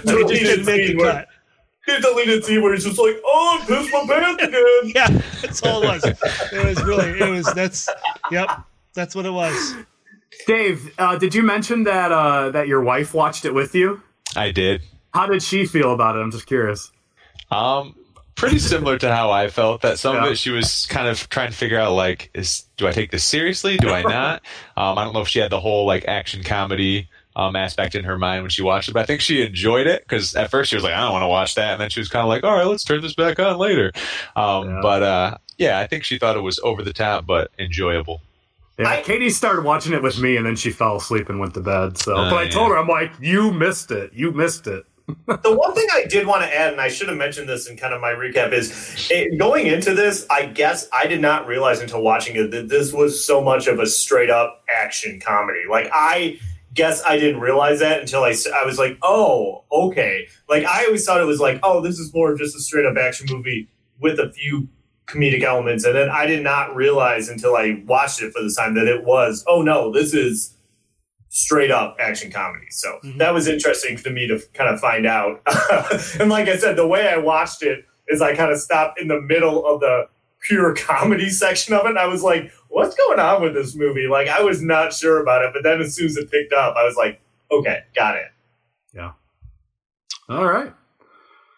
They 0.05 0.23
just 0.25 0.29
didn't 0.29 0.67
make 0.67 0.87
the 0.87 1.03
cut. 1.03 1.29
His 1.87 2.05
deleted 2.05 2.45
scene 2.45 2.63
where 2.63 2.75
he's 2.75 2.85
just 2.85 2.99
like, 2.99 3.17
"Oh, 3.25 3.59
I 3.61 3.67
pissed 3.67 3.93
my 3.93 4.07
pants 4.07 4.43
again." 4.49 4.93
yeah, 4.95 5.09
that's 5.41 5.63
all 5.63 5.83
it 5.83 5.87
was. 5.87 6.05
It 6.05 6.65
was 6.65 6.83
really, 6.85 7.19
it 7.19 7.29
was. 7.29 7.53
That's, 7.55 7.89
yep, 8.31 8.51
that's 8.95 9.15
what 9.15 9.27
it 9.27 9.31
was. 9.31 9.75
Dave, 10.47 10.93
uh, 10.99 11.17
did 11.17 11.35
you 11.35 11.43
mention 11.43 11.85
that 11.85 12.13
uh, 12.13 12.51
that 12.51 12.69
your 12.69 12.83
wife 12.83 13.15
watched 13.15 13.45
it 13.45 13.55
with 13.55 13.75
you? 13.75 14.03
I 14.37 14.51
did. 14.53 14.83
How 15.13 15.27
did 15.27 15.43
she 15.43 15.67
feel 15.67 15.93
about 15.93 16.17
it? 16.17 16.21
I'm 16.21 16.31
just 16.31 16.47
curious. 16.47 16.93
Um, 17.51 17.97
pretty 18.41 18.59
similar 18.59 18.99
to 18.99 19.15
how 19.15 19.31
I 19.31 19.49
felt. 19.49 19.83
That 19.83 19.99
some 19.99 20.17
Yeah. 20.17 20.25
of 20.27 20.33
it 20.33 20.39
she 20.39 20.51
was 20.51 20.87
kind 20.87 21.07
of 21.07 21.29
trying 21.29 21.51
to 21.51 21.57
figure 21.57 21.79
out 21.79 21.93
like, 21.93 22.31
is 22.35 22.65
do 22.77 22.89
I 22.89 22.93
take 22.93 23.11
this 23.11 23.25
seriously? 23.25 23.77
Do 23.77 23.91
I 23.91 24.03
not? 24.03 24.43
um, 24.77 24.99
I 24.99 25.05
don't 25.05 25.13
know 25.13 25.21
if 25.21 25.29
she 25.29 25.39
had 25.39 25.51
the 25.51 25.61
whole 25.61 25.87
like 25.87 26.05
action 26.09 26.43
comedy 26.43 27.09
um 27.37 27.55
aspect 27.55 27.95
in 27.95 28.03
her 28.05 28.19
mind 28.19 28.43
when 28.43 28.51
she 28.51 28.61
watched 28.63 28.89
it, 28.89 28.93
but 28.93 29.01
I 29.03 29.07
think 29.07 29.21
she 29.21 29.43
enjoyed 29.47 29.87
it 29.87 30.03
because 30.03 30.35
at 30.35 30.51
first 30.51 30.71
she 30.71 30.75
was 30.77 30.83
like, 30.83 30.95
I 30.95 31.01
don't 31.03 31.13
want 31.13 31.23
to 31.23 31.29
watch 31.29 31.55
that, 31.55 31.73
and 31.75 31.81
then 31.81 31.89
she 31.91 32.01
was 32.01 32.09
kind 32.09 32.23
of 32.25 32.29
like, 32.29 32.43
All 32.43 32.55
right, 32.55 32.67
let's 32.67 32.83
turn 32.85 33.01
this 33.03 33.15
back 33.15 33.39
on 33.39 33.57
later. 33.59 33.93
Um, 34.35 34.69
Yeah. 34.69 34.79
but 34.83 35.03
uh, 35.05 35.37
yeah, 35.57 35.79
I 35.79 35.87
think 35.87 36.03
she 36.05 36.19
thought 36.19 36.37
it 36.37 36.41
was 36.41 36.59
over 36.61 36.83
the 36.83 36.93
top 36.93 37.27
but 37.27 37.51
enjoyable. 37.59 38.21
Yeah, 38.79 38.89
I- 38.89 39.03
Katie 39.03 39.29
started 39.31 39.63
watching 39.65 39.93
it 39.93 40.03
with 40.03 40.19
me, 40.19 40.37
and 40.39 40.47
then 40.47 40.57
she 40.57 40.71
fell 40.71 40.97
asleep 40.97 41.29
and 41.29 41.39
went 41.39 41.53
to 41.55 41.61
bed. 41.61 41.99
So, 41.99 42.13
Oh, 42.17 42.31
but 42.31 42.37
I 42.39 42.43
yeah. 42.45 42.49
told 42.51 42.71
her, 42.71 42.79
I'm 42.79 42.89
like, 42.89 43.13
you 43.21 43.51
missed 43.53 43.91
it. 43.91 44.11
You 44.15 44.33
missed 44.33 44.67
it. 44.67 44.85
The 45.27 45.57
one 45.57 45.75
thing 45.75 45.87
I 45.93 46.05
did 46.09 46.27
want 46.27 46.43
to 46.43 46.55
add, 46.55 46.73
and 46.73 46.81
I 46.81 46.89
should 46.89 47.09
have 47.09 47.19
mentioned 47.19 47.49
this 47.49 47.69
in 47.69 47.77
kind 47.77 47.95
of 47.95 48.01
my 48.01 48.13
recap, 48.13 48.53
is 48.53 49.09
it, 49.11 49.39
going 49.39 49.67
into 49.67 49.95
this, 49.95 50.27
I 50.31 50.47
guess 50.47 50.89
I 50.93 51.07
did 51.07 51.21
not 51.21 51.47
realize 51.47 51.81
until 51.81 52.03
watching 52.03 52.37
it 52.37 52.51
that 52.51 52.69
this 52.69 52.93
was 52.93 53.25
so 53.25 53.41
much 53.41 53.67
of 53.67 53.79
a 53.79 53.87
straight 53.87 54.31
up 54.31 54.65
action 54.83 55.21
comedy. 55.21 55.61
Like, 55.69 55.91
I 55.93 56.39
guess 56.75 57.03
I 57.05 57.19
didn't 57.19 57.41
realize 57.41 57.81
that 57.81 58.01
until 58.01 58.23
I, 58.23 58.35
I 58.55 58.65
was 58.65 58.79
like, 58.79 58.99
oh, 59.03 59.65
okay. 59.73 60.29
Like, 60.49 60.65
I 60.65 60.85
always 60.87 61.05
thought 61.05 61.21
it 61.21 61.25
was 61.25 61.41
like, 61.41 61.59
oh, 61.63 61.81
this 61.81 61.99
is 61.99 62.15
more 62.15 62.37
just 62.37 62.57
a 62.57 62.61
straight 62.61 62.87
up 62.87 62.97
action 62.97 63.27
movie 63.31 63.69
with 64.01 64.19
a 64.19 64.31
few 64.33 64.69
comedic 65.07 65.43
elements. 65.43 65.85
And 65.85 65.95
then 65.95 66.09
I 66.09 66.27
did 66.27 66.45
not 66.45 66.75
realize 66.77 67.29
until 67.29 67.57
I 67.57 67.83
watched 67.87 68.23
it 68.23 68.33
for 68.33 68.43
the 68.43 68.55
time 68.57 68.75
that 68.75 68.87
it 68.87 69.05
was, 69.05 69.45
oh, 69.49 69.63
no, 69.63 69.93
this 69.93 70.15
is 70.15 70.55
straight 71.31 71.71
up 71.71 71.97
action 72.01 72.31
comedy. 72.31 72.67
So 72.71 72.99
Mhm. 73.05 73.19
that 73.19 73.33
was 73.33 73.47
interesting 73.49 73.97
to 73.99 74.11
me 74.11 74.27
to 74.27 74.41
kind 74.53 74.69
of 74.69 74.81
find 74.81 75.07
out. 75.07 75.41
and 76.21 76.29
like 76.29 76.49
I 76.49 76.57
said, 76.59 76.77
the 76.77 76.87
way 76.87 77.09
I 77.09 77.17
watched 77.17 77.63
it 77.63 77.85
is 78.09 78.21
I 78.21 78.35
kind 78.35 78.51
of 78.51 78.59
stopped 78.59 79.01
in 79.01 79.09
the 79.09 79.21
middle 79.21 79.65
of 79.65 79.81
the 79.81 80.09
pure 80.47 80.75
comedy 80.75 81.31
section 81.31 81.73
of 81.75 81.85
it. 81.87 81.91
And 81.91 81.99
I 81.99 82.07
was 82.07 82.23
like, 82.23 82.51
what's 82.69 82.95
going 82.97 83.19
on 83.21 83.43
with 83.43 83.55
this 83.55 83.75
movie? 83.77 84.07
Like 84.09 84.27
I 84.29 84.43
was 84.43 84.61
not 84.61 84.93
sure 84.93 85.21
about 85.23 85.45
it, 85.45 85.53
but 85.55 85.63
then 85.63 85.81
as 85.81 85.95
soon 85.95 86.07
as 86.07 86.17
it 86.17 86.31
picked 86.31 86.53
up, 86.53 86.75
I 86.77 86.85
was 86.85 86.97
like, 86.97 87.21
okay, 87.53 87.85
got 87.95 88.17
it. 88.17 88.27
Yeah. 88.93 89.13
All 90.29 90.45
right. 90.47 90.73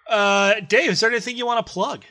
Uh, 0.08 0.60
Dave, 0.68 0.90
is 0.90 1.00
there 1.00 1.10
anything 1.10 1.36
you 1.38 1.46
want 1.46 1.64
to 1.66 1.72
plug? 1.72 2.04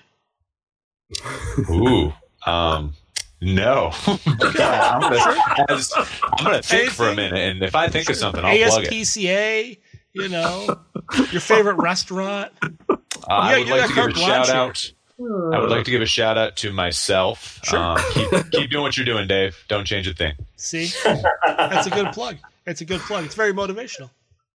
Ooh. 1.69 2.11
Um, 2.45 2.93
no. 3.41 3.91
I'm 4.05 5.01
gonna, 5.01 5.19
I'm 5.67 6.43
gonna 6.43 6.61
think 6.61 6.91
for 6.91 7.09
a 7.09 7.15
minute, 7.15 7.39
and 7.39 7.63
if 7.63 7.75
I 7.75 7.87
think 7.87 8.09
of 8.09 8.15
something, 8.15 8.43
I'll 8.43 8.55
plug 8.55 8.83
it. 8.85 8.91
ASPCA, 8.91 9.77
you 10.13 10.29
know, 10.29 10.79
your 11.31 11.41
favorite 11.41 11.75
restaurant. 11.75 12.51
Uh, 12.89 12.97
I 13.29 13.59
would 13.59 13.67
like 13.67 13.87
to 13.89 13.95
give 13.95 14.05
a 14.07 14.13
shout 14.13 14.49
out. 14.49 14.91
I 15.19 15.59
would 15.59 15.69
like 15.69 15.85
to 15.85 15.91
give 15.91 16.01
a 16.01 16.05
shout 16.07 16.37
out 16.37 16.55
to 16.57 16.73
myself. 16.73 17.59
Sure. 17.63 17.77
Um, 17.77 17.99
keep, 18.11 18.29
keep 18.51 18.69
doing 18.71 18.83
what 18.83 18.97
you're 18.97 19.05
doing, 19.05 19.27
Dave. 19.27 19.55
Don't 19.67 19.85
change 19.85 20.07
a 20.07 20.13
thing. 20.13 20.33
See, 20.55 20.91
that's 21.03 21.87
a 21.87 21.91
good 21.91 22.11
plug. 22.13 22.37
It's 22.65 22.81
a 22.81 22.85
good 22.85 23.01
plug. 23.01 23.25
It's 23.25 23.35
very 23.35 23.53
motivational. 23.53 24.09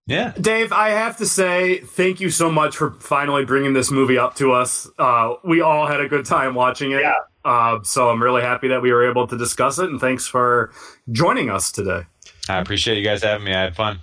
Yeah. 0.06 0.32
Dave, 0.40 0.72
I 0.72 0.90
have 0.90 1.16
to 1.16 1.26
say 1.26 1.78
thank 1.78 2.20
you 2.20 2.30
so 2.30 2.50
much 2.50 2.76
for 2.76 2.92
finally 2.92 3.44
bringing 3.44 3.72
this 3.72 3.90
movie 3.90 4.18
up 4.18 4.36
to 4.36 4.52
us. 4.52 4.88
Uh, 4.98 5.34
we 5.42 5.60
all 5.60 5.86
had 5.86 6.00
a 6.00 6.08
good 6.08 6.24
time 6.24 6.54
watching 6.54 6.92
it. 6.92 7.00
Yeah. 7.00 7.14
Uh, 7.44 7.82
so 7.82 8.08
I'm 8.10 8.22
really 8.22 8.42
happy 8.42 8.68
that 8.68 8.82
we 8.82 8.92
were 8.92 9.08
able 9.08 9.26
to 9.26 9.36
discuss 9.36 9.78
it, 9.78 9.88
and 9.88 10.00
thanks 10.00 10.26
for 10.26 10.72
joining 11.12 11.48
us 11.50 11.70
today. 11.70 12.02
I 12.48 12.58
appreciate 12.58 12.98
you 12.98 13.04
guys 13.04 13.22
having 13.22 13.44
me. 13.44 13.54
I 13.54 13.62
had 13.62 13.76
fun. 13.76 14.00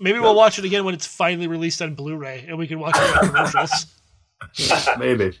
Maybe 0.00 0.18
we'll 0.18 0.34
watch 0.34 0.58
it 0.58 0.64
again 0.64 0.84
when 0.84 0.94
it's 0.94 1.06
finally 1.06 1.46
released 1.46 1.82
on 1.82 1.94
Blu-ray, 1.94 2.46
and 2.48 2.58
we 2.58 2.66
can 2.66 2.80
watch 2.80 2.96
it 2.96 3.16
on 3.16 3.28
commercials. 3.28 3.86
Maybe. 4.98 5.36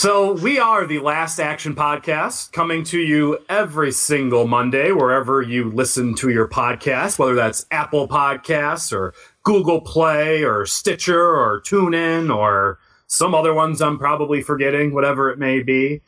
So, 0.00 0.30
we 0.30 0.60
are 0.60 0.86
the 0.86 1.00
Last 1.00 1.40
Action 1.40 1.74
Podcast 1.74 2.52
coming 2.52 2.84
to 2.84 3.00
you 3.00 3.36
every 3.48 3.90
single 3.90 4.46
Monday, 4.46 4.92
wherever 4.92 5.42
you 5.42 5.72
listen 5.72 6.14
to 6.18 6.28
your 6.28 6.46
podcast, 6.46 7.18
whether 7.18 7.34
that's 7.34 7.66
Apple 7.72 8.06
Podcasts 8.06 8.92
or 8.92 9.12
Google 9.42 9.80
Play 9.80 10.44
or 10.44 10.66
Stitcher 10.66 11.20
or 11.20 11.60
TuneIn 11.62 12.32
or 12.32 12.78
some 13.08 13.34
other 13.34 13.52
ones 13.52 13.82
I'm 13.82 13.98
probably 13.98 14.40
forgetting, 14.40 14.94
whatever 14.94 15.30
it 15.30 15.38
may 15.40 15.64
be. 15.64 16.00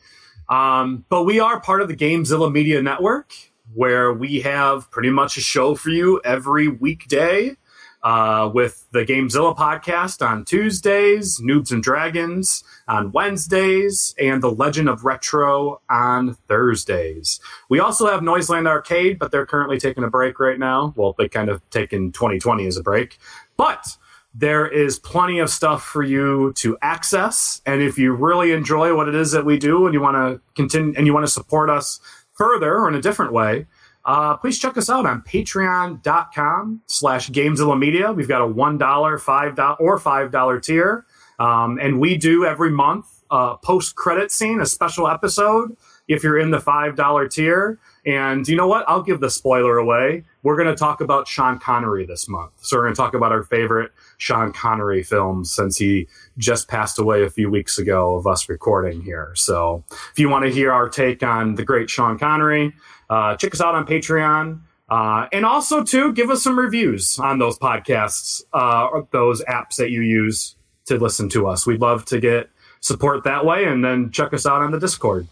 Um, 0.47 1.03
but 1.09 1.25
we 1.25 1.41
are 1.41 1.59
part 1.59 1.81
of 1.81 1.89
the 1.89 1.95
Gamezilla 1.97 2.49
Media 2.49 2.81
Network, 2.81 3.33
where 3.73 4.13
we 4.13 4.39
have 4.39 4.89
pretty 4.89 5.09
much 5.09 5.35
a 5.35 5.41
show 5.41 5.75
for 5.75 5.89
you 5.89 6.21
every 6.23 6.69
weekday 6.69 7.57
uh, 8.03 8.49
with 8.53 8.87
the 8.91 9.05
Gamezilla 9.05 9.55
podcast 9.55 10.25
on 10.25 10.45
Tuesdays, 10.45 11.39
Noobs 11.39 11.71
and 11.71 11.83
Dragons 11.83 12.63
on 12.87 13.11
Wednesdays, 13.11 14.15
and 14.19 14.41
The 14.41 14.51
Legend 14.51 14.89
of 14.89 15.05
Retro 15.05 15.81
on 15.89 16.35
Thursdays. 16.47 17.39
We 17.69 17.79
also 17.79 18.07
have 18.07 18.23
Noiseland 18.23 18.67
Arcade, 18.67 19.19
but 19.19 19.31
they're 19.31 19.45
currently 19.45 19.79
taking 19.79 20.03
a 20.03 20.09
break 20.09 20.39
right 20.39 20.59
now. 20.59 20.93
Well, 20.95 21.15
they 21.17 21.29
kind 21.29 21.49
of 21.49 21.67
taken 21.69 22.11
2020 22.11 22.65
as 22.67 22.77
a 22.77 22.83
break. 22.83 23.17
But 23.57 23.97
there 24.33 24.65
is 24.65 24.97
plenty 24.97 25.39
of 25.39 25.49
stuff 25.49 25.83
for 25.83 26.03
you 26.03 26.53
to 26.55 26.77
access. 26.81 27.61
And 27.65 27.81
if 27.81 27.97
you 27.97 28.13
really 28.13 28.51
enjoy 28.51 28.95
what 28.95 29.09
it 29.09 29.15
is 29.15 29.31
that 29.33 29.45
we 29.45 29.59
do 29.59 29.85
and 29.85 29.93
you 29.93 30.01
want 30.01 30.15
to 30.15 30.41
continue 30.55 30.93
and 30.95 31.05
you 31.05 31.13
want 31.13 31.25
to 31.25 31.31
support 31.31 31.69
us 31.69 31.99
further 32.33 32.75
or 32.75 32.87
in 32.87 32.95
a 32.95 33.01
different 33.01 33.33
way, 33.33 33.67
uh, 34.05 34.37
please 34.37 34.57
check 34.59 34.77
us 34.77 34.89
out 34.89 35.05
on 35.05 35.21
patreon.com 35.21 36.81
slash 36.87 37.29
gamezilla 37.29 37.77
media 37.77 38.11
we've 38.11 38.27
got 38.27 38.41
a 38.41 38.47
$1 38.47 38.79
$5 38.79 39.75
or 39.79 39.99
$5 39.99 40.63
tier. 40.63 41.05
Um, 41.39 41.79
and 41.79 41.99
we 41.99 42.17
do 42.17 42.45
every 42.45 42.71
month 42.71 43.23
uh, 43.31 43.55
post-credit 43.57 44.31
scene 44.31 44.59
a 44.61 44.65
special 44.65 45.07
episode 45.07 45.75
if 46.07 46.23
you're 46.23 46.37
in 46.37 46.51
the 46.51 46.59
$5 46.59 47.31
tier. 47.31 47.79
And 48.05 48.47
you 48.47 48.55
know 48.55 48.67
what? 48.67 48.85
I'll 48.87 49.01
give 49.01 49.19
the 49.21 49.29
spoiler 49.29 49.77
away 49.77 50.23
we're 50.43 50.55
going 50.55 50.67
to 50.67 50.75
talk 50.75 51.01
about 51.01 51.27
sean 51.27 51.59
connery 51.59 52.05
this 52.05 52.27
month 52.27 52.51
so 52.61 52.77
we're 52.77 52.83
going 52.83 52.93
to 52.93 52.97
talk 52.97 53.13
about 53.13 53.31
our 53.31 53.43
favorite 53.43 53.91
sean 54.17 54.51
connery 54.51 55.03
films 55.03 55.51
since 55.51 55.77
he 55.77 56.07
just 56.37 56.67
passed 56.67 56.99
away 56.99 57.23
a 57.23 57.29
few 57.29 57.49
weeks 57.49 57.77
ago 57.77 58.15
of 58.15 58.27
us 58.27 58.49
recording 58.49 59.01
here 59.01 59.31
so 59.35 59.83
if 60.11 60.19
you 60.19 60.29
want 60.29 60.45
to 60.45 60.51
hear 60.51 60.71
our 60.71 60.89
take 60.89 61.23
on 61.23 61.55
the 61.55 61.63
great 61.63 61.89
sean 61.89 62.17
connery 62.17 62.73
uh, 63.11 63.35
check 63.35 63.53
us 63.53 63.59
out 63.59 63.75
on 63.75 63.85
Patreon. 63.85 64.61
Uh, 64.89 65.27
and 65.33 65.45
also, 65.45 65.83
too, 65.83 66.13
give 66.13 66.29
us 66.29 66.41
some 66.41 66.57
reviews 66.57 67.19
on 67.19 67.39
those 67.39 67.59
podcasts, 67.59 68.41
uh, 68.53 68.87
or 68.87 69.07
those 69.11 69.43
apps 69.43 69.75
that 69.75 69.91
you 69.91 70.01
use 70.01 70.55
to 70.85 70.97
listen 70.97 71.29
to 71.29 71.47
us. 71.47 71.67
We'd 71.67 71.81
love 71.81 72.05
to 72.05 72.19
get 72.19 72.49
support 72.79 73.25
that 73.25 73.45
way. 73.45 73.65
And 73.65 73.83
then 73.83 74.11
check 74.11 74.33
us 74.33 74.45
out 74.45 74.61
on 74.61 74.71
the 74.71 74.79
Discord. 74.79 75.27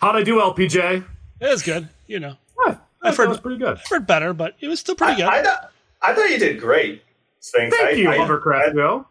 How'd 0.00 0.16
I 0.16 0.22
do, 0.22 0.36
LPJ? 0.36 1.04
It 1.40 1.48
was 1.48 1.62
good, 1.62 1.88
you 2.06 2.20
know. 2.20 2.36
Huh, 3.02 3.08
I've 3.08 3.16
that 3.16 3.22
heard, 3.22 3.28
was 3.30 3.40
pretty 3.40 3.58
good. 3.58 3.78
I've 3.78 3.86
heard 3.88 4.06
better, 4.06 4.32
but 4.32 4.56
it 4.60 4.68
was 4.68 4.80
still 4.80 4.94
pretty 4.94 5.16
good. 5.16 5.24
I, 5.26 5.38
I, 5.38 5.42
thought, 5.42 5.72
I 6.02 6.14
thought 6.14 6.30
you 6.30 6.38
did 6.38 6.60
great, 6.60 7.02
Sphinx. 7.40 7.76
Thank 7.76 7.88
I, 7.90 7.92
you, 7.92 8.10
I- 8.10 8.16
Hovercraft 8.18 8.70
I- 8.70 8.72
Joe. 8.74 9.06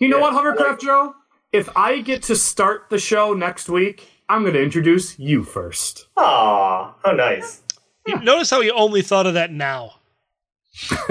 You 0.00 0.08
know 0.08 0.16
Yeah, 0.18 0.22
what, 0.22 0.32
Hovercraft 0.34 0.70
like- 0.70 0.80
Joe? 0.80 1.14
If 1.52 1.68
I 1.76 2.00
get 2.00 2.22
to 2.24 2.34
start 2.36 2.86
the 2.90 2.98
show 2.98 3.32
next 3.32 3.68
week, 3.68 4.08
I'm 4.28 4.42
going 4.42 4.54
to 4.54 4.62
introduce 4.62 5.18
you 5.20 5.44
first. 5.44 6.08
Aw, 6.16 6.94
how 7.04 7.12
nice. 7.12 7.62
You 8.06 8.18
Notice 8.20 8.50
how 8.50 8.60
he 8.60 8.70
only 8.72 9.02
thought 9.02 9.26
of 9.26 9.34
that 9.34 9.52
now. 9.52 9.94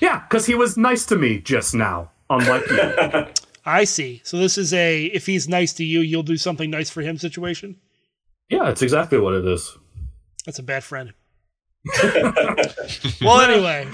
Yeah, 0.00 0.20
because 0.28 0.44
he 0.44 0.54
was 0.54 0.76
nice 0.76 1.06
to 1.06 1.16
me 1.16 1.38
just 1.38 1.74
now, 1.74 2.10
unlike 2.28 2.68
you. 2.68 3.26
I 3.64 3.84
see. 3.84 4.20
So 4.24 4.36
this 4.36 4.58
is 4.58 4.74
a 4.74 5.04
if 5.06 5.24
he's 5.24 5.48
nice 5.48 5.72
to 5.74 5.84
you, 5.84 6.00
you'll 6.00 6.22
do 6.22 6.36
something 6.36 6.68
nice 6.68 6.90
for 6.90 7.00
him 7.00 7.16
situation. 7.16 7.76
yeah, 8.50 8.68
it's 8.68 8.82
exactly 8.82 9.18
what 9.18 9.32
it 9.34 9.46
is. 9.46 9.78
That's 10.44 10.58
a 10.58 10.62
bad 10.62 10.84
friend. 10.84 11.12
well, 13.22 13.40
anyway, 13.40 13.86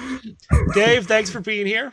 Dave, 0.74 1.06
thanks 1.06 1.30
for 1.30 1.40
being 1.40 1.66
here. 1.66 1.92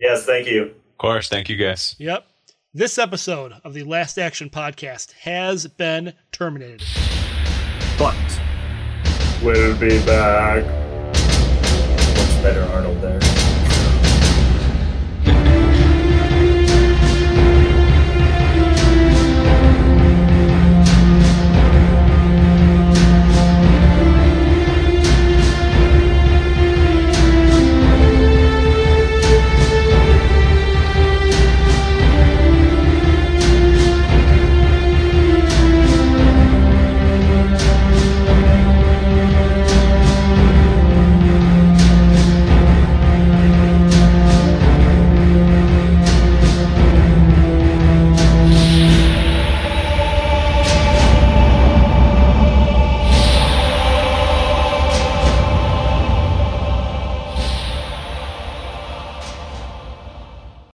Yes, 0.00 0.24
thank 0.26 0.48
you. 0.48 0.64
Of 0.64 0.98
course. 0.98 1.28
Thank 1.28 1.48
you, 1.48 1.56
guys. 1.56 1.94
Yep. 1.98 2.26
This 2.74 2.98
episode 2.98 3.54
of 3.64 3.72
the 3.72 3.84
Last 3.84 4.18
Action 4.18 4.50
Podcast 4.50 5.12
has 5.12 5.66
been 5.66 6.14
terminated. 6.32 6.82
But 7.98 8.16
We'll 9.42 9.78
be 9.78 10.04
back. 10.04 10.64
Much 11.14 12.42
better 12.42 12.64
Arnold 12.72 13.00
there. 13.00 13.47